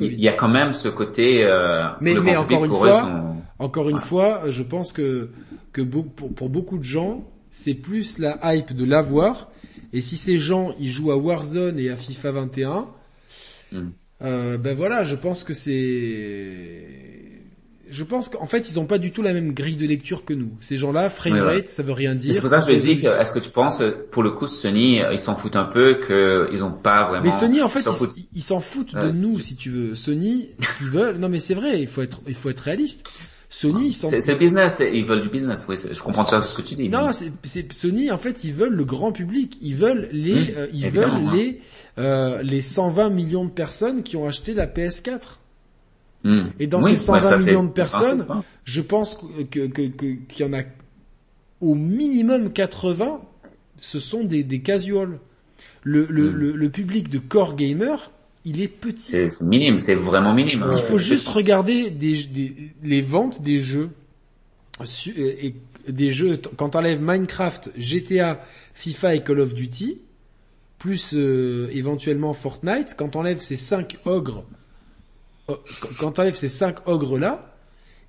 [0.00, 1.44] il y a quand même ce côté.
[1.44, 3.24] Euh, mais mais encore une fois,
[3.58, 5.30] encore une fois, je pense que
[5.72, 9.50] que pour, pour beaucoup de gens, c'est plus la hype de l'avoir.
[9.92, 12.88] Et si ces gens ils jouent à Warzone et à FIFA 21,
[13.72, 13.78] hmm.
[14.22, 17.33] euh, ben voilà, je pense que c'est,
[17.90, 20.34] je pense qu'en fait ils ont pas du tout la même grille de lecture que
[20.34, 20.50] nous.
[20.60, 22.34] Ces gens-là, framerate, ça veut rien dire.
[22.34, 24.46] C'est pour ça que je dis que est-ce que tu penses que pour le coup
[24.46, 27.24] Sony ils s'en foutent un peu qu'ils ont pas vraiment.
[27.24, 27.86] Mais Sony en fait
[28.34, 29.94] ils s'en foutent, de nous si tu veux.
[29.94, 33.08] Sony, ce qu'ils veulent, non mais c'est vrai, il faut être, il faut être réaliste.
[33.48, 35.64] Sony, c'est business, ils veulent du business.
[35.68, 36.88] Oui, je comprends ça ce que tu dis.
[36.88, 38.10] Non, c'est Sony.
[38.10, 39.58] En fait, ils veulent le grand public.
[39.62, 41.60] Ils veulent les, euh, ils veulent les
[41.96, 45.38] euh, les 120 millions de personnes qui ont acheté la PS4.
[46.24, 46.44] Hmm.
[46.58, 48.26] Et dans ces 120 millions de personnes,
[48.64, 49.18] je pense
[49.50, 50.62] que qu'il y en a
[51.60, 53.20] au minimum 80,
[53.76, 55.18] ce sont des, des casuals.
[55.82, 56.34] Le, le, hmm.
[56.34, 58.10] le, le, public de core gamer,
[58.46, 59.12] il est petit.
[59.12, 60.66] C'est minime, c'est vraiment minime.
[60.72, 62.26] Il faut juste regarder des,
[62.82, 63.90] les ventes des jeux.
[65.16, 65.54] Et
[65.88, 68.40] des jeux, quand t'enlèves Minecraft, GTA,
[68.72, 70.00] FIFA et Call of Duty,
[70.78, 74.44] plus euh, éventuellement Fortnite, quand t'enlèves ces cinq ogres,
[75.98, 77.54] quand t'enlèves ces cinq ogres là,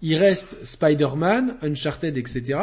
[0.02, 2.60] il reste Spider-Man, Uncharted, etc.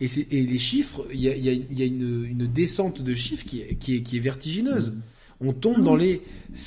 [0.00, 3.60] Et, et les chiffres, il y a, y a, une, une, descente de chiffres qui
[3.60, 4.94] est, qui est, qui est vertigineuse.
[5.40, 6.22] On tombe dans les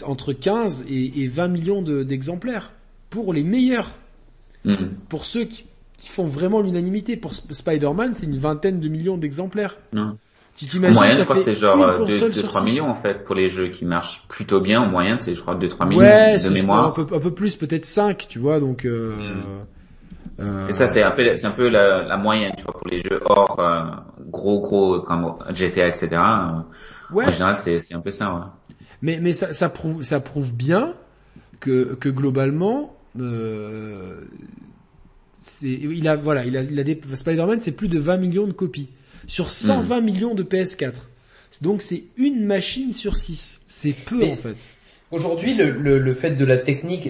[0.05, 2.73] entre 15 et, 20 millions d'exemplaires
[3.09, 3.91] pour les meilleurs.
[4.65, 4.75] Mm.
[5.07, 5.65] Pour ceux qui,
[5.97, 9.77] font vraiment l'unanimité, pour Spider-Man, c'est une vingtaine de millions d'exemplaires.
[10.61, 10.85] Mm.
[10.85, 13.85] en moyenne, je crois que c'est genre 2-3 millions en fait pour les jeux qui
[13.85, 14.81] marchent plutôt bien.
[14.81, 16.87] En moyenne, c'est je crois 2-3 millions de mémoire.
[16.87, 18.59] Un peu, un peu plus, peut-être 5, tu vois.
[18.59, 18.85] Donc.
[18.85, 20.41] Euh, mm.
[20.41, 20.67] euh...
[20.67, 23.01] Et ça, c'est un peu, c'est un peu la, la, moyenne, tu vois, pour les
[23.01, 23.83] jeux hors euh,
[24.29, 26.21] gros, gros comme GTA, etc.
[27.11, 27.25] Ouais.
[27.25, 28.33] En général, c'est un peu ça.
[28.33, 28.41] Ouais.
[29.01, 30.93] Mais, mais ça, ça, prouve, ça prouve bien
[31.59, 34.21] que, que globalement, euh,
[35.37, 38.47] c'est, il a, voilà, il a, il a des, Spider-Man, c'est plus de 20 millions
[38.47, 38.89] de copies
[39.29, 40.03] sur 120 hmm.
[40.03, 40.93] millions de PS4.
[41.61, 43.61] Donc c'est une machine sur 6.
[43.67, 44.55] C'est peu en fait.
[45.11, 47.09] Aujourd'hui, le, le, le, fait de la technique,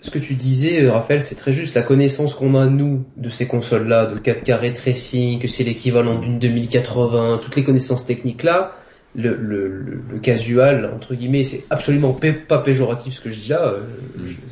[0.00, 1.74] ce que tu disais, euh, Raphaël, c'est très juste.
[1.76, 6.18] La connaissance qu'on a nous de ces consoles-là, de 4K ray tracing, que c'est l'équivalent
[6.18, 8.76] d'une 2080, toutes les connaissances techniques là,
[9.14, 13.66] le, le, le, casual entre guillemets c'est absolument pas péjoratif ce que je dis là
[13.66, 13.80] euh,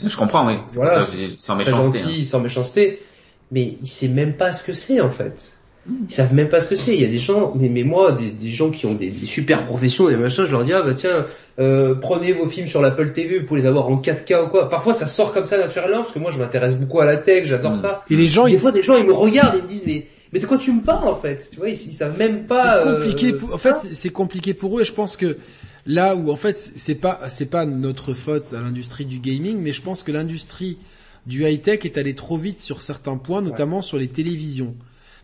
[0.04, 2.24] je, comprends oui voilà sans méchanceté gentil, hein.
[2.26, 3.02] sans méchanceté
[3.50, 6.68] mais il sait même pas ce que c'est en fait ils savent même pas ce
[6.68, 8.94] que c'est il y a des gens mais, mais moi des, des gens qui ont
[8.94, 11.26] des, des, super professions des machins je leur dis ah bah tiens
[11.58, 14.68] euh, prenez vos films sur l'Apple TV vous pouvez les avoir en 4K ou quoi
[14.68, 17.46] parfois ça sort comme ça naturellement parce que moi je m'intéresse beaucoup à la tech
[17.46, 17.76] j'adore mm.
[17.76, 20.06] ça et les gens des fois des gens ils me regardent et me disent mais
[20.32, 21.48] mais de quoi tu me parles en fait?
[21.50, 22.84] Tu vois, ils, savent même pas.
[22.84, 23.32] C'est compliqué.
[23.32, 23.54] Euh, pour...
[23.54, 25.38] En fait, c'est compliqué pour eux et je pense que
[25.86, 29.72] là où en fait c'est pas c'est pas notre faute à l'industrie du gaming, mais
[29.72, 30.78] je pense que l'industrie
[31.26, 34.74] du high tech est allée trop vite sur certains points, notamment sur les télévisions,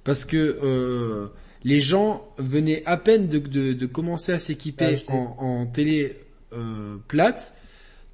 [0.07, 1.27] parce que euh,
[1.65, 6.17] les gens venaient à peine de, de, de commencer à s'équiper en, en, télé
[6.55, 7.55] euh, plate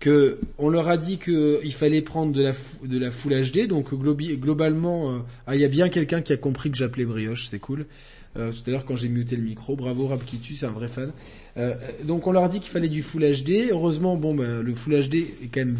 [0.00, 2.52] que on leur a dit qu'il fallait prendre de la
[2.84, 6.36] de la Full HD, donc globalement, euh, ah, il y a bien quelqu'un qui a
[6.36, 7.86] compris que j'appelais brioche, c'est cool.
[8.38, 11.12] Euh, tout à l'heure quand j'ai muté le micro, bravo Rabkitu, c'est un vrai fan.
[11.58, 13.70] Euh, donc on leur a dit qu'il fallait du Full HD.
[13.70, 15.76] Heureusement, bon, bah, le Full HD est quand même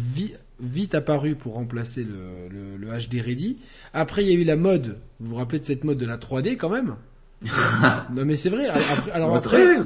[0.63, 3.57] vite apparu pour remplacer le, le, le HD Ready.
[3.93, 4.97] Après, il y a eu la mode.
[5.19, 6.95] Vous vous rappelez de cette mode de la 3D quand même
[8.13, 8.67] non mais c'est vrai.
[9.11, 9.77] alors après,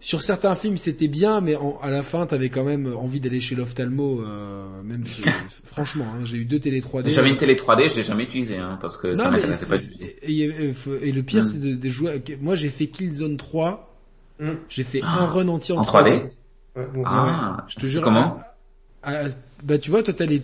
[0.00, 3.54] sur certains films c'était bien, mais à la fin t'avais quand même envie d'aller chez
[3.54, 4.22] l'ophtalmo.
[4.22, 5.04] Euh, même
[5.64, 7.08] franchement, hein, j'ai eu deux télé 3D.
[7.08, 9.82] J'avais une télé 3D, je l'ai jamais utilisée hein, parce que ça m'intéressait pas.
[10.22, 11.44] Et, le pire mm.
[11.44, 12.22] c'est de, jouer.
[12.40, 13.94] Moi j'ai fait Killzone 3.
[14.40, 14.50] Mm.
[14.68, 16.30] J'ai fait un run entier en, 3D.
[17.04, 18.02] ah, je te jure.
[18.02, 18.40] Comment
[19.02, 19.24] ah,
[19.62, 20.42] Bah tu vois, toi les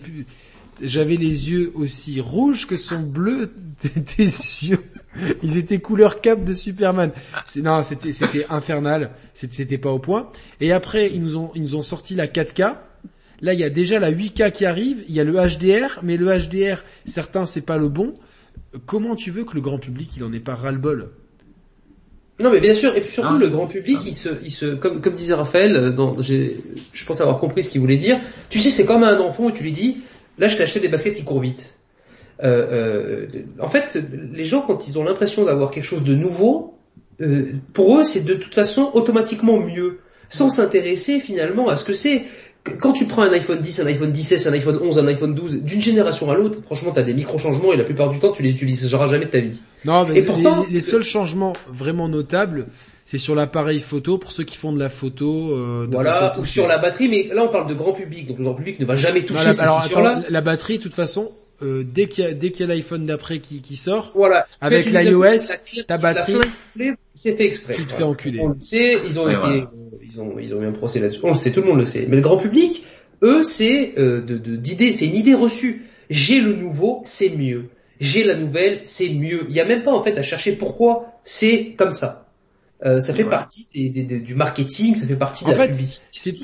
[0.81, 4.79] j'avais les yeux aussi rouges que sont bleus tes yeux.
[5.43, 7.11] Ils étaient couleur cap de Superman.
[7.57, 9.11] Non, c'était c'était infernal.
[9.33, 10.31] C'était pas au point.
[10.61, 12.75] Et après, ils nous ont ils nous ont sorti la 4K.
[13.41, 15.03] Là, il y a déjà la 8K qui arrive.
[15.07, 18.15] Il y a le HDR, mais le HDR, certains c'est pas le bon.
[18.85, 21.09] Comment tu veux que le grand public il en ait pas ras le bol
[22.39, 25.01] non mais bien sûr et puis surtout le grand public il se il se comme
[25.01, 25.91] comme disait Raphaël euh,
[26.93, 28.19] je pense avoir compris ce qu'il voulait dire
[28.49, 29.97] tu sais c'est comme un enfant où tu lui dis
[30.37, 31.79] là je t'ai acheté des baskets qui courent vite.
[32.43, 34.01] Euh, euh, en fait,
[34.33, 36.77] les gens, quand ils ont l'impression d'avoir quelque chose de nouveau,
[37.21, 41.93] euh, pour eux, c'est de toute façon automatiquement mieux, sans s'intéresser finalement à ce que
[41.93, 42.23] c'est.
[42.79, 45.63] Quand tu prends un iPhone 10, un iPhone 16, un iPhone 11, un iPhone 12,
[45.63, 48.43] d'une génération à l'autre, franchement, tu as des micro-changements et la plupart du temps, tu
[48.43, 49.61] les utiliseras jamais de ta vie.
[49.85, 52.67] Non, mais et pourtant, les, seuls changements vraiment notables,
[53.05, 55.55] c'est sur l'appareil photo pour ceux qui font de la photo.
[55.55, 58.37] Euh, de voilà, ou sur la batterie, mais là on parle de grand public, donc
[58.37, 61.31] le grand public ne va jamais toucher cette alors, là La batterie, de toute façon,
[61.61, 64.47] euh, dès qu'il y a dès qu'il y a l'iPhone d'après qui, qui sort, voilà.
[64.61, 65.51] avec l'iOS,
[65.87, 66.35] ta batterie,
[67.13, 67.75] c'est fait exprès.
[67.75, 68.39] Tu te fais enculer.
[68.41, 71.19] On le sait, ils ont été, euh, ils ont ils ont eu un procès là-dessus.
[71.23, 72.05] On le sait, tout le monde le sait.
[72.09, 72.83] Mais le grand public,
[73.23, 75.85] eux, c'est euh, de d'idées, c'est une idée reçue.
[76.09, 77.65] J'ai le nouveau, c'est mieux.
[77.99, 79.45] J'ai la nouvelle, c'est mieux.
[79.49, 82.25] Il y a même pas en fait à chercher pourquoi c'est comme ça.
[82.85, 86.07] Euh, ça fait partie des, des, du marketing, ça fait partie de la publicité.
[86.13, 86.37] C'est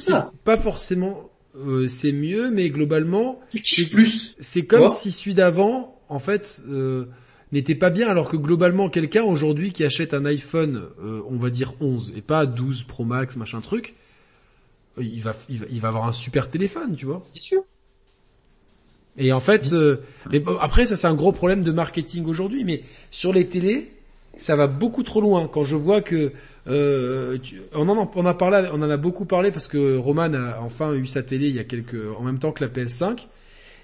[0.43, 4.35] pas forcément euh, c'est mieux, mais globalement, c'est plus.
[4.39, 7.05] C'est comme si celui d'avant, en fait, euh,
[7.51, 11.49] n'était pas bien, alors que globalement, quelqu'un aujourd'hui qui achète un iPhone, euh, on va
[11.49, 13.95] dire 11, et pas 12 Pro Max, machin truc,
[14.97, 17.23] il va, il va, il va avoir un super téléphone, tu vois.
[17.33, 17.63] Bien sûr.
[19.17, 19.97] Et en fait, euh,
[20.29, 23.91] mais après ça c'est un gros problème de marketing aujourd'hui, mais sur les télés,
[24.37, 25.47] ça va beaucoup trop loin.
[25.47, 26.33] Quand je vois que
[26.67, 27.37] euh,
[27.73, 30.93] on en on a parlé, on en a beaucoup parlé parce que Roman a enfin
[30.93, 33.27] eu sa télé il y a quelques, en même temps que la PS5,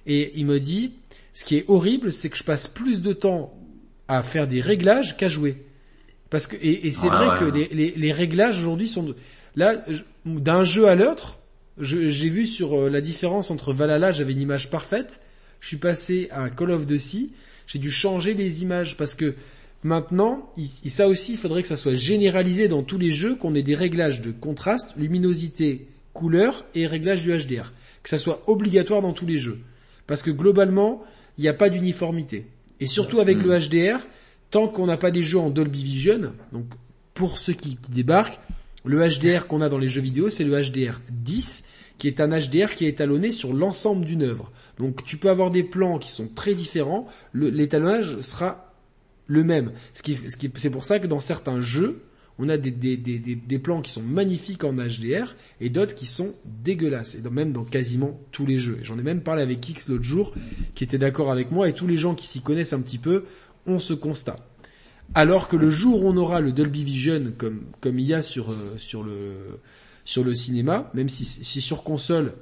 [0.08, 0.94] et il me dit,
[1.34, 3.54] ce qui est horrible, c'est que je passe plus de temps
[4.08, 5.64] à faire des réglages qu'à jouer.
[6.30, 9.14] Parce que et, et c'est vrai que les, les, les, réglages aujourd'hui sont
[9.56, 9.76] là
[10.26, 11.40] d'un jeu à l'autre.
[11.78, 15.22] J'ai vu sur euh, la différence entre Valhalla, j'avais une image parfaite.
[15.60, 17.34] Je suis passé à Call of Duty,
[17.68, 19.36] j'ai dû changer les images parce que
[19.84, 20.52] maintenant,
[20.88, 23.76] ça aussi, il faudrait que ça soit généralisé dans tous les jeux, qu'on ait des
[23.76, 27.74] réglages de contraste, luminosité, couleur et réglage du HDR.
[28.04, 29.60] Que ça soit obligatoire dans tous les jeux.
[30.08, 31.04] Parce que globalement,
[31.38, 32.46] il n'y a pas d'uniformité.
[32.80, 34.00] Et surtout avec le HDR,
[34.50, 36.66] tant qu'on n'a pas des jeux en Dolby Vision, donc
[37.14, 38.40] pour ceux qui, débarquent,
[38.84, 41.66] le HDR qu'on a dans les jeux vidéo, c'est le HDR 10,
[42.00, 44.52] qui est un HDR qui est étalonné sur l'ensemble d'une œuvre.
[44.80, 48.71] Donc tu peux avoir des plans qui sont très différents, l'étalonnage sera
[49.32, 49.72] le même.
[49.94, 52.04] Ce qui, ce qui, c'est pour ça que dans certains jeux,
[52.38, 56.06] on a des, des, des, des, plans qui sont magnifiques en HDR et d'autres qui
[56.06, 57.16] sont dégueulasses.
[57.16, 58.80] Et même dans quasiment tous les jeux.
[58.82, 60.34] J'en ai même parlé avec X l'autre jour,
[60.76, 63.26] qui était d'accord avec moi, et tous les gens qui s'y connaissent un petit peu
[63.68, 64.38] ont ce constat.
[65.14, 68.22] Alors que le jour où on aura le Dolby Vision comme, comme il y a
[68.22, 69.60] sur, euh, sur, le,
[70.04, 72.34] sur le cinéma, même si, si sur console,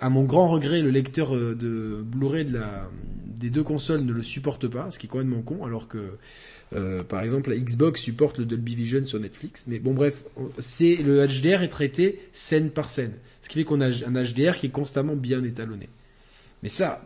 [0.00, 2.88] à mon grand regret, le lecteur euh, de Blu-ray de la,
[3.26, 6.16] des deux consoles ne le supporte pas, ce qui est complètement con, alors que
[6.74, 9.64] euh, par exemple, la Xbox supporte le Dolby Vision sur Netflix.
[9.66, 10.24] Mais bon, bref,
[10.58, 14.56] c'est le HDR est traité scène par scène, ce qui fait qu'on a un HDR
[14.58, 15.88] qui est constamment bien étalonné.
[16.62, 17.00] Mais ça,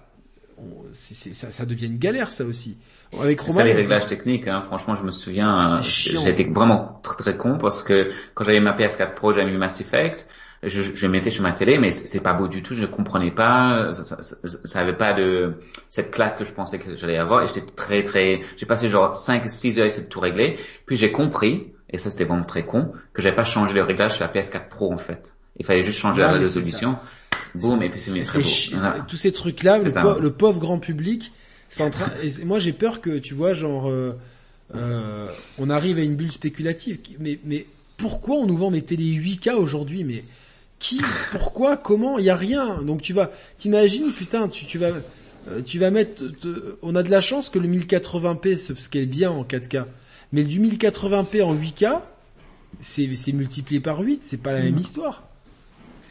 [0.93, 2.77] ça, ça devient une galère, ça aussi.
[3.21, 4.63] Avec Romain, ça les réglages techniques, hein.
[4.63, 8.73] franchement je me souviens, euh, j'étais vraiment très, très con parce que quand j'avais ma
[8.73, 10.27] PS4 Pro, j'avais mis Mass Effect,
[10.63, 12.75] je, je mettais sur ma télé, mais c'est pas beau du tout.
[12.75, 13.93] Je ne comprenais pas.
[13.95, 15.55] Ça, ça, ça, avait pas de
[15.91, 17.43] cette claque que je pensais que j'allais avoir.
[17.43, 18.41] Et j'étais très très.
[18.57, 20.59] J'ai passé genre 5 6 heures à essayer de tout régler.
[20.87, 24.15] Puis j'ai compris, et ça c'était vraiment très con, que j'avais pas changé le réglage
[24.15, 25.35] sur la PS4 Pro en fait.
[25.57, 26.97] Il fallait juste changer la résolution.
[27.55, 29.03] Boum, et puis c'est très beau.
[29.09, 31.33] Tous ces trucs là, le, pauvre grand public,
[31.69, 32.11] c'est en train.
[32.23, 33.91] Et moi j'ai peur que tu vois genre.
[33.91, 34.13] Euh,
[34.75, 35.27] euh,
[35.59, 37.67] on arrive à une bulle spéculative, mais, mais
[37.99, 40.25] pourquoi on nous vend des télé 8K aujourd'hui Mais
[40.83, 42.83] qui, pourquoi, comment, il y a rien.
[42.83, 44.89] Donc tu vas, t'imagines, putain, tu, tu vas,
[45.49, 46.25] euh, tu vas mettre,
[46.83, 49.85] on a de la chance que le 1080p ce qui est bien en 4K,
[50.33, 52.01] mais du 1080p en 8K,
[52.81, 54.79] c'est, c'est multiplié par 8, c'est pas la même mm.
[54.79, 55.23] histoire.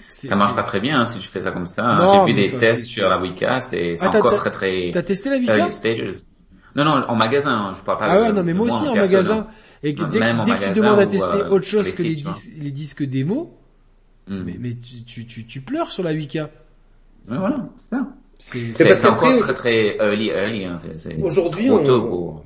[0.08, 1.98] Ça marche pas très bien hein, si tu fais ça comme ça.
[2.26, 4.92] J'ai vu des tests sur la 8K, c'est, ah, encore très très.
[4.94, 6.16] T'as testé la 8K
[6.76, 8.08] Non non, en magasin, hein, je parle pas.
[8.10, 9.48] Ah ouais, non mais moi aussi en magasin.
[9.84, 12.22] Et dès, que tu demandes à tester euh, autre chose que les,
[12.60, 13.61] les disques démo,
[14.28, 14.44] Mm.
[14.46, 14.74] Mais, mais
[15.06, 16.42] tu, tu, tu, pleures sur la 8K.
[16.42, 16.48] Ouais,
[17.28, 18.08] voilà, c'est ça.
[18.40, 20.66] C'est encore très très early, early.
[20.66, 20.78] Hein.
[21.22, 21.84] Aujourd'hui, on...
[21.84, 22.46] pour...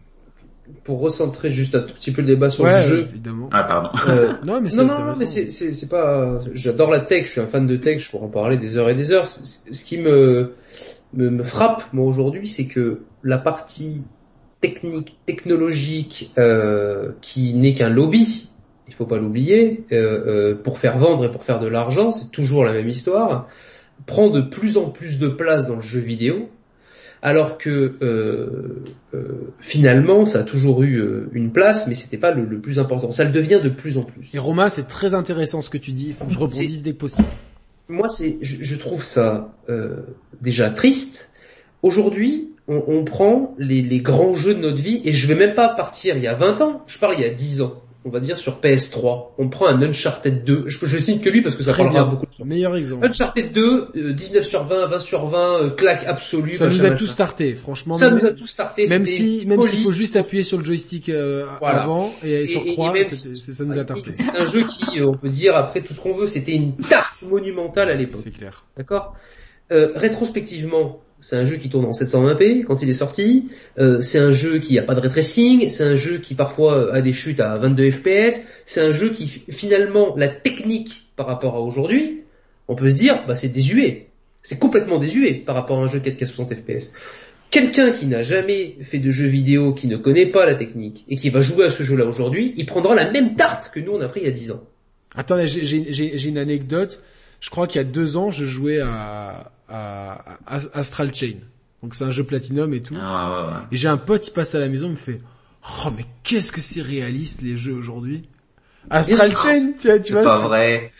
[0.83, 2.99] pour recentrer juste un tout petit peu le débat sur le jeu.
[2.99, 3.49] Évidemment.
[3.53, 3.89] Ah pardon.
[4.09, 6.39] Euh, non mais non, non, mais c'est c'est pas.
[6.53, 8.89] J'adore la tech, je suis un fan de tech, je pourrais en parler des heures
[8.89, 9.25] et des heures.
[9.25, 10.53] Ce qui me
[11.13, 14.03] me, me frappe moi aujourd'hui, c'est que la partie
[14.61, 18.49] technique, technologique, euh, qui n'est qu'un lobby,
[18.87, 22.31] il faut pas l'oublier, euh, euh, pour faire vendre et pour faire de l'argent, c'est
[22.31, 23.47] toujours la même histoire,
[24.05, 26.49] prend de plus en plus de place dans le jeu vidéo,
[27.21, 28.83] alors que euh,
[29.57, 33.11] finalement ça a toujours eu une place, mais c'était pas le, plus important.
[33.11, 34.29] Ça le devient de plus en plus.
[34.33, 36.07] Et Romain, c'est très intéressant ce que tu dis.
[36.07, 37.27] Il faut que je rebondisse dès que possible.
[37.87, 39.55] Moi, c'est, je, trouve ça
[40.41, 41.31] déjà triste.
[41.81, 45.55] Aujourd'hui, on, on, prend les, les grands jeux de notre vie, et je vais même
[45.55, 46.83] pas partir il y a 20 ans.
[46.85, 49.29] Je parle il y a 10 ans on va dire sur PS3.
[49.39, 50.65] On prend un Uncharted 2.
[50.67, 52.45] Je, je cite que lui parce que ça parlera beaucoup de gens.
[52.45, 53.05] Meilleur exemple.
[53.05, 56.53] Uncharted 2, 19 euh, sur 20, 20 sur 20, euh, claque absolue.
[56.53, 57.95] Ça nous a tout starté, franchement.
[57.95, 58.87] Ça nous a tout starté.
[58.87, 62.93] Même si, même s'il faut juste appuyer sur le joystick euh, avant et, sur croix,
[63.03, 64.11] ça nous a tarté.
[64.13, 67.23] C'est un jeu qui, on peut dire après tout ce qu'on veut, c'était une tarte
[67.23, 68.21] monumentale à l'époque.
[68.23, 68.65] C'est clair.
[68.77, 69.15] D'accord?
[69.71, 73.47] Rétrospectivement, c'est un jeu qui tourne en 720p quand il est sorti.
[73.79, 75.69] Euh, c'est un jeu qui a pas de ray tracing.
[75.69, 78.43] C'est un jeu qui parfois a des chutes à 22 fps.
[78.63, 82.21] C'est un jeu qui finalement la technique par rapport à aujourd'hui,
[82.67, 84.09] on peut se dire bah c'est désuet.
[84.43, 86.93] C'est complètement désuet par rapport à un jeu 4K 60 fps.
[87.49, 91.15] Quelqu'un qui n'a jamais fait de jeu vidéo, qui ne connaît pas la technique et
[91.15, 94.01] qui va jouer à ce jeu-là aujourd'hui, il prendra la même tarte que nous on
[94.01, 94.63] a pris il y a 10 ans.
[95.15, 97.01] Attendez, j'ai une anecdote.
[97.41, 101.35] Je crois qu'il y a deux ans, je jouais à, à, Astral Chain.
[101.83, 102.95] Donc c'est un jeu Platinum et tout.
[102.99, 105.21] Ah, et j'ai un pote, il passe à la maison, il me fait,
[105.85, 108.27] oh mais qu'est-ce que c'est réaliste les jeux aujourd'hui?
[108.89, 110.23] Astral Chain, tu vois, tu vois.
[110.23, 110.91] pas vrai.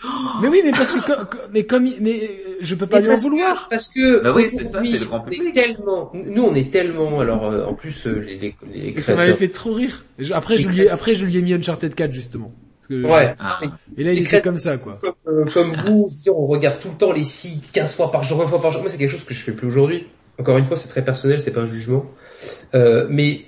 [0.41, 1.11] Mais oui, mais parce que,
[1.53, 2.29] mais comme, mais
[2.61, 3.67] je peux pas lui en vouloir.
[3.69, 5.53] parce que, bah oui, c'est ça, c'est le grand public.
[5.53, 8.55] Tellement, nous, on est tellement, alors, euh, en plus, euh, les, les,
[8.91, 10.05] les ça m'avait fait trop rire.
[10.33, 12.51] Après, je lui ai, après, je lui ai mis Uncharted 4, justement.
[12.89, 13.35] Ouais.
[13.39, 13.59] Ah.
[13.97, 14.99] Et là, il était comme ça, quoi.
[15.01, 18.39] Comme, euh, comme vous, on regarde tout le temps les sites, 15 fois par jour,
[18.39, 18.81] 20 fois par jour.
[18.81, 20.07] Moi, c'est quelque chose que je fais plus aujourd'hui.
[20.39, 22.05] Encore une fois, c'est très personnel, c'est pas un jugement.
[22.73, 23.45] Euh, mais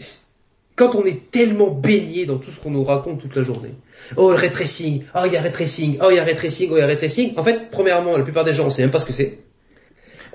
[0.77, 3.73] quand on est tellement baigné dans tout ce qu'on nous raconte toute la journée.
[4.15, 5.03] Oh, le ray tracing.
[5.15, 5.97] Oh, il y a ray tracing.
[6.01, 6.69] Oh, il y a ray tracing.
[6.71, 7.33] Oh, il y a ray tracing.
[7.35, 9.39] En fait, premièrement, la plupart des gens, on sait même pas ce que c'est.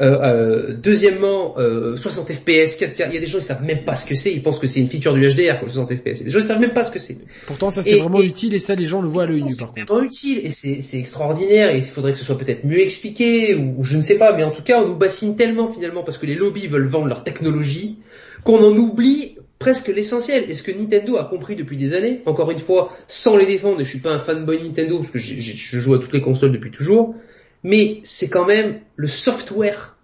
[0.03, 3.85] Euh, euh, deuxièmement, euh, 60 FPS, 4K, il y a des gens qui savent même
[3.85, 6.25] pas ce que c'est, ils pensent que c'est une feature du HDR, quoi, 60 FPS.
[6.25, 7.19] Des gens qui savent même pas ce que c'est.
[7.47, 9.51] Pourtant, ça c'est vraiment utile et ça les gens le voient à l'œil nu.
[9.51, 13.55] C'est vraiment utile et c'est extraordinaire et il faudrait que ce soit peut-être mieux expliqué
[13.55, 16.19] ou, je ne sais pas, mais en tout cas on nous bassine tellement finalement parce
[16.19, 17.99] que les lobbies veulent vendre leur technologie
[18.43, 20.47] qu'on en oublie presque l'essentiel.
[20.49, 23.81] Et ce que Nintendo a compris depuis des années, encore une fois, sans les défendre,
[23.81, 26.51] et je suis pas un fanboy Nintendo parce que je joue à toutes les consoles
[26.51, 27.15] depuis toujours,
[27.63, 29.97] mais c'est quand même le software,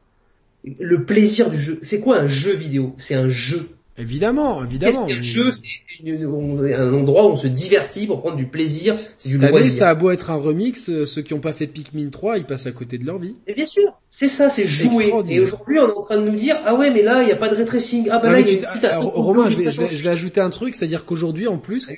[0.65, 1.79] le plaisir du jeu.
[1.83, 2.95] C'est quoi un jeu vidéo?
[2.99, 3.69] C'est un jeu.
[4.01, 5.07] Évidemment, évidemment.
[5.07, 5.65] Un jeu, c'est
[6.09, 8.95] un endroit où on se divertit pour prendre du plaisir.
[9.17, 11.67] C'est du année, ça a beau être un remix, euh, ceux qui n'ont pas fait
[11.67, 13.35] Pikmin 3, ils passent à côté de leur vie.
[13.49, 15.13] Et bien sûr, c'est ça, c'est jouer.
[15.29, 17.33] Et aujourd'hui, on est en train de nous dire, ah ouais, mais là, il n'y
[17.33, 18.09] a pas de retracing.
[18.13, 20.51] Ah bah là, il y a une alors, Romain, je vais, je, vais, ajouter un
[20.51, 21.93] truc, c'est-à-dire qu'aujourd'hui, en plus,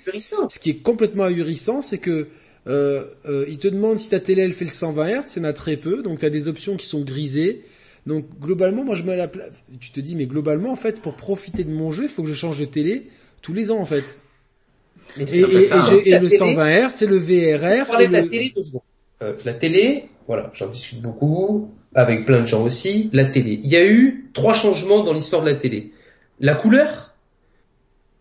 [0.48, 2.28] ce qui est complètement ahurissant, c'est que
[2.66, 5.40] euh, euh, il te demande si ta télé elle fait le 120 Hz, il y
[5.42, 7.62] en a très peu, donc tu as des options qui sont grisées.
[8.06, 9.64] Donc globalement, moi je me la place.
[9.80, 12.28] Tu te dis, mais globalement, en fait, pour profiter de mon jeu, il faut que
[12.28, 13.08] je change de télé
[13.42, 14.18] tous les ans, en fait.
[15.16, 18.00] et, le 120 Hz, c'est le VRR.
[18.00, 18.55] Et la télé,
[19.22, 23.10] euh, la télé, voilà, j'en discute beaucoup avec plein de gens aussi.
[23.12, 25.92] La télé, il y a eu trois changements dans l'histoire de la télé
[26.40, 27.14] la couleur,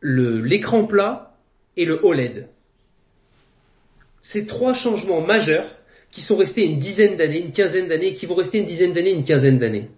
[0.01, 1.37] le l'écran plat
[1.77, 2.49] et le OLED
[4.21, 5.65] ces trois changements majeurs
[6.11, 9.11] qui sont restés une dizaine d'années, une quinzaine d'années, qui vont rester une dizaine d'années,
[9.11, 9.89] une quinzaine d'années.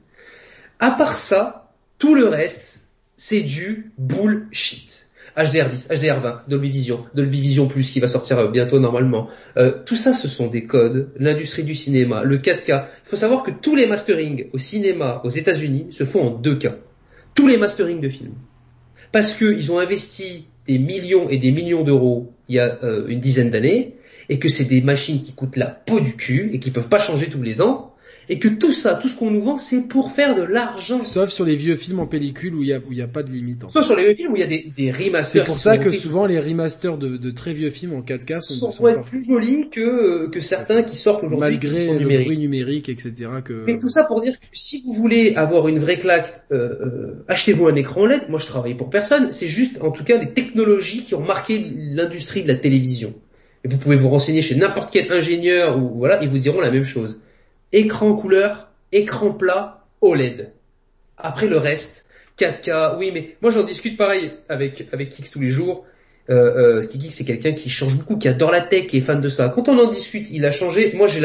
[0.80, 2.86] À part ça, tout le reste,
[3.16, 5.08] c'est du bullshit.
[5.38, 9.30] HDR10, HDR20, Dolby Vision, Dolby Vision Plus qui va sortir euh, bientôt normalement.
[9.56, 11.10] Euh, tout ça, ce sont des codes.
[11.18, 12.68] L'industrie du cinéma, le 4K.
[12.68, 16.56] Il faut savoir que tous les masterings au cinéma aux États-Unis se font en deux
[16.56, 16.76] cas.
[17.34, 18.34] Tous les masterings de films.
[19.14, 23.20] Parce qu'ils ont investi des millions et des millions d'euros il y a euh, une
[23.22, 23.96] dizaine d'années
[24.32, 27.00] et que c'est des machines qui coûtent la peau du cul et qui peuvent pas
[27.00, 27.94] changer tous les ans
[28.30, 31.02] et que tout ça, tout ce qu'on nous vend, c'est pour faire de l'argent.
[31.02, 33.08] Sauf sur les vieux films en pellicule où il y a, où il y a
[33.08, 33.64] pas de limite.
[33.68, 35.42] Sauf sur les vieux films où il y a des, des remasters.
[35.42, 38.72] C'est pour ça que souvent les remasters de, de, très vieux films en 4K sont,
[38.72, 41.60] sont, être plus jolis que, que certains qui sortent aujourd'hui.
[41.60, 43.14] Malgré le bruit numérique, etc.
[43.44, 43.66] Que...
[43.66, 47.26] Mais tout ça pour dire que si vous voulez avoir une vraie claque, euh, euh,
[47.28, 48.30] achetez-vous un écran LED.
[48.30, 49.34] Moi je travaille pour personne.
[49.34, 53.14] C'est juste en tout cas les technologies qui ont marqué l'industrie de la télévision.
[53.64, 56.84] Vous pouvez vous renseigner chez n'importe quel ingénieur ou voilà, ils vous diront la même
[56.84, 57.20] chose.
[57.72, 60.52] Écran couleur, écran plat, OLED.
[61.18, 62.06] Après le reste,
[62.40, 65.86] 4K, oui, mais moi j'en discute pareil avec avec Kix tous les jours.
[66.30, 69.22] Euh, euh, Kiki c'est quelqu'un qui change beaucoup, qui adore la tech, qui est fan
[69.22, 69.50] de ça.
[69.50, 70.94] Quand on en discute, il a changé.
[70.94, 71.22] Moi j'ai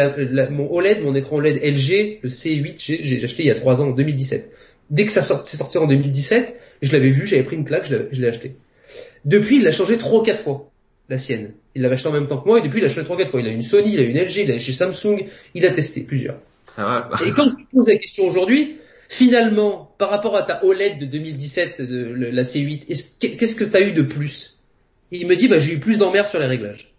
[0.51, 3.89] mon OLED, mon écran OLED LG, le C8, j'ai acheté il y a 3 ans,
[3.89, 4.51] en 2017.
[4.91, 7.87] Dès que ça sort, c'est sorti en 2017, je l'avais vu, j'avais pris une claque,
[7.89, 8.57] je l'ai acheté.
[9.25, 10.71] Depuis, il l'a changé trois ou quatre fois
[11.09, 11.53] la sienne.
[11.75, 13.31] Il l'avait acheté en même temps que moi et depuis il a acheté trois quatre
[13.31, 13.41] fois.
[13.41, 16.03] Il a une Sony, il a une LG, il a chez Samsung, il a testé
[16.03, 16.39] plusieurs.
[16.79, 18.77] Et quand je lui pose la question aujourd'hui,
[19.09, 22.87] finalement, par rapport à ta OLED de 2017, de la C8,
[23.19, 24.59] qu'est-ce que tu as eu de plus?
[25.13, 26.93] Il me dit, bah j'ai eu plus d'emmerdes sur les réglages.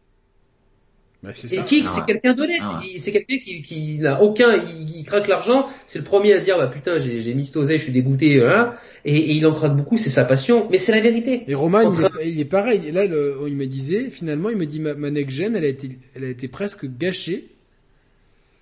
[1.28, 2.62] Bah, et Kik, c'est quelqu'un d'honnête.
[2.62, 5.68] Ah c'est quelqu'un qui, qui n'a aucun, il, craque l'argent.
[5.86, 9.36] C'est le premier à dire, bah putain, j'ai mis cet je suis dégoûté, hein, et,
[9.36, 10.70] il en craque beaucoup, c'est sa passion.
[10.72, 11.44] Mais c'est la vérité.
[11.50, 12.92] Et Roman, il, est, pareil.
[12.92, 15.90] Là, il me disait, finalement, il me dit, ma, ma next gen, elle a été,
[16.16, 17.50] elle a été presque gâchée.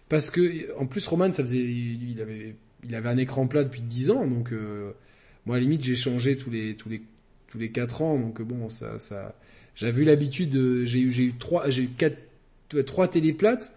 [0.09, 3.81] Parce que, en plus, Roman, ça faisait, il avait, il avait un écran plat depuis
[3.81, 4.91] 10 ans, donc, euh,
[5.45, 7.03] moi, à la limite, j'ai changé tous les, tous les,
[7.47, 9.35] tous les 4 ans, donc bon, ça, ça,
[9.75, 12.17] j'avais eu l'habitude, j'ai eu, j'ai eu trois, j'ai eu quatre
[12.85, 13.73] trois téléplates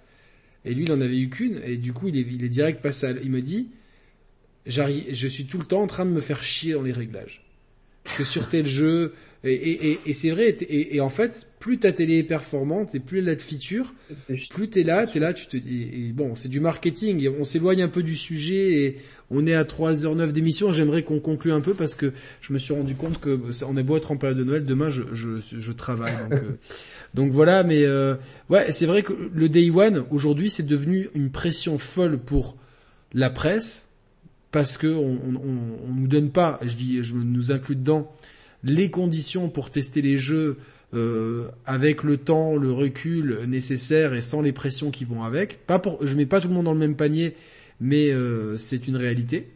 [0.65, 2.83] et lui il en avait eu qu'une et du coup il est, il est direct
[2.83, 3.69] passé à, il me dit
[4.67, 7.45] j'arrive je suis tout le temps en train de me faire chier dans les réglages.
[8.17, 11.93] Que sur tel jeu et, et, et, c'est vrai et, et, en fait plus ta
[11.93, 13.95] télé est performante et plus elle a de features
[14.51, 17.89] plus t'es là t'es là tu te dis bon c'est du marketing on s'éloigne un
[17.89, 18.99] peu du sujet et
[19.31, 22.75] on est à 3h09 d'émission j'aimerais qu'on conclue un peu parce que je me suis
[22.75, 25.73] rendu compte que on est beau être en période de Noël demain je, je, je
[25.73, 26.59] travaille donc euh,
[27.15, 28.15] donc voilà, mais euh,
[28.51, 32.57] ouais, c'est vrai que le Day One aujourd'hui c'est devenu une pression folle pour
[33.13, 33.89] la presse,
[34.51, 38.13] parce que on, on, nous donne pas, je dis, je nous inclus dedans,
[38.63, 40.59] les conditions pour tester les jeux
[40.95, 45.67] euh, avec le temps, le recul nécessaire et sans les pressions qui vont avec.
[45.67, 47.35] Pas pour, je mets pas tout le monde dans le même panier,
[47.81, 49.49] mais euh, c'est une réalité.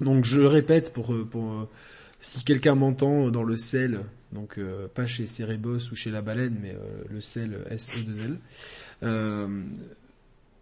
[0.00, 1.68] Donc je répète pour, euh, pour
[2.20, 4.00] si quelqu'un m'entend dans le sel,
[4.32, 4.58] donc
[4.94, 6.74] pas chez Cerebos ou chez la baleine, mais
[7.08, 8.38] le sel SE2L.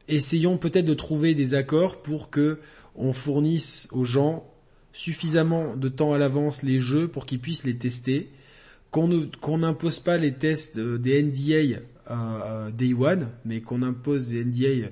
[0.08, 2.58] essayons peut-être de trouver des accords pour que
[2.94, 4.46] on fournisse aux gens
[4.92, 8.30] suffisamment de temps à l'avance les jeux pour qu'ils puissent les tester,
[8.90, 14.88] qu'on n'impose pas les tests des NDA à, Day One, mais qu'on impose des NDA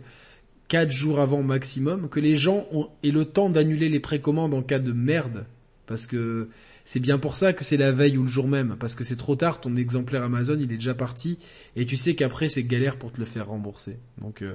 [0.67, 4.62] quatre jours avant maximum, que les gens ont, aient le temps d'annuler les précommandes en
[4.62, 5.47] cas de merde,
[5.86, 6.49] parce que
[6.85, 9.17] c'est bien pour ça que c'est la veille ou le jour même, parce que c'est
[9.17, 11.39] trop tard, ton exemplaire Amazon il est déjà parti,
[11.77, 13.97] et tu sais qu'après c'est galère pour te le faire rembourser.
[14.20, 14.55] Donc euh,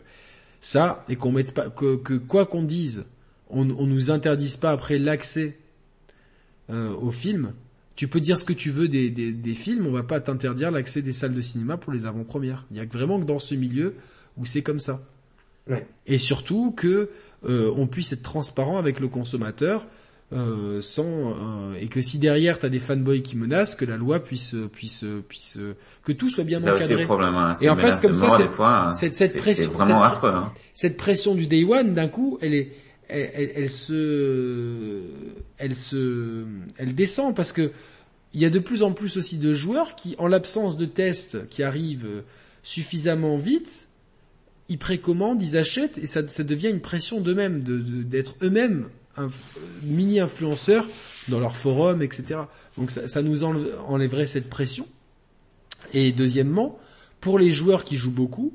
[0.62, 3.06] ça, et qu'on mette pas, que quoi qu'on dise,
[3.50, 5.58] on, on nous interdise pas après l'accès
[6.70, 7.54] euh, aux films.
[7.96, 11.02] Tu peux dire ce que tu veux des, des, films, on va pas t'interdire l'accès
[11.02, 12.66] des salles de cinéma pour les avant-premières.
[12.70, 13.96] Il y a vraiment que dans ce milieu
[14.38, 15.02] où c'est comme ça.
[16.06, 17.10] Et surtout que
[17.46, 19.88] euh, on puisse être transparent avec le consommateur
[20.34, 24.56] euh, sans et que si derrière t'as des fanboys qui menacent, que la loi puisse
[24.74, 25.58] puisse puisse
[26.04, 27.06] que tout soit bien encadré.
[27.06, 27.54] Problème, hein.
[27.62, 28.38] Et en fait, comme ça,
[28.94, 30.52] cette, cette, pression, hein.
[30.74, 32.72] cette pression du day one, d'un coup, elle est
[33.10, 35.02] elle, se,
[35.58, 36.46] elle se,
[36.78, 37.72] elle descend parce que
[38.34, 41.48] il y a de plus en plus aussi de joueurs qui, en l'absence de tests
[41.50, 42.24] qui arrivent
[42.62, 43.88] suffisamment vite,
[44.70, 48.90] ils précommandent, ils achètent et ça, ça devient une pression d'eux-mêmes, d'être eux-mêmes
[49.84, 50.88] mini-influenceurs
[51.30, 52.42] dans leur forum, etc.
[52.78, 54.88] Donc ça, nous enlèverait cette pression.
[55.94, 56.80] Et deuxièmement,
[57.22, 58.54] pour les joueurs qui jouent beaucoup,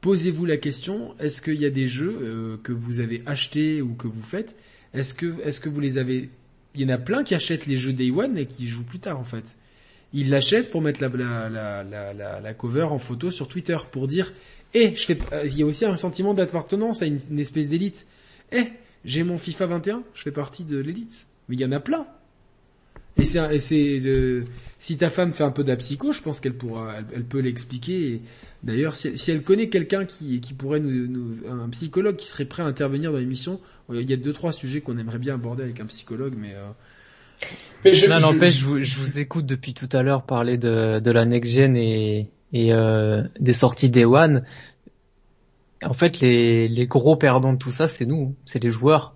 [0.00, 3.94] posez-vous la question est-ce qu'il y a des jeux euh, que vous avez achetés ou
[3.94, 4.56] que vous faites
[4.94, 6.30] Est-ce que est-ce que vous les avez
[6.74, 8.98] Il y en a plein qui achètent les jeux Day One et qui jouent plus
[9.00, 9.56] tard en fait.
[10.12, 14.32] Ils l'achètent pour mettre la, la, la, cover en photo sur Twitter pour dire
[14.74, 18.06] eh je fais euh, il y a aussi un sentiment d'appartenance à une, espèce d'élite.
[18.52, 18.64] Eh
[19.06, 21.26] j'ai mon FIFA 21, je fais partie de l'élite.
[21.48, 22.06] Mais il y en a plein.
[23.18, 24.44] Et c'est, c'est euh,
[24.78, 28.20] si ta femme fait un peu d'apsycho, je pense qu'elle pourra, elle, peut l'expliquer.
[28.62, 32.44] D'ailleurs, si, si, elle connaît quelqu'un qui, qui pourrait nous, nous, un psychologue qui serait
[32.44, 33.60] prêt à intervenir dans l'émission,
[33.90, 36.54] il y a deux trois sujets qu'on aimerait bien aborder avec un psychologue, mais.
[36.54, 37.46] Euh...
[37.84, 38.64] mais je, non, n'empêche, je...
[38.64, 42.28] vous, je vous écoute depuis tout à l'heure parler de, de la next gen et,
[42.52, 44.42] et euh, des sorties Day One.
[45.82, 49.14] En fait, les, les gros perdants de tout ça, c'est nous, c'est les joueurs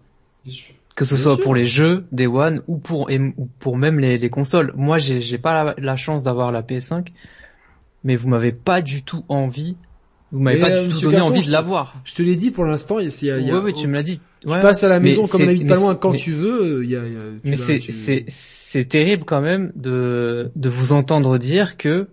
[1.01, 4.31] que ce soit pour les jeux Day One ou pour ou pour même les, les
[4.31, 4.73] consoles.
[4.77, 7.09] Moi, j'ai pas la, chance d'avoir la PS5,
[8.05, 9.77] mais vous m'avez pas du tout envie.
[10.33, 11.97] Vous m'avez pas du euh, tout donné envie de l'avoir.
[12.05, 13.01] Je te l'ai dit pour l'instant.
[13.01, 14.21] Il y a, y a, oui, tu me l'as dit.
[14.41, 16.85] Tu passes à la maison comme on habite pas loin quand tu veux.
[16.85, 17.57] Il y a, y a mais
[18.29, 22.09] c'est terrible quand même de de vous entendre dire que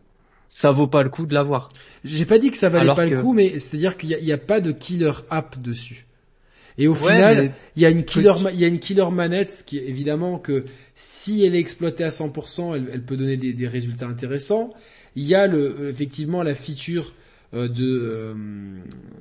[0.48, 1.70] ça vaut pas le coup de l'avoir.
[2.08, 4.62] J'ai pas dit que ça valait pas le coup, mais c'est-à-dire qu'il y a, pas
[4.62, 6.06] de killer app dessus.
[6.78, 9.78] Et au final, il y a une killer, il y a une killer manette qui
[9.80, 14.08] évidemment que si elle est exploitée à 100%, elle, elle peut donner des, des, résultats
[14.08, 14.74] intéressants.
[15.16, 17.14] Il y a le, effectivement la feature
[17.54, 18.34] euh, de, euh,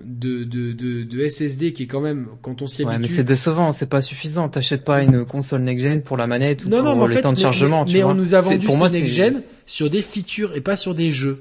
[0.04, 2.94] de, de, de, de, SSD qui est quand même quand on s'y habitue.
[2.94, 4.48] Ouais, mais c'est décevant, c'est pas suffisant.
[4.48, 7.84] T'achètes pas une console next-gen pour la manette ou pour le temps de chargement.
[7.86, 10.94] Mais, mais on nous a vendu pour moi, next-gen sur des features et pas sur
[10.94, 11.40] des jeux.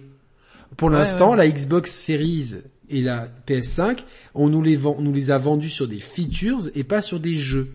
[0.77, 2.55] Pour l'instant, la Xbox Series
[2.89, 3.99] et la PS5,
[4.33, 7.35] on nous les vend, nous les a vendus sur des features et pas sur des
[7.35, 7.69] jeux.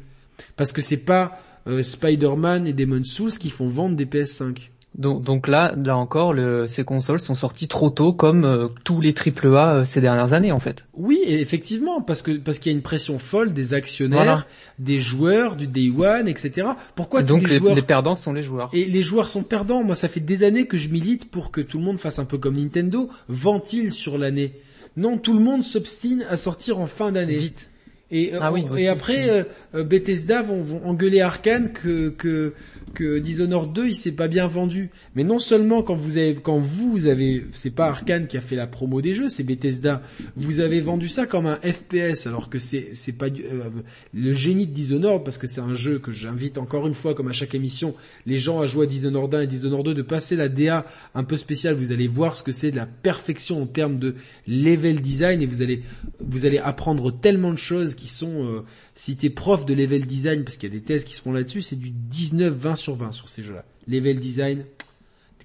[0.56, 4.69] Parce que c'est pas euh, Spider-Man et Demon's Souls qui font vendre des PS5.
[4.96, 9.00] Donc, donc là, là encore, le, ces consoles sont sorties trop tôt, comme euh, tous
[9.00, 10.84] les AAA euh, ces dernières années, en fait.
[10.94, 14.48] Oui, effectivement, parce que parce qu'il y a une pression folle des actionnaires,
[14.80, 16.68] des joueurs, du Day One, etc.
[16.96, 17.74] Pourquoi donc les, joueurs...
[17.76, 19.84] les perdants sont les joueurs Et les joueurs sont perdants.
[19.84, 22.24] Moi, ça fait des années que je milite pour que tout le monde fasse un
[22.24, 24.54] peu comme Nintendo, ventile sur l'année.
[24.96, 27.38] Non, tout le monde s'obstine à sortir en fin d'année.
[27.38, 27.70] Vite.
[28.12, 29.44] Et, ah et après, euh,
[29.76, 32.54] euh, Bethesda vont, vont engueuler Arkane que, que
[32.94, 34.90] que Dishonored 2 il s'est pas bien vendu.
[35.14, 38.56] Mais non seulement quand vous avez, quand vous avez, c'est pas Arkane qui a fait
[38.56, 40.02] la promo des jeux, c'est Bethesda.
[40.36, 43.70] Vous avez vendu ça comme un FPS alors que c'est c'est pas euh,
[44.14, 47.28] le génie de Dishonored parce que c'est un jeu que j'invite encore une fois comme
[47.28, 47.94] à chaque émission
[48.26, 51.24] les gens à jouer à Dishonored 1 et Dishonored 2 de passer la DA un
[51.24, 51.74] peu spéciale.
[51.74, 54.14] Vous allez voir ce que c'est de la perfection en termes de
[54.46, 55.82] level design et vous allez
[56.20, 58.64] vous allez apprendre tellement de choses qui sont euh,
[59.00, 61.62] si t'es prof de level design, parce qu'il y a des thèses qui seront là-dessus,
[61.62, 63.64] c'est du 19-20 sur 20 sur ces jeux-là.
[63.88, 64.66] Level design,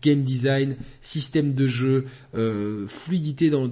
[0.02, 2.04] game design, système de jeu,
[2.36, 3.70] euh, fluidité dans,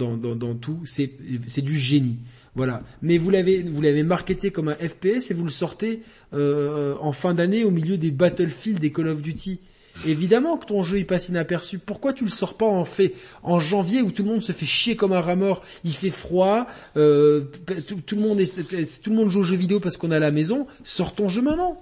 [0.56, 1.12] tout, c'est,
[1.48, 2.16] c'est du génie.
[2.56, 2.82] Voilà.
[3.02, 6.02] Mais vous l'avez, vous l'avez marketé comme un FPS et vous le sortez
[6.34, 9.60] euh, en fin d'année au milieu des Battlefield, des Call of Duty.
[10.06, 11.78] Évidemment que ton jeu il passe inaperçu.
[11.78, 13.14] Pourquoi tu le sors pas en fait
[13.44, 16.10] en janvier où tout le monde se fait chier comme un rat mort, il fait
[16.10, 17.46] froid, euh,
[17.88, 20.32] tout, le monde tout le monde joue aux jeux vidéo parce qu'on est à la
[20.32, 20.68] maison.
[20.84, 21.80] Sors ton jeu maintenant.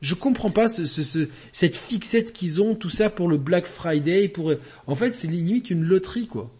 [0.00, 4.28] Je comprends pas ce, ce, cette fixette qu'ils ont, tout ça pour le Black Friday.
[4.28, 4.52] Pour,
[4.86, 6.50] en fait, c'est limite une loterie quoi.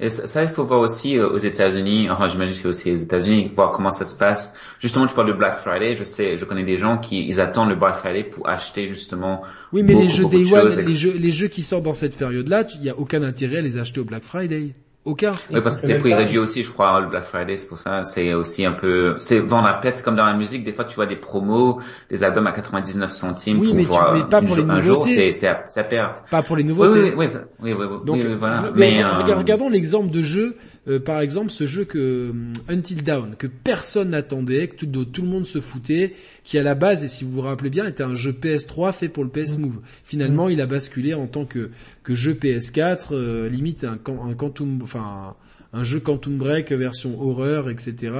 [0.00, 2.08] Et ça, il faut voir aussi euh, aux États-Unis.
[2.10, 4.54] Enfin, j'imagine que c'est aussi aux États-Unis, voir comment ça se passe.
[4.80, 5.96] Justement, tu parles de Black Friday.
[5.96, 9.42] Je sais, je connais des gens qui ils attendent le Black Friday pour acheter justement.
[9.72, 12.64] Oui, mais les jeux Day One, les jeux, les jeux qui sortent dans cette période-là,
[12.76, 14.72] il y a aucun intérêt à les acheter au Black Friday.
[15.04, 15.32] Aucun.
[15.50, 18.04] Oui, parce que c'est prix réduit aussi, je crois, le Black Friday, c'est pour ça.
[18.04, 20.64] C'est aussi un peu, c'est vendre à perte, c'est comme dans la musique.
[20.64, 23.58] Des fois, tu vois des promos, des albums à 99 centimes.
[23.58, 25.32] Oui, mais, tu, mais pas pour les nouveautés.
[25.32, 26.24] C'est à, perte.
[26.30, 27.14] Pas pour les nouveautés.
[27.16, 27.26] Oui,
[27.60, 28.64] oui, oui, oui, Donc, voilà.
[28.74, 30.56] Mais, euh, regardons l'exemple de jeu
[30.88, 31.98] euh, par exemple ce jeu que
[32.32, 32.32] euh,
[32.68, 36.74] Until Dawn que personne n'attendait, que tout, tout, le monde se foutait, qui à la
[36.74, 39.58] base et si vous vous rappelez bien était un jeu PS3 fait pour le PS
[39.58, 39.80] Move.
[40.04, 40.52] Finalement, mm.
[40.52, 41.70] il a basculé en tant que
[42.02, 45.34] que jeu PS4, euh, limite un, un quantum, enfin
[45.72, 48.12] un, jeu Quantum Break version horreur, etc.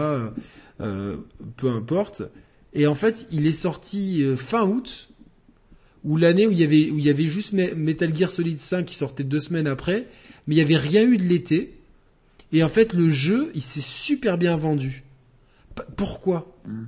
[0.79, 2.23] peu importe.
[2.75, 5.09] Et en fait, il est sorti fin août
[6.05, 8.85] ou l'année où il y avait où il y avait juste Metal Gear Solid 5
[8.85, 10.07] qui sortait deux semaines après,
[10.47, 11.78] mais il y avait rien eu de l'été.
[12.53, 15.05] Et en fait, le jeu, il s'est super bien vendu.
[15.97, 16.55] pourquoi?
[16.67, 16.87] Hmm.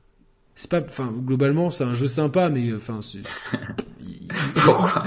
[0.55, 3.21] C'est pas, enfin, globalement, c'est un jeu sympa, mais enfin, c'est.
[4.55, 5.05] pourquoi?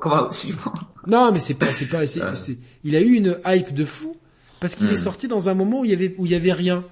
[0.00, 0.74] Comment suivant?
[1.06, 4.16] Non, mais c'est pas, c'est pas, c'est, il a eu une hype de fou
[4.60, 4.96] parce qu'il est hmm.
[4.96, 6.84] sorti dans un moment où il y avait, où il y avait rien.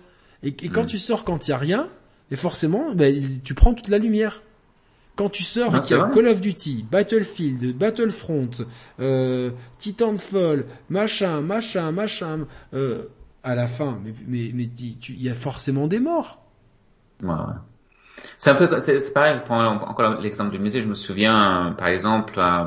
[0.42, 0.86] Et, quand hmm.
[0.86, 1.88] tu sors quand il y a rien,
[2.30, 3.06] et forcément, bah,
[3.44, 4.42] tu prends toute la lumière.
[5.14, 8.50] Quand tu sors, il y a Call of Duty, Battlefield, Battlefront,
[8.98, 13.04] euh, Titanfall, machin, machin, machin, euh,
[13.42, 16.42] à la fin, mais mais mais il y a forcément des morts.
[17.22, 17.58] Ouais, ouais.
[18.38, 19.36] C'est un peu, c'est pareil.
[19.38, 20.80] Je prends encore l'exemple du musée.
[20.80, 22.64] Je me souviens, par exemple, euh,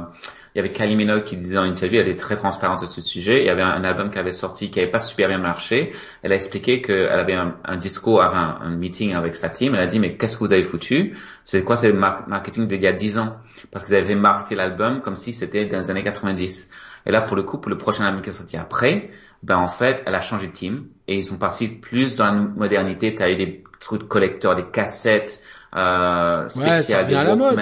[0.56, 2.88] il y avait Kylie Minogue qui disait dans une interview, elle est très transparente sur
[2.88, 3.42] ce sujet.
[3.42, 5.92] Il y avait un, album qui avait sorti, qui avait pas super bien marché.
[6.24, 9.76] Elle a expliqué qu'elle avait un, un discours, un, meeting avec sa team.
[9.76, 11.18] Elle a dit, mais qu'est-ce que vous avez foutu?
[11.44, 13.36] C'est quoi le marketing d'il y a 10 ans?
[13.70, 16.70] Parce que vous avez marketé l'album comme si c'était dans les années 90.
[17.06, 19.10] Et là, pour le coup, pour le prochain album qui est sorti après,
[19.44, 22.32] ben en fait, elle a changé de team et ils sont partis plus dans la
[22.32, 23.14] modernité.
[23.14, 25.44] Tu as eu des trucs de collecteurs, des cassettes,
[25.76, 27.60] euh, ouais, ça revient à la mode,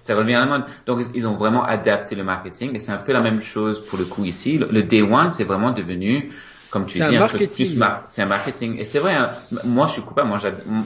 [0.00, 0.64] Ça revient à la mode.
[0.86, 3.98] Donc ils ont vraiment adapté le marketing et c'est un peu la même chose pour
[3.98, 4.58] le coup ici.
[4.58, 6.30] Le, day one, c'est vraiment devenu
[6.70, 7.78] comme tu dis, un, marketing.
[8.08, 8.78] c'est un marketing.
[8.78, 9.30] Et c'est vrai, hein,
[9.64, 10.28] moi je suis coupable.
[10.28, 10.38] Moi,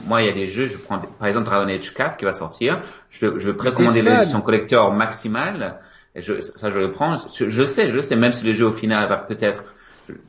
[0.05, 2.33] moi, il y a des jeux, je prends par exemple Dragon Age 4 qui va
[2.33, 2.81] sortir.
[3.09, 5.79] Je, je vais précommander l'édition collector maximale.
[6.15, 7.17] Et je, ça, je le prends.
[7.33, 9.63] Je, je, sais, je sais, même si le jeu au final va peut-être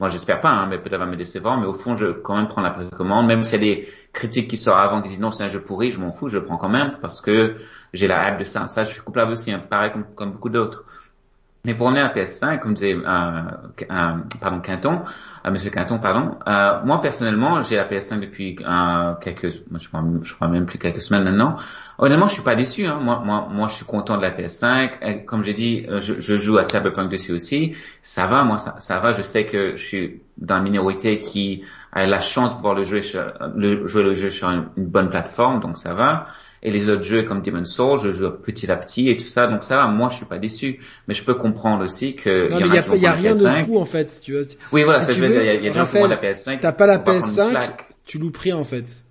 [0.01, 2.49] moi j'espère pas, hein, mais peut-être va me décevoir, mais au fond je quand même
[2.49, 5.31] prends la précommande, même s'il y a des critiques qui sortent avant qui disent non
[5.31, 7.57] c'est un jeu pourri, je m'en fous, je le prends quand même parce que
[7.93, 8.67] j'ai la hâte de ça.
[8.67, 10.85] Ça je suis coupable aussi, hein, pareil comme, comme beaucoup d'autres.
[11.65, 15.03] Mais pour revenir à PS5, comme disait euh, euh, pardon Quinton,
[15.45, 20.05] euh, Monsieur Quinton, pardon, euh, moi personnellement, j'ai la PS5 depuis euh, quelques, je crois,
[20.23, 21.57] je même plus quelques semaines maintenant.
[21.99, 22.87] Honnêtement, je suis pas déçu.
[22.87, 23.01] Hein.
[23.03, 25.25] Moi, moi, moi, je suis content de la PS5.
[25.25, 27.75] comme j'ai dit, euh, je, joue à Cyberpunk dessus aussi.
[28.05, 29.13] Ça va, moi, ça, ça va.
[29.13, 32.85] Je sais que je suis dans la minorité qui a la chance de pouvoir le
[32.85, 33.03] jouer,
[33.57, 36.27] le, jouer le jeu sur une bonne plateforme, donc ça va.
[36.63, 39.47] Et les autres jeux comme Demon's Souls, je joue petit à petit et tout ça.
[39.47, 40.81] Donc ça va, moi je suis pas déçu.
[41.07, 42.51] Mais je peux comprendre aussi que...
[42.51, 44.21] Non, il y, a, y a rien de fou en fait.
[44.23, 44.43] Tu vois.
[44.73, 46.59] Oui, voilà, ça, il y a, y a déjà la PS5.
[46.61, 47.57] T'as pas la PS5,
[48.05, 49.05] tu loues pris en fait.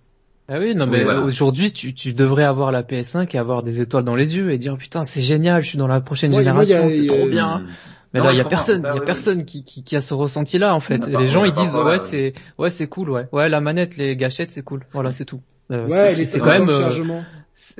[0.50, 4.06] Ah oui, non mais aujourd'hui tu, tu devrais avoir la PS5 et avoir des étoiles
[4.06, 7.08] dans les yeux et dire putain c'est génial, je suis dans la prochaine génération, c'est
[7.08, 7.66] trop bien.
[8.14, 10.14] Mais là, il y a personne, il y a personne qui, qui, qui, a ce
[10.14, 11.06] ressenti-là en fait.
[11.06, 14.52] les gens ils disent ouais c'est ouais c'est cool ouais ouais la manette les gâchettes
[14.52, 15.42] c'est cool voilà c'est tout.
[15.72, 17.24] Euh, ouais, c'est quand même chargement.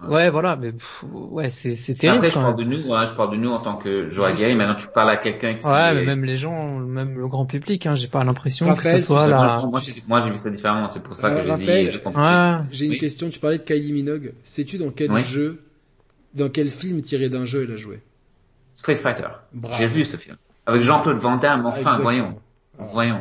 [0.08, 0.74] Ouais, voilà, mais
[1.12, 2.26] ouais, c'est c'est terrible.
[2.26, 4.56] Après, je parle de nous, hein, je parle de nous en tant que joueur gay.
[4.56, 5.68] Maintenant, tu parles à quelqu'un qui.
[5.68, 9.02] Ouais, mais même les gens, même le grand public, hein, j'ai pas l'impression que ce
[9.02, 9.62] soit là.
[10.08, 10.90] Moi, j'ai vu ça différemment.
[10.92, 12.00] C'est pour ça que euh, j'ai dit.
[12.72, 13.30] J'ai une question.
[13.30, 14.34] Tu parlais de Kylie Minogue.
[14.44, 15.60] Sais-tu dans quel jeu,
[16.34, 18.02] dans quel film tiré d'un jeu elle a joué?
[18.74, 19.28] Street Fighter.
[19.78, 21.66] J'ai vu ce film avec Jean-Claude Van Damme.
[21.66, 22.40] Enfin, voyons.
[22.80, 23.20] Voyons.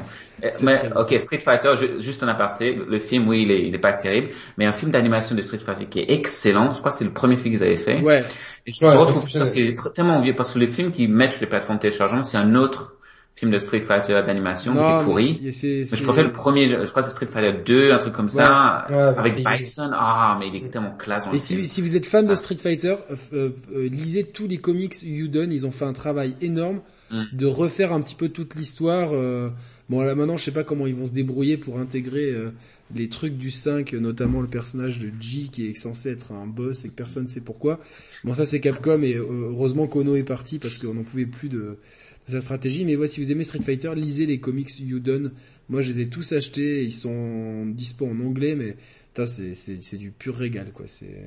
[0.62, 3.94] Mais, ok, Street Fighter, juste un aparté, le film, oui, il est, il est pas
[3.94, 4.28] terrible,
[4.58, 7.12] mais un film d'animation de Street Fighter qui est excellent, je crois que c'est le
[7.12, 8.00] premier film qu'ils avaient fait.
[8.00, 8.22] Ouais.
[8.66, 11.40] Et je retrouve parce qu'il est tellement vieux, parce que les films qui mettent sur
[11.40, 12.96] les plateformes de téléchargement, c'est un autre
[13.34, 15.40] film de Street Fighter d'animation qui est pourri.
[15.42, 18.28] Mais, je préfère le premier, je crois que c'est Street Fighter 2, un truc comme
[18.28, 18.86] ça,
[19.16, 19.90] avec Bison.
[19.92, 21.28] Ah, mais il est tellement classe.
[21.32, 22.36] Et si, si, vous êtes fan de ah.
[22.36, 22.96] Street Fighter,
[23.32, 27.46] euh, euh, lisez tous les comics You Done, ils ont fait un travail énorme de
[27.46, 29.10] refaire un petit peu toute l'histoire.
[29.12, 29.50] Euh,
[29.88, 32.50] Bon là maintenant je sais pas comment ils vont se débrouiller pour intégrer euh,
[32.94, 36.84] les trucs du 5, notamment le personnage de G qui est censé être un boss
[36.84, 37.78] et que personne ne sait pourquoi.
[38.24, 41.48] Bon ça c'est Capcom et euh, heureusement Kono est parti parce qu'on n'en pouvait plus
[41.48, 41.78] de,
[42.26, 42.84] sa stratégie.
[42.84, 45.30] Mais voici, si vous aimez Street Fighter, lisez les comics You Done.
[45.68, 48.76] Moi je les ai tous achetés, ils sont dispo en anglais mais
[49.24, 50.86] c'est c'est du pur régal quoi.
[50.86, 51.24] C'est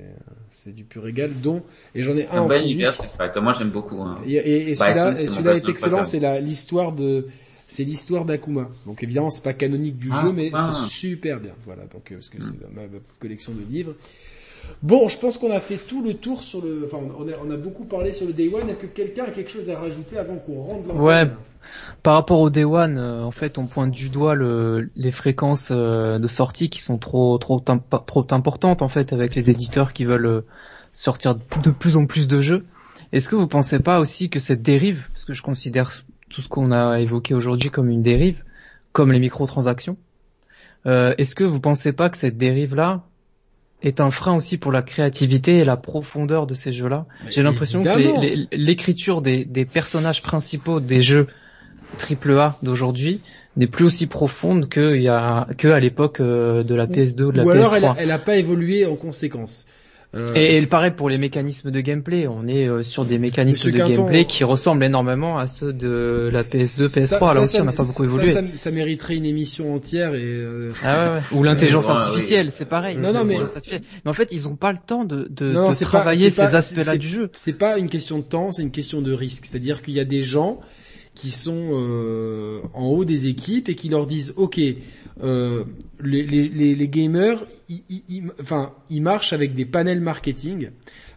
[0.52, 1.32] c'est du pur régal.
[1.42, 1.64] Dont
[1.96, 2.44] et j'en ai un.
[2.44, 4.02] Un bel univers, c'est Moi j'aime beaucoup.
[4.04, 4.20] Hein.
[4.28, 6.04] Et, et, et celui-là, celui-là est excellent.
[6.04, 7.28] C'est la l'histoire de
[7.70, 8.68] c'est l'histoire d'Akuma.
[8.86, 10.72] Donc évidemment, c'est pas canonique du ah, jeu, mais ah.
[10.72, 11.54] c'est super bien.
[11.66, 12.74] Voilà, donc euh, parce que c'est mm.
[12.76, 12.82] ma,
[13.20, 13.94] collection de livres.
[14.82, 16.84] Bon, je pense qu'on a fait tout le tour sur le.
[16.86, 18.70] Enfin, on a, on a beaucoup parlé sur le Day One.
[18.70, 21.28] Est-ce que quelqu'un a quelque chose à rajouter avant qu'on rentre dans Ouais.
[22.02, 25.70] Par rapport au Day One, euh, en fait, on pointe du doigt le, les fréquences
[25.72, 30.06] euh, de sortie qui sont trop trop trop importantes en fait avec les éditeurs qui
[30.06, 30.44] veulent
[30.94, 32.66] sortir de plus en plus de jeux.
[33.12, 35.92] Est-ce que vous pensez pas aussi que cette dérive, parce que je considère
[36.30, 38.44] tout ce qu'on a évoqué aujourd'hui comme une dérive,
[38.92, 39.98] comme les microtransactions.
[40.86, 43.04] Euh, Est-ce que vous pensez pas que cette dérive-là
[43.82, 47.82] est un frein aussi pour la créativité et la profondeur de ces jeux-là J'ai l'impression
[47.82, 51.28] que l'écriture des, des, personnages principaux des jeux
[51.98, 53.22] AAA d'aujourd'hui
[53.58, 57.32] n'est plus aussi profonde que y a que à l'époque euh, de la PS2 ou
[57.32, 57.48] de la PS3.
[57.48, 59.66] Ou alors elle a, elle a pas évolué en conséquence.
[60.16, 63.70] Euh, et, et pareil pour les mécanismes de gameplay, on est euh, sur des mécanismes
[63.70, 67.36] de gameplay qui ressemblent énormément à ceux de la PS2, PS3.
[67.36, 68.32] là aussi, on n'a pas beaucoup évolué.
[68.32, 70.72] Ça, ça, mériterait une émission entière et euh...
[70.84, 72.98] ah ouais, ou l'intelligence artificielle, c'est pareil.
[72.98, 73.38] Non, non, mais...
[73.38, 77.08] mais en fait, ils ont pas le temps de, de, de travailler ces aspects-là du
[77.08, 77.30] jeu.
[77.34, 79.46] C'est pas une question de temps, c'est une question de risque.
[79.46, 80.60] C'est-à-dire qu'il y a des gens
[81.14, 84.60] qui sont euh, en haut des équipes et qui leur disent, ok
[85.22, 85.66] euh,
[86.02, 88.24] les, gamers, ils,
[88.90, 90.70] ils marchent avec des panels marketing.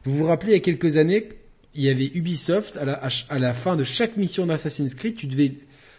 [0.04, 1.28] Vous vous rappelez, il y a quelques années,
[1.74, 5.26] il y avait Ubisoft, à la, à la fin de chaque mission d'Assassin's Creed, tu
[5.26, 5.54] devais,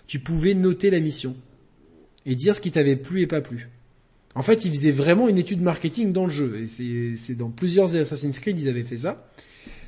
[0.07, 1.35] tu pouvais noter la mission.
[2.25, 3.69] Et dire ce qui t'avait plu et pas plu.
[4.35, 6.61] En fait, ils faisaient vraiment une étude marketing dans le jeu.
[6.61, 6.67] Et
[7.15, 9.27] c'est dans plusieurs Assassin's Creed, ils avaient fait ça.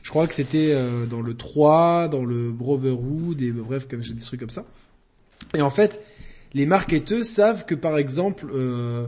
[0.03, 4.21] Je crois que c'était euh, dans le 3, dans le Brotherhood, et bref, comme des
[4.21, 4.65] trucs comme ça.
[5.55, 6.03] Et en fait,
[6.55, 9.07] les marketeurs savent que par exemple euh,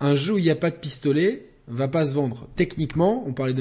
[0.00, 2.48] un jeu où il n'y a pas de pistolet va pas se vendre.
[2.54, 3.54] Techniquement, on parlait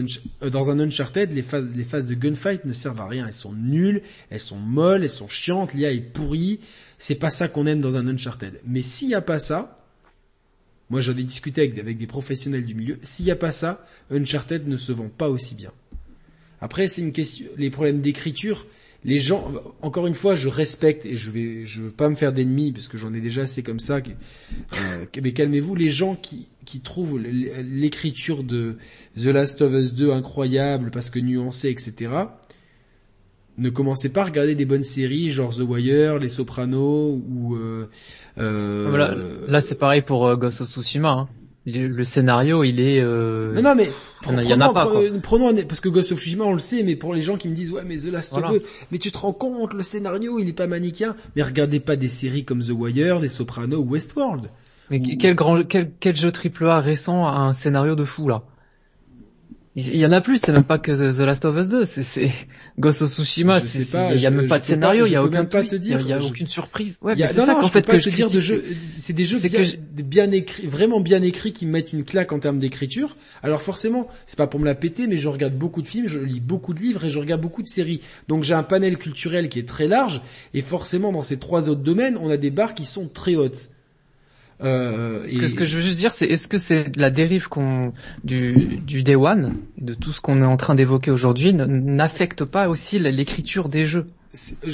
[0.43, 3.25] euh, dans un Uncharted, les phases, de gunfight ne servent à rien.
[3.25, 6.59] Elles sont nulles, elles sont molles, elles sont chiantes, l'IA est pourrie.
[6.99, 8.61] C'est pas ça qu'on aime dans un Uncharted.
[8.63, 9.75] Mais s'il n'y a pas ça,
[10.91, 13.87] moi j'en ai discuté avec, avec des professionnels du milieu, s'il n'y a pas ça,
[14.11, 15.71] Uncharted ne se vend pas aussi bien.
[16.61, 18.67] Après, c'est une question, les problèmes d'écriture,
[19.05, 19.51] les gens,
[19.81, 22.87] encore une fois, je respecte et je vais, je veux pas me faire d'ennemis parce
[22.87, 23.97] que j'en ai déjà assez comme ça.
[23.97, 28.77] Euh, mais calmez-vous, les gens qui qui trouvent l'écriture de
[29.15, 32.11] The Last of Us 2 incroyable parce que nuancé, etc.
[33.57, 37.55] Ne commencez pas à regarder des bonnes séries genre The Wire, Les Sopranos ou.
[37.55, 37.87] Euh,
[38.37, 41.11] euh, là, c'est pareil pour euh, Ghost of Tsushima.
[41.11, 41.29] Hein
[41.65, 43.01] le, scénario, il est.
[43.01, 43.53] Euh...
[43.53, 43.89] Non, non, mais
[44.27, 44.87] il y en a pas.
[45.23, 47.55] Prenons parce que Ghost of Tsushima, on le sait, mais pour les gens qui me
[47.55, 48.61] disent ouais, mais The Last of Us,
[48.91, 51.15] mais tu te rends compte, le scénario, il est pas manichéen.
[51.35, 54.49] Mais regardez pas des séries comme The Wire, Les Sopranos ou Westworld.
[54.91, 58.43] Mais quel grand, quel, quel jeu AAA récent a un scénario de fou là?
[59.77, 62.31] Il y en a plus, c'est même pas que The Last of Us 2, c'est
[62.79, 63.59] Ghost of Tsushima,
[64.13, 66.07] il y a même pas de scénario, il y a aucun pas te dire, il
[66.07, 66.97] y a aucune surprise.
[67.01, 69.39] Ouais, c'est ça qu'en fait que je dire de c'est des jeux
[69.91, 73.17] bien écrits, vraiment bien écrits qui mettent une claque en termes d'écriture.
[73.43, 76.19] Alors forcément, c'est pas pour me la péter, mais je regarde beaucoup de films, je
[76.19, 77.99] lis beaucoup de livres et je regarde beaucoup de séries.
[78.29, 80.21] Donc j'ai un panel culturel qui est très large
[80.53, 83.69] et forcément dans ces trois autres domaines, on a des barres qui sont très hautes.
[84.63, 87.49] Euh, ce, que, ce, que, je veux juste dire, c'est est-ce que c'est la dérive
[87.49, 87.91] qu'on
[88.23, 88.53] du,
[88.85, 92.99] du day one, de tout ce qu'on est en train d'évoquer aujourd'hui, n'affecte pas aussi
[92.99, 94.05] l'écriture des jeux?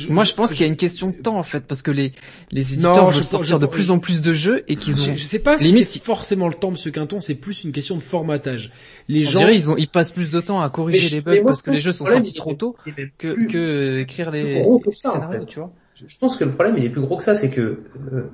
[0.10, 2.14] Moi, je pense qu'il y a une question de temps en fait, parce que les
[2.52, 5.16] les éditeurs veulent sortir de plus en plus de jeux et qu'ils ont.
[5.16, 7.20] Je, sais pas si c'est forcément le temps, Monsieur Quinton.
[7.20, 8.72] C'est plus une question de formatage.
[9.08, 11.62] Les gens, dirait, ils ont ils passent plus de temps à corriger les bugs parce
[11.62, 12.76] que les jeux sont sortis trop tôt
[13.18, 14.62] que que écrire les.
[14.62, 15.46] Gros que ça, en fait.
[15.46, 15.74] tu vois.
[15.96, 18.32] Je pense que le problème il est plus gros que ça, c'est que euh,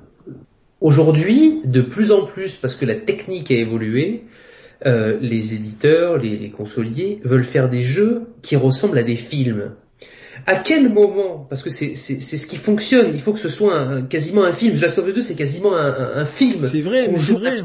[0.80, 4.24] Aujourd'hui, de plus en plus, parce que la technique a évolué,
[4.86, 9.72] euh, les éditeurs, les, les, consoliers veulent faire des jeux qui ressemblent à des films.
[10.46, 13.10] À quel moment Parce que c'est ce qui fonctionne.
[13.12, 14.78] Il faut que ce soit un, quasiment un film.
[14.78, 16.62] The Last of Us 2, c'est quasiment un, un, un film.
[16.62, 17.56] C'est vrai, mais c'est vrai.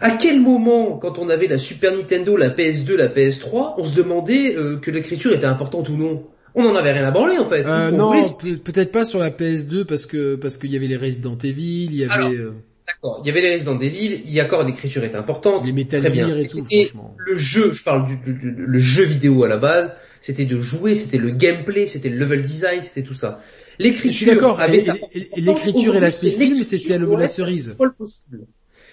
[0.00, 3.94] À quel moment, quand on avait la Super Nintendo, la PS2, la PS3, on se
[3.94, 6.24] demandait euh, que l'écriture était importante ou non?
[6.54, 7.64] On en avait rien à branler en fait.
[7.66, 8.12] Euh, non,
[8.64, 11.96] peut-être pas sur la PS2 parce que parce qu'il y avait les Resident Evil, il
[11.96, 12.36] y avait.
[12.36, 12.52] Euh,
[12.86, 15.64] d'accord, il y avait les Resident Evil, il y a encore l'écriture était importante.
[15.66, 16.66] Les Metal Gear et tout.
[17.16, 18.18] Le jeu, je parle du,
[18.56, 22.44] le jeu vidéo à la base, c'était de jouer, c'était le gameplay, c'était le level
[22.44, 23.42] design, c'était tout ça.
[23.78, 24.10] L'écriture.
[24.10, 24.60] Je suis d'accord.
[25.36, 27.74] L'écriture et l'aspect film, c'était la cerise.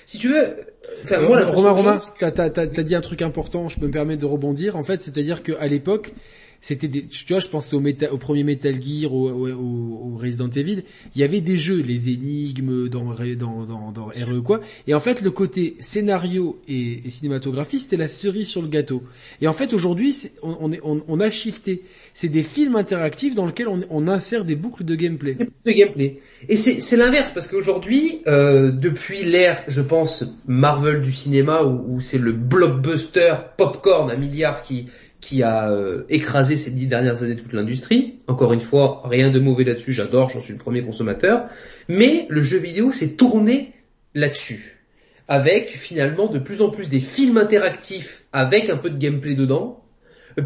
[0.05, 0.55] Si tu veux,
[1.03, 4.21] enfin, moi, Romain, Romain, t'as, t'as, t'as dit un truc important, je peux me permettre
[4.21, 4.75] de rebondir.
[4.75, 6.13] En fait, c'est-à-dire qu'à l'époque,
[6.61, 10.49] c'était des, tu vois, je pense au, au premier Metal Gear, au, au, au, Resident
[10.49, 10.83] Evil,
[11.15, 14.99] il y avait des jeux, les énigmes dans, dans, dans, dans RE quoi, et en
[14.99, 19.03] fait le côté scénario et, et cinématographie c'était la cerise sur le gâteau.
[19.41, 23.45] Et en fait aujourd'hui on, on, on, on, a shifté, c'est des films interactifs dans
[23.45, 25.35] lesquels on, on insère des boucles de gameplay.
[25.65, 26.19] De gameplay.
[26.47, 32.01] Et c'est l'inverse parce qu'aujourd'hui, euh, depuis l'ère, je pense Marvel du cinéma où, où
[32.01, 34.87] c'est le blockbuster popcorn à milliards qui
[35.21, 38.19] qui a euh, écrasé ces dix dernières années toute l'industrie.
[38.27, 41.47] Encore une fois, rien de mauvais là-dessus, j'adore, j'en suis le premier consommateur.
[41.87, 43.73] Mais le jeu vidéo s'est tourné
[44.15, 44.85] là-dessus.
[45.27, 49.83] Avec finalement de plus en plus des films interactifs avec un peu de gameplay dedans,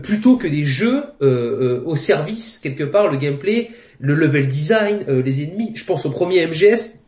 [0.02, 3.70] plutôt que des jeux euh, euh, au service, quelque part, le gameplay,
[4.00, 5.72] le level design, les ennemis.
[5.76, 7.03] Je pense au premier MGS,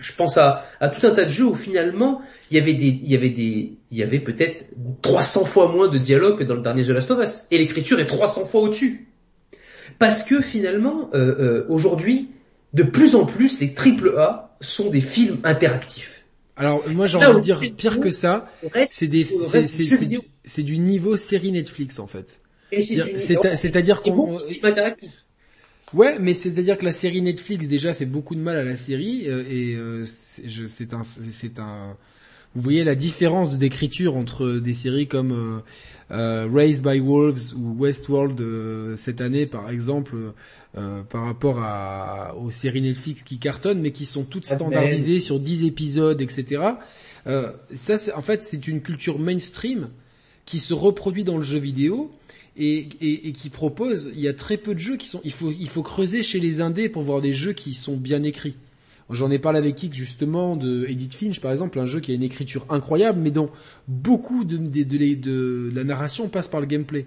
[0.00, 2.86] je pense à, à, tout un tas de jeux où finalement il y avait des,
[2.86, 4.64] il y avait des, il y avait peut-être
[5.02, 8.00] 300 fois moins de dialogue que dans le dernier The Last of Us, et l'écriture
[8.00, 9.06] est 300 fois au-dessus.
[9.98, 12.30] Parce que finalement, euh, euh, aujourd'hui,
[12.72, 16.24] de plus en plus, les triple A sont des films interactifs.
[16.56, 18.44] Alors moi j'ai envie de dire pire que ça,
[18.86, 19.26] c'est des,
[20.44, 22.38] c'est du, niveau série Netflix en fait.
[22.78, 24.38] C'est-à-dire qu'on.
[25.92, 29.24] Ouais, mais c'est-à-dire que la série Netflix déjà fait beaucoup de mal à la série
[29.26, 31.96] euh, et euh, c'est un, c'est un,
[32.54, 35.60] vous voyez la différence d'écriture entre des séries comme euh,
[36.12, 40.16] euh Raised by Wolves ou Westworld cette année par exemple
[41.08, 45.64] par rapport à, aux séries Netflix qui cartonnent mais qui sont toutes standardisées sur 10
[45.64, 46.62] épisodes, etc.
[47.26, 49.88] ça, c'est en fait, c'est une culture mainstream
[50.46, 52.12] qui se reproduit dans le jeu vidéo
[52.56, 55.32] et, et, et, qui propose, il y a très peu de jeux qui sont, il
[55.32, 58.56] faut, il faut creuser chez les indés pour voir des jeux qui sont bien écrits.
[59.12, 62.14] J'en ai parlé avec Kik justement de Edith Finch par exemple, un jeu qui a
[62.14, 63.50] une écriture incroyable mais dont
[63.88, 67.06] beaucoup de, de, de, de la narration passe par le gameplay.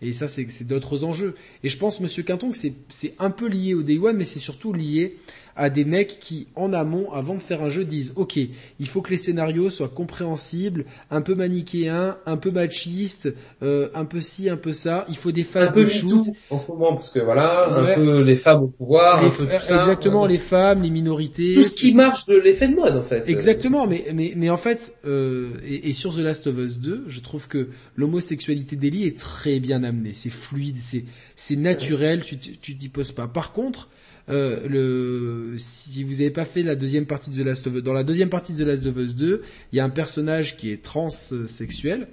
[0.00, 1.34] Et ça c'est d'autres enjeux.
[1.64, 4.38] Et je pense Monsieur Quinton que c'est un peu lié au Day One mais c'est
[4.38, 5.16] surtout lié
[5.56, 9.02] à des mecs qui, en amont, avant de faire un jeu, disent OK, il faut
[9.02, 14.48] que les scénarios soient compréhensibles, un peu manichéens, un peu machistes, euh, un peu ci,
[14.48, 15.04] un peu ça.
[15.08, 17.94] Il faut des phases un peu de shoot en ce moment parce que voilà, un
[17.94, 21.94] peu les femmes au pouvoir, un peu exactement les femmes, les minorités, tout ce qui
[21.94, 23.28] marche de l'effet de mode en fait.
[23.28, 27.04] Exactement, mais mais mais en fait, euh, et, et, sur The Last of Us 2,
[27.08, 31.04] je trouve que l'homosexualité d'Ellie est très bien amenée, c'est fluide, c'est
[31.36, 33.26] c'est naturel, tu tu t'y poses pas.
[33.26, 33.88] Par contre
[34.30, 37.82] euh, le, si vous n'avez pas fait la deuxième partie de The Last of Us,
[37.82, 39.42] dans la deuxième partie de The Last of Us 2,
[39.72, 42.08] il y a un personnage qui est transsexuel.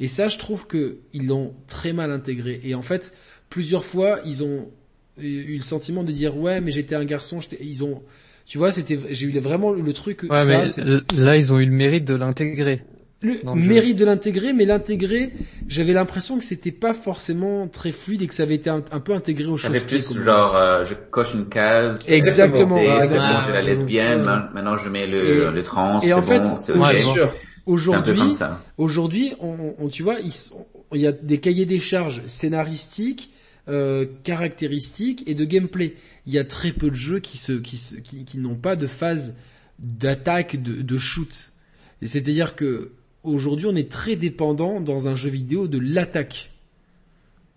[0.00, 2.60] Et ça, je trouve que ils l'ont très mal intégré.
[2.64, 3.12] Et en fait,
[3.50, 4.70] plusieurs fois, ils ont
[5.18, 7.40] eu le sentiment de dire ouais, mais j'étais un garçon.
[7.60, 8.02] Ils ont,
[8.46, 10.22] tu vois, c'était, j'ai eu vraiment le truc.
[10.22, 10.66] Ouais, mais
[11.18, 12.82] là, ils ont eu le mérite de l'intégrer
[13.22, 15.32] le mérite de l'intégrer, mais l'intégrer,
[15.68, 19.12] j'avais l'impression que c'était pas forcément très fluide et que ça avait été un, peu
[19.12, 19.78] intégré au choses.
[19.80, 22.08] plus genre, euh, je coche une case.
[22.08, 22.78] Exactement.
[22.78, 23.40] exactement.
[23.46, 24.22] J'ai la lesbienne,
[24.54, 26.00] maintenant je mets le, le trans.
[26.00, 26.42] Et en fait,
[26.74, 26.86] bon,
[27.66, 28.20] aujourd'hui,
[28.78, 33.30] aujourd'hui, on, on, tu vois, il, y a des cahiers des charges scénaristiques,
[33.68, 35.94] euh, caractéristiques et de gameplay.
[36.26, 38.86] Il y a très peu de jeux qui se, qui, qui, qui n'ont pas de
[38.86, 39.34] phase
[39.78, 41.52] d'attaque, de, de shoot.
[42.02, 42.92] C'est-à-dire que
[43.22, 46.50] aujourd'hui on est très dépendant dans un jeu vidéo de l'attaque.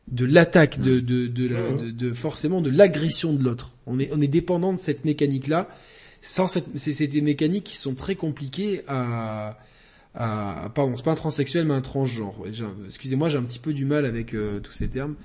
[0.09, 3.71] De l'attaque de de, de, de, forcément de l'agression de l'autre.
[3.87, 5.69] On est on est dépendant de cette mécanique là
[6.21, 9.57] sans cette c'est des mécaniques qui sont très compliquées à
[10.15, 12.35] à pardon c'est pas un transsexuel mais un transgenre
[12.85, 15.15] excusez-moi j'ai un petit peu du mal avec euh, tous ces termes.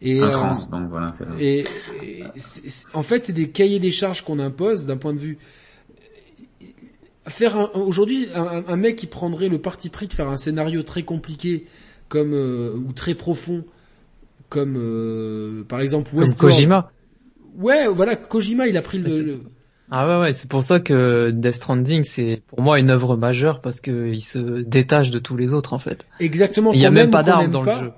[0.00, 1.64] Et un trans euh, donc voilà et,
[2.94, 5.38] en fait c'est des cahiers des charges qu'on impose d'un point de vue
[7.28, 11.66] faire aujourd'hui un, mec qui prendrait le parti pris de faire un scénario très compliqué
[12.08, 13.64] comme euh, ou très profond
[14.48, 16.38] comme euh, par exemple Westworld.
[16.38, 16.90] Comme Kojima.
[17.56, 19.40] Ouais, voilà, Kojima, il a pris le,
[19.90, 23.60] Ah ouais ouais, c'est pour ça que Death Stranding c'est pour moi une œuvre majeure
[23.60, 26.06] parce que il se détache de tous les autres en fait.
[26.20, 26.72] Exactement.
[26.72, 27.92] Il y a même pas d'armes dans le jeu.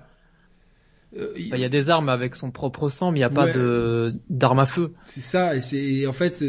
[1.18, 3.48] Euh, il y a des armes avec son propre sang, mais il n'y a pas
[3.48, 4.92] de d'armes à feu.
[5.02, 6.40] C'est ça, et c'est en fait,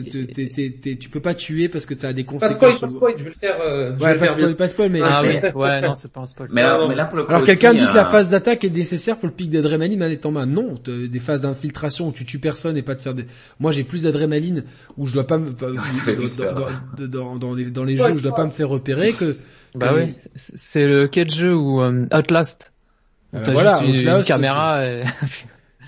[1.00, 2.60] tu peux pas tuer parce que ça a des conséquences.
[2.60, 3.56] Pas spoil, pas spoil, je vais le faire.
[3.66, 5.02] Euh, ouais, pas spoil, pas spoil, mais.
[5.04, 6.50] Ah oui, ouais, non, c'est pas un spoil.
[6.52, 8.70] Mais, là, mais là, pour le Alors quelqu'un dit que la euh, phase d'attaque est
[8.70, 10.46] nécessaire pour le pic d'adrénaline manette en main.
[10.46, 13.26] Non, des phases d'infiltration où tu tues personne et pas de faire des.
[13.60, 14.66] Moi, j'ai plus d'adrénaline
[14.96, 15.56] où je dois pas me
[17.08, 19.38] dans, dans, les, dans les jeux où je dois pas me faire repérer que.
[19.74, 22.71] Bah oui, c'est le quel jeu où Outlast
[23.34, 24.86] voilà, juste une, caméra.
[24.86, 25.04] Et...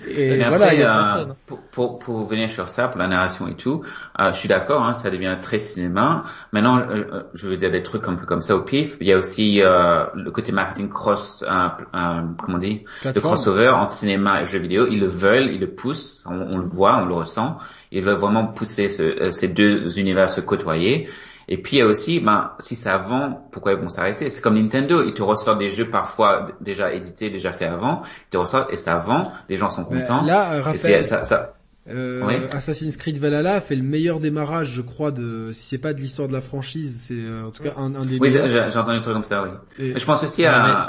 [0.08, 3.82] Et, voilà, euh, pour, pour, pour, venir sur ça, pour la narration et tout,
[4.20, 6.24] euh, je suis d'accord, hein, ça devient très cinéma.
[6.52, 8.96] Maintenant, euh, euh, je veux dire des trucs un peu comme ça au pif.
[9.00, 13.92] Il y a aussi euh, le côté marketing cross, comment on dit, le crossover entre
[13.92, 14.86] cinéma et jeux vidéo.
[14.90, 17.58] Ils le veulent, ils le poussent, on, on le voit, on le ressent.
[17.90, 21.08] Ils veulent vraiment pousser ce, ces deux univers se côtoyer.
[21.48, 24.30] Et puis il y a aussi, ben, si ça vend, pourquoi ils vont s'arrêter?
[24.30, 28.30] C'est comme Nintendo, ils te ressortent des jeux parfois déjà édités, déjà faits avant, ils
[28.30, 30.22] te ressortent et ça vend, les gens sont contents.
[30.22, 31.54] là, Raphaël, ça, ça...
[31.90, 36.00] Euh, Assassin's Creed Valhalla fait le meilleur démarrage, je crois, de si c'est pas de
[36.00, 38.18] l'histoire de la franchise, c'est euh, en tout cas un, un des.
[38.18, 39.42] Oui, j'ai entendu un truc comme ça.
[39.42, 39.50] Oui.
[39.92, 40.80] Mais je pense aussi à.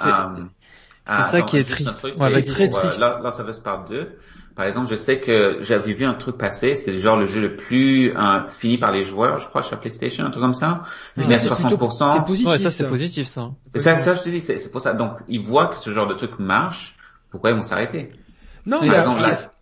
[1.06, 2.08] C'est ça qui est triste.
[2.27, 3.00] c'est très triste.
[3.01, 4.08] Last of Us Part 2
[4.56, 7.58] par exemple, je sais que j'avais vu un truc passer, c'était genre le jeu le
[7.58, 10.84] plus euh, fini par les joueurs, je crois, sur PlayStation, un truc comme ça.
[11.17, 12.14] Mais c'est 60%.
[12.14, 12.48] C'est positif.
[12.48, 13.51] Ouais, ça c'est positif ça.
[13.74, 14.93] Et ça, ça je te dis, c'est pour ça.
[14.93, 16.95] Donc ils voient que ce genre de truc marche,
[17.32, 18.08] pourquoi ils vont s'arrêter?
[18.66, 18.95] Non, mais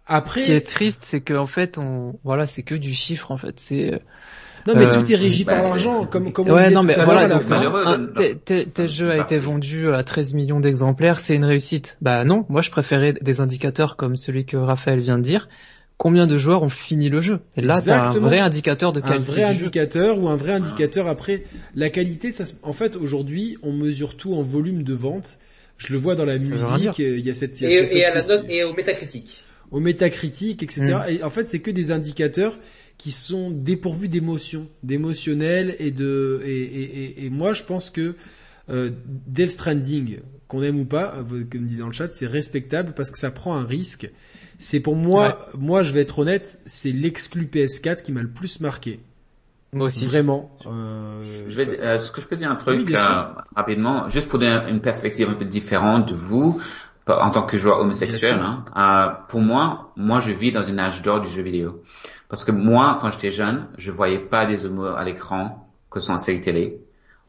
[0.06, 3.32] après, ce qui est triste, c'est que en fait, on, voilà, c'est que du chiffre
[3.32, 3.60] en fait.
[3.60, 4.02] C'est
[4.68, 7.28] non mais tout est régi par bah, l'argent, comme comme on ouais, non, mais voilà,
[7.28, 11.98] donc, tel jeu a été vendu à 13 millions d'exemplaires, c'est une réussite.
[12.02, 15.48] Bah non, moi je préférais des indicateurs comme celui que Raphaël vient de dire.
[15.98, 17.40] Combien de joueurs ont fini le jeu?
[17.56, 19.18] Et là, t'as un vrai indicateur de qualité.
[19.18, 21.44] Un vrai indicateur ou un vrai indicateur après
[21.76, 22.32] la qualité.
[22.32, 25.38] Ça, en fait, aujourd'hui, on mesure tout en volume de vente.
[25.78, 27.00] Je le vois dans la musique.
[27.00, 29.44] Il y a cette, et, à la note et au métacritique.
[29.72, 30.82] Au métacritique, etc.
[30.84, 31.12] Mm.
[31.12, 32.58] Et en fait, c'est que des indicateurs
[33.04, 38.16] qui sont dépourvus d'émotions, d'émotionnel et de et, et, et, moi je pense que
[38.70, 38.92] euh,
[39.28, 41.14] Death Stranding, qu'on aime ou pas,
[41.52, 44.10] comme dit dans le chat, c'est respectable parce que ça prend un risque.
[44.58, 48.62] C'est pour moi, moi je vais être honnête, c'est l'exclu PS4 qui m'a le plus
[48.62, 49.02] marqué.
[49.74, 50.06] Moi aussi.
[50.06, 50.50] Vraiment.
[50.66, 51.20] Euh...
[51.50, 53.24] Je vais, euh, ce que je peux dire un truc euh,
[53.54, 56.62] rapidement, juste pour donner une perspective un peu différente de vous,
[57.08, 58.40] en tant que joueur homosexuel.
[58.42, 61.84] Hein, euh, pour moi, moi je vis dans une âge d'or du jeu vidéo.
[62.34, 66.08] Parce que moi, quand j'étais jeune, je voyais pas des homos à l'écran, que ce
[66.08, 66.82] soit en série télé,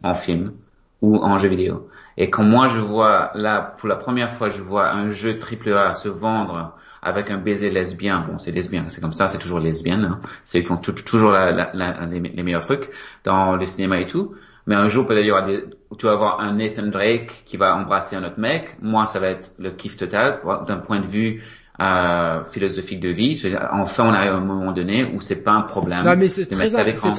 [0.03, 0.55] en film
[1.03, 1.91] ou en jeu vidéo.
[2.17, 5.75] Et quand moi je vois, là, pour la première fois, je vois un jeu triple
[5.75, 9.61] A se vendre avec un baiser lesbien, bon, c'est lesbien, c'est comme ça, c'est toujours
[9.61, 10.21] lesbienne, hein.
[10.47, 12.89] c'est qui ont toujours la, la, les, meilleurs trucs
[13.25, 14.35] dans le cinéma et tout.
[14.67, 15.69] Mais un jour, peut-être,
[15.99, 18.79] tu vas avoir un Nathan Drake qui va embrasser un autre mec.
[18.81, 21.43] Moi, ça va être le kiff total d'un point de vue
[21.81, 23.43] euh, philosophique de vie.
[23.73, 26.05] Enfin, on arrive à un moment donné où c'est pas un problème.
[26.05, 26.75] Non, mais c'est très,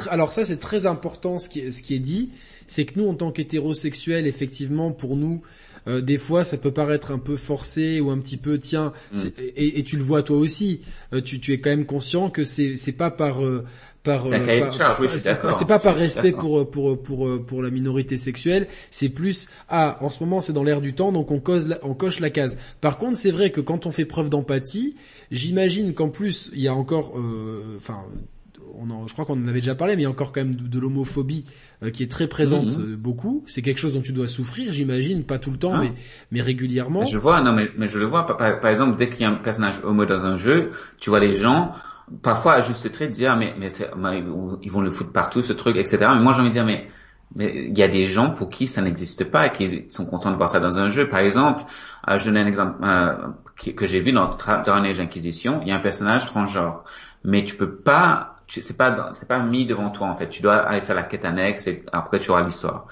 [0.10, 2.30] alors ça c'est très important ce qui est, ce qui est dit,
[2.68, 5.42] c'est que nous en tant qu'hétérosexuels, effectivement, pour nous,
[5.88, 9.20] euh, des fois ça peut paraître un peu forcé ou un petit peu tiens mm.
[9.38, 10.82] et, et, tu le vois toi aussi
[11.14, 13.66] euh, tu, tu es quand même conscient que c'est c'est pas par euh,
[14.06, 19.98] par, c'est pas par respect pour pour pour pour la minorité sexuelle, c'est plus ah
[20.00, 22.58] en ce moment c'est dans l'air du temps donc on cause on coche la case.
[22.82, 24.96] Par contre, c'est vrai que quand on fait preuve d'empathie,
[25.32, 27.80] j'imagine qu'en plus il y a encore euh,
[28.78, 30.56] on je crois qu'on en avait déjà parlé, mais il y a encore quand même
[30.56, 31.46] de, l'homophobie
[31.84, 32.94] euh, qui est très présente mhm.
[32.94, 33.44] euh, beaucoup.
[33.48, 35.82] C'est quelque chose dont tu dois souffrir, j'imagine, pas tout le temps, ah.
[35.82, 35.94] mais,
[36.32, 37.06] mais régulièrement.
[37.06, 38.26] Je vois, non, mais, mais je le vois.
[38.26, 41.20] Par, par exemple, dès qu'il y a un personnage homo dans un jeu, tu vois
[41.20, 41.74] les gens
[42.22, 44.24] parfois à juste trait dire ah, mais mais
[44.62, 46.88] ils vont le foutre partout ce truc etc mais moi j'ai envie de dire mais
[47.36, 50.32] mais il y a des gens pour qui ça n'existe pas et qui sont contents
[50.32, 51.64] de voir ça dans un jeu par exemple
[52.08, 53.14] euh, je donne un exemple euh,
[53.58, 56.84] que, j'ai vu dans Dragon Age Inquisition il y a un personnage transgenre
[57.24, 60.30] mais tu peux pas c'est pas c'est pas mis devant toi en fait.
[60.30, 62.88] Tu dois aller faire la quête annexe et après tu auras l'histoire.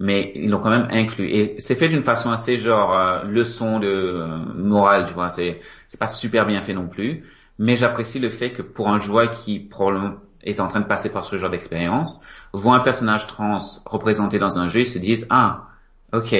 [0.00, 1.30] Mais ils l'ont quand même inclus.
[1.30, 5.30] Et c'est fait d'une façon assez genre euh, leçon de euh, morale tu vois.
[5.30, 7.24] C'est c'est pas super bien fait non plus.
[7.58, 11.10] Mais j'apprécie le fait que pour un joueur qui probablement est en train de passer
[11.10, 12.20] par ce genre d'expérience,
[12.52, 15.68] voit un personnage trans représenté dans un jeu, ils se disent ah
[16.12, 16.34] ok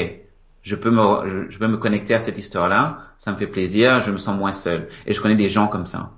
[0.63, 4.11] je peux me je peux me connecter à cette histoire-là, ça me fait plaisir, je
[4.11, 4.89] me sens moins seul.
[5.07, 6.11] Et je connais des gens comme ça.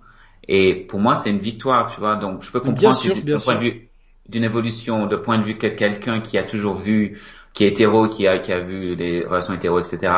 [0.48, 2.16] Et pour moi, c'est une victoire, tu vois.
[2.16, 3.88] Donc, je peux comprendre bien point de vue
[4.28, 7.20] d'une évolution, de point de vue que quelqu'un qui a toujours vu,
[7.52, 10.10] qui est hétéro, qui a qui a vu les relations hétéro, etc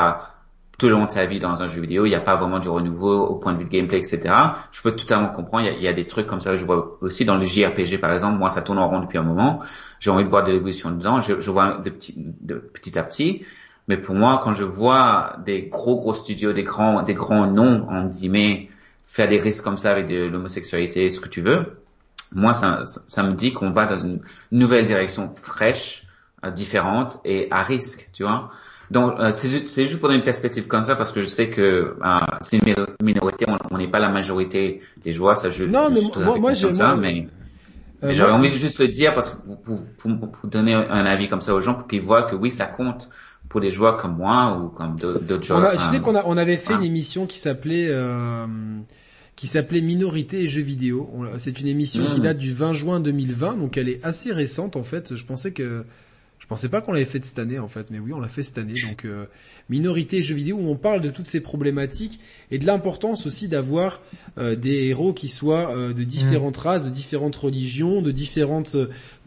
[0.78, 2.60] tout le long de sa vie dans un jeu vidéo, il n'y a pas vraiment
[2.60, 4.32] du renouveau au point de vue de gameplay, etc.
[4.70, 6.64] Je peux totalement comprendre, il y a, il y a des trucs comme ça, je
[6.64, 9.60] vois aussi dans le JRPG par exemple, moi ça tourne en rond depuis un moment,
[9.98, 13.02] j'ai envie de voir de l'évolution dedans, je, je, vois de petit, de petit à
[13.02, 13.44] petit,
[13.88, 17.84] mais pour moi, quand je vois des gros gros studios, des grands, des grands noms,
[17.88, 18.68] en guillemets,
[19.08, 21.80] faire des risques comme ça avec de l'homosexualité, ce que tu veux,
[22.32, 24.20] moi ça, ça me dit qu'on va dans une
[24.52, 26.04] nouvelle direction fraîche,
[26.44, 28.50] euh, différente et à risque, tu vois.
[28.90, 31.96] Donc, euh, c'est juste pour donner une perspective comme ça, parce que je sais que
[32.02, 35.64] euh, c'est une minorité, on n'est pas la majorité des joueurs, ça je...
[35.64, 36.70] Non, mais moi, moi, j'ai...
[36.98, 37.28] Mais,
[38.04, 41.28] euh, j'avais envie de juste le dire parce que pour, pour, pour, donner un avis
[41.28, 43.10] comme ça aux gens, pour qu'ils voient que oui, ça compte
[43.48, 45.72] pour des joueurs comme moi ou comme d'autres joueurs.
[45.72, 48.46] tu sais qu'on a, on avait fait une émission qui s'appelait euh,
[49.38, 51.08] qui s'appelait Minorité et jeux vidéo.
[51.36, 52.24] C'est une émission qui hmm.
[52.24, 55.14] date du 20 juin 2020, donc elle est assez récente en fait.
[55.14, 55.84] Je pensais que
[56.40, 58.42] je pensais pas qu'on l'avait fait cette année en fait, mais oui, on l'a fait
[58.42, 58.74] cette année.
[58.88, 59.26] Donc euh,
[59.68, 62.18] minorité et jeux vidéo où on parle de toutes ces problématiques
[62.50, 64.00] et de l'importance aussi d'avoir
[64.38, 66.60] euh, des héros qui soient euh, de différentes mm.
[66.60, 68.76] races, de différentes religions, de différentes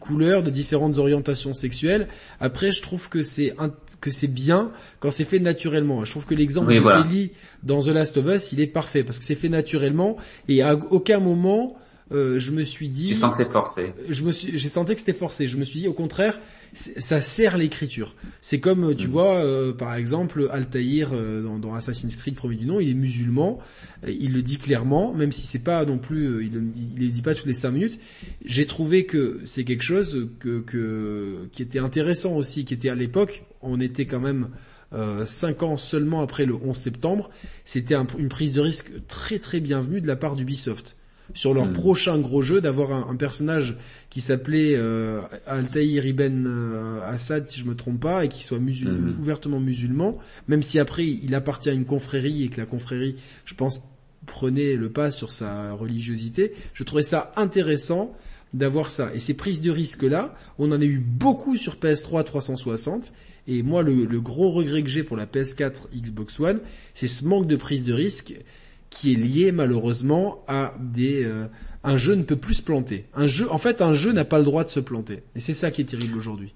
[0.02, 2.08] couleurs, de différentes orientations sexuelles.
[2.40, 3.54] Après, je trouve que c'est
[4.00, 6.04] que c'est bien quand c'est fait naturellement.
[6.04, 7.30] Je trouve que l'exemple de Ellie
[7.62, 10.16] dans The Last of Us, il est parfait parce que c'est fait naturellement
[10.48, 11.76] et à aucun moment
[12.12, 13.08] euh, je me suis dit.
[13.08, 13.92] Tu sens que c'est forcé.
[14.08, 15.46] Je me suis, j'ai senti que c'était forcé.
[15.46, 16.40] Je me suis dit, au contraire,
[16.74, 18.14] ça sert l'écriture.
[18.40, 19.10] C'est comme, tu mm.
[19.10, 22.94] vois, euh, par exemple, Altaïr euh, dans, dans, Assassin's Creed premier du nom, il est
[22.94, 23.58] musulman.
[24.06, 27.34] Il le dit clairement, même si c'est pas non plus, il, il le dit pas
[27.34, 28.00] toutes les cinq minutes.
[28.44, 32.94] J'ai trouvé que c'est quelque chose que, que qui était intéressant aussi, qui était à
[32.94, 34.48] l'époque, on était quand même
[34.94, 37.30] euh, cinq ans seulement après le 11 septembre,
[37.64, 40.96] c'était une prise de risque très très bienvenue de la part d'Ubisoft
[41.34, 41.72] sur leur hmm.
[41.72, 43.76] prochain gros jeu d'avoir un, personnage
[44.10, 48.58] qui s'appelait euh, Altaïr Ibn euh, Assad si je me trompe pas et qui soit
[48.58, 49.16] hmm.
[49.20, 53.54] ouvertement musulman même si après il appartient à une confrérie et que la confrérie je
[53.54, 53.82] pense
[54.26, 58.14] prenait le pas sur sa religiosité je trouvais ça intéressant
[58.54, 62.24] d'avoir ça et ces prises de risque là on en a eu beaucoup sur PS3
[62.24, 63.12] 360
[63.48, 66.60] et moi le, le gros regret que j'ai pour la PS4 Xbox One
[66.94, 68.34] c'est ce manque de prise de risque
[68.92, 71.46] qui est lié malheureusement à des euh,
[71.82, 73.08] un jeu ne peut plus se planter.
[73.14, 75.24] Un jeu, en fait, un jeu n'a pas le droit de se planter.
[75.34, 76.54] Et c'est ça qui est terrible aujourd'hui.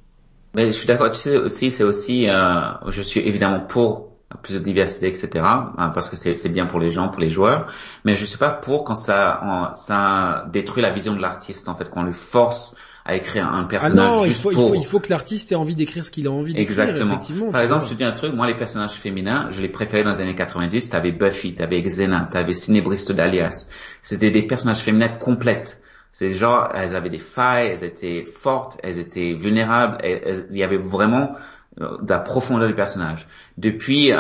[0.55, 1.11] Mais je suis d'accord.
[1.11, 5.45] Tu sais aussi, c'est aussi, euh, je suis évidemment pour plus de diversité, etc.
[5.45, 7.73] Hein, parce que c'est bien pour les gens, pour les joueurs.
[8.05, 11.89] Mais je suis pas pour quand ça ça détruit la vision de l'artiste en fait,
[11.89, 12.75] qu'on lui force
[13.07, 13.99] à écrire un personnage.
[13.99, 16.27] Ah non, il faut, il faut, il faut que l'artiste ait envie d'écrire ce qu'il
[16.27, 16.63] a envie d'écrire.
[16.63, 17.13] Exactement.
[17.13, 20.03] Effectivement, Par exemple, je te dis un truc, moi les personnages féminins, je les préférais
[20.03, 23.69] dans les années 90, t'avais Buffy, t'avais Xena, t'avais Cinebristo d'Alias.
[24.03, 25.81] C'était des personnages féminins complètes.
[26.11, 30.79] C'est genre, elles avaient des failles, elles étaient fortes, elles étaient vulnérables, il y avait
[30.79, 31.37] vraiment
[31.83, 33.29] euh, de la profondeur du personnage.
[33.59, 34.19] Depuis, euh,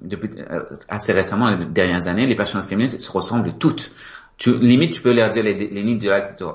[0.00, 3.92] depuis euh, assez récemment, les dernières années, les personnages féminines se ressemblent toutes.
[4.38, 6.08] Tu, limite, tu peux leur dire les, les lignes de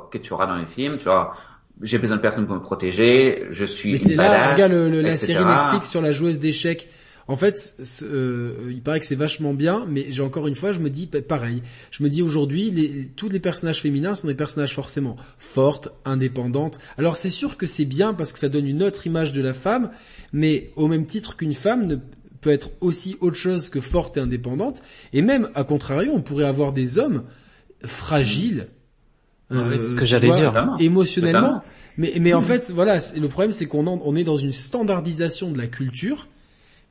[0.09, 1.35] que tu auras dans les films, tu vois,
[1.82, 5.16] j'ai besoin de personne pour me protéger, je suis Mais c'est là, regarde le, la
[5.16, 6.90] série Netflix sur la joueuse d'échecs.
[7.27, 10.80] En fait, euh, il paraît que c'est vachement bien, mais j'ai encore une fois, je
[10.80, 11.61] me dis pareil.
[11.90, 16.80] Je me dis aujourd'hui, les, tous les personnages féminins sont des personnages forcément fortes, indépendantes.
[16.98, 19.53] Alors c'est sûr que c'est bien parce que ça donne une autre image de la
[19.53, 19.92] femme,
[20.34, 21.95] mais au même titre qu'une femme ne
[22.42, 24.84] peut être aussi autre chose que forte et indépendante.
[25.14, 27.24] Et même, à contrario, on pourrait avoir des hommes
[27.85, 28.68] fragiles,
[29.54, 30.76] euh, ce que j'allais dire.
[30.80, 31.62] Émotionnellement.
[31.98, 35.58] Mais, mais en fait, voilà, le problème c'est qu'on on est dans une standardisation de
[35.58, 36.28] la culture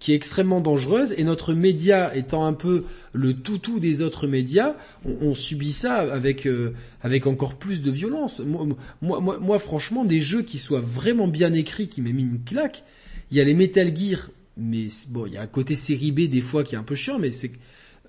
[0.02, 4.74] qui est extrêmement dangereuse et notre média étant un peu le toutou des autres médias,
[5.04, 8.40] on, on subit ça avec euh, avec encore plus de violence.
[8.44, 8.66] Moi,
[9.00, 12.82] moi, moi, franchement, des jeux qui soient vraiment bien écrits, qui m'aient mis une claque.
[13.30, 16.22] Il y a les Metal Gear, mais bon, il y a un côté série B
[16.22, 17.56] des fois qui est un peu chiant, mais c'est euh,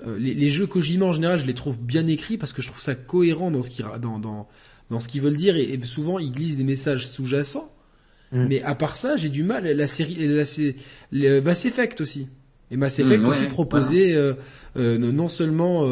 [0.06, 2.82] les, les, jeux Kojima en général, je les trouve bien écrits parce que je trouve
[2.82, 4.48] ça cohérent dans ce qu'ils dans, dans,
[4.90, 7.74] dans ce qu'ils veulent dire et, souvent ils glissent des messages sous-jacents.
[8.32, 8.46] Mm.
[8.48, 9.66] Mais à part ça, j'ai du mal.
[9.66, 10.44] La série, la,
[11.12, 12.28] le Mass Effect aussi.
[12.72, 14.34] Et Mass Effect mm, aussi proposait euh,
[14.78, 15.88] euh, non seulement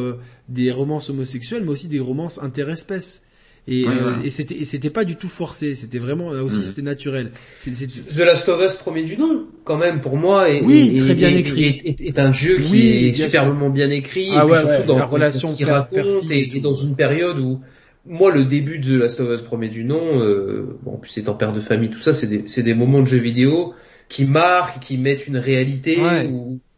[0.49, 3.23] des romances homosexuelles, mais aussi des romances interespèces.
[3.67, 6.63] Et, euh, et c'était et c'était pas du tout forcé, c'était vraiment là aussi mm.
[6.63, 7.31] c'était naturel.
[7.63, 11.29] The Last of Us premier du nom, quand même pour moi est, oui, très bien
[11.29, 11.79] écrit.
[11.85, 15.69] Est, un jeu qui est superbement bien écrit ah, et surtout dans la relation qu'il
[15.69, 17.59] raconte et, dans une période où
[18.07, 21.15] moi le début de The Last of Us premier du nom, euh, bon en plus
[21.19, 23.75] étant père de famille tout ça c'est des c'est des moments de jeux vidéo
[24.09, 25.99] qui marquent, qui mettent une réalité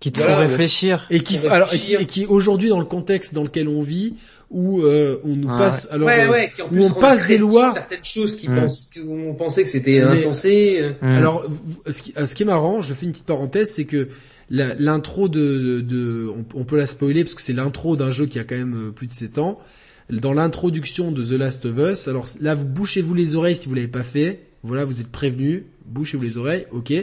[0.01, 1.07] qui te font réfléchir.
[1.09, 4.15] Et qui alors et qui aujourd'hui dans le contexte dans lequel on vit
[4.53, 8.47] où euh, on nous passe alors euh, où on passe des lois certaines choses qui
[8.47, 10.93] pensent qu'on pensait que c'était insensé euh.
[11.01, 11.43] alors
[11.89, 14.09] ce qui, ce qui est marrant je fais une petite parenthèse c'est que
[14.49, 18.43] l'intro de, de, on, peut la spoiler parce que c'est l'intro d'un jeu qui a
[18.43, 19.57] quand même plus de 7 ans.
[20.09, 23.73] Dans l'introduction de The Last of Us alors là vous bouchez-vous les oreilles si vous
[23.73, 24.41] l'avez pas fait.
[24.61, 25.63] Voilà vous êtes prévenus.
[25.85, 26.67] Bouchez-vous les oreilles.
[26.71, 26.93] Ok.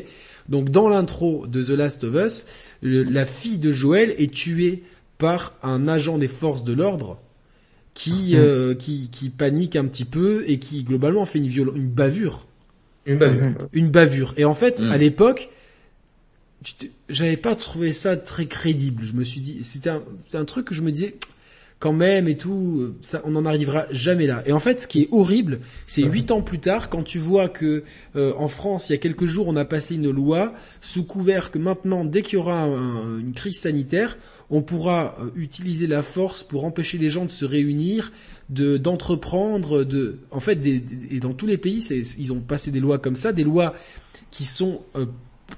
[0.48, 2.46] Donc dans l'intro de The Last of Us
[2.82, 4.84] la fille de Joël est tuée
[5.18, 7.20] par un agent des forces de l'ordre
[8.00, 8.38] qui, mm.
[8.38, 12.46] euh, qui, qui panique un petit peu et qui globalement fait une, viol une bavure.
[13.04, 13.42] Une bavure.
[13.42, 13.56] Mm.
[13.74, 14.34] Une bavure.
[14.38, 14.90] Et en fait, mm.
[14.90, 15.50] à l'époque,
[17.10, 19.02] j'avais pas trouvé ça très crédible.
[19.02, 21.16] Je me suis dit, c'était un, un, truc que je me disais,
[21.78, 24.42] quand même et tout, ça, on n'en arrivera jamais là.
[24.46, 27.50] Et en fait, ce qui est horrible, c'est huit ans plus tard, quand tu vois
[27.50, 27.84] que
[28.16, 31.50] euh, en France, il y a quelques jours, on a passé une loi sous couvert
[31.50, 34.16] que maintenant, dès qu'il y aura une crise sanitaire,
[34.50, 38.12] on pourra euh, utiliser la force pour empêcher les gens de se réunir,
[38.48, 41.82] de d'entreprendre, de, en fait, et dans tous les pays,
[42.18, 43.74] ils ont passé des lois comme ça, des lois
[44.30, 45.06] qui sont euh,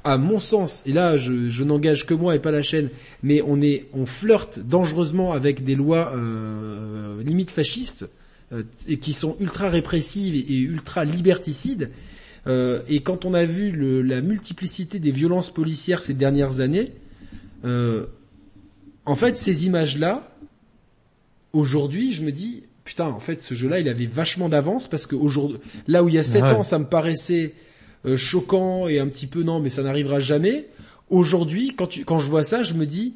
[0.05, 2.89] à mon sens, et là je, n'engage que moi et pas la chaîne,
[3.23, 8.09] mais on est, on flirte dangereusement avec des lois euh, limites fascistes
[8.53, 11.91] euh, et qui sont ultra répressives et, ultra liberticides.
[12.47, 16.93] Euh, et quand on a vu le, la multiplicité des violences policières ces dernières années,
[17.65, 18.07] euh,
[19.07, 20.29] en fait ces images-là,
[21.53, 25.15] aujourd'hui, je me dis putain, en fait ce jeu-là, il avait vachement d'avance parce que
[25.15, 27.55] aujourd'hui, là où il y a sept ans, ça me paraissait
[28.07, 30.67] euh, choquant et un petit peu non, mais ça n'arrivera jamais.
[31.11, 33.15] Aujourd'hui, quand, tu, quand je vois ça, je me dis,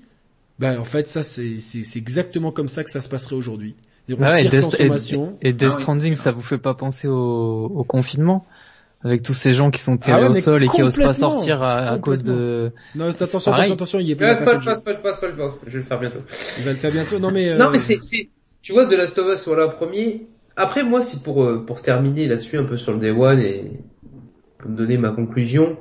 [0.58, 3.74] bah en fait ça c'est c'est exactement comme ça que ça se passerait aujourd'hui.
[4.20, 8.46] Ah et, et, Death ah Stranding, ça vous fait pas penser au, au confinement?
[9.02, 11.62] Avec tous ces gens qui sont tirés ah au sol et qui osent pas sortir
[11.62, 12.72] à, cause de.
[12.94, 14.36] Non, attention, attention, attention, il est pas.
[14.36, 16.20] Pas, pas, pas, pas, pas, pas, je vais le faire bientôt.
[16.58, 17.18] Il va le faire bientôt.
[17.18, 17.56] Non mais.
[17.56, 18.28] Non mais c'est, c'est,
[18.62, 20.26] tu vois, The Last of Us, voilà, premier.
[20.56, 23.70] Après moi, c'est pour euh, pour terminer là-dessus un peu sur le Day One et
[24.58, 25.76] pour me donner ma conclusion.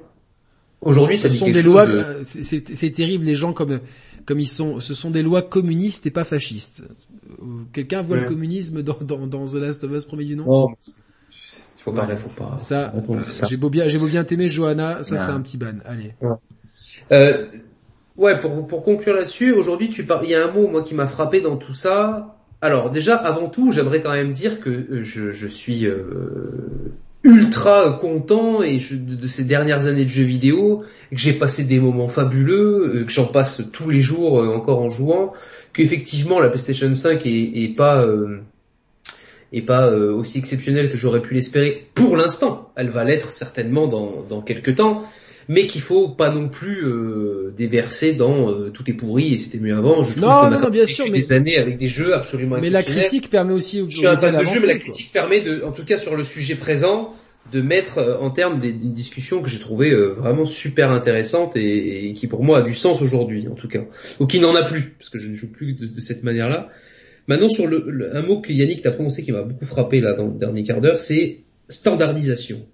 [0.82, 1.88] Aujourd'hui, ce sont des lois.
[2.24, 3.80] C'est terrible les gens comme
[4.26, 4.80] comme ils sont.
[4.80, 6.84] Ce sont des lois communistes et pas fascistes.
[7.74, 10.45] Quelqu'un voit le communisme dans, dans, dans The Last of Us premier du nom?
[10.48, 10.69] Oh,
[11.85, 12.57] Faut pas, faut pas.
[12.57, 12.91] Ça,
[13.47, 15.03] j'ai beau bien, j'ai beau bien t'aimer, Johanna.
[15.03, 15.75] Ça, c'est un petit ban.
[15.85, 16.15] Allez.
[16.19, 16.35] Ouais,
[17.11, 17.45] euh,
[18.17, 20.25] ouais pour pour conclure là-dessus, aujourd'hui, tu parles.
[20.25, 22.35] Il y a un mot moi qui m'a frappé dans tout ça.
[22.61, 28.61] Alors déjà, avant tout, j'aimerais quand même dire que je, je suis euh, ultra content
[28.61, 33.03] et de, ces dernières années de jeux vidéo, que j'ai passé des moments fabuleux, euh,
[33.03, 35.33] que j'en passe tous les jours euh, encore en jouant,
[35.73, 38.39] qu'effectivement la PlayStation 5 est, pas euh,
[39.58, 42.72] est pas aussi exceptionnelle que j'aurais pu l'espérer pour l'instant.
[42.75, 45.03] Elle va l'être certainement dans, dans quelques temps,
[45.48, 49.59] mais qu'il faut pas non plus euh, déverser dans euh, tout est pourri et c'était
[49.59, 50.03] mieux avant.
[50.03, 53.30] Je trouve qu'on a bien sûr, des années avec des jeux absolument Mais la critique
[53.30, 53.84] permet aussi.
[53.88, 56.16] Je suis un fan de jeu, mais la critique permet de, en tout cas sur
[56.16, 57.14] le sujet présent,
[57.51, 62.14] de mettre euh, en termes d'une discussion que j'ai trouvé euh, vraiment super intéressante et,
[62.16, 63.84] qui pour moi a du sens aujourd'hui en tout cas,
[64.19, 66.69] ou qui n'en a plus parce que je ne joue plus de, cette manière-là.
[67.28, 70.28] Maintenant sur le, un mot que Yannick t'a prononcé qui m'a beaucoup frappé là dans
[70.28, 71.40] le dernier quart d'heure, c'est
[71.70, 72.66] standardisation.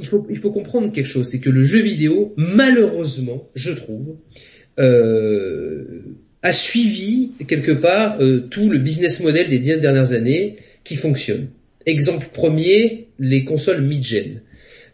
[0.00, 4.16] Il faut, il faut comprendre quelque chose, c'est que le jeu vidéo, malheureusement, je trouve,
[4.78, 6.02] euh,
[6.42, 11.48] a suivi quelque part euh, tout le business model des dix dernières années qui fonctionne.
[11.84, 14.42] Exemple premier, les consoles mid-gen.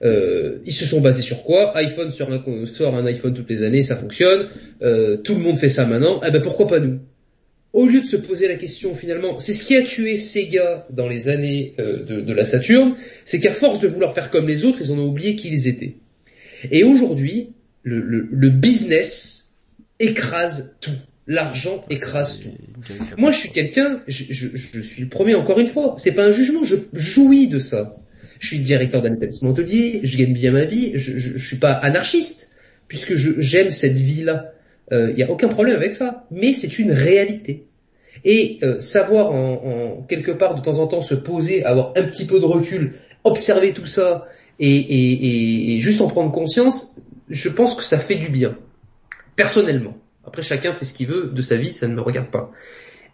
[0.03, 1.77] Euh, ils se sont basés sur quoi?
[1.77, 4.49] iPhone sort un, sort un iPhone toutes les années, ça fonctionne.
[4.83, 6.21] Euh, tout le monde fait ça maintenant.
[6.27, 6.99] Eh ben pourquoi pas nous?
[7.73, 11.09] Au lieu de se poser la question finalement, c'est ce qui a tué Sega dans
[11.09, 14.79] les années euh, de, la Saturne, c'est qu'à force de vouloir faire comme les autres,
[14.83, 15.97] ils en ont oublié qui ils étaient.
[16.71, 17.53] Et aujourd'hui,
[17.83, 19.55] le, business
[19.99, 20.91] écrase tout.
[21.29, 22.95] L'argent écrase tout.
[23.17, 26.65] Moi, je suis quelqu'un, je, suis le premier encore une fois, c'est pas un jugement,
[26.65, 27.97] je jouis de ça.
[28.43, 31.71] Je suis directeur d'un établissement hôtelier, je gagne bien ma vie, je, je, suis pas
[31.71, 32.51] anarchiste,
[32.89, 34.53] puisque j'aime cette vie-là.
[34.91, 37.67] Il euh, n'y a aucun problème avec ça, mais c'est une réalité.
[38.25, 42.27] Et euh, savoir en, quelque part de temps en temps se poser, avoir un petit
[42.27, 42.95] peu de recul,
[43.25, 44.29] observer tout ça
[44.59, 46.97] et, juste en prendre conscience,
[47.29, 48.57] je pense que ça fait du bien,
[49.35, 49.97] personnellement.
[50.25, 52.53] Après, chacun fait ce qu'il veut de sa vie, ça ne me regarde pas.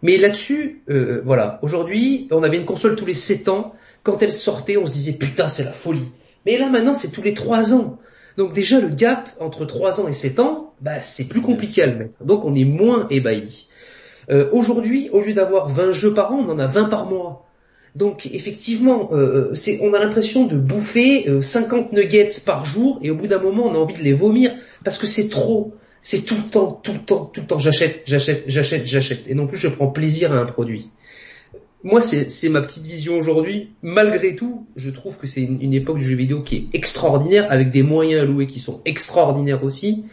[0.01, 3.73] Mais là-dessus, euh, voilà, aujourd'hui, on avait une console tous les 7 ans.
[4.03, 6.11] Quand elle sortait, on se disait putain, c'est la folie.
[6.45, 7.99] Mais là maintenant, c'est tous les 3 ans.
[8.37, 11.87] Donc déjà, le gap entre 3 ans et 7 ans, bah, c'est plus compliqué à
[11.87, 12.23] le mettre.
[12.23, 13.67] Donc on est moins ébahi.
[14.31, 17.45] Euh, Aujourd'hui, au lieu d'avoir 20 jeux par an, on en a 20 par mois.
[17.95, 23.09] Donc effectivement, euh, c'est, on a l'impression de bouffer 50 euh, nuggets par jour et
[23.09, 25.73] au bout d'un moment, on a envie de les vomir parce que c'est trop.
[26.01, 27.59] C'est tout le temps, tout le temps, tout le temps.
[27.59, 29.23] J'achète, j'achète, j'achète, j'achète.
[29.27, 30.91] Et non plus, je prends plaisir à un produit
[31.83, 33.71] moi, c'est ma petite vision aujourd'hui.
[33.81, 37.71] Malgré tout, je trouve que c'est une, époque du jeu vidéo qui est extraordinaire, avec
[37.71, 40.05] des moyens alloués qui sont extraordinaires aussi.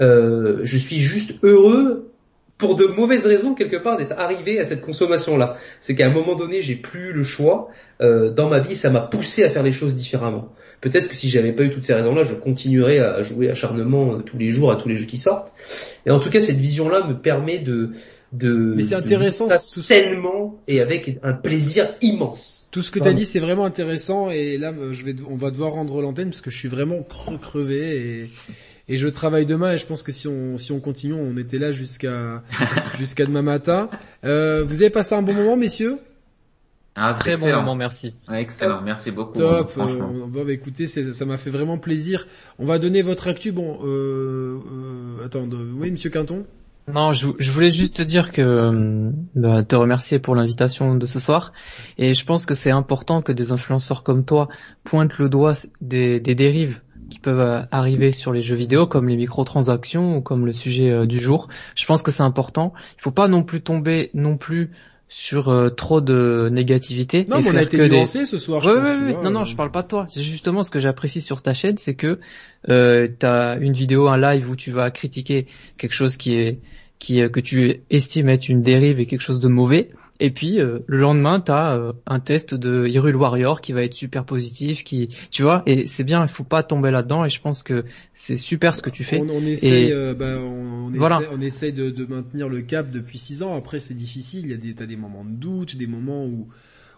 [0.00, 2.12] Euh, je suis juste heureux,
[2.58, 5.56] pour de mauvaises raisons quelque part, d'être arrivé à cette consommation-là.
[5.80, 7.68] C'est qu'à un moment donné, j'ai plus le choix
[8.02, 10.52] euh, dans ma vie, ça m'a poussé à faire les choses différemment.
[10.80, 14.18] Peut-être que si j'avais pas eu toutes ces raisons-là, je continuerais à jouer acharnement euh,
[14.18, 15.54] tous les jours à tous les jeux qui sortent.
[16.06, 17.92] Et en tout cas, cette vision-là me permet de
[18.32, 22.68] de mais c'est intéressant sainement et avec un plaisir immense.
[22.72, 25.50] Tout ce que tu as dit c'est vraiment intéressant et là je vais on va
[25.50, 27.06] devoir rendre l'antenne parce que je suis vraiment
[27.40, 28.30] crevé et
[28.88, 31.58] et je travaille demain et je pense que si on si on continue, on était
[31.58, 32.42] là jusqu'à
[32.98, 33.90] jusqu'à demain matin.
[34.24, 35.98] Euh, vous avez passé un bon moment, messieurs?
[36.98, 38.14] Ah, très bon moment, merci.
[38.32, 39.34] excellent, merci beaucoup.
[39.34, 39.70] Top.
[39.76, 42.26] Euh, bah, écoutez, ça m'a fait vraiment plaisir.
[42.58, 43.52] On va donner votre actu.
[43.52, 45.46] Bon, euh, euh, attends,
[45.78, 46.46] oui, Monsieur Quinton?
[46.88, 51.18] Non, je, voulais juste te dire que euh, bah, te remercier pour l'invitation de ce
[51.18, 51.52] soir.
[51.98, 54.48] Et je pense que c'est important que des influenceurs comme toi
[54.84, 59.16] pointent le doigt des, dérives qui peuvent euh, arriver sur les jeux vidéo, comme les
[59.16, 61.48] microtransactions ou comme le sujet du jour.
[61.74, 62.72] Je pense que c'est important.
[62.98, 64.70] Il faut pas non plus tomber non plus
[65.08, 67.24] sur euh, trop de négativité.
[67.28, 68.62] Non, mais on a été nuancé ce soir.
[68.62, 70.06] Je pense, oui, non, non, je parle pas de toi.
[70.08, 72.18] C'est justement ce que j'apprécie sur ta chaîne, c'est que
[72.68, 75.46] euh, tu as une vidéo, un live où tu vas critiquer
[75.78, 76.60] quelque chose qui est
[76.98, 79.90] qui que tu estimes être une dérive et quelque chose de mauvais.
[80.20, 83.82] Et puis euh, le lendemain, tu as euh, un test de Hyrule Warrior qui va
[83.82, 87.24] être super positif, qui tu vois, et c'est bien, il faut pas tomber là-dedans.
[87.24, 89.20] Et je pense que c'est super ce que tu fais.
[89.20, 91.20] On, on essaye, euh, bah, on, voilà.
[91.20, 93.56] essaie, on essaye de, de, maintenir le cap depuis six ans.
[93.56, 94.46] Après, c'est difficile.
[94.46, 96.48] Il y a des, t'as des moments de doute, des moments où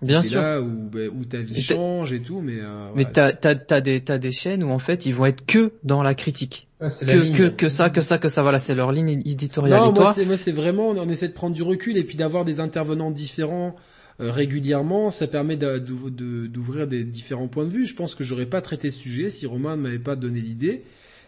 [0.02, 0.40] Bien sûr.
[0.40, 2.58] Là, où, bah, où ta vie change et tout, mais.
[2.60, 5.44] Euh, mais t'as t'as t'as des t'as des chaînes où en fait ils vont être
[5.46, 6.68] que dans la critique.
[6.78, 9.80] que, que, que ça, que ça, que ça, voilà, c'est leur ligne éditoriale.
[9.80, 12.16] Non, et moi, c'est, moi, c'est vraiment, on essaie de prendre du recul et puis
[12.16, 13.74] d'avoir des intervenants différents
[14.20, 15.10] euh, régulièrement.
[15.10, 17.86] Ça permet d'ouvrir des différents points de vue.
[17.86, 20.84] Je pense que j'aurais pas traité ce sujet si Romain ne m'avait pas donné l'idée.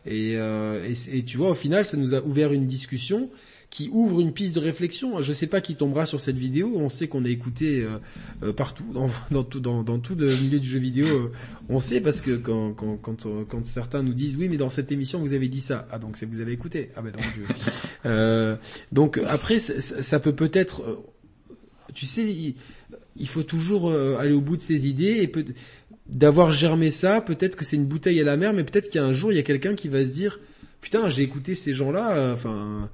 [0.06, 3.28] Et, euh, et, et, tu vois, au final, ça nous a ouvert une discussion
[3.70, 5.22] qui ouvre une piste de réflexion.
[5.22, 6.72] Je sais pas qui tombera sur cette vidéo.
[6.74, 7.98] On sait qu'on a écouté euh,
[8.42, 11.06] euh, partout, dans, dans, tout, dans, dans, tout le milieu du jeu vidéo.
[11.06, 11.32] Euh,
[11.68, 14.90] on sait parce que quand, quand, quand, quand, certains nous disent oui, mais dans cette
[14.90, 15.86] émission vous avez dit ça.
[15.92, 16.90] Ah donc c'est vous avez écouté.
[16.96, 18.58] Ah ben donc,
[18.92, 21.00] donc après ça, peut peut-être,
[21.94, 22.56] tu sais, il,
[23.16, 25.44] il, faut toujours aller au bout de ses idées et peut
[26.08, 27.20] d'avoir germé ça.
[27.20, 29.30] Peut-être que c'est une bouteille à la mer, mais peut-être qu'il y a un jour
[29.30, 30.40] il y a quelqu'un qui va se dire
[30.80, 32.32] putain j'ai écouté ces gens-là.
[32.32, 32.90] Enfin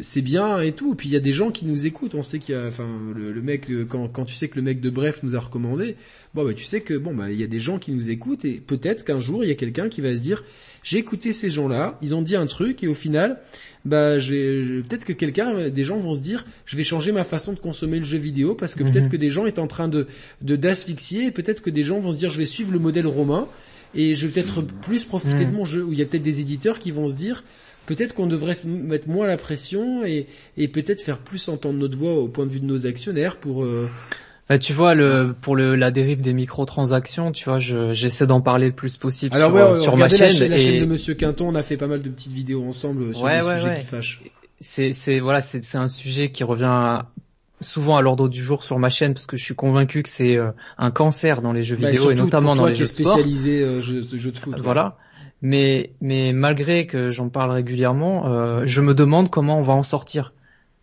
[0.00, 0.92] c'est bien et tout.
[0.92, 2.14] Et puis il y a des gens qui nous écoutent.
[2.14, 4.62] On sait qu'il y a, enfin, le, mec euh, quand, quand tu sais que le
[4.62, 5.96] mec de Bref nous a recommandé,
[6.34, 8.44] bon bah tu sais que bon bah il y a des gens qui nous écoutent
[8.44, 10.44] et peut-être qu'un jour il y a quelqu'un qui va se dire
[10.82, 13.40] j'ai écouté ces gens-là, ils ont dit un truc et au final
[13.84, 17.52] bah je peut-être que quelqu'un, des gens vont se dire je vais changer ma façon
[17.52, 19.12] de consommer le jeu vidéo parce que peut-être mhm.
[19.12, 20.06] que des gens est en train de
[20.40, 23.06] de d'asphyxier et peut-être que des gens vont se dire je vais suivre le modèle
[23.06, 23.48] romain
[23.94, 25.52] et je vais peut-être plus profiter de mhm.
[25.52, 25.84] mon jeu.
[25.84, 27.44] Ou il y a peut-être des éditeurs qui vont se dire
[27.86, 31.96] peut-être qu'on devrait se mettre moins la pression et, et peut-être faire plus entendre notre
[31.96, 33.88] voix au point de vue de nos actionnaires pour euh...
[34.48, 38.66] Bah, tu vois, le, pour le, la dérive des microtransactions, tu vois, j'essaie d'en parler
[38.66, 40.48] le plus possible Alors, sur, ouais, sur ma chaîne.
[40.50, 43.24] La, chaîne de Monsieur Quinton, on a fait pas mal de petites vidéos ensemble sur
[43.24, 44.20] ouais, des sujets qui fâchent.
[44.60, 45.40] C'est, voilà,
[45.74, 47.00] un sujet qui revient
[47.62, 50.36] souvent à l'ordre du jour sur ma chaîne parce que je suis convaincu que c'est
[50.36, 53.12] euh, un cancer dans les jeux bah, vidéo et, notamment dans les jeux sport.
[53.12, 54.60] spécialisé euh, jeux, de foot.
[54.60, 54.96] Voilà.
[55.42, 59.82] Mais, mais malgré que j'en parle régulièrement, euh, je me demande comment on va en
[59.82, 60.32] sortir.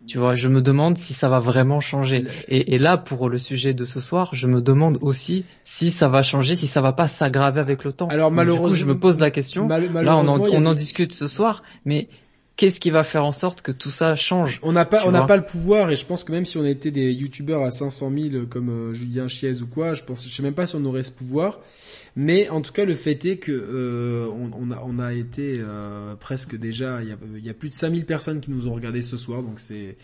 [0.06, 2.24] Tu vois, je me demande si ça va vraiment changer.
[2.48, 6.08] Et, et, là, pour le sujet de ce soir, je me demande aussi si ça
[6.08, 8.08] va changer, si ça va pas s'aggraver avec le temps.
[8.08, 9.68] Alors malheureusement, du coup, je me pose la question.
[9.68, 12.08] là, on en, on en discute ce soir, mais
[12.60, 15.22] qu'est-ce qui va faire en sorte que tout ça change On n'a pas, on n'a
[15.22, 18.12] pas le pouvoir, et je pense que même si on était des youtubeurs à 500
[18.14, 20.84] 000 comme euh, Julien Chiez ou quoi, je pense, je sais même pas si on
[20.84, 21.60] aurait ce pouvoir.
[22.16, 26.16] Mais en tout cas, le fait est que euh, on, a, on a été euh,
[26.16, 28.74] presque déjà, il y a, il y a plus de 5000 personnes qui nous ont
[28.74, 29.96] regardé ce soir, donc c'est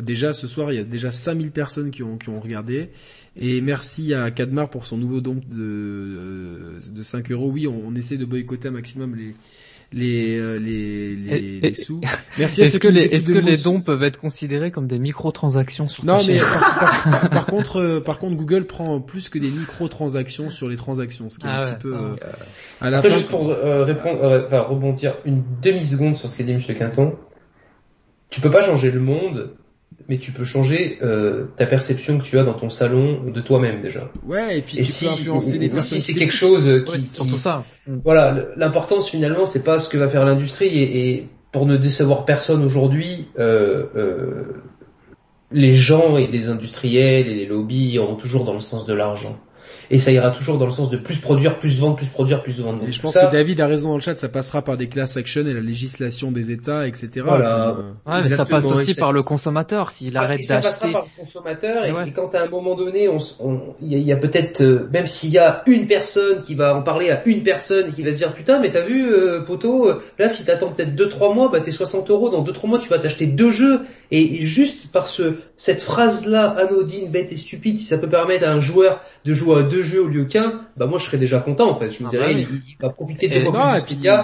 [0.00, 2.90] déjà ce soir, il y a déjà 5000 personnes qui ont, qui ont regardé.
[3.34, 7.50] Et merci à Kadmar pour son nouveau don de, de 5 euros.
[7.50, 9.34] Oui, on, on essaie de boycotter un maximum les
[9.92, 12.00] les euh, les, les, les sous.
[12.38, 16.04] Merci est-ce que les est-ce que les dons peuvent être considérés comme des microtransactions sur
[16.04, 16.38] Non, mais
[17.10, 21.30] par, par, contre euh, par contre Google prend plus que des microtransactions sur les transactions,
[21.30, 22.16] ce qui est un ah petit peu euh,
[22.80, 26.52] à la Après, juste pour répondre enfin, rebondir une demi seconde sur ce qu'a dit
[26.52, 26.60] M.
[26.60, 27.14] Quinton.
[28.28, 29.52] Tu peux pas changer le monde
[30.08, 33.82] mais tu peux changer euh, ta perception que tu as dans ton salon de toi-même
[33.82, 34.10] déjà.
[34.26, 35.98] Ouais, et puis tu si, peux influencer les personnes.
[35.98, 37.64] Si c'est quelque chose qui, qui ça.
[37.86, 37.96] Mm.
[38.04, 42.26] Voilà, l'importance finalement, c'est pas ce que va faire l'industrie et, et, pour ne décevoir
[42.26, 44.44] personne aujourd'hui, euh, euh,
[45.52, 49.38] les gens et les industriels et les lobbies iront toujours dans le sens de l'argent
[49.90, 52.60] et ça ira toujours dans le sens de plus produire, plus vendre, plus produire, plus
[52.60, 52.84] vendre.
[52.86, 55.16] Et je pense que David a raison dans le chat, ça passera par des class
[55.16, 57.08] action et la législation des États, etc.
[57.24, 57.76] Voilà.
[58.08, 60.46] Euh, ça passe aussi par le consommateur, s'il arrête d'acheter.
[60.46, 63.18] Ça passera par le consommateur et, quand à un moment donné, on,
[63.80, 67.10] il y a, peut-être, euh, même s'il y a une personne qui va en parler
[67.10, 70.28] à une personne et qui va se dire putain, mais t'as vu, euh, poteau, là
[70.28, 72.88] si t'attends peut-être deux trois mois, bah t'es 60 euros, dans deux trois mois tu
[72.88, 77.86] vas t'acheter deux jeux Et juste par ce, cette phrase-là, anodine, bête et stupide, si
[77.86, 80.86] ça peut permettre à un joueur de jouer à deux jeux au lieu qu'un, bah
[80.86, 81.90] moi je serais déjà content en fait.
[81.90, 83.46] Je me ah dirais, bah il, va profiter de plus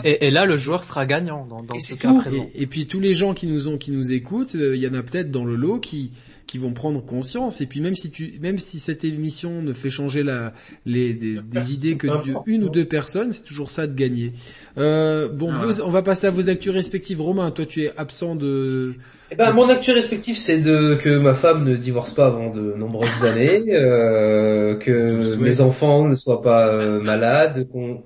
[0.04, 2.48] et, et, là, le joueur sera gagnant dans, dans ce cas présent.
[2.54, 4.94] Et, puis tous les gens qui nous ont, qui nous écoutent, euh, il y en
[4.94, 6.12] a peut-être dans le lot qui
[6.46, 7.60] qui vont prendre conscience.
[7.62, 10.52] Et puis même si tu même si cette émission ne fait changer la
[10.84, 12.08] les des, idées que
[12.46, 14.32] une ou deux personnes c'est toujours ça de gagner.
[14.76, 15.52] Euh, bon
[15.82, 17.22] on va passer à vos actus respectives.
[17.22, 18.94] Romain toi tu es absent de
[19.32, 22.74] eh ben, mon actu respectif, c'est de que ma femme ne divorce pas avant de
[22.74, 28.02] nombreuses années, euh, que mes enfants ne soient pas euh, malades, qu'on,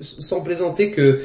[0.00, 1.20] sans plaisanter que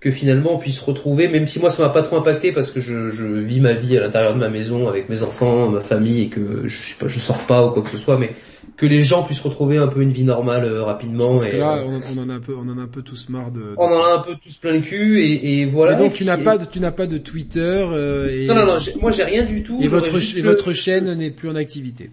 [0.00, 2.78] que finalement on puisse retrouver, même si moi ça m'a pas trop impacté parce que
[2.78, 6.22] je, je vis ma vie à l'intérieur de ma maison avec mes enfants, ma famille
[6.22, 8.30] et que je sais pas, je sors pas ou quoi que ce soit, mais
[8.78, 11.42] que les gens puissent retrouver un peu une vie normale euh, rapidement.
[11.42, 13.50] et, là, euh, on, en a un peu, on en a un peu tous marre
[13.50, 13.74] de.
[13.76, 15.94] on en a un peu tous plein le cul et, et voilà.
[15.94, 17.60] donc tu n'as pas, de, tu n'as pas de Twitter.
[17.60, 18.46] Euh, et...
[18.46, 19.80] Non non non, moi j'ai rien du tout.
[19.82, 22.10] Et votre, votre chaîne n'est plus en activité.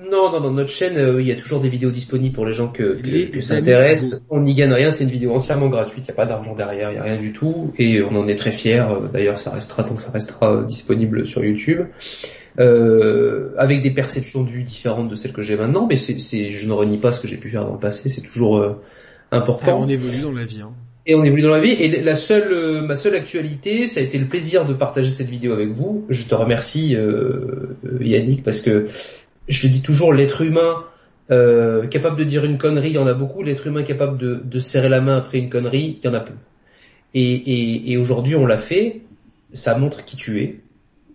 [0.00, 2.68] Non, non, dans notre chaîne, il y a toujours des vidéos disponibles pour les gens
[2.68, 4.20] que, que, ça intéresse.
[4.30, 6.90] On n'y gagne rien, c'est une vidéo entièrement gratuite, il n'y a pas d'argent derrière,
[6.90, 8.84] il n'y a rien du tout, et on en est très fiers.
[9.12, 11.80] D'ailleurs, ça restera tant que ça restera disponible sur YouTube
[12.58, 16.66] euh, avec des perceptions de vue différentes de celles que j'ai maintenant, mais c'est, je
[16.66, 18.80] ne renie pas ce que j'ai pu faire dans le passé, c'est toujours euh,
[19.30, 19.78] important.
[19.80, 20.60] Ah, on évolue dans la vie.
[20.60, 20.72] Hein.
[21.06, 21.70] Et on évolue dans la vie.
[21.70, 25.28] Et la seule, euh, ma seule actualité, ça a été le plaisir de partager cette
[25.28, 26.04] vidéo avec vous.
[26.08, 28.86] Je te remercie, euh, Yannick, parce que
[29.46, 30.84] je te dis toujours, l'être humain
[31.90, 33.42] capable de dire une connerie, il y en a beaucoup.
[33.42, 36.20] L'être humain capable de, de serrer la main après une connerie, il y en a
[36.20, 36.32] peu.
[37.12, 39.02] Et, et, et aujourd'hui, on l'a fait.
[39.52, 40.60] Ça montre qui tu es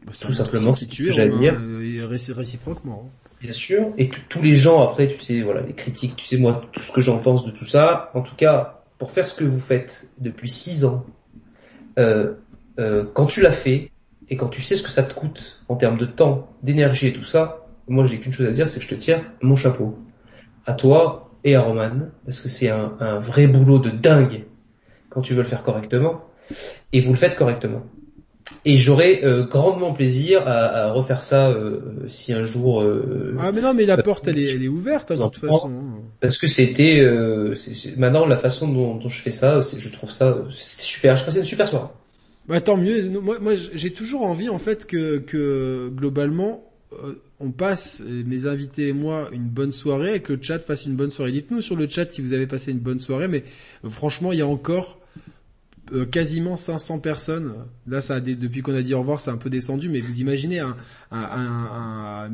[0.05, 1.55] bah, tout simplement, si tu j'allais dire.
[1.59, 3.05] Euh, réciproquement.
[3.05, 3.23] Hein.
[3.41, 6.61] Bien sûr, et tous les gens après, tu sais, voilà, les critiques, tu sais moi
[6.71, 8.09] tout ce que j'en pense de tout ça.
[8.13, 11.05] En tout cas, pour faire ce que vous faites depuis six ans,
[11.99, 12.35] euh,
[12.79, 13.91] euh, quand tu l'as fait
[14.29, 17.13] et quand tu sais ce que ça te coûte en termes de temps, d'énergie et
[17.13, 19.99] tout ça, moi j'ai qu'une chose à dire, c'est que je te tire mon chapeau
[20.65, 24.45] à toi et à Roman parce que c'est un, un vrai boulot de dingue
[25.09, 26.23] quand tu veux le faire correctement
[26.93, 27.83] et vous le faites correctement.
[28.65, 32.81] Et j'aurais euh, grandement plaisir à, à refaire ça euh, si un jour.
[32.81, 35.37] Euh, ah mais non, mais la porte elle est, elle est ouverte hein, de toute
[35.37, 35.71] façon.
[36.21, 37.05] Parce que c'était
[37.97, 41.17] maintenant la façon dont, dont je fais ça, je trouve ça super.
[41.17, 41.89] Je passe une super soirée.
[42.47, 43.09] Bah tant mieux.
[43.09, 46.63] Moi, moi j'ai toujours envie en fait que, que globalement
[47.39, 50.95] on passe mes invités et moi une bonne soirée et que le chat passe une
[50.95, 51.31] bonne soirée.
[51.31, 53.43] Dites-nous sur le chat si vous avez passé une bonne soirée, mais
[53.89, 54.99] franchement il y a encore
[55.93, 57.53] euh, quasiment 500 personnes.
[57.87, 60.21] Là, ça a depuis qu'on a dit au revoir, c'est un peu descendu, mais vous
[60.21, 60.75] imaginez un,
[61.11, 62.29] un,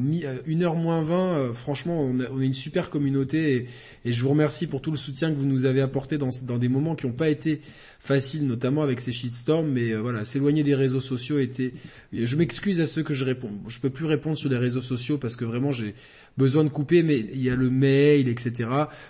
[0.45, 1.15] une heure moins 20.
[1.15, 3.67] Euh, franchement, on, est une super communauté
[4.05, 6.69] et, je vous remercie pour tout le soutien que vous nous avez apporté dans des
[6.69, 7.61] moments qui n'ont pas été
[7.99, 9.69] facile, notamment avec ces shitstorms.
[9.69, 11.73] Mais euh, voilà, s'éloigner des réseaux sociaux était.
[12.13, 13.51] Je m'excuse à ceux que je réponds.
[13.67, 15.93] Je peux plus répondre sur les réseaux sociaux parce que vraiment j'ai
[16.37, 17.03] besoin de couper.
[17.03, 18.69] Mais il y a le mail, etc.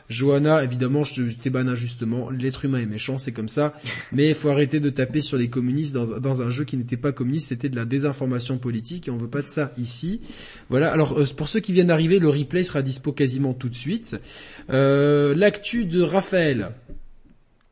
[0.09, 2.29] Johanna, évidemment, je t'ai ban injustement.
[2.29, 3.73] L'être humain est méchant, c'est comme ça.
[4.11, 6.97] Mais il faut arrêter de taper sur les communistes dans, dans un jeu qui n'était
[6.97, 7.49] pas communiste.
[7.49, 10.21] C'était de la désinformation politique et on veut pas de ça ici.
[10.69, 10.91] Voilà.
[10.91, 14.19] Alors euh, pour ceux qui viennent d'arriver, le replay sera dispo quasiment tout de suite.
[14.71, 16.71] Euh, L'actu de Raphaël.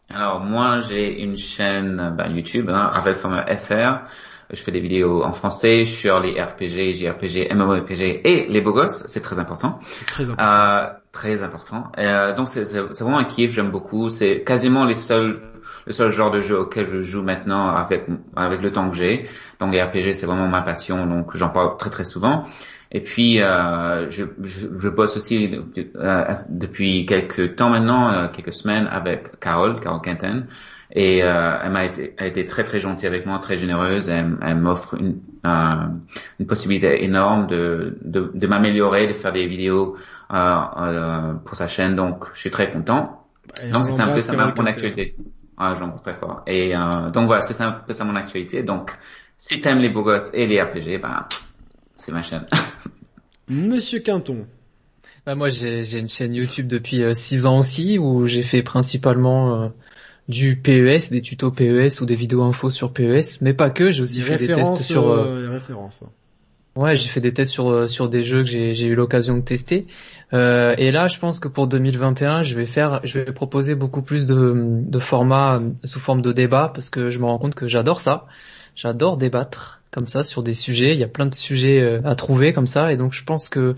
[0.10, 4.08] Alors moi j'ai une chaîne ben, YouTube, hein, Raphaël FR.
[4.50, 9.04] Je fais des vidéos en français sur les RPG, JRPG, MMORPG et les beaux gosses.
[9.08, 9.80] C'est très important.
[9.84, 10.44] C'est très important.
[10.46, 11.92] Euh, très important.
[11.98, 14.10] Euh, donc c'est vraiment un kiff, j'aime beaucoup.
[14.10, 15.42] C'est quasiment les seuls
[15.86, 18.06] le seul genre de jeu auquel je joue maintenant avec
[18.36, 19.30] avec le temps que j'ai.
[19.60, 22.46] Donc les RPG c'est vraiment ma passion, donc j'en parle très très souvent.
[22.92, 25.60] Et puis, euh, je, je, je, bosse aussi
[25.96, 30.48] euh, depuis quelques temps maintenant, euh, quelques semaines avec Carole, Carole Quinten.
[30.92, 34.10] Et euh, elle m'a été, a été très très gentille avec moi, très généreuse.
[34.10, 39.98] Elle, elle m'offre une, une possibilité énorme de, de, de m'améliorer, de faire des vidéos
[40.30, 41.96] pour sa chaîne.
[41.96, 43.26] Donc, je suis très content.
[43.72, 45.16] donc, c'est un peu ça mon actualité.
[45.58, 46.44] Ah, j'en pense très fort.
[46.48, 46.74] Et
[47.12, 48.64] donc voilà, c'est un peu ça mon actualité.
[48.64, 48.92] Donc,
[49.38, 51.26] si t'aimes les beaux gosses et les RPG, ben
[52.08, 52.46] c'est ma chaîne.
[53.50, 54.48] Monsieur Quinton.
[55.26, 59.64] Bah moi j'ai une chaîne YouTube depuis 6 euh, ans aussi où j'ai fait principalement
[59.64, 59.68] euh,
[60.30, 64.04] du PES, des tutos PES ou des vidéos infos sur PES, mais pas que, j'ai
[64.04, 66.02] aussi fait des tests sur euh, références.
[66.02, 66.10] Hein.
[66.78, 69.86] Ouais, j'ai fait des tests sur sur des jeux que j'ai eu l'occasion de tester.
[70.32, 74.26] et là, je pense que pour 2021, je vais faire, je vais proposer beaucoup plus
[74.26, 78.00] de, de formats sous forme de débat parce que je me rends compte que j'adore
[78.00, 78.28] ça.
[78.76, 80.94] J'adore débattre comme ça sur des sujets.
[80.94, 83.50] Il y a plein de sujets euh, à trouver comme ça, et donc je pense
[83.50, 83.76] que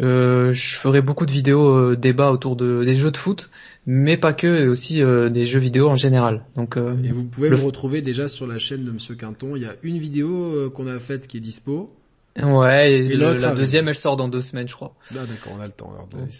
[0.00, 3.50] euh, je ferai beaucoup de vidéos euh, débats autour de des jeux de foot,
[3.86, 6.44] mais pas que, et aussi euh, des jeux vidéo en général.
[6.56, 7.56] Donc et vous pouvez le...
[7.56, 9.56] me retrouver déjà sur la chaîne de Monsieur Quinton.
[9.56, 11.94] Il y a une vidéo qu'on a faite qui est dispo.
[12.40, 14.94] Ouais, et, la deuxième, elle sort dans deux semaines, je crois.
[15.10, 15.92] Ah, d'accord, on a le temps.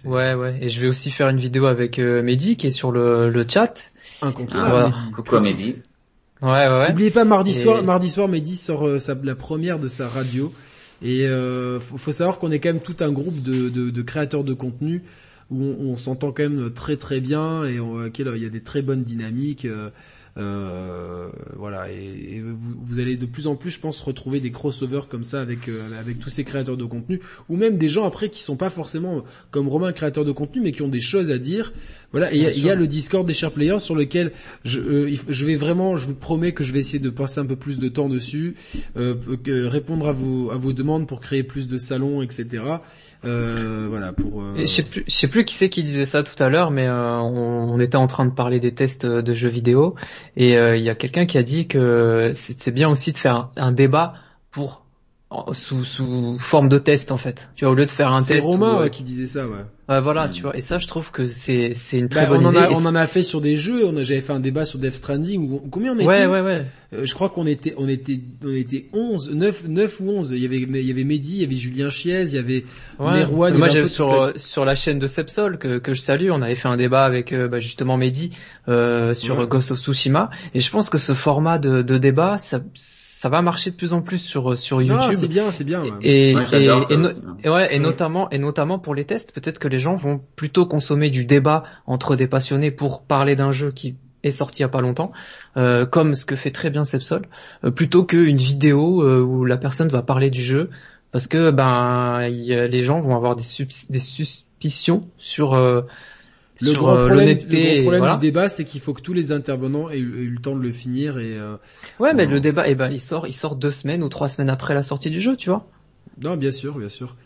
[0.05, 0.58] ouais, ouais.
[0.62, 3.47] Et je vais aussi faire une vidéo avec euh, Mehdi qui est sur le, le
[3.48, 3.92] chat.
[4.22, 4.94] Incontournable.
[4.97, 5.82] Ah, Coucou Mehdi.
[6.42, 6.88] Ouais, ouais.
[6.88, 10.52] N'oubliez pas mardi soir, mardi soir, Mehdi sort euh, la première de sa radio.
[11.02, 14.44] Et euh, faut, savoir qu'on est quand même tout un groupe de, de, de créateurs
[14.44, 15.02] de contenu
[15.50, 18.82] où on, s'entend quand même très très bien et on, il y a des très
[18.82, 19.64] bonnes dynamiques.
[19.64, 19.90] Euh, euh,
[20.36, 25.25] voilà, et, vous, vous, allez de plus en plus, je pense, retrouver des crossovers comme
[25.25, 28.42] ça avec euh, avec tous ces créateurs de contenu, ou même des gens après qui
[28.42, 31.73] sont pas forcément comme Romain créateurs de contenu, mais qui ont des choses à dire.
[32.12, 34.33] Voilà, et il y, a le Discord des chers players sur lequel
[34.65, 37.47] je, euh, je vais vraiment, je vous promets que je vais essayer de passer un
[37.47, 38.57] peu plus de temps dessus,
[38.97, 39.15] euh,
[39.47, 42.65] répondre à vos à vos demandes pour créer plus de salons, etc.
[43.24, 44.42] Euh, pour.
[44.42, 44.55] Euh...
[44.58, 47.18] Je sais plus, sais plus qui c'est qui disait ça tout à l'heure, mais euh,
[47.18, 49.94] on, était en train de parler des tests de jeux vidéo
[50.36, 53.73] et il y a quelqu'un qui a dit que c'est bien aussi de faire un
[53.73, 54.15] débat
[54.50, 54.84] pour
[55.52, 57.50] sous sous forme de test en fait.
[57.55, 58.28] Tu vois au lieu de faire un test.
[58.28, 59.65] C'est Romain qui disait ça, ouais.
[59.89, 60.57] Ouais, voilà, tu vois.
[60.57, 62.84] Et ça, je trouve que c'est c'est une très bah, bonne on en A, on
[62.86, 63.84] en a fait sur des jeux.
[63.84, 65.50] On a j'avais fait un débat sur Death Stranding.
[65.50, 66.65] Où, combien on était Ouais, ouais, ouais.
[66.92, 70.31] Euh, je crois qu'on était on était on était 11, 9 9 ou 11.
[70.33, 72.65] Il y avait il y avait Mehdi, il y avait Julien Chiez, il y avait
[72.99, 73.52] ouais.
[73.52, 76.31] Moi, j'ai sur sur la chaîne de Sepsol que que je salue.
[76.33, 78.31] On avait fait un débat avec euh, bah, justement Mehdi
[78.68, 80.31] euh, sur Ghost of Tsushima.
[80.55, 82.60] Et je pense que ce format de, de débat, ça
[83.20, 85.12] ça va marcher de plus en plus sur sur YouTube.
[85.12, 85.82] c'est bien, c'est bien.
[85.82, 85.90] Ouais.
[86.00, 86.65] Et, et,
[87.44, 90.65] et, ouais, et notamment et notamment pour les tests, peut-être que les gens vont plutôt
[90.65, 94.65] consommer du débat entre des passionnés pour parler d'un jeu qui est sorti il y
[94.65, 95.12] a pas longtemps,
[95.58, 97.28] euh, comme ce que fait très bien Sepsol,
[97.62, 100.70] euh, plutôt qu'une vidéo euh, où la personne va parler du jeu,
[101.12, 103.44] parce que ben les gens vont avoir des,
[103.90, 105.52] des suspicions sur
[106.62, 109.32] euh, le grand euh, problème, le problème du débat, c'est qu'il faut que tous les
[109.32, 111.39] intervenants aient eu, le temps de le finir et.
[111.39, 111.56] Euh,
[111.98, 114.50] ouais, mais le débat, eh ben, il sort, il sort deux semaines ou trois semaines
[114.50, 115.66] après la sortie du jeu, tu vois.
[116.22, 117.16] Non, bien sûr, bien sûr.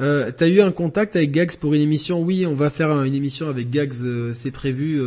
[0.00, 2.20] Euh, T'as eu un contact avec Gags pour une émission?
[2.20, 5.00] Oui, on va faire une émission avec Gags, euh, c'est prévu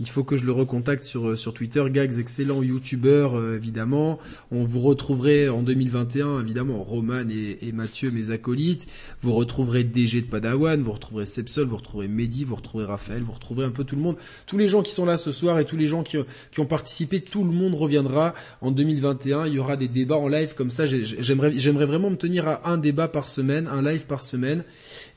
[0.00, 1.84] il faut que je le recontacte sur euh, sur Twitter.
[1.90, 4.18] Gags, excellent youtubeur euh, évidemment.
[4.50, 8.88] On vous retrouverait en 2021 évidemment Roman et, et, Mathieu, mes acolytes.
[9.20, 13.32] Vous retrouverez DG de Padawan, vous retrouverez Sepsol, vous retrouverez Mehdi, vous retrouverez Raphaël, vous
[13.32, 14.16] retrouverez un peu tout le monde.
[14.46, 16.16] Tous les gens qui sont là ce soir et tous les gens qui,
[16.50, 19.46] qui ont participé, tout le monde reviendra en 2021.
[19.46, 20.86] Il y aura des débats en live comme ça.
[20.86, 24.64] J'aimerais j'aimerais vraiment me tenir à un débat par semaine, un live par semaine.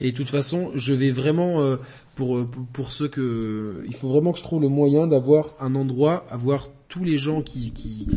[0.02, 1.78] Et de toute façon, je vais vraiment euh,
[2.16, 6.26] pour pour ceux que il faut vraiment que je trouve le moyen d'avoir un endroit,
[6.30, 8.08] avoir tous les gens qui qui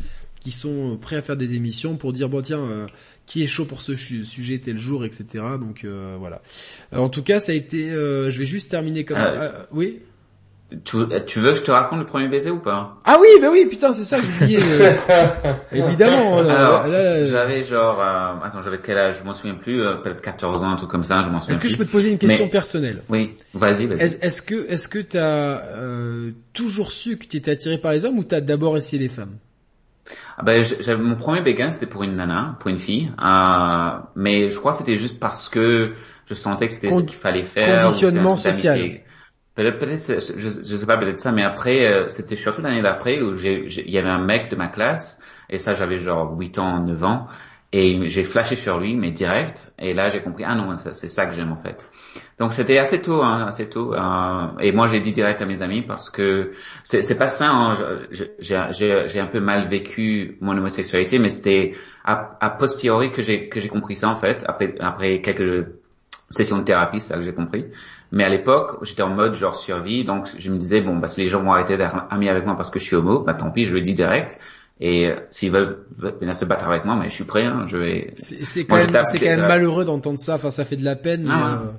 [0.40, 2.86] qui sont prêts à faire des émissions pour dire bon tiens euh,
[3.26, 5.44] qui est chaud pour ce sujet tel jour etc.
[5.60, 6.42] Donc euh, voilà.
[6.92, 7.88] en tout cas, ça a été.
[7.88, 9.18] je vais juste terminer comme.
[9.72, 10.00] oui?
[10.84, 10.96] Tu,
[11.26, 12.98] tu, veux que je te raconte le premier baiser ou pas?
[13.04, 14.58] Ah oui, bah oui, putain, c'est ça, j'ai oublié.
[14.60, 16.42] Euh, évidemment.
[16.42, 19.16] j'avais genre, euh, attends, j'avais quel âge?
[19.20, 21.54] Je m'en souviens plus, euh, peut-être 14 ans, un truc comme ça, je m'en souviens.
[21.54, 23.02] Est-ce que je peux te poser une question personnelle?
[23.08, 24.00] Oui, vas-y, vas-y.
[24.00, 28.18] Est-ce que, est-ce que t'as euh, toujours su que tu étais attiré par les hommes
[28.18, 29.36] ou t'as d'abord essayé les femmes?
[30.36, 34.50] Ah ben, j'avais mon premier béguin, c'était pour une nana, pour une fille, euh, mais
[34.50, 35.92] je crois que c'était juste parce que
[36.28, 37.84] je sentais que c'était ce qu'il fallait faire.
[37.84, 39.00] Conditionnement social.
[39.56, 43.34] Peut-être, je, je sais pas, peut-être ça, mais après, euh, c'était surtout l'année d'après où
[43.34, 45.18] il y avait un mec de ma classe,
[45.48, 47.26] et ça, j'avais genre 8 ans, 9 ans,
[47.72, 51.26] et j'ai flashé sur lui, mais direct, et là, j'ai compris, ah non, c'est ça
[51.26, 51.90] que j'aime en fait.
[52.38, 55.62] Donc c'était assez tôt, hein, assez tôt, euh, et moi, j'ai dit direct à mes
[55.62, 56.52] amis parce que
[56.84, 57.98] c'est, pas ça, hein,
[58.38, 61.72] j'ai, un peu mal vécu mon homosexualité, mais c'était
[62.04, 65.66] à, à posteriori que j'ai, que j'ai compris ça en fait, après, après quelques
[66.30, 67.66] sessions de thérapie, c'est ça que j'ai compris.
[68.12, 71.22] Mais à l'époque, j'étais en mode genre survie, donc je me disais bon bah si
[71.22, 73.50] les gens vont arrêter d'être amis avec moi parce que je suis homo, bah tant
[73.50, 74.38] pis, je le dis direct.
[74.78, 77.78] Et euh, s'ils veulent venir se battre avec moi, mais je suis prêt, hein, je
[77.78, 78.12] vais.
[78.18, 80.34] C'est quand, même, quand même malheureux d'entendre ça.
[80.34, 81.22] Enfin, ça fait de la peine.
[81.22, 81.70] mais, ah, euh,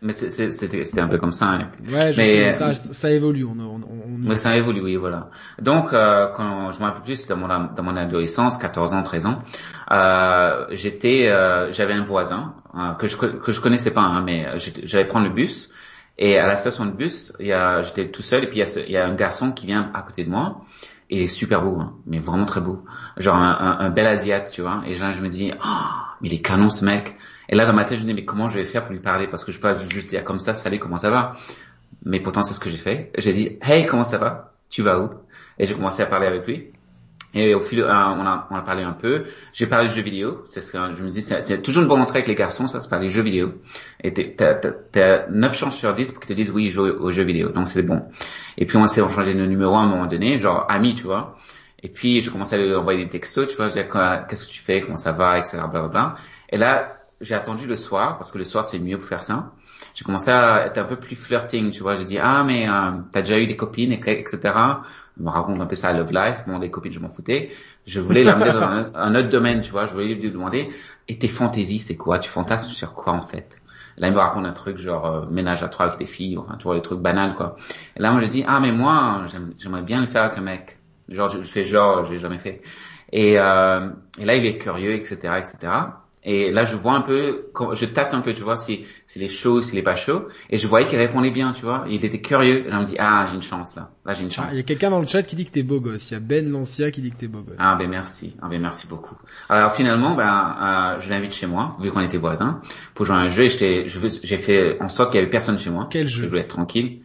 [0.00, 1.46] mais c'était un peu comme ça.
[1.46, 1.70] Hein.
[1.90, 3.44] Ouais, je mais, sais, ça, ça évolue.
[3.44, 3.80] On, on,
[4.30, 4.34] on...
[4.36, 5.30] ça évolue, oui, voilà.
[5.60, 9.26] Donc, euh, quand je me rappelle plus, dans mon dans mon adolescence, 14 ans, 13
[9.26, 9.42] ans,
[9.90, 14.46] euh, j'étais, euh, j'avais un voisin euh, que je que je connaissais pas, hein, mais
[14.84, 15.70] j'allais prendre le bus
[16.18, 19.06] et à la station de bus, j'étais tout seul et puis il y, y a
[19.06, 20.64] un garçon qui vient à côté de moi
[21.10, 22.84] et super beau, hein, mais vraiment très beau,
[23.16, 24.82] genre un, un, bel asiate, tu vois.
[24.86, 25.68] Et là, je me dis, oh,
[26.20, 27.16] mais il est canon ce mec.
[27.48, 29.00] Et là, dans ma tête, je me dis, mais comment je vais faire pour lui
[29.00, 29.26] parler?
[29.26, 31.34] Parce que je peux pas juste dire comme ça, salut, comment ça va?
[32.04, 33.10] Mais pourtant, c'est ce que j'ai fait.
[33.18, 34.52] J'ai dit, hey, comment ça va?
[34.68, 35.10] Tu vas où?
[35.58, 36.70] Et j'ai commencé à parler avec lui.
[37.34, 39.24] Et au fil, euh, on a, on a parlé un peu.
[39.52, 40.44] J'ai parlé de jeux vidéo.
[40.48, 42.80] C'est ce que je me dis, c'est toujours une bonne entrée avec les garçons, ça,
[42.80, 43.54] c'est parler de jeux vidéo.
[44.02, 47.24] Et t'as, t'as, 9 chances sur 10 pour qu'ils te disent oui, joue aux jeux
[47.24, 47.50] vidéo.
[47.50, 48.02] Donc c'est bon.
[48.56, 51.36] Et puis on s'est changé de numéro à un moment donné, genre ami, tu vois.
[51.82, 53.80] Et puis j'ai commencé à lui envoyer des textos, tu vois, je dis
[54.28, 55.58] qu'est-ce que tu fais, comment ça va, etc.
[55.70, 56.14] Bla.
[56.50, 59.52] Et là, j'ai attendu le soir parce que le soir c'est mieux pour faire ça.
[59.94, 61.96] J'ai commencé à être un peu plus flirting, tu vois.
[61.96, 64.38] J'ai dit ah mais euh, t'as déjà eu des copines, etc.
[65.16, 66.44] Je me raconte un peu ça à Love Life.
[66.46, 67.50] Bon, des copines, je m'en foutais.
[67.86, 68.62] Je voulais l'amener dans
[68.94, 69.86] un, autre domaine, tu vois.
[69.86, 70.68] Je voulais lui demander
[71.08, 72.18] et tes fantaisies, c'est quoi?
[72.18, 73.60] Tu fantasmes sur quoi en fait?
[73.96, 76.56] Là, il me raconte un truc genre euh, ménage à trois avec des filles, enfin,
[76.56, 77.56] tu vois les trucs banals quoi.
[77.96, 79.26] Et là, moi, je dis ah mais moi,
[79.58, 80.78] j'aimerais bien le faire avec un mec.
[81.08, 82.62] Genre, je, je fais genre, j'ai jamais fait.
[83.10, 83.88] Et, euh,
[84.18, 85.72] et là, il est curieux, etc., etc.
[86.24, 89.28] Et là, je vois un peu, je tâte un peu, tu vois, si s'il est
[89.28, 90.28] chaud, s'il est pas chaud.
[90.50, 91.84] Et je voyais qu'il répondait bien, tu vois.
[91.88, 92.66] Il était curieux.
[92.66, 93.90] Et là, on me dit, ah, j'ai une chance là.
[94.04, 94.48] Là, j'ai une chance.
[94.50, 96.10] il y a quelqu'un dans le chat qui dit que t'es beau gosse.
[96.10, 97.56] Il y a Ben Lancia qui dit que t'es beau gosse.
[97.58, 98.34] Ah ben merci.
[98.42, 99.16] Ah ben merci beaucoup.
[99.48, 102.60] Alors finalement, ben, euh, je l'invite chez moi, vu qu'on était voisins,
[102.94, 103.44] pour jouer à un jeu.
[103.44, 105.88] Et j'ai fait en sorte qu'il y avait personne chez moi.
[105.90, 107.00] Quel jeu Je voulais être tranquille.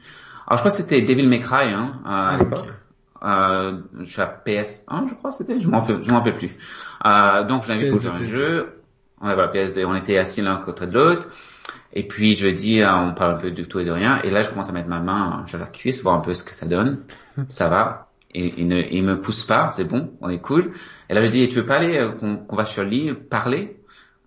[0.48, 2.68] Alors je crois que c'était Devil May Cry, hein, à l'époque.
[3.24, 6.58] Euh, je suis à PS1, je crois, c'était, je m'en rappelle, je m'en rappelle plus.
[7.06, 8.83] Euh, donc je l'invite pour jouer à un jeu.
[9.22, 9.86] Ouais, voilà, PSD.
[9.86, 11.28] On était assis l'un côté de l'autre.
[11.94, 14.20] Et puis je dis, euh, on parle un peu de tout et de rien.
[14.24, 16.44] Et là, je commence à mettre ma main sur la cuisse, voir un peu ce
[16.44, 17.00] que ça donne.
[17.50, 18.10] ça va.
[18.34, 20.72] Et il ne, il me pousse pas, c'est bon, on est cool.
[21.08, 23.78] Et là, je dis, tu veux pas aller, euh, qu'on va sur le lit, parler?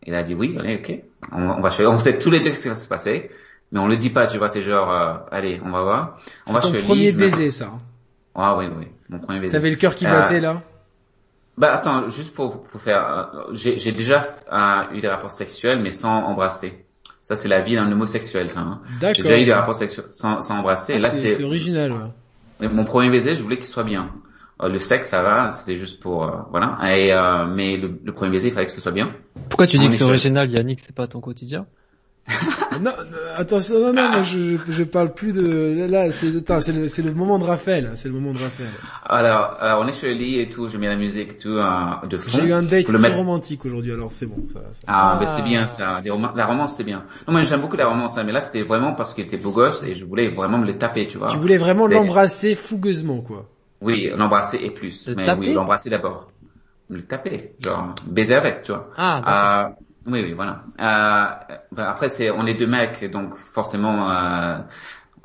[0.05, 0.97] Il a dit oui, allez, ok.
[1.33, 3.31] On, on va sur, on sait tous les deux ce qui va se passer,
[3.73, 4.49] mais on le dit pas, tu vois.
[4.49, 6.19] C'est genre, euh, allez, on va voir.
[6.47, 7.73] On va ton premier baiser, ça.
[8.37, 9.53] Ah oui, oui, mon premier baiser.
[9.53, 10.63] T'avais le cœur qui battait là?
[11.59, 15.93] Bah attends, juste pour, pour faire, euh, j'ai déjà euh, eu des rapports sexuels mais
[15.93, 16.85] sans embrasser.
[17.23, 18.61] Ça c'est la vie d'un homosexuel, ça.
[18.61, 18.81] Hein.
[19.01, 19.15] D'accord.
[19.17, 21.01] J'ai déjà eu des rapports sexuels sans, sans embrasser.
[21.03, 21.93] Ah, c'est original.
[22.61, 22.69] Ouais.
[22.69, 24.11] Mon premier baiser, je voulais qu'il soit bien.
[24.63, 26.79] Euh, le sexe, ça va, c'était juste pour voilà.
[26.95, 27.13] Et
[27.55, 29.15] mais le, le, premier baiser, il fallait que ce soit bien.
[29.49, 30.81] Pourquoi tu dis que c'est original, Yannick?
[30.81, 31.67] C'est pas ton quotidien?
[32.81, 32.91] non,
[33.37, 37.39] attention, non, non, non, je, je parle plus de, là, c'est le c'est le, moment
[37.39, 38.71] de Raphaël, c'est le moment de Raphaël.
[39.05, 41.51] Alors, alors, on est sur le lit et tout, je mets la musique et tout,
[41.51, 42.29] euh, de fond.
[42.29, 44.81] J'ai eu un date très romantique aujourd'hui, alors c'est bon, ça, ça.
[44.89, 47.05] Ah, ben c'est bien ça, la romance c'est bien.
[47.29, 49.53] Non, moi j'aime beaucoup la romance, hein, mais là c'était vraiment parce qu'il était beau
[49.53, 51.29] gosse et je voulais vraiment me le taper, tu vois.
[51.29, 53.47] Tu voulais vraiment l'embrasser fougueusement, quoi.
[53.81, 55.09] Oui, l'embrasser et plus.
[55.17, 56.33] mais oui, l'embrasser d'abord.
[56.89, 58.91] Le taper, genre, baiser avec, tu vois.
[58.97, 59.71] Ah, euh,
[60.07, 60.63] oui, oui, voilà.
[60.81, 64.59] Euh, ben après, c'est, on est deux mecs, donc forcément, euh,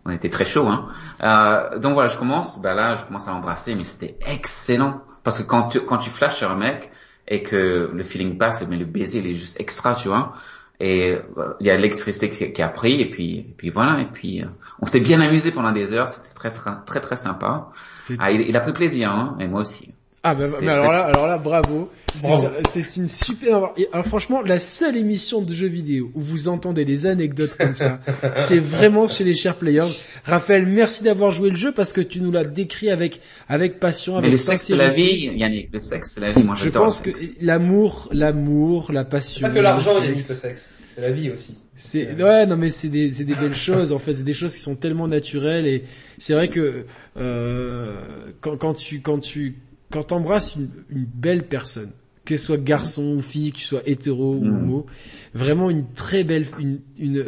[0.06, 0.68] on était très chaud.
[0.68, 0.90] Hein.
[1.24, 2.60] Euh, donc voilà, je commence.
[2.62, 6.10] Ben là, je commence à l'embrasser, mais c'était excellent parce que quand tu quand tu
[6.10, 6.92] flashes sur un mec
[7.28, 10.34] et que le feeling passe, mais le baiser il est juste extra, tu vois.
[10.80, 14.08] Et euh, il y a l'électricité qui, a pris, et puis, et puis voilà, et
[14.08, 14.48] puis euh,
[14.82, 17.70] on s'est bien amusé pendant des heures, c'était très très très sympa.
[18.18, 19.94] Ah, il, il, a pris plaisir, hein, et moi aussi.
[20.24, 21.92] Ah bah, mais alors là, alors là, bravo.
[22.18, 23.72] C'est une super.
[23.94, 28.00] Alors franchement, la seule émission de jeux vidéo où vous entendez des anecdotes comme ça,
[28.38, 29.92] c'est vraiment chez les chers players.
[30.26, 34.18] Raphaël, merci d'avoir joué le jeu parce que tu nous l'as décrit avec avec passion,
[34.18, 35.70] avec mais le sexe, c'est la vie, Yannick.
[35.74, 36.44] Le sexe, c'est la vie.
[36.44, 39.48] Moi, je pense que l'amour, l'amour, la passion.
[39.48, 40.76] Pas que l'argent, Yannick, le sexe.
[40.86, 41.58] C'est la vie aussi.
[41.74, 44.54] C'est ouais non mais c'est des c'est des belles choses en fait c'est des choses
[44.54, 45.86] qui sont tellement naturelles et
[46.18, 46.84] c'est vrai que
[47.18, 47.96] euh,
[48.42, 49.56] quand quand tu quand tu
[49.90, 51.92] quand t'embrasses une, une belle personne,
[52.36, 54.56] que ce soit garçon ou fille, que tu sois hétéro ou mm.
[54.56, 54.86] homo,
[55.34, 57.26] vraiment une très belle, une, une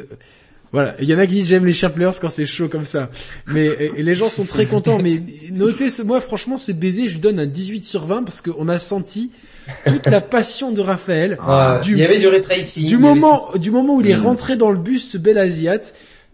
[0.71, 0.95] voilà.
[0.99, 3.11] Il y en a qui disent j'aime les chapleurs quand c'est chaud comme ça.
[3.47, 4.99] Mais et les gens sont très contents.
[4.99, 8.41] Mais notez ce, moi franchement ce baiser, je lui donne un 18 sur 20 parce
[8.41, 9.31] qu'on a senti
[9.85, 11.37] toute la passion de Raphaël.
[11.41, 12.87] Ah, du, il y avait du retracing.
[12.87, 14.25] Du moment, du moment où il est mm.
[14.25, 15.93] rentré dans le bus, ce bel asiate,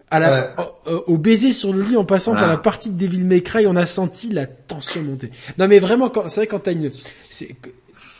[0.09, 0.55] à la,
[1.07, 3.75] au, baiser sur le lit en passant par la partie de Devil May Cry, on
[3.75, 5.31] a senti la tension monter.
[5.57, 6.91] Non mais vraiment, c'est vrai quand t'as une,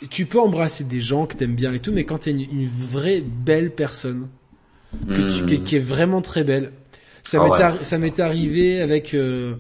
[0.10, 2.68] tu peux embrasser des gens que t'aimes bien et tout, mais quand t'as une, une
[2.68, 4.28] vraie belle personne,
[5.08, 6.72] que tu, qui, est vraiment très belle,
[7.24, 9.56] ça ah m'est ça m'est arrivé avec euh,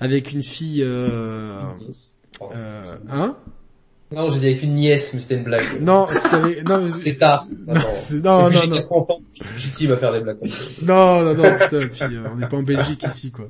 [0.00, 1.62] avec une fille, euh,
[2.54, 3.36] euh, hein?
[4.14, 5.80] Non, j'ai dit avec une nièce, mais c'était une blague.
[5.80, 7.46] Non, c'était, non, c'est tard.
[7.66, 7.74] Non,
[8.22, 9.06] non, non, non.
[9.88, 10.62] va faire des blagues comme ça.
[10.82, 13.48] Non, non, non, ça, puis, euh, on n'est pas en Belgique ici, quoi.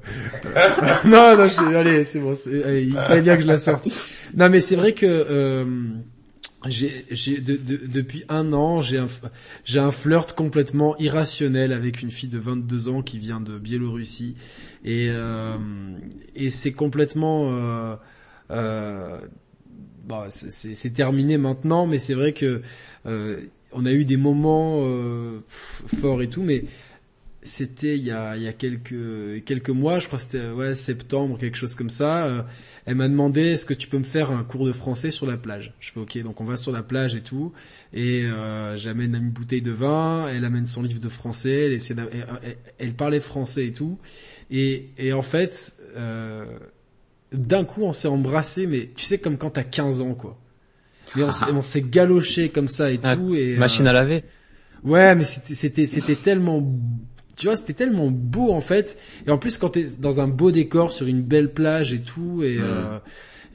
[1.05, 3.89] non, non, allez, c'est bon, allez, il fallait bien que je la sorte.
[4.37, 5.65] Non, mais c'est vrai que, euh,
[6.68, 9.08] j'ai, j'ai, de, de, depuis un an, j'ai un,
[9.65, 14.36] j'ai un flirt complètement irrationnel avec une fille de 22 ans qui vient de Biélorussie.
[14.84, 15.57] Et, euh,
[16.34, 17.97] et c'est complètement, euh,
[18.50, 19.18] euh,
[20.07, 22.62] bah, c'est terminé maintenant, mais c'est vrai que
[23.07, 23.41] euh,
[23.73, 26.65] on a eu des moments euh, forts et tout, mais
[27.43, 30.75] c'était il y a, il y a quelques quelques mois, je crois que c'était ouais
[30.75, 32.25] septembre, quelque chose comme ça.
[32.25, 32.43] Euh,
[32.87, 35.37] elle m'a demandé est-ce que tu peux me faire un cours de français sur la
[35.37, 35.75] plage?
[35.81, 37.53] Je fais ok, donc on va sur la plage et tout,
[37.93, 41.79] et euh, j'amène une bouteille de vin, elle amène son livre de français, elle,
[42.43, 43.99] elle, elle parlait français et tout,
[44.51, 46.45] et, et en fait euh,
[47.33, 50.39] d'un coup on s'est embrassé, mais tu sais comme quand t'as 15 ans quoi.
[51.15, 53.35] Mais on s'est galoché comme ça et tout.
[53.35, 54.25] Et, machine à laver.
[54.83, 56.61] Ouais, mais c'était c'était tellement
[57.43, 58.97] tu vois, c'était tellement beau en fait.
[59.27, 62.41] Et en plus, quand t'es dans un beau décor sur une belle plage et tout,
[62.45, 63.01] et euh,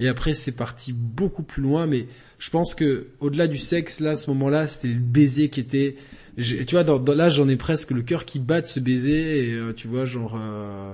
[0.02, 1.88] et après c'est parti beaucoup plus loin.
[1.88, 2.08] Mais
[2.38, 5.96] je pense que au-delà du sexe, là, à ce moment-là, c'était le baiser qui était.
[6.38, 9.48] Tu vois, dans, là, j'en ai presque le cœur qui bat de ce baiser.
[9.48, 10.38] Et euh, tu vois, genre.
[10.38, 10.92] Euh,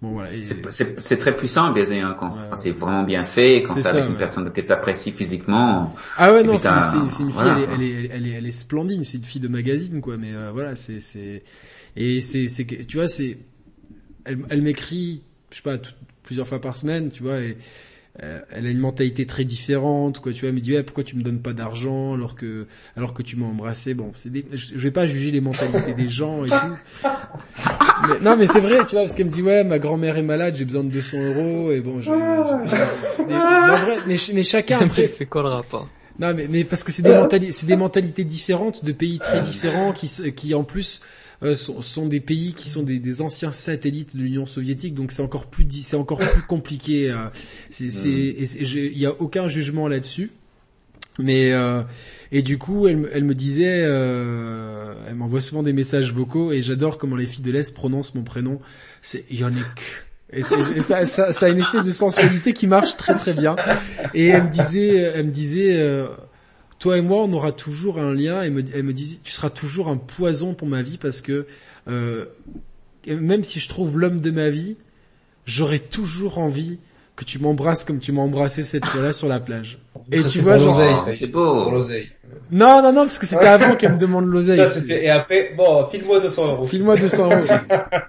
[0.00, 0.30] bon voilà.
[0.70, 4.16] C'est très puissant un baiser hein, quand, c'est vraiment bien fait, quand c'est avec une
[4.16, 5.92] personne que tu apprécies physiquement.
[6.16, 9.02] Ah ouais, non, c'est une fille, elle, est, elle, est, elle, est, elle est splendide,
[9.02, 10.16] c'est une fille de magazine quoi.
[10.18, 11.42] Mais voilà, c'est c'est
[11.96, 13.38] et c'est, c'est, tu vois, c'est,
[14.24, 15.78] elle, elle m'écrit, je sais pas,
[16.22, 17.56] plusieurs fois par semaine, tu vois, et
[18.22, 20.32] euh, elle a une mentalité très différente, quoi.
[20.32, 22.66] Tu vois, elle me dit, ouais, pourquoi tu me donnes pas d'argent alors que,
[22.96, 23.92] alors que tu m'as embrassé?
[23.92, 26.56] Bon, c'est des, je vais pas juger les mentalités des gens et tout.
[28.08, 30.22] Mais, non, mais c'est vrai, tu vois, parce qu'elle me dit, ouais, ma grand-mère est
[30.22, 32.10] malade, j'ai besoin de 200 euros, et bon, je,
[34.06, 35.06] mais, mais, chacun après.
[35.06, 35.88] C'est quoi le rapport?
[36.18, 39.40] Non, mais, mais parce que c'est des mentalités, c'est des mentalités différentes de pays très
[39.40, 41.02] différents qui, qui en plus
[41.54, 45.22] sont, sont, des pays qui sont des, des anciens satellites de l'Union soviétique, donc c'est
[45.22, 47.10] encore plus c'est encore plus compliqué.
[47.10, 47.26] Euh,
[47.70, 50.30] c'est, il y a aucun jugement là-dessus.
[51.18, 51.82] Mais euh,
[52.32, 56.60] et du coup, elle, elle me disait, euh, elle m'envoie souvent des messages vocaux et
[56.60, 58.60] j'adore comment les filles de l'est prononcent mon prénom.
[59.02, 59.64] C'est Yannick.
[60.32, 63.54] Et, et ça, ça, ça, a une espèce de sensualité qui marche très très bien.
[64.12, 66.08] Et elle me disait, elle me disait, euh,
[66.78, 68.42] toi et moi, on aura toujours un lien.
[68.42, 71.46] Et me, elle me disait, tu seras toujours un poison pour ma vie parce que
[71.88, 72.26] euh,
[73.06, 74.76] même si je trouve l'homme de ma vie,
[75.44, 76.78] j'aurai toujours envie
[77.16, 79.78] que tu m'embrasses comme tu m'as embrassé cette fois-là sur la plage.
[80.12, 80.78] Et tu vois, genre,
[81.18, 81.72] c'est beau.
[82.50, 84.58] Non, non, non, parce que c'était avant qu'elle me demande l'oseille.
[84.58, 86.66] Ça, c'était, et après, bon, file-moi 200 euros.
[86.66, 87.46] File-moi 200 euros.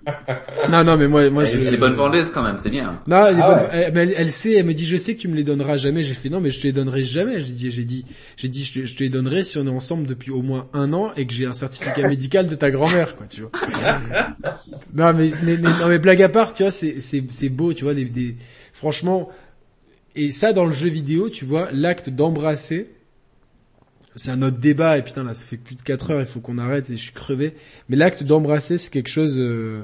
[0.70, 1.60] non, non, mais moi, moi, je...
[1.60, 3.00] Elle est bonne vendeuse quand même, c'est bien.
[3.08, 5.44] Non, elle, ah elle, elle, sait, elle me dit, je sais que tu me les
[5.44, 6.04] donneras jamais.
[6.04, 7.40] J'ai fait, non, mais je te les donnerai jamais.
[7.40, 8.06] J'ai dit, j'ai dit,
[8.36, 11.14] j'ai dit, je te, les donnerai si on est ensemble depuis au moins un an
[11.16, 13.52] et que j'ai un certificat médical de ta grand-mère, quoi, tu vois.
[14.94, 17.74] non, mais, mais, mais, non, mais blague à part, tu vois, c'est, c'est, c'est beau,
[17.74, 18.36] tu vois, des, des,
[18.78, 19.30] franchement,
[20.16, 22.92] et ça dans le jeu vidéo, tu vois, l'acte d'embrasser,
[24.16, 26.40] c'est un autre débat et putain là ça fait plus de 4 heures il faut
[26.40, 27.54] qu'on arrête et je suis crevé.
[27.90, 29.84] Mais l'acte d'embrasser c'est quelque chose euh,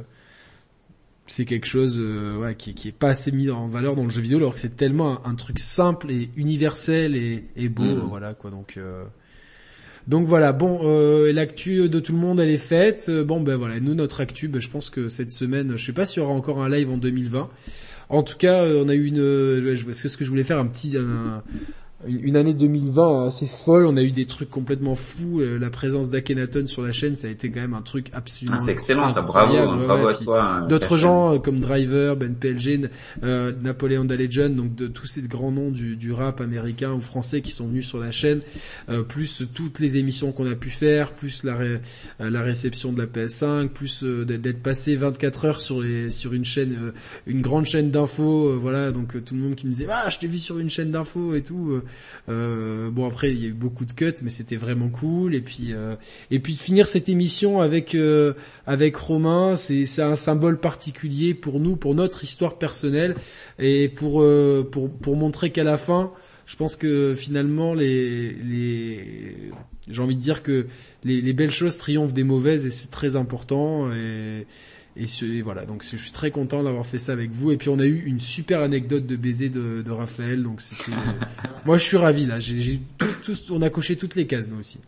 [1.28, 4.10] c'est quelque chose euh, ouais, qui, qui est pas assez mis en valeur dans le
[4.10, 8.08] jeu vidéo alors que c'est tellement un, truc simple et universel et, et beau mm.
[8.10, 8.50] voilà quoi.
[8.50, 9.04] Donc euh,
[10.08, 10.52] donc voilà.
[10.52, 10.82] Bon
[11.32, 13.12] l'actu de tout le monde elle est faite.
[13.12, 13.80] Bon ben voilà.
[13.80, 16.34] Nous notre actu ben, je pense que cette semaine je sais pas s'il y aura
[16.34, 17.50] encore un live en 2020
[18.10, 19.22] en tout cas on a eu une
[20.10, 20.96] ce que je voulais faire un petit
[22.08, 23.86] une année 2020 assez folle.
[23.86, 25.40] On a eu des trucs complètement fous.
[25.40, 28.58] Euh, la présence d'Akenaton sur la chaîne, ça a été quand même un truc absolument.
[28.60, 29.22] Ah, c'est excellent, ça.
[29.22, 29.54] Bravo,
[29.86, 30.44] bravo à toi.
[30.44, 32.90] Hein, d'autres gens euh, comme Driver, Ben PLG,
[33.24, 37.42] euh, Napoléon Legend, donc de tous ces grands noms du, du, rap américain ou français
[37.42, 38.42] qui sont venus sur la chaîne,
[38.90, 41.58] euh, plus toutes les émissions qu'on a pu faire, plus la,
[42.20, 46.94] la réception de la PS5, plus d'être passé 24 heures sur les sur une chaîne,
[47.28, 48.58] une grande chaîne d'infos.
[48.58, 50.92] voilà, donc tout le monde qui me disait ah je t'ai vu sur une chaîne
[50.92, 51.82] d'infos et tout.
[52.30, 55.36] Euh, bon après il y a eu beaucoup de cuts, mais c'était vraiment cool.
[55.36, 55.96] Et puis euh,
[56.32, 58.34] et puis finir cette émission avec euh,
[58.66, 63.16] avec Romain, c'est c'est un symbole particulier pour nous, pour notre histoire personnelle
[63.60, 64.24] et pour
[64.72, 66.12] pour pour montrer qu'à la fin,
[66.46, 69.52] je pense que finalement les les
[69.90, 70.68] j'ai envie de dire que
[71.04, 74.48] les, les belles choses triomphent des mauvaises et c'est très important et
[74.96, 77.52] et, voilà, donc je suis très content d'avoir fait ça avec vous.
[77.52, 80.92] Et puis on a eu une super anecdote de baiser de, de Raphaël, donc c'était.
[81.66, 82.40] Moi, je suis ravi là.
[82.40, 82.80] J'ai,
[83.24, 84.80] tout, on a coché toutes les cases nous aussi.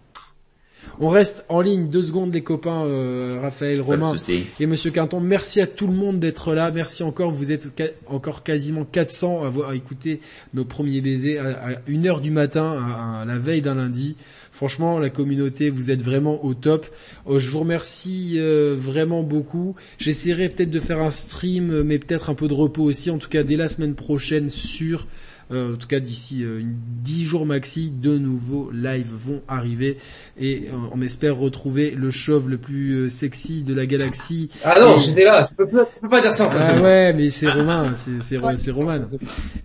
[1.00, 4.16] On reste en ligne deux secondes les copains euh, Raphaël, Romain
[4.60, 5.20] et Monsieur Quinton.
[5.20, 6.72] Merci à tout le monde d'être là.
[6.72, 7.32] Merci encore.
[7.32, 10.22] Vous êtes encore quasiment 400 à avoir écouté
[10.54, 12.80] nos premiers baisers à, une heure du matin,
[13.22, 14.16] à la veille d'un lundi.
[14.56, 16.86] Franchement, la communauté, vous êtes vraiment au top.
[17.28, 19.76] Euh, je vous remercie euh, vraiment beaucoup.
[19.98, 23.12] J'essaierai peut-être de faire un stream, mais peut-être un peu de repos aussi.
[23.12, 27.26] En tout cas, dès la semaine prochaine sur euh, en tout cas d'ici euh, 10
[27.26, 29.98] jours maxi, de nouveaux lives vont arriver
[30.40, 34.50] et euh, on espère retrouver le chauve le plus euh, sexy de la galaxie.
[34.64, 36.48] Ah non, j'étais là, tu peux, pas, tu peux pas dire ça.
[36.48, 39.02] En ah ouais, mais c'est Romain, c'est c'est Roman.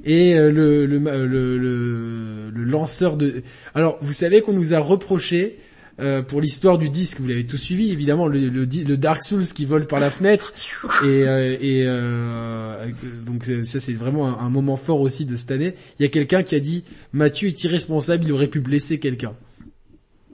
[0.05, 0.51] Et le,
[0.87, 1.27] le, le,
[1.59, 3.43] le, le lanceur de.
[3.75, 5.59] Alors, vous savez qu'on nous a reproché
[6.01, 9.45] euh, pour l'histoire du disque, vous l'avez tout suivi, évidemment, le, le, le, Dark Souls
[9.45, 10.53] qui vole par la fenêtre.
[11.05, 12.87] Et, euh, et euh,
[13.25, 15.75] donc ça, c'est vraiment un, moment fort aussi de cette année.
[15.99, 19.33] Il y a quelqu'un qui a dit Mathieu est irresponsable, il aurait pu blesser quelqu'un.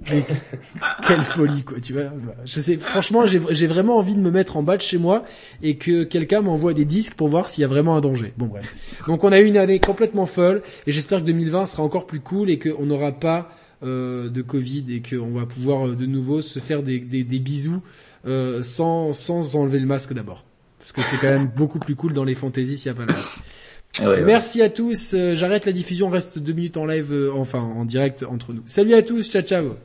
[1.07, 2.13] quelle folie quoi, tu vois.
[2.45, 5.25] Je sais, franchement, j'ai vraiment envie de me mettre en bas de chez moi
[5.63, 8.33] et que quelqu'un m'envoie des disques pour voir s'il y a vraiment un danger.
[8.37, 8.75] Bon bref.
[9.07, 12.21] Donc on a eu une année complètement folle et j'espère que 2020 sera encore plus
[12.21, 16.83] cool et qu'on n'aura pas de Covid et qu'on va pouvoir de nouveau se faire
[16.83, 17.83] des, des, des bisous
[18.63, 20.45] sans sans enlever le masque d'abord.
[20.79, 23.13] Parce que c'est quand même beaucoup plus cool dans les fantaisies s'il n'y a pas
[23.13, 24.25] le masque.
[24.25, 25.15] Merci à tous.
[25.35, 26.09] J'arrête la diffusion.
[26.09, 28.63] Reste deux minutes en live, enfin en direct entre nous.
[28.67, 29.31] Salut à tous.
[29.31, 29.77] Ciao ciao.